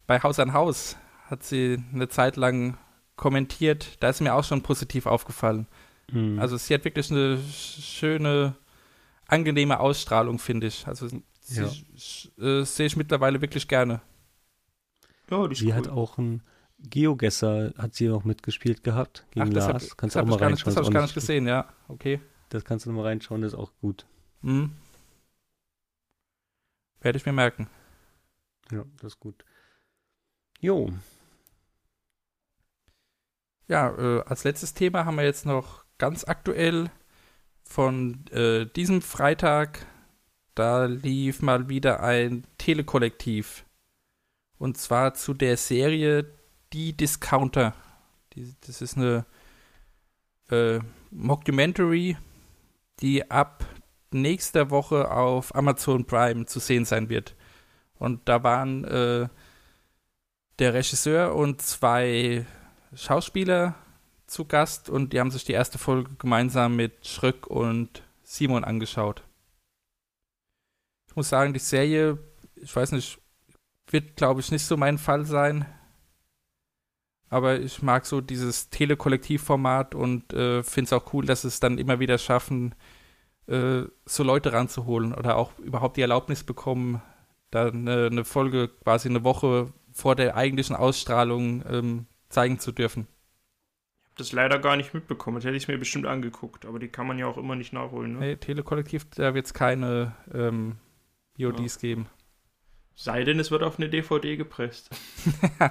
bei 0.06 0.20
Haus 0.22 0.38
an 0.38 0.52
Haus 0.54 0.96
hat 1.26 1.42
sie 1.42 1.82
eine 1.92 2.08
Zeit 2.08 2.36
lang 2.36 2.78
kommentiert. 3.16 3.96
Da 4.00 4.08
ist 4.08 4.20
mir 4.20 4.34
auch 4.34 4.44
schon 4.44 4.62
positiv 4.62 5.04
aufgefallen. 5.06 5.66
Mhm. 6.10 6.38
Also 6.38 6.56
sie 6.56 6.72
hat 6.72 6.84
wirklich 6.84 7.10
eine 7.10 7.36
sch- 7.36 7.80
schöne, 7.82 8.54
angenehme 9.26 9.78
Ausstrahlung, 9.80 10.38
finde 10.38 10.68
ich. 10.68 10.86
Also 10.86 11.08
sie, 11.08 11.22
Ja. 11.50 11.66
äh, 12.42 12.64
sehe 12.64 12.86
ich 12.86 12.96
mittlerweile 12.96 13.42
wirklich 13.42 13.68
gerne. 13.68 14.00
Ja, 15.30 15.46
die 15.46 15.52
ist 15.52 15.58
sie 15.58 15.66
cool. 15.66 15.74
hat 15.74 15.88
auch 15.88 16.16
ein 16.16 16.42
Geogesser, 16.78 17.72
hat 17.76 17.94
sie 17.94 18.08
auch 18.08 18.24
mitgespielt 18.24 18.82
gehabt 18.84 19.26
gegen 19.32 19.50
das 19.52 19.66
Lars. 19.68 19.90
hab, 19.90 19.98
kannst 19.98 20.16
das 20.16 20.20
du 20.20 20.24
auch 20.24 20.28
mal 20.30 20.34
ich 20.36 20.40
gar 20.40 20.50
nicht, 20.50 20.58
reinschauen. 20.66 20.74
das 20.74 20.76
habe 20.76 20.86
ich 20.86 20.92
gar 20.94 21.02
nicht 21.02 21.08
nicht 21.16 21.26
gesehen, 21.26 21.46
ja. 21.46 21.68
Okay. 21.88 22.20
Das 22.48 22.64
kannst 22.64 22.86
du 22.86 22.90
noch 22.90 22.96
mal 23.02 23.08
reinschauen, 23.08 23.42
das 23.42 23.52
ist 23.52 23.58
auch 23.58 23.72
gut. 23.82 24.06
Mhm. 24.42 24.76
Werde 27.00 27.18
ich 27.18 27.26
mir 27.26 27.32
merken. 27.32 27.68
Ja, 28.70 28.84
das 28.96 29.14
ist 29.14 29.20
gut. 29.20 29.44
Jo, 30.60 30.92
Ja, 33.68 33.90
äh, 33.96 34.22
als 34.22 34.44
letztes 34.44 34.74
Thema 34.74 35.04
haben 35.04 35.16
wir 35.16 35.24
jetzt 35.24 35.44
noch 35.46 35.84
ganz 35.98 36.24
aktuell 36.24 36.90
von 37.64 38.26
äh, 38.32 38.66
diesem 38.66 39.02
Freitag. 39.02 39.86
Da 40.54 40.86
lief 40.86 41.42
mal 41.42 41.68
wieder 41.68 42.02
ein 42.02 42.44
Telekollektiv. 42.56 43.64
Und 44.58 44.78
zwar 44.78 45.14
zu 45.14 45.34
der 45.34 45.56
Serie 45.56 46.26
Die 46.72 46.96
Discounter. 46.96 47.74
Die, 48.32 48.54
das 48.62 48.80
ist 48.82 48.96
eine 48.96 49.26
äh, 50.50 50.80
Mockumentary, 51.10 52.16
die 53.00 53.30
ab 53.30 53.64
nächster 54.12 54.70
Woche 54.70 55.10
auf 55.10 55.54
Amazon 55.54 56.04
Prime 56.04 56.46
zu 56.46 56.60
sehen 56.60 56.84
sein 56.84 57.08
wird. 57.08 57.34
Und 57.98 58.28
da 58.28 58.42
waren 58.42 58.84
äh, 58.84 59.28
der 60.58 60.74
Regisseur 60.74 61.34
und 61.34 61.62
zwei 61.62 62.46
Schauspieler 62.94 63.74
zu 64.26 64.44
Gast 64.44 64.90
und 64.90 65.12
die 65.12 65.20
haben 65.20 65.30
sich 65.30 65.44
die 65.44 65.52
erste 65.52 65.78
Folge 65.78 66.14
gemeinsam 66.18 66.76
mit 66.76 67.06
Schröck 67.06 67.46
und 67.46 68.02
Simon 68.22 68.64
angeschaut. 68.64 69.22
Ich 71.08 71.16
muss 71.16 71.28
sagen, 71.28 71.54
die 71.54 71.60
Serie, 71.60 72.18
ich 72.56 72.74
weiß 72.74 72.92
nicht, 72.92 73.18
wird, 73.88 74.16
glaube 74.16 74.40
ich, 74.40 74.50
nicht 74.50 74.64
so 74.64 74.76
mein 74.76 74.98
Fall 74.98 75.24
sein. 75.24 75.66
Aber 77.30 77.58
ich 77.60 77.82
mag 77.82 78.06
so 78.06 78.20
dieses 78.20 78.70
Telekollektivformat 78.70 79.94
und 79.94 80.32
äh, 80.32 80.62
finde 80.62 80.86
es 80.86 80.92
auch 80.92 81.12
cool, 81.12 81.26
dass 81.26 81.44
es 81.44 81.60
dann 81.60 81.78
immer 81.78 82.00
wieder 82.00 82.18
schaffen, 82.18 82.74
äh, 83.48 83.82
so 84.04 84.22
Leute 84.22 84.52
ranzuholen 84.52 85.14
oder 85.14 85.36
auch 85.36 85.58
überhaupt 85.58 85.96
die 85.96 86.02
Erlaubnis 86.02 86.44
bekommen, 86.44 87.02
da 87.50 87.68
eine, 87.68 88.06
eine 88.06 88.24
Folge 88.24 88.68
quasi 88.68 89.08
eine 89.08 89.24
Woche 89.24 89.72
vor 89.92 90.14
der 90.14 90.36
eigentlichen 90.36 90.76
Ausstrahlung 90.76 91.64
ähm, 91.68 92.06
zeigen 92.28 92.58
zu 92.58 92.72
dürfen. 92.72 93.08
Ich 94.02 94.06
habe 94.10 94.18
das 94.18 94.32
leider 94.32 94.58
gar 94.58 94.76
nicht 94.76 94.92
mitbekommen. 94.94 95.36
Das 95.36 95.44
hätte 95.44 95.56
ich 95.56 95.68
mir 95.68 95.78
bestimmt 95.78 96.06
angeguckt. 96.06 96.66
Aber 96.66 96.78
die 96.78 96.88
kann 96.88 97.06
man 97.06 97.18
ja 97.18 97.26
auch 97.26 97.38
immer 97.38 97.54
nicht 97.56 97.72
nachholen. 97.72 98.14
Ne? 98.14 98.18
Nee, 98.18 98.36
Telekollektiv, 98.36 99.06
da 99.14 99.32
wird 99.34 99.46
es 99.46 99.54
keine 99.54 100.14
ähm, 100.34 100.76
VODs 101.38 101.78
geben. 101.78 102.06
Sei 102.94 103.22
denn, 103.24 103.38
es 103.38 103.50
wird 103.52 103.62
auf 103.62 103.78
eine 103.78 103.88
DVD 103.88 104.36
gepresst. 104.36 104.90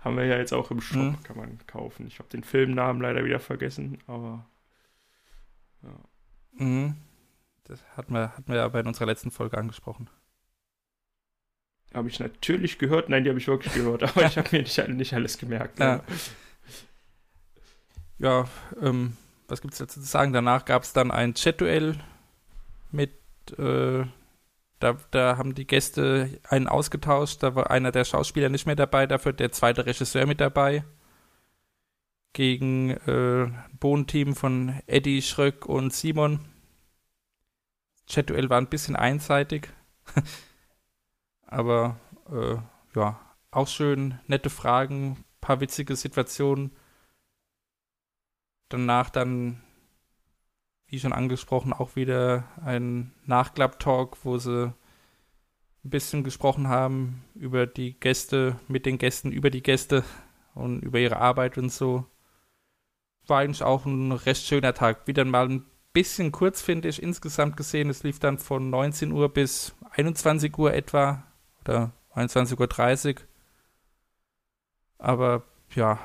Haben 0.00 0.16
wir 0.16 0.24
ja 0.24 0.38
jetzt 0.38 0.52
auch 0.52 0.70
im 0.70 0.80
Shop, 0.80 1.02
Mhm. 1.02 1.22
kann 1.22 1.36
man 1.36 1.58
kaufen. 1.66 2.06
Ich 2.06 2.18
habe 2.18 2.28
den 2.28 2.44
Filmnamen 2.44 3.02
leider 3.02 3.24
wieder 3.24 3.40
vergessen, 3.40 3.98
aber 4.06 4.46
Mhm. 6.52 6.96
Das 7.64 7.80
hatten 7.96 8.14
wir, 8.14 8.36
hatten 8.36 8.48
wir 8.48 8.56
ja 8.56 8.68
bei 8.68 8.82
unserer 8.82 9.06
letzten 9.06 9.30
Folge 9.30 9.58
angesprochen. 9.58 10.08
habe 11.94 12.08
ich 12.08 12.18
natürlich 12.18 12.78
gehört. 12.78 13.08
Nein, 13.08 13.24
die 13.24 13.30
habe 13.30 13.38
ich 13.38 13.46
wirklich 13.46 13.74
gehört, 13.74 14.02
aber 14.02 14.24
ich 14.24 14.38
habe 14.38 14.48
mir 14.52 14.62
nicht, 14.62 14.88
nicht 14.88 15.14
alles 15.14 15.38
gemerkt. 15.38 15.78
Ja. 15.78 16.02
Ja, 18.18 18.46
ähm, 18.80 19.16
was 19.46 19.60
gibt 19.60 19.74
es 19.74 19.78
dazu 19.78 20.00
zu 20.00 20.06
sagen? 20.06 20.32
Danach 20.32 20.64
gab 20.64 20.82
es 20.82 20.92
dann 20.92 21.10
ein 21.10 21.34
Chat-Duell 21.34 21.96
mit, 22.90 23.12
äh, 23.56 24.04
da, 24.80 24.96
da 25.10 25.36
haben 25.36 25.54
die 25.54 25.66
Gäste 25.66 26.40
einen 26.48 26.66
ausgetauscht. 26.66 27.42
Da 27.42 27.54
war 27.54 27.70
einer 27.70 27.92
der 27.92 28.04
Schauspieler 28.04 28.48
nicht 28.48 28.66
mehr 28.66 28.76
dabei, 28.76 29.06
dafür 29.06 29.32
der 29.32 29.52
zweite 29.52 29.86
Regisseur 29.86 30.26
mit 30.26 30.40
dabei. 30.40 30.84
Gegen 32.38 32.90
äh, 32.90 33.50
Bohnenteam 33.80 34.36
von 34.36 34.80
Eddie, 34.86 35.22
Schröck 35.22 35.66
und 35.66 35.92
Simon. 35.92 36.38
Chat-Duell 38.06 38.48
war 38.48 38.58
ein 38.58 38.68
bisschen 38.68 38.94
einseitig. 38.94 39.68
Aber 41.48 41.98
äh, 42.30 42.58
ja, 42.94 43.18
auch 43.50 43.66
schön, 43.66 44.20
nette 44.28 44.50
Fragen, 44.50 45.24
paar 45.40 45.60
witzige 45.60 45.96
Situationen. 45.96 46.70
Danach 48.68 49.10
dann, 49.10 49.60
wie 50.86 51.00
schon 51.00 51.12
angesprochen, 51.12 51.72
auch 51.72 51.96
wieder 51.96 52.44
ein 52.64 53.12
Nachklapp-Talk, 53.26 54.16
wo 54.24 54.38
sie 54.38 54.72
ein 55.84 55.90
bisschen 55.90 56.22
gesprochen 56.22 56.68
haben 56.68 57.24
über 57.34 57.66
die 57.66 57.98
Gäste, 57.98 58.60
mit 58.68 58.86
den 58.86 58.98
Gästen, 58.98 59.32
über 59.32 59.50
die 59.50 59.64
Gäste 59.64 60.04
und 60.54 60.82
über 60.84 61.00
ihre 61.00 61.16
Arbeit 61.16 61.58
und 61.58 61.72
so. 61.72 62.06
War 63.28 63.40
eigentlich 63.40 63.62
auch 63.62 63.84
ein 63.84 64.12
recht 64.12 64.44
schöner 64.44 64.74
Tag. 64.74 65.06
Wieder 65.06 65.24
mal 65.24 65.48
ein 65.48 65.64
bisschen 65.92 66.32
kurz, 66.32 66.62
finde 66.62 66.88
ich, 66.88 67.02
insgesamt 67.02 67.56
gesehen. 67.56 67.90
Es 67.90 68.02
lief 68.02 68.18
dann 68.18 68.38
von 68.38 68.70
19 68.70 69.12
Uhr 69.12 69.28
bis 69.32 69.74
21 69.90 70.56
Uhr 70.58 70.72
etwa 70.72 71.24
oder 71.60 71.92
21.30 72.14 73.16
Uhr. 73.16 73.22
Aber 74.98 75.44
ja, 75.74 75.98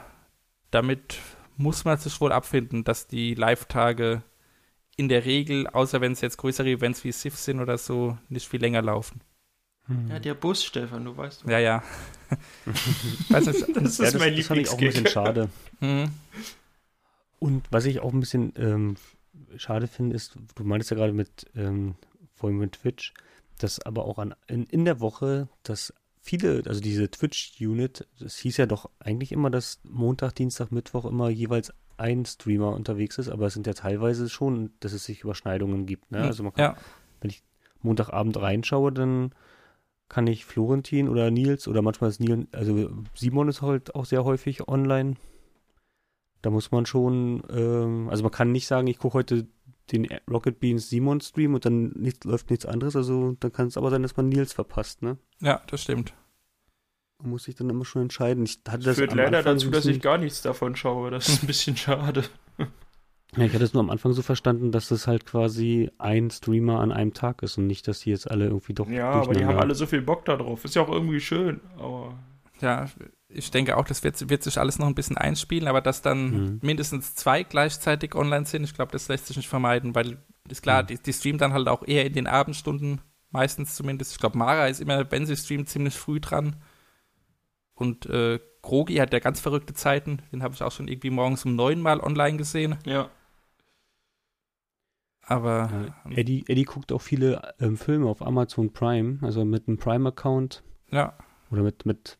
damit 0.72 1.18
muss 1.58 1.86
man 1.86 1.98
sich 1.98 2.20
wohl 2.22 2.32
abfinden, 2.32 2.84
dass 2.84 3.08
die 3.08 3.34
Live-Tage 3.36 4.24
in 4.96 5.10
der 5.10 5.26
Regel, 5.26 5.68
außer 5.68 6.02
wenn 6.02 6.12
es 6.12 6.22
jetzt 6.22 6.38
größere 6.38 6.70
Events 6.70 7.04
wie 7.04 7.12
SIF 7.12 7.36
sind 7.36 7.60
oder 7.60 7.78
so, 7.78 8.18
nicht 8.30 8.48
viel 8.48 8.62
länger 8.62 8.82
laufen. 8.82 9.22
Hm. 9.88 10.10
Ja, 10.10 10.20
der 10.20 10.34
Bus, 10.34 10.64
Stefan, 10.64 11.04
du 11.06 11.18
weißt. 11.18 11.44
Ja, 11.48 11.60
ja. 11.60 11.84
Weiß 13.30 13.48
nicht, 13.48 13.76
Das 13.76 13.98
ja, 13.98 14.06
ist 14.06 14.14
das, 14.16 14.20
mein 14.20 14.36
das 14.36 14.48
fand 14.48 14.62
ich 14.62 14.70
auch 14.70 14.78
ein 14.78 14.86
bisschen 14.86 15.08
schade. 15.08 15.50
hm, 15.80 16.12
Und 17.44 17.66
was 17.72 17.84
ich 17.84 18.00
auch 18.00 18.14
ein 18.14 18.22
bisschen 18.22 18.54
ähm, 18.56 18.96
schade 19.58 19.88
finde, 19.88 20.16
ist, 20.16 20.38
du 20.56 20.64
meintest 20.64 20.92
ja 20.92 20.96
gerade 20.96 21.12
mit, 21.12 21.46
ähm, 21.58 21.96
vorhin 22.32 22.58
mit 22.58 22.72
Twitch, 22.72 23.14
dass 23.60 23.82
aber 23.82 24.06
auch 24.06 24.18
an, 24.18 24.34
in, 24.48 24.64
in 24.64 24.86
der 24.86 25.02
Woche, 25.02 25.50
dass 25.62 25.94
viele, 26.22 26.64
also 26.66 26.80
diese 26.80 27.12
Twitch-Unit, 27.12 28.08
das 28.18 28.38
hieß 28.38 28.56
ja 28.56 28.66
doch 28.66 28.90
eigentlich 28.98 29.34
immer, 29.34 29.50
dass 29.50 29.82
Montag, 29.84 30.36
Dienstag, 30.36 30.72
Mittwoch 30.72 31.04
immer 31.04 31.28
jeweils 31.28 31.74
ein 31.98 32.26
Streamer 32.26 32.74
unterwegs 32.74 33.18
ist, 33.18 33.28
aber 33.28 33.48
es 33.48 33.56
sind 33.56 33.68
ja 33.68 33.74
teilweise 33.74 34.30
schon, 34.30 34.72
dass 34.80 34.94
es 34.94 35.04
sich 35.04 35.20
Überschneidungen 35.26 35.86
gibt. 35.86 36.12
Ne? 36.12 36.20
Hm, 36.20 36.28
Also 36.28 36.44
man 36.44 36.54
kann, 36.54 36.64
ja, 36.64 36.78
wenn 37.20 37.30
ich 37.30 37.44
Montagabend 37.82 38.38
reinschaue, 38.38 38.94
dann 38.94 39.36
kann 40.08 40.28
ich 40.28 40.46
Florentin 40.46 41.10
oder 41.10 41.30
Nils 41.30 41.68
oder 41.68 41.82
manchmal 41.82 42.10
ist 42.10 42.22
Nils, 42.22 42.48
also 42.54 42.90
Simon 43.16 43.50
ist 43.50 43.62
halt 43.62 43.96
auch 43.96 44.06
sehr 44.06 44.24
häufig 44.24 44.66
online. 44.70 45.18
Da 46.44 46.50
muss 46.50 46.72
man 46.72 46.86
schon, 46.86 47.42
ähm, 47.50 48.10
also 48.10 48.22
man 48.22 48.32
kann 48.32 48.52
nicht 48.52 48.68
sagen, 48.68 48.86
ich 48.88 49.00
gucke 49.00 49.16
heute 49.16 49.48
den 49.92 50.08
Rocket 50.30 50.60
Beans 50.60 50.90
Simon 50.90 51.22
Stream 51.22 51.54
und 51.54 51.66
dann 51.66 51.94
nicht, 51.96 52.26
läuft 52.26 52.50
nichts 52.50 52.66
anderes. 52.66 52.96
Also 52.96 53.36
dann 53.40 53.52
kann 53.52 53.68
es 53.68 53.78
aber 53.78 53.90
sein, 53.90 54.04
dass 54.04 54.16
man 54.18 54.28
Nils 54.30 54.54
verpasst, 54.54 55.02
ne? 55.02 55.18
ja, 55.40 55.62
das 55.68 55.84
stimmt. 55.84 56.14
Man 57.22 57.32
muss 57.32 57.46
sich 57.46 57.56
dann 57.56 57.70
immer 57.70 57.86
schon 57.86 58.04
entscheiden. 58.04 58.44
Ich 58.44 58.60
hatte 58.68 58.84
das 58.84 58.98
Führt 58.98 59.14
am 59.14 59.18
leider 59.20 59.38
Anfang 59.38 59.56
dazu, 59.56 59.70
dass 59.70 59.86
ich 59.86 60.02
gar 60.02 60.18
nichts 60.18 60.42
davon 60.42 60.76
schaue. 60.76 61.12
Das 61.12 61.30
ist 61.30 61.44
ein 61.44 61.48
bisschen 61.48 61.78
schade. 61.78 62.26
Ja, 62.58 63.46
ich 63.46 63.54
hatte 63.54 63.64
es 63.64 63.74
nur 63.74 63.82
am 63.82 63.90
Anfang 63.90 64.12
so 64.12 64.22
verstanden, 64.22 64.74
dass 64.74 64.90
das 64.90 65.08
halt 65.08 65.26
quasi 65.26 65.90
ein 65.98 66.30
Streamer 66.30 66.82
an 66.82 66.92
einem 66.92 67.14
Tag 67.14 67.42
ist 67.42 67.58
und 67.58 67.68
nicht, 67.68 67.88
dass 67.88 68.02
die 68.02 68.10
jetzt 68.10 68.30
alle 68.30 68.46
irgendwie 68.48 68.74
doch 68.74 68.90
Ja, 68.90 69.12
aber 69.12 69.34
die 69.34 69.46
haben 69.46 69.58
alle 69.58 69.76
so 69.76 69.86
viel 69.86 70.02
Bock 70.02 70.26
da 70.26 70.36
drauf. 70.36 70.66
Ist 70.66 70.76
ja 70.76 70.82
auch 70.82 70.90
irgendwie 70.90 71.22
schön, 71.22 71.62
aber 71.78 72.20
Ja, 72.62 72.86
ich 73.28 73.50
denke 73.52 73.76
auch, 73.78 73.86
das 73.86 74.04
wird, 74.04 74.30
wird 74.30 74.44
sich 74.44 74.58
alles 74.60 74.80
noch 74.80 74.88
ein 74.88 74.96
bisschen 74.96 75.18
einspielen, 75.18 75.68
aber 75.68 75.82
dass 75.82 76.02
dann 76.02 76.30
Mhm. 76.32 76.60
mindestens 76.62 77.16
zwei 77.16 77.44
gleichzeitig 77.44 78.16
online 78.16 78.46
sind, 78.46 78.64
ich 78.64 78.74
glaube, 78.76 78.92
das 78.92 79.08
lässt 79.08 79.28
sich 79.28 79.38
nicht 79.38 79.50
vermeiden, 79.50 79.96
weil 79.96 80.18
ist 80.50 80.62
klar, 80.62 80.84
Mhm. 80.84 80.88
die, 80.88 80.98
die 80.98 81.14
streamen 81.14 81.40
dann 81.40 81.54
halt 81.54 81.68
auch 81.68 81.84
eher 81.88 82.06
in 82.06 82.14
den 82.14 82.28
Abendstunden, 82.28 83.02
meistens 83.32 83.76
zumindest. 83.76 84.12
Ich 84.12 84.20
glaube, 84.20 84.38
Mara 84.38 84.68
ist 84.68 84.82
immer, 84.82 85.10
wenn 85.12 85.26
sie 85.26 85.36
streamt, 85.36 85.68
ziemlich 85.70 85.96
früh 85.96 86.20
dran. 86.20 86.58
Und 87.76 88.06
äh, 88.06 88.40
Krogi 88.62 88.96
hat 88.98 89.12
ja 89.14 89.20
ganz 89.20 89.40
verrückte 89.40 89.74
Zeiten, 89.74 90.22
den 90.32 90.44
habe 90.44 90.54
ich 90.54 90.62
auch 90.62 90.72
schon 90.72 90.88
irgendwie 90.88 91.10
morgens 91.10 91.44
um 91.44 91.56
neun 91.56 91.82
Mal 91.82 92.00
online 92.00 92.38
gesehen. 92.38 92.78
ja. 92.86 93.10
Aber 95.26 95.94
Ja, 96.06 96.12
Eddie, 96.12 96.44
Eddie 96.48 96.66
guckt 96.66 96.92
auch 96.92 97.02
viele 97.02 97.54
ähm, 97.60 97.78
Filme 97.78 98.08
auf 98.08 98.22
Amazon 98.22 98.74
Prime, 98.74 99.20
also 99.22 99.46
mit 99.46 99.68
einem 99.68 99.78
Prime-Account 99.78 100.64
ja, 100.92 101.18
oder 101.50 101.64
mit, 101.64 101.86
mit, 101.86 102.18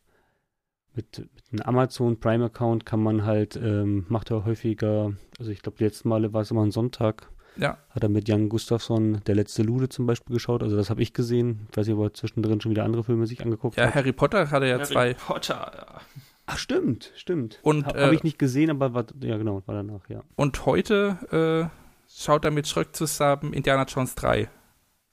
mit, 0.94 1.28
mit 1.50 1.60
einem 1.62 1.76
Amazon 1.76 2.18
Prime-Account 2.18 2.86
kann 2.86 3.02
man 3.02 3.24
halt, 3.24 3.56
ähm, 3.56 4.06
macht 4.08 4.30
er 4.30 4.44
häufiger, 4.44 5.12
also 5.38 5.50
ich 5.50 5.62
glaube, 5.62 5.78
die 5.78 5.84
letzten 5.84 6.08
Male 6.08 6.32
war 6.32 6.42
es 6.42 6.50
immer 6.50 6.64
ein 6.64 6.70
Sonntag, 6.70 7.28
ja, 7.56 7.78
hat 7.90 8.02
er 8.02 8.08
mit 8.08 8.28
Jan 8.28 8.48
Gustafsson 8.48 9.20
der 9.26 9.36
letzte 9.36 9.62
Lude 9.62 9.88
zum 9.88 10.06
Beispiel 10.06 10.34
geschaut, 10.34 10.62
also 10.62 10.76
das 10.76 10.90
habe 10.90 11.02
ich 11.02 11.12
gesehen. 11.12 11.68
Ich 11.70 11.76
weiß 11.76 11.86
nicht, 11.86 11.96
ob 11.96 12.02
er 12.02 12.14
zwischendrin 12.14 12.60
schon 12.60 12.70
wieder 12.70 12.84
andere 12.84 13.04
Filme 13.04 13.26
sich 13.26 13.42
angeguckt 13.42 13.76
ja, 13.76 13.86
hat. 13.86 13.94
Harry 13.94 14.12
Potter 14.12 14.50
hatte 14.50 14.66
ja 14.66 14.74
Harry 14.74 14.84
zwei. 14.84 15.14
Potter, 15.14 15.72
ja. 15.76 16.00
Ach, 16.46 16.58
stimmt, 16.58 17.12
stimmt. 17.14 17.58
Und, 17.62 17.86
Habe 17.86 18.00
äh, 18.00 18.14
ich 18.14 18.22
nicht 18.22 18.38
gesehen, 18.38 18.70
aber 18.70 18.92
war, 18.92 19.06
ja 19.20 19.38
genau, 19.38 19.62
war 19.66 19.74
danach, 19.74 20.08
ja. 20.08 20.22
Und 20.36 20.66
heute 20.66 21.70
äh, 21.70 22.12
schaut 22.12 22.44
er 22.44 22.50
mit 22.50 22.68
Schröck 22.68 22.94
zusammen 22.94 23.52
Indiana 23.52 23.84
Jones 23.84 24.14
3. 24.16 24.48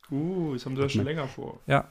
Uh, 0.10 0.53
das 0.53 0.66
haben 0.66 0.76
sie 0.76 0.82
ja 0.82 0.90
schon 0.90 1.06
länger 1.06 1.28
vor. 1.28 1.60
Ja, 1.68 1.90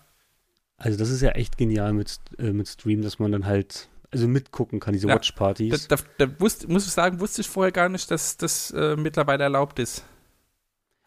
Also 0.82 0.98
das 0.98 1.11
ist 1.11 1.20
ja 1.20 1.31
echt 1.32 1.57
genial 1.59 1.93
mit, 1.93 2.19
äh, 2.39 2.52
mit 2.52 2.66
Stream, 2.66 3.02
dass 3.02 3.19
man 3.19 3.31
dann 3.32 3.44
halt, 3.47 3.89
also 4.11 4.27
mitgucken 4.27 4.81
kann, 4.81 4.94
diese 4.94 5.09
Ja, 5.09 5.15
Watchpartys. 5.15 5.89
Da, 5.89 5.97
da, 5.97 6.02
da 6.27 6.40
wusste, 6.40 6.66
muss 6.69 6.86
ich 6.86 6.93
sagen, 6.93 7.20
wusste 7.20 7.43
ich 7.43 7.48
vorher 7.48 7.70
gar 7.70 7.89
nicht, 7.89 8.11
dass 8.11 8.36
das 8.39 8.70
äh, 8.73 8.97
mittlerweile 8.97 9.44
erlaubt 9.44 9.78
ist. 9.78 10.05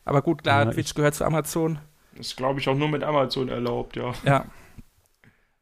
Aber 0.05 0.21
gut, 0.21 0.43
klar, 0.43 0.65
Ja, 0.65 0.71
Twitch 0.71 0.89
ich- 0.91 0.95
gehört 0.95 1.15
zu 1.15 1.25
Amazon. 1.25 1.79
Das 2.15 2.27
ist, 2.27 2.37
glaube 2.37 2.59
ich, 2.59 2.69
auch 2.69 2.75
nur 2.75 2.87
mit 2.89 3.01
Amazon 3.03 3.49
erlaubt, 3.49 3.95
ja. 3.95 4.13
Ja, 4.23 4.45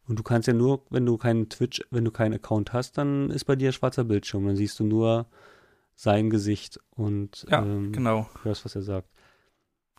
Und 0.08 0.20
du 0.20 0.24
kannst 0.24 0.48
ja 0.50 0.54
nur, 0.54 0.84
wenn 0.90 1.06
du 1.06 1.18
keinen 1.18 1.48
Twitch, 1.48 1.82
wenn 1.90 2.04
du 2.04 2.12
keinen 2.12 2.34
Account 2.34 2.74
hast, 2.74 2.98
dann 2.98 3.30
ist 3.32 3.46
bei 3.46 3.56
dir 3.56 3.72
schwarzer 3.72 4.04
Bildschirm. 4.04 4.46
Dann 4.46 4.58
siehst 4.58 4.78
du 4.78 4.84
nur 4.84 5.28
sein 5.96 6.30
Gesicht 6.30 6.82
und 6.90 7.46
ja, 7.50 7.64
ähm, 7.64 7.94
genau. 7.94 8.30
hörst, 8.44 8.66
was 8.66 8.76
er 8.76 8.82
sagt. 8.82 9.08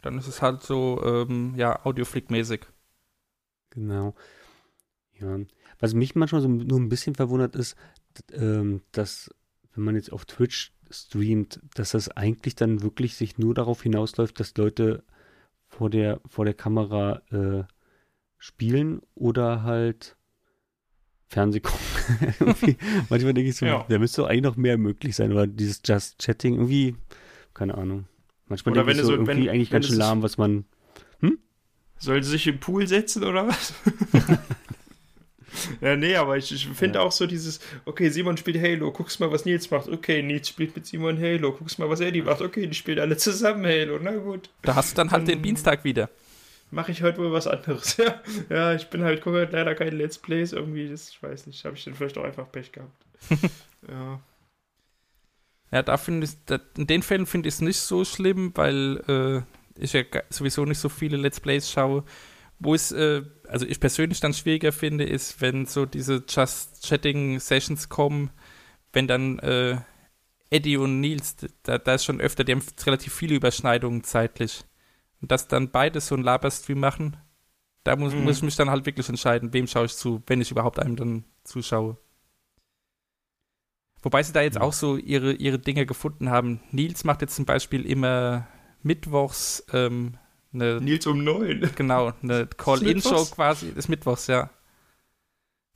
Dann 0.02 0.18
ist 0.18 0.26
es 0.26 0.42
halt 0.42 0.62
so, 0.62 1.00
ähm, 1.02 1.54
ja, 1.56 1.80
Audioflick-mäßig. 1.86 2.60
Genau. 3.74 4.14
Ja. 5.20 5.38
Was 5.78 5.94
mich 5.94 6.14
manchmal 6.14 6.40
so 6.40 6.48
nur 6.48 6.78
ein 6.80 6.88
bisschen 6.88 7.14
verwundert 7.14 7.56
ist, 7.56 7.76
ähm, 8.32 8.82
dass, 8.92 9.30
wenn 9.74 9.84
man 9.84 9.94
jetzt 9.94 10.12
auf 10.12 10.24
Twitch 10.24 10.72
streamt, 10.90 11.60
dass 11.74 11.92
das 11.92 12.08
eigentlich 12.10 12.54
dann 12.54 12.82
wirklich 12.82 13.14
sich 13.16 13.38
nur 13.38 13.54
darauf 13.54 13.82
hinausläuft, 13.82 14.38
dass 14.40 14.56
Leute 14.56 15.04
vor 15.68 15.88
der, 15.90 16.20
vor 16.26 16.44
der 16.44 16.54
Kamera 16.54 17.22
äh, 17.30 17.64
spielen 18.38 19.00
oder 19.14 19.62
halt 19.62 20.16
Fernseh 21.28 21.60
gucken. 21.60 21.78
Manchmal 23.08 23.32
denke 23.32 23.48
ich 23.48 23.56
so, 23.56 23.64
Ja. 23.64 23.86
da 23.88 23.98
müsste 23.98 24.20
doch 24.22 24.28
eigentlich 24.28 24.42
noch 24.42 24.56
mehr 24.56 24.76
möglich 24.76 25.16
sein. 25.16 25.32
Oder 25.32 25.46
dieses 25.46 25.80
Just 25.84 26.18
Chatting, 26.18 26.54
irgendwie, 26.56 26.94
keine 27.54 27.74
Ahnung. 27.78 28.06
Manchmal 28.48 28.72
Oder 28.72 28.84
denke 28.84 29.00
ich 29.00 29.06
so, 29.06 29.06
so- 29.06 29.12
irgendwie 29.14 29.46
wenn- 29.46 29.48
eigentlich 29.48 29.70
wenn 29.70 29.76
ganz 29.80 29.86
schön 29.86 29.96
lahm, 29.96 30.22
was 30.22 30.36
man 30.36 30.66
Soll 32.02 32.20
sie 32.24 32.30
sich 32.30 32.48
im 32.48 32.58
Pool 32.58 32.88
setzen 32.88 33.22
oder 33.22 33.46
was? 33.46 33.72
ja, 35.80 35.94
nee, 35.94 36.16
aber 36.16 36.36
ich, 36.36 36.50
ich 36.50 36.66
finde 36.68 36.98
Ja. 36.98 37.04
auch 37.04 37.12
so 37.12 37.28
dieses, 37.28 37.60
okay, 37.84 38.08
Simon 38.08 38.36
spielt 38.36 38.60
Halo, 38.60 38.90
guckst 38.90 39.20
mal, 39.20 39.30
was 39.30 39.44
Nils 39.44 39.70
macht. 39.70 39.88
Okay, 39.88 40.20
Nils 40.20 40.48
spielt 40.48 40.74
mit 40.74 40.84
Simon 40.84 41.16
Halo, 41.20 41.52
guckst 41.52 41.78
mal, 41.78 41.88
was 41.88 42.00
Eddie 42.00 42.22
macht. 42.22 42.40
Okay, 42.40 42.66
die 42.66 42.74
spielen 42.74 42.98
alle 42.98 43.16
zusammen 43.16 43.64
Halo, 43.64 44.00
na 44.02 44.16
gut. 44.16 44.50
Da 44.62 44.74
hast 44.74 44.92
du 44.92 44.96
dann 44.96 45.12
halt 45.12 45.28
den 45.28 45.38
Ähm, 45.38 45.42
Dienstag 45.44 45.84
wieder. 45.84 46.10
Mache 46.72 46.90
ich 46.90 47.02
heute 47.02 47.18
wohl 47.18 47.30
was 47.30 47.46
anderes. 47.46 47.96
ja, 47.98 48.20
ja, 48.48 48.74
ich 48.74 48.88
bin 48.88 49.04
halt, 49.04 49.22
gucke 49.22 49.36
halt 49.36 49.52
leider 49.52 49.76
keine 49.76 49.90
Let's 49.90 50.18
Plays 50.18 50.52
irgendwie, 50.52 50.88
das, 50.88 51.10
ich 51.10 51.22
weiß 51.22 51.46
nicht, 51.46 51.64
habe 51.64 51.76
ich 51.76 51.84
dann 51.84 51.94
vielleicht 51.94 52.18
auch 52.18 52.24
einfach 52.24 52.50
Pech 52.50 52.72
gehabt. 52.72 53.04
ja. 53.88 54.20
Ja, 55.70 55.82
da 55.82 55.96
finde 55.96 56.26
ich, 56.26 56.32
da, 56.46 56.58
in 56.76 56.86
den 56.86 57.02
Fällen 57.02 57.26
finde 57.26 57.48
ich 57.48 57.54
es 57.54 57.60
nicht 57.60 57.78
so 57.78 58.04
schlimm, 58.04 58.52
weil 58.56 58.96
äh, 59.08 59.42
ich 59.78 59.92
ja 59.92 60.02
sowieso 60.30 60.64
nicht 60.64 60.78
so 60.78 60.88
viele 60.88 61.16
Let's 61.16 61.40
Plays 61.40 61.70
schaue. 61.70 62.04
Wo 62.58 62.74
es, 62.74 62.92
äh, 62.92 63.22
also 63.48 63.66
ich 63.66 63.80
persönlich 63.80 64.20
dann 64.20 64.34
schwieriger 64.34 64.72
finde, 64.72 65.04
ist, 65.04 65.40
wenn 65.40 65.66
so 65.66 65.84
diese 65.84 66.22
Just 66.28 66.86
Chatting 66.86 67.40
Sessions 67.40 67.88
kommen, 67.88 68.30
wenn 68.92 69.08
dann 69.08 69.38
äh, 69.40 69.78
Eddie 70.50 70.76
und 70.76 71.00
Nils, 71.00 71.36
da, 71.64 71.78
da 71.78 71.94
ist 71.94 72.04
schon 72.04 72.20
öfter, 72.20 72.44
die 72.44 72.52
haben 72.52 72.62
relativ 72.86 73.14
viele 73.14 73.34
Überschneidungen 73.34 74.04
zeitlich. 74.04 74.64
Und 75.20 75.32
dass 75.32 75.48
dann 75.48 75.70
beide 75.70 76.00
so 76.00 76.14
einen 76.14 76.24
Laberstream 76.24 76.78
machen, 76.78 77.16
da 77.84 77.96
muss, 77.96 78.14
Mhm. 78.14 78.24
muss 78.24 78.36
ich 78.36 78.42
mich 78.42 78.56
dann 78.56 78.70
halt 78.70 78.86
wirklich 78.86 79.08
entscheiden, 79.08 79.52
wem 79.52 79.66
schaue 79.66 79.86
ich 79.86 79.96
zu, 79.96 80.22
wenn 80.26 80.40
ich 80.40 80.50
überhaupt 80.52 80.78
einem 80.78 80.94
dann 80.94 81.24
zuschaue. 81.42 81.96
Wobei 84.02 84.22
sie 84.22 84.32
da 84.32 84.42
jetzt 84.42 84.56
Ja. 84.56 84.60
auch 84.62 84.72
so 84.72 84.96
ihre, 84.96 85.32
ihre 85.32 85.58
Dinge 85.58 85.86
gefunden 85.86 86.30
haben. 86.30 86.60
Nils 86.70 87.04
macht 87.04 87.22
jetzt 87.22 87.36
zum 87.36 87.44
Beispiel 87.44 87.86
immer 87.86 88.46
mittwochs 88.82 89.64
ähm, 89.72 90.14
eine, 90.52 90.80
Nils 90.80 91.06
um 91.06 91.24
neun. 91.24 91.70
genau, 91.76 92.12
eine 92.22 92.46
Call-In-Show 92.46 93.26
quasi, 93.26 93.72
des 93.72 93.88
Mittwochs, 93.88 94.26
ja. 94.26 94.50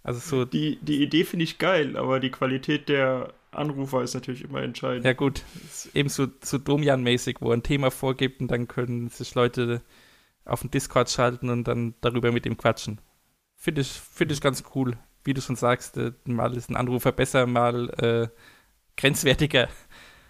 Also 0.02 0.20
so, 0.20 0.44
Die, 0.44 0.78
die 0.82 1.02
Idee 1.02 1.24
finde 1.24 1.44
ich 1.44 1.58
geil, 1.58 1.96
aber 1.96 2.20
die 2.20 2.30
Qualität 2.30 2.88
der 2.88 3.32
Anrufer 3.50 4.02
ist 4.02 4.14
natürlich 4.14 4.44
immer 4.44 4.62
entscheidend. 4.62 5.04
ja 5.04 5.14
gut, 5.14 5.42
ist 5.64 5.94
eben 5.96 6.08
so, 6.08 6.28
so 6.42 6.58
Domian-mäßig, 6.58 7.38
wo 7.40 7.50
er 7.50 7.56
ein 7.56 7.62
Thema 7.62 7.90
vorgibt 7.90 8.40
und 8.40 8.50
dann 8.50 8.68
können 8.68 9.08
sich 9.08 9.34
Leute 9.34 9.82
auf 10.44 10.60
den 10.60 10.70
Discord 10.70 11.10
schalten 11.10 11.50
und 11.50 11.64
dann 11.64 11.94
darüber 12.02 12.30
mit 12.30 12.46
ihm 12.46 12.56
quatschen. 12.56 13.00
Finde 13.56 13.80
ich, 13.80 13.88
finde 13.88 14.34
ich 14.34 14.40
ganz 14.40 14.62
cool. 14.74 14.96
Wie 15.24 15.34
du 15.34 15.40
schon 15.40 15.56
sagst, 15.56 15.96
äh, 15.96 16.12
mal 16.24 16.56
ist 16.56 16.70
ein 16.70 16.76
Anrufer 16.76 17.10
besser, 17.10 17.46
mal 17.46 17.90
äh, 17.98 18.28
grenzwertiger. 18.96 19.68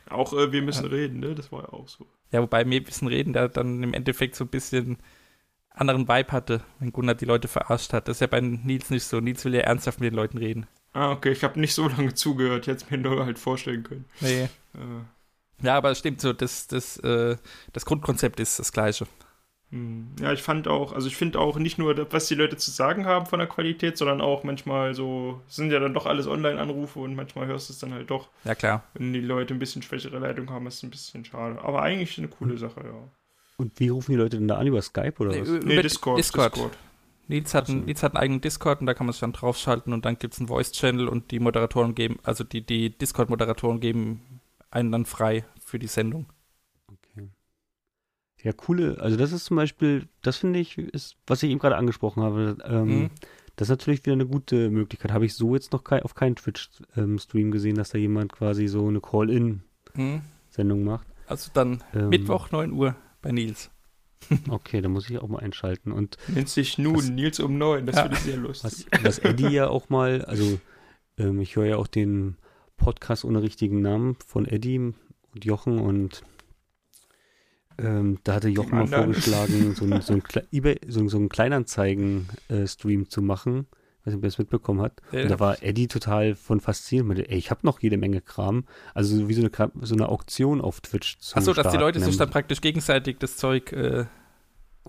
Auch 0.08 0.32
äh, 0.32 0.52
wir 0.52 0.62
müssen 0.62 0.86
reden, 0.86 1.20
ne? 1.20 1.34
Das 1.34 1.52
war 1.52 1.62
ja 1.64 1.68
auch 1.70 1.88
so. 1.88 2.06
Ja, 2.32 2.42
wobei 2.42 2.64
mir 2.64 2.80
ein 2.80 2.84
bisschen 2.84 3.08
reden, 3.08 3.32
der 3.32 3.48
dann 3.48 3.82
im 3.82 3.94
Endeffekt 3.94 4.36
so 4.36 4.44
ein 4.44 4.48
bisschen 4.50 4.98
anderen 5.70 6.08
Vibe 6.08 6.32
hatte, 6.32 6.64
wenn 6.80 6.92
Gunnar 6.92 7.14
die 7.16 7.26
Leute 7.26 7.48
verarscht 7.48 7.92
hat. 7.92 8.08
Das 8.08 8.18
ist 8.18 8.20
ja 8.22 8.26
bei 8.28 8.40
Nils 8.40 8.90
nicht 8.90 9.04
so. 9.04 9.20
Nils 9.20 9.44
will 9.44 9.54
ja 9.54 9.62
ernsthaft 9.62 10.00
mit 10.00 10.12
den 10.12 10.16
Leuten 10.16 10.38
reden. 10.38 10.66
Ah, 10.92 11.12
okay, 11.12 11.30
ich 11.32 11.44
habe 11.44 11.60
nicht 11.60 11.74
so 11.74 11.86
lange 11.88 12.14
zugehört, 12.14 12.66
es 12.68 12.90
mir 12.90 12.98
nur 12.98 13.24
halt 13.24 13.38
vorstellen 13.38 13.82
können. 13.84 14.06
Nee. 14.20 14.48
Äh, 14.74 15.04
Ja, 15.62 15.76
aber 15.76 15.90
es 15.90 15.98
stimmt 15.98 16.20
so, 16.20 16.32
das, 16.32 16.66
das, 16.68 16.98
äh, 16.98 17.36
das 17.72 17.86
Grundkonzept 17.86 18.40
ist 18.40 18.58
das 18.58 18.72
gleiche. 18.72 19.06
Hm. 19.70 20.12
ja, 20.20 20.32
ich 20.32 20.42
fand 20.42 20.68
auch, 20.68 20.92
also 20.92 21.08
ich 21.08 21.16
finde 21.16 21.40
auch 21.40 21.58
nicht 21.58 21.76
nur, 21.76 22.12
was 22.12 22.28
die 22.28 22.36
Leute 22.36 22.56
zu 22.56 22.70
sagen 22.70 23.04
haben 23.06 23.26
von 23.26 23.40
der 23.40 23.48
Qualität, 23.48 23.98
sondern 23.98 24.20
auch 24.20 24.44
manchmal 24.44 24.94
so, 24.94 25.40
es 25.48 25.56
sind 25.56 25.72
ja 25.72 25.80
dann 25.80 25.92
doch 25.92 26.06
alles 26.06 26.28
Online-Anrufe 26.28 27.00
und 27.00 27.16
manchmal 27.16 27.46
hörst 27.46 27.68
du 27.68 27.72
es 27.72 27.78
dann 27.80 27.92
halt 27.92 28.10
doch, 28.10 28.28
Ja, 28.44 28.54
klar. 28.54 28.84
wenn 28.94 29.12
die 29.12 29.20
Leute 29.20 29.54
ein 29.54 29.58
bisschen 29.58 29.82
schwächere 29.82 30.18
Leitung 30.18 30.50
haben, 30.50 30.66
ist 30.66 30.76
es 30.76 30.82
ein 30.84 30.90
bisschen 30.90 31.24
schade. 31.24 31.60
Aber 31.62 31.82
eigentlich 31.82 32.16
eine 32.18 32.28
coole 32.28 32.56
Sache, 32.58 32.80
ja. 32.84 33.08
Und 33.56 33.78
wie 33.80 33.88
rufen 33.88 34.12
die 34.12 34.18
Leute 34.18 34.36
denn 34.36 34.48
da 34.48 34.58
an? 34.58 34.66
Über 34.66 34.82
Skype 34.82 35.14
oder 35.18 35.40
was? 35.40 35.48
Nee, 35.48 35.82
Discord. 35.82 36.18
Discord. 36.18 36.58
Nils, 37.28 37.54
hat 37.54 37.68
einen. 37.68 37.86
Nils 37.86 38.02
hat 38.02 38.14
einen 38.14 38.22
eigenen 38.22 38.40
Discord 38.40 38.80
und 38.80 38.86
da 38.86 38.94
kann 38.94 39.06
man 39.06 39.12
sich 39.12 39.20
dann 39.20 39.32
draufschalten 39.32 39.92
und 39.92 40.04
dann 40.04 40.18
gibt 40.18 40.34
es 40.34 40.40
einen 40.40 40.48
Voice-Channel 40.48 41.08
und 41.08 41.30
die 41.30 41.40
Moderatoren 41.40 41.94
geben, 41.94 42.18
also 42.22 42.44
die, 42.44 42.60
die 42.60 42.90
Discord-Moderatoren 42.90 43.80
geben 43.80 44.40
einen 44.70 44.92
dann 44.92 45.06
frei 45.06 45.44
für 45.64 45.78
die 45.78 45.86
Sendung. 45.86 46.26
Ja, 48.42 48.52
coole, 48.52 48.98
also 49.00 49.16
das 49.16 49.32
ist 49.32 49.44
zum 49.46 49.56
Beispiel, 49.56 50.06
das 50.22 50.36
finde 50.36 50.58
ich, 50.60 50.78
ist, 50.78 51.16
was 51.26 51.42
ich 51.42 51.50
eben 51.50 51.58
gerade 51.58 51.76
angesprochen 51.76 52.22
habe, 52.22 52.56
ähm, 52.64 52.86
Mhm. 53.04 53.10
das 53.56 53.66
ist 53.66 53.70
natürlich 53.70 54.04
wieder 54.04 54.12
eine 54.12 54.26
gute 54.26 54.70
Möglichkeit. 54.70 55.12
Habe 55.12 55.26
ich 55.26 55.34
so 55.34 55.54
jetzt 55.54 55.72
noch 55.72 55.82
kei 55.84 56.02
auf 56.02 56.14
keinen 56.14 56.36
Twitch-Stream 56.36 57.50
gesehen, 57.50 57.76
dass 57.76 57.90
da 57.90 57.98
jemand 57.98 58.32
quasi 58.32 58.68
so 58.68 58.86
eine 58.86 59.00
Call-In 59.00 59.62
Hm. 59.94 60.20
Sendung 60.50 60.84
macht. 60.84 61.06
Also 61.26 61.50
dann 61.54 61.82
Ähm. 61.94 62.10
Mittwoch 62.10 62.50
9 62.50 62.72
Uhr 62.72 62.94
bei 63.22 63.32
Nils. 63.32 63.70
Okay, 64.48 64.80
da 64.80 64.88
muss 64.88 65.08
ich 65.10 65.18
auch 65.18 65.28
mal 65.28 65.40
einschalten. 65.40 65.90
Und 65.92 66.16
Nennt 66.28 66.48
sich 66.48 66.78
nun 66.78 66.96
Was- 66.96 67.08
Nils 67.08 67.40
um 67.40 67.58
neun. 67.58 67.86
Das 67.86 67.96
Ja. 67.96 68.02
finde 68.02 68.16
ich 68.18 68.22
sehr 68.22 68.36
lustig. 68.36 68.86
was, 68.92 69.04
was 69.04 69.18
Eddie 69.20 69.48
ja 69.48 69.68
auch 69.68 69.88
mal, 69.88 70.24
also 70.24 70.58
ähm, 71.18 71.40
ich 71.40 71.56
höre 71.56 71.66
ja 71.66 71.76
auch 71.76 71.86
den 71.86 72.36
Podcast 72.76 73.24
ohne 73.24 73.42
richtigen 73.42 73.80
Namen 73.80 74.16
von 74.26 74.46
Eddie 74.46 74.78
und 74.78 75.44
Jochen 75.44 75.78
und 75.78 76.22
ähm, 77.78 78.18
da 78.24 78.34
hatte 78.34 78.48
Jochen 78.48 78.78
mal 78.78 78.86
vorgeschlagen, 78.86 79.74
so 79.74 79.84
ein, 79.84 80.00
so 80.00 80.14
ein, 80.14 80.22
so, 80.88 81.08
so 81.08 81.18
ein 81.18 81.28
Kleinanzeigen-Stream 81.28 83.08
zu 83.08 83.22
machen. 83.22 83.66
Ich 84.04 84.06
weiß 84.06 84.14
nicht, 84.14 84.18
ob 84.18 84.24
er 84.24 84.28
es 84.28 84.38
mitbekommen 84.38 84.80
hat. 84.82 85.02
Ja, 85.10 85.22
und 85.22 85.30
da 85.30 85.40
war 85.40 85.62
Eddie 85.62 85.88
total 85.88 86.36
von 86.36 86.60
fasziniert. 86.60 87.06
Meinte, 87.06 87.28
ey, 87.28 87.36
ich 87.36 87.50
habe 87.50 87.60
noch 87.64 87.80
jede 87.80 87.96
Menge 87.96 88.20
Kram. 88.20 88.64
Also 88.94 89.28
wie 89.28 89.34
so 89.34 89.42
eine, 89.42 89.70
so 89.80 89.94
eine 89.94 90.08
Auktion 90.08 90.60
auf 90.60 90.80
Twitch 90.80 91.18
zu 91.18 91.36
Achso, 91.36 91.52
dass 91.52 91.72
die. 91.72 91.78
Leute 91.78 92.00
sich 92.00 92.16
dann 92.16 92.30
praktisch 92.30 92.60
gegenseitig 92.60 93.18
das 93.18 93.36
Zeug. 93.36 93.72
Äh, 93.72 94.06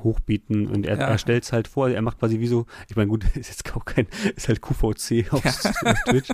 hochbieten 0.04 0.68
und 0.68 0.86
er, 0.86 0.98
Ja. 0.98 1.08
er 1.08 1.18
stellt 1.18 1.44
es 1.44 1.52
halt 1.54 1.68
vor, 1.68 1.90
er 1.90 2.02
macht 2.02 2.20
quasi 2.20 2.40
wie 2.40 2.48
so, 2.48 2.66
ich 2.90 2.96
meine 2.96 3.10
gut, 3.10 3.24
ist 3.36 3.50
jetzt 3.50 3.76
auch 3.76 3.86
kein, 3.86 4.08
ist 4.36 4.48
halt 4.48 4.62
QVC 4.62 5.32
auf, 5.34 5.44
auf 5.86 5.98
Twitch. 6.10 6.30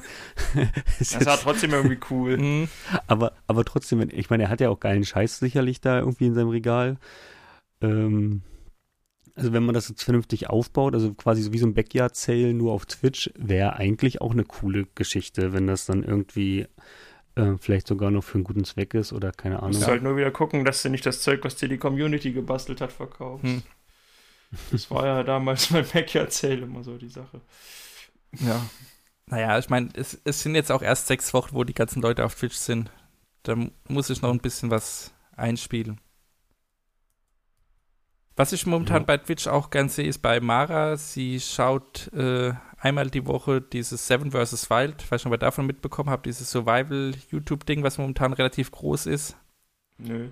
Ist 0.99 1.15
Das 1.15 1.25
war 1.25 1.37
trotzdem 1.39 1.71
irgendwie 1.71 1.99
cool. 2.09 2.37
mh, 2.37 2.67
aber, 3.07 3.33
aber 3.47 3.65
trotzdem, 3.65 4.07
ich 4.11 4.29
meine, 4.29 4.43
er 4.43 4.49
hat 4.49 4.61
ja 4.61 4.69
auch 4.69 4.79
geilen 4.79 5.03
Scheiß 5.03 5.39
sicherlich 5.39 5.81
da 5.81 5.99
irgendwie 5.99 6.25
in 6.27 6.33
seinem 6.33 6.49
Regal. 6.49 6.97
Ähm, 7.81 8.41
also 9.35 9.51
wenn 9.51 9.63
man 9.65 9.73
das 9.73 9.89
jetzt 9.89 10.03
vernünftig 10.03 10.49
aufbaut, 10.49 10.93
also 10.93 11.13
quasi 11.15 11.41
so 11.41 11.53
wie 11.53 11.57
so 11.57 11.65
ein 11.65 11.73
Backyard-Sale 11.73 12.53
nur 12.53 12.71
auf 12.71 12.85
Twitch, 12.85 13.31
wäre 13.35 13.75
eigentlich 13.77 14.21
auch 14.21 14.31
eine 14.31 14.43
coole 14.43 14.85
Geschichte, 14.93 15.53
wenn 15.53 15.65
das 15.65 15.85
dann 15.87 16.03
irgendwie 16.03 16.67
äh, 17.35 17.57
vielleicht 17.59 17.87
sogar 17.87 18.11
noch 18.11 18.23
für 18.23 18.35
einen 18.35 18.43
guten 18.43 18.63
Zweck 18.65 18.93
ist 18.93 19.13
oder 19.13 19.31
keine 19.31 19.55
Du 19.55 19.61
Ahnung. 19.63 19.73
musst 19.75 19.87
halt 19.87 20.03
nur 20.03 20.17
wieder 20.17 20.31
gucken, 20.31 20.65
dass 20.65 20.81
du 20.83 20.89
nicht 20.89 21.05
das 21.05 21.21
Zeug, 21.21 21.43
was 21.43 21.55
dir 21.55 21.69
die 21.69 21.77
Community 21.77 22.31
gebastelt 22.31 22.81
hat, 22.81 22.91
verkaufst. 22.91 23.43
Hm. 23.43 23.63
Das 24.71 24.91
war 24.91 25.05
ja 25.05 25.23
damals 25.23 25.71
mein 25.71 25.85
Backyard 25.91 26.31
Sale 26.31 26.61
immer 26.61 26.83
so 26.83 26.97
die 26.97 27.09
Sache. 27.09 27.41
ja. 28.39 28.63
Naja, 29.25 29.57
ich 29.57 29.69
meine, 29.69 29.89
es, 29.93 30.19
es 30.25 30.43
sind 30.43 30.53
jetzt 30.55 30.71
auch 30.71 30.81
erst 30.81 31.07
sechs 31.07 31.33
Wochen, 31.33 31.55
wo 31.55 31.63
die 31.63 31.73
ganzen 31.73 32.01
Leute 32.01 32.25
auf 32.25 32.35
Twitch 32.35 32.55
sind. 32.57 32.91
Da 33.43 33.55
mu- 33.55 33.71
muss 33.87 34.09
ich 34.09 34.21
noch 34.21 34.29
ein 34.31 34.39
bisschen 34.41 34.69
was 34.69 35.13
einspielen. 35.37 35.99
Was 38.35 38.51
ich 38.51 38.65
momentan 38.65 39.01
Ja. 39.01 39.05
bei 39.05 39.17
Twitch 39.17 39.47
auch 39.47 39.69
gern 39.69 39.89
sehe, 39.89 40.07
ist 40.07 40.19
bei 40.19 40.39
Mara. 40.39 40.97
Sie 40.97 41.39
schaut 41.39 42.11
äh, 42.13 42.53
einmal 42.79 43.09
die 43.09 43.25
Woche 43.27 43.61
dieses 43.61 44.07
Seven 44.07 44.31
vs. 44.31 44.69
Wild, 44.69 45.01
ich 45.03 45.11
weiß 45.11 45.21
nicht, 45.21 45.27
ob 45.27 45.33
ihr 45.33 45.37
davon 45.37 45.65
mitbekommen 45.67 46.09
habt, 46.09 46.25
dieses 46.25 46.49
Survival-YouTube-Ding, 46.51 47.83
was 47.83 47.97
momentan 47.97 48.33
relativ 48.33 48.71
groß 48.71 49.05
ist. 49.05 49.37
Nö. 49.97 50.29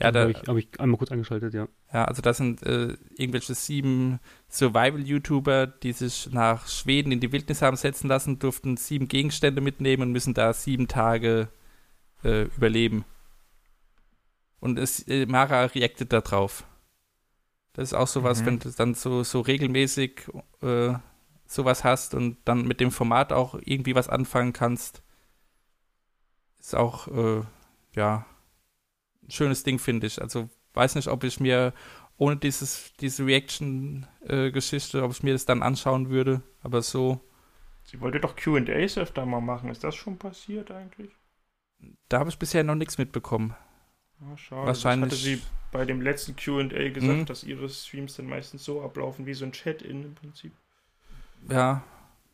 Ja, 0.00 0.10
da, 0.10 0.22
habe 0.22 0.32
ich, 0.32 0.38
hab 0.48 0.56
ich 0.56 0.80
einmal 0.80 0.98
kurz 0.98 1.12
angeschaltet, 1.12 1.54
ja. 1.54 1.68
Ja, 1.92 2.04
also 2.06 2.20
das 2.20 2.38
sind 2.38 2.64
äh, 2.64 2.96
irgendwelche 3.16 3.54
sieben 3.54 4.18
Survival-YouTuber, 4.50 5.68
die 5.68 5.92
sich 5.92 6.30
nach 6.32 6.66
Schweden 6.66 7.12
in 7.12 7.20
die 7.20 7.30
Wildnis 7.30 7.62
haben 7.62 7.76
setzen 7.76 8.08
lassen, 8.08 8.40
durften 8.40 8.76
sieben 8.76 9.06
Gegenstände 9.06 9.60
mitnehmen 9.60 10.02
und 10.02 10.10
müssen 10.12 10.34
da 10.34 10.52
sieben 10.52 10.88
Tage 10.88 11.46
äh, 12.24 12.46
überleben. 12.56 13.04
Und 14.58 14.80
es, 14.80 15.06
äh, 15.06 15.26
Mara 15.26 15.66
reactet 15.66 16.12
da 16.12 16.20
drauf. 16.20 16.64
Das 17.74 17.90
ist 17.90 17.94
auch 17.94 18.06
sowas, 18.08 18.40
Mhm. 18.42 18.46
wenn 18.46 18.58
du 18.60 18.70
dann 18.70 18.94
so, 18.94 19.22
so 19.24 19.40
regelmäßig 19.40 20.22
äh, 20.62 20.94
sowas 21.46 21.84
hast 21.84 22.14
und 22.14 22.38
dann 22.46 22.66
mit 22.66 22.80
dem 22.80 22.90
Format 22.90 23.32
auch 23.32 23.54
irgendwie 23.64 23.94
was 23.94 24.08
anfangen 24.08 24.52
kannst. 24.52 25.02
Ist 26.58 26.74
auch, 26.74 27.08
äh, 27.08 27.42
ja, 27.94 28.24
ein 29.22 29.30
schönes 29.30 29.62
Ding, 29.62 29.78
finde 29.78 30.06
ich. 30.06 30.20
Also 30.22 30.48
weiß 30.72 30.94
nicht, 30.94 31.08
ob 31.08 31.22
ich 31.24 31.38
mir 31.40 31.74
ohne 32.16 32.36
dieses, 32.36 32.92
diese 33.00 33.26
Reaction-Geschichte, 33.26 35.02
ob 35.02 35.10
ich 35.12 35.22
mir 35.22 35.32
das 35.32 35.44
dann 35.46 35.62
anschauen 35.62 36.08
würde, 36.10 36.42
aber 36.62 36.80
so, 36.82 37.20
Sie 37.86 38.00
wollte 38.00 38.18
doch 38.18 38.34
QAs 38.34 38.96
öfter 38.96 39.26
mal 39.26 39.42
machen. 39.42 39.68
Ist 39.68 39.84
das 39.84 39.94
schon 39.94 40.16
passiert 40.18 40.70
eigentlich? 40.70 41.10
da 42.08 42.20
habe 42.20 42.30
ich 42.30 42.38
bisher 42.38 42.64
noch 42.64 42.76
nichts 42.76 42.96
mitbekommen. 42.96 43.54
Ah, 44.22 44.36
schade. 44.38 44.66
Wahrscheinlich- 44.66 45.10
Das 45.10 45.18
hatte 45.18 45.36
sie 45.38 45.42
bei 45.74 45.84
dem 45.84 46.00
letzten 46.00 46.36
QA 46.36 46.68
gesagt, 46.90 47.18
Mhm. 47.18 47.26
dass 47.26 47.42
ihre 47.42 47.68
Streams 47.68 48.14
dann 48.14 48.26
meistens 48.28 48.64
so 48.64 48.80
ablaufen 48.82 49.26
wie 49.26 49.34
so 49.34 49.44
ein 49.44 49.50
Chat-In 49.50 50.04
im 50.04 50.14
Prinzip. 50.14 50.52
Ja, 51.50 51.82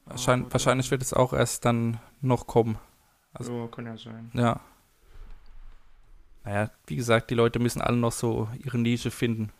wahrscheinlich, 0.04 0.44
Aber- 0.44 0.52
wahrscheinlich 0.52 0.90
wird 0.90 1.00
es 1.00 1.14
auch 1.14 1.32
erst 1.32 1.64
dann 1.64 1.98
noch 2.20 2.46
kommen. 2.46 2.78
Also- 3.32 3.56
ja, 3.62 3.66
kann 3.68 3.86
ja 3.86 3.96
sein. 3.96 4.30
Ja. 4.34 4.60
Naja, 6.44 6.70
wie 6.86 6.96
gesagt, 6.96 7.30
die 7.30 7.34
Leute 7.34 7.58
müssen 7.60 7.80
alle 7.80 7.96
noch 7.96 8.12
so 8.12 8.50
ihre 8.62 8.76
Nische 8.76 9.10
finden, 9.10 9.50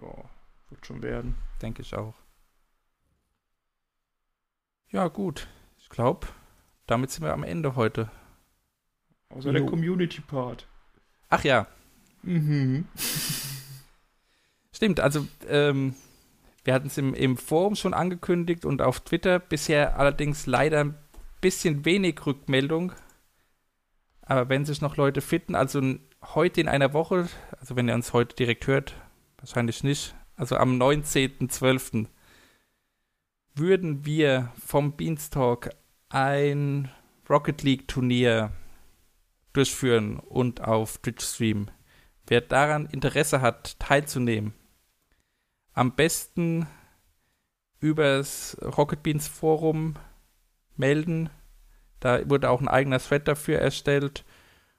Ja, 0.00 0.12
wird 0.68 0.84
schon 0.86 1.02
werden. 1.02 1.36
denke 1.62 1.80
ich 1.80 1.94
auch. 1.96 2.14
Ja, 4.90 5.08
gut. 5.08 5.48
Ich 5.78 5.88
glaube, 5.88 6.26
damit 6.86 7.10
sind 7.10 7.24
wir 7.24 7.32
am 7.32 7.44
Ende 7.44 7.76
heute. 7.76 8.10
Außer 9.30 9.52
der 9.52 9.62
Jo. 9.62 9.66
Community-Part. 9.68 10.66
Ach 11.30 11.44
ja, 11.44 11.66
Mhm. 12.26 12.86
Stimmt, 14.72 15.00
also 15.00 15.26
ähm, 15.48 15.94
wir 16.64 16.74
hatten 16.74 16.88
es 16.88 16.98
im, 16.98 17.14
im 17.14 17.36
Forum 17.36 17.76
schon 17.76 17.94
angekündigt 17.94 18.64
und 18.64 18.82
auf 18.82 19.00
Twitter 19.00 19.38
bisher 19.38 19.98
allerdings 19.98 20.46
leider 20.46 20.80
ein 20.80 20.94
bisschen 21.40 21.84
wenig 21.84 22.26
Rückmeldung. 22.26 22.92
Aber 24.22 24.48
wenn 24.48 24.64
sich 24.64 24.80
noch 24.80 24.96
Leute 24.96 25.20
finden, 25.20 25.54
also 25.54 25.80
heute 26.34 26.60
in 26.60 26.68
einer 26.68 26.92
Woche, 26.92 27.28
also 27.60 27.76
wenn 27.76 27.88
ihr 27.88 27.94
uns 27.94 28.12
heute 28.12 28.34
direkt 28.34 28.66
hört, 28.66 28.94
wahrscheinlich 29.38 29.84
nicht, 29.84 30.16
also 30.34 30.56
am 30.56 30.76
19.12. 30.82 32.08
würden 33.54 34.04
wir 34.04 34.52
vom 34.58 34.96
Beanstalk 34.96 35.70
ein 36.08 36.90
Rocket 37.30 37.62
League 37.62 37.86
Turnier 37.86 38.50
durchführen 39.52 40.18
und 40.18 40.62
auf 40.62 40.98
Twitch 40.98 41.24
streamen. 41.24 41.70
Wer 42.26 42.40
daran 42.40 42.86
Interesse 42.86 43.40
hat, 43.40 43.78
teilzunehmen, 43.78 44.52
am 45.72 45.94
besten 45.94 46.66
übers 47.80 48.56
Rocket 48.62 49.02
Beans 49.02 49.28
Forum 49.28 49.96
melden. 50.76 51.30
Da 52.00 52.28
wurde 52.28 52.50
auch 52.50 52.60
ein 52.60 52.68
eigener 52.68 52.98
Thread 52.98 53.28
dafür 53.28 53.58
erstellt. 53.58 54.24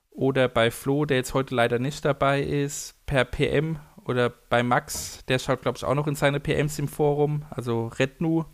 Oder 0.09 0.47
bei 0.49 0.71
Flo, 0.71 1.05
der 1.05 1.17
jetzt 1.17 1.33
heute 1.33 1.55
leider 1.55 1.79
nicht 1.79 2.03
dabei 2.03 2.41
ist, 2.41 3.05
per 3.05 3.23
PM. 3.23 3.79
Oder 4.03 4.29
bei 4.29 4.63
Max, 4.63 5.23
der 5.27 5.37
schaut, 5.37 5.61
glaube 5.61 5.77
ich, 5.77 5.83
auch 5.83 5.93
noch 5.93 6.07
in 6.07 6.15
seine 6.15 6.39
PMs 6.39 6.79
im 6.79 6.87
Forum, 6.87 7.45
also 7.49 7.87
Rednu. 7.87 8.45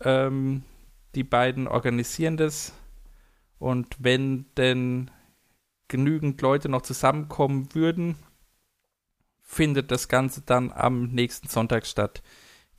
Ähm, 0.00 0.62
die 1.14 1.24
beiden 1.24 1.68
organisieren 1.68 2.36
das. 2.36 2.72
Und 3.58 3.96
wenn 3.98 4.46
denn 4.56 5.10
genügend 5.88 6.40
Leute 6.40 6.68
noch 6.68 6.82
zusammenkommen 6.82 7.74
würden, 7.74 8.16
findet 9.42 9.90
das 9.90 10.08
Ganze 10.08 10.42
dann 10.42 10.72
am 10.72 11.08
nächsten 11.08 11.48
Sonntag 11.48 11.86
statt. 11.86 12.22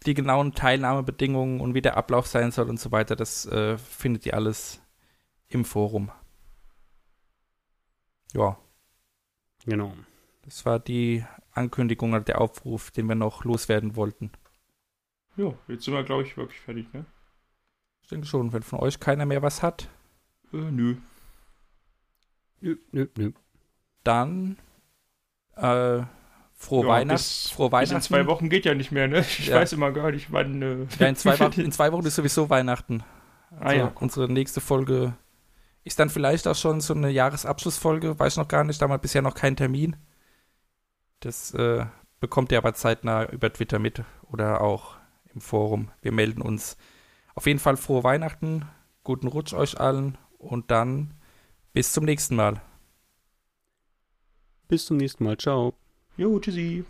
Die 0.05 0.13
genauen 0.13 0.53
Teilnahmebedingungen 0.53 1.59
und 1.61 1.73
wie 1.73 1.81
der 1.81 1.97
Ablauf 1.97 2.27
sein 2.27 2.51
soll 2.51 2.69
und 2.69 2.79
so 2.79 2.91
weiter, 2.91 3.15
das 3.15 3.45
äh, 3.47 3.77
findet 3.77 4.25
ihr 4.25 4.35
alles 4.35 4.81
im 5.47 5.65
Forum. 5.65 6.11
Ja, 8.33 8.57
Genau. 9.65 9.93
das 10.43 10.65
war 10.65 10.79
die 10.79 11.25
Ankündigung 11.51 12.11
oder 12.13 12.21
der 12.21 12.39
Aufruf, 12.39 12.91
den 12.91 13.07
wir 13.07 13.15
noch 13.15 13.43
loswerden 13.43 13.95
wollten. 13.95 14.31
Ja, 15.35 15.53
jetzt 15.67 15.85
sind 15.85 15.93
wir, 15.93 16.03
glaube 16.03 16.23
ich, 16.23 16.37
wirklich 16.37 16.59
fertig, 16.61 16.91
ne? 16.93 17.05
Ich 18.01 18.09
denke 18.09 18.27
schon, 18.27 18.53
wenn 18.53 18.63
von 18.63 18.79
euch 18.79 18.99
keiner 18.99 19.25
mehr 19.25 19.41
was 19.41 19.61
hat, 19.63 19.89
Äh, 20.53 20.57
nö. 20.71 20.95
Nö, 22.61 22.75
nö, 22.91 23.07
nö. 23.17 23.31
dann 24.03 24.57
äh, 25.55 26.01
frohe, 26.53 26.83
Ja, 26.83 26.87
Weihnacht, 26.89 27.17
bis- 27.19 27.49
frohe 27.51 27.67
Bis 27.69 27.73
Weihnachten. 27.73 27.95
in 27.95 28.01
zwei 28.01 28.25
Wochen 28.27 28.49
geht 28.49 28.65
ja 28.65 28.73
nicht 28.73 28.91
mehr, 28.91 29.07
ne? 29.07 29.19
Ich 29.19 29.47
Ja. 29.47 29.57
weiß 29.57 29.73
immer 29.73 29.91
gar 29.91 30.11
nicht, 30.11 30.31
wann. 30.31 30.61
Äh, 30.61 30.87
Ja, 30.99 31.07
in 31.07 31.15
zwei, 31.15 31.39
Wochen, 31.39 31.61
in 31.61 31.71
zwei 31.71 31.91
Wochen 31.91 32.05
ist 32.05 32.15
sowieso 32.15 32.49
Weihnachten. 32.49 33.03
Also 33.51 33.63
Ah 33.65 33.73
ja. 33.73 33.91
unsere 33.95 34.31
nächste 34.31 34.59
Folge 34.61 35.13
ist 35.83 35.99
dann 35.99 36.09
vielleicht 36.09 36.47
auch 36.47 36.55
schon 36.55 36.81
so 36.81 36.93
eine 36.93 37.09
Jahresabschlussfolge, 37.09 38.19
weiß 38.19 38.33
ich 38.33 38.37
noch 38.37 38.47
gar 38.49 38.63
nicht, 38.63 38.81
da 38.81 38.83
haben 38.85 38.91
wir 38.91 38.97
bisher 38.97 39.21
noch 39.21 39.35
keinen 39.35 39.55
Termin. 39.55 39.95
Das 41.21 41.53
äh, 41.53 41.85
bekommt 42.19 42.51
ihr 42.51 42.57
aber 42.57 42.73
zeitnah 42.73 43.25
über 43.29 43.51
Twitter 43.51 43.79
mit 43.79 44.03
oder 44.23 44.61
auch 44.61 44.95
im 45.33 45.41
Forum. 45.41 45.89
Wir 46.01 46.11
melden 46.11 46.41
uns. 46.41 46.77
Auf 47.35 47.45
jeden 47.47 47.59
Fall 47.59 47.77
frohe 47.77 48.03
Weihnachten, 48.03 48.65
guten 49.03 49.27
Rutsch 49.27 49.53
euch 49.53 49.79
allen 49.79 50.17
und 50.37 50.71
dann 50.71 51.13
bis 51.77 51.91
zum 51.91 52.05
nächsten 52.05 52.35
Mal. 52.35 52.59
Bis 54.67 54.87
zum 54.87 54.97
nächsten 54.97 55.23
Mal. 55.23 55.37
Ciao. 55.37 55.75
Jo, 56.17 56.39
tschüssi. 56.39 56.83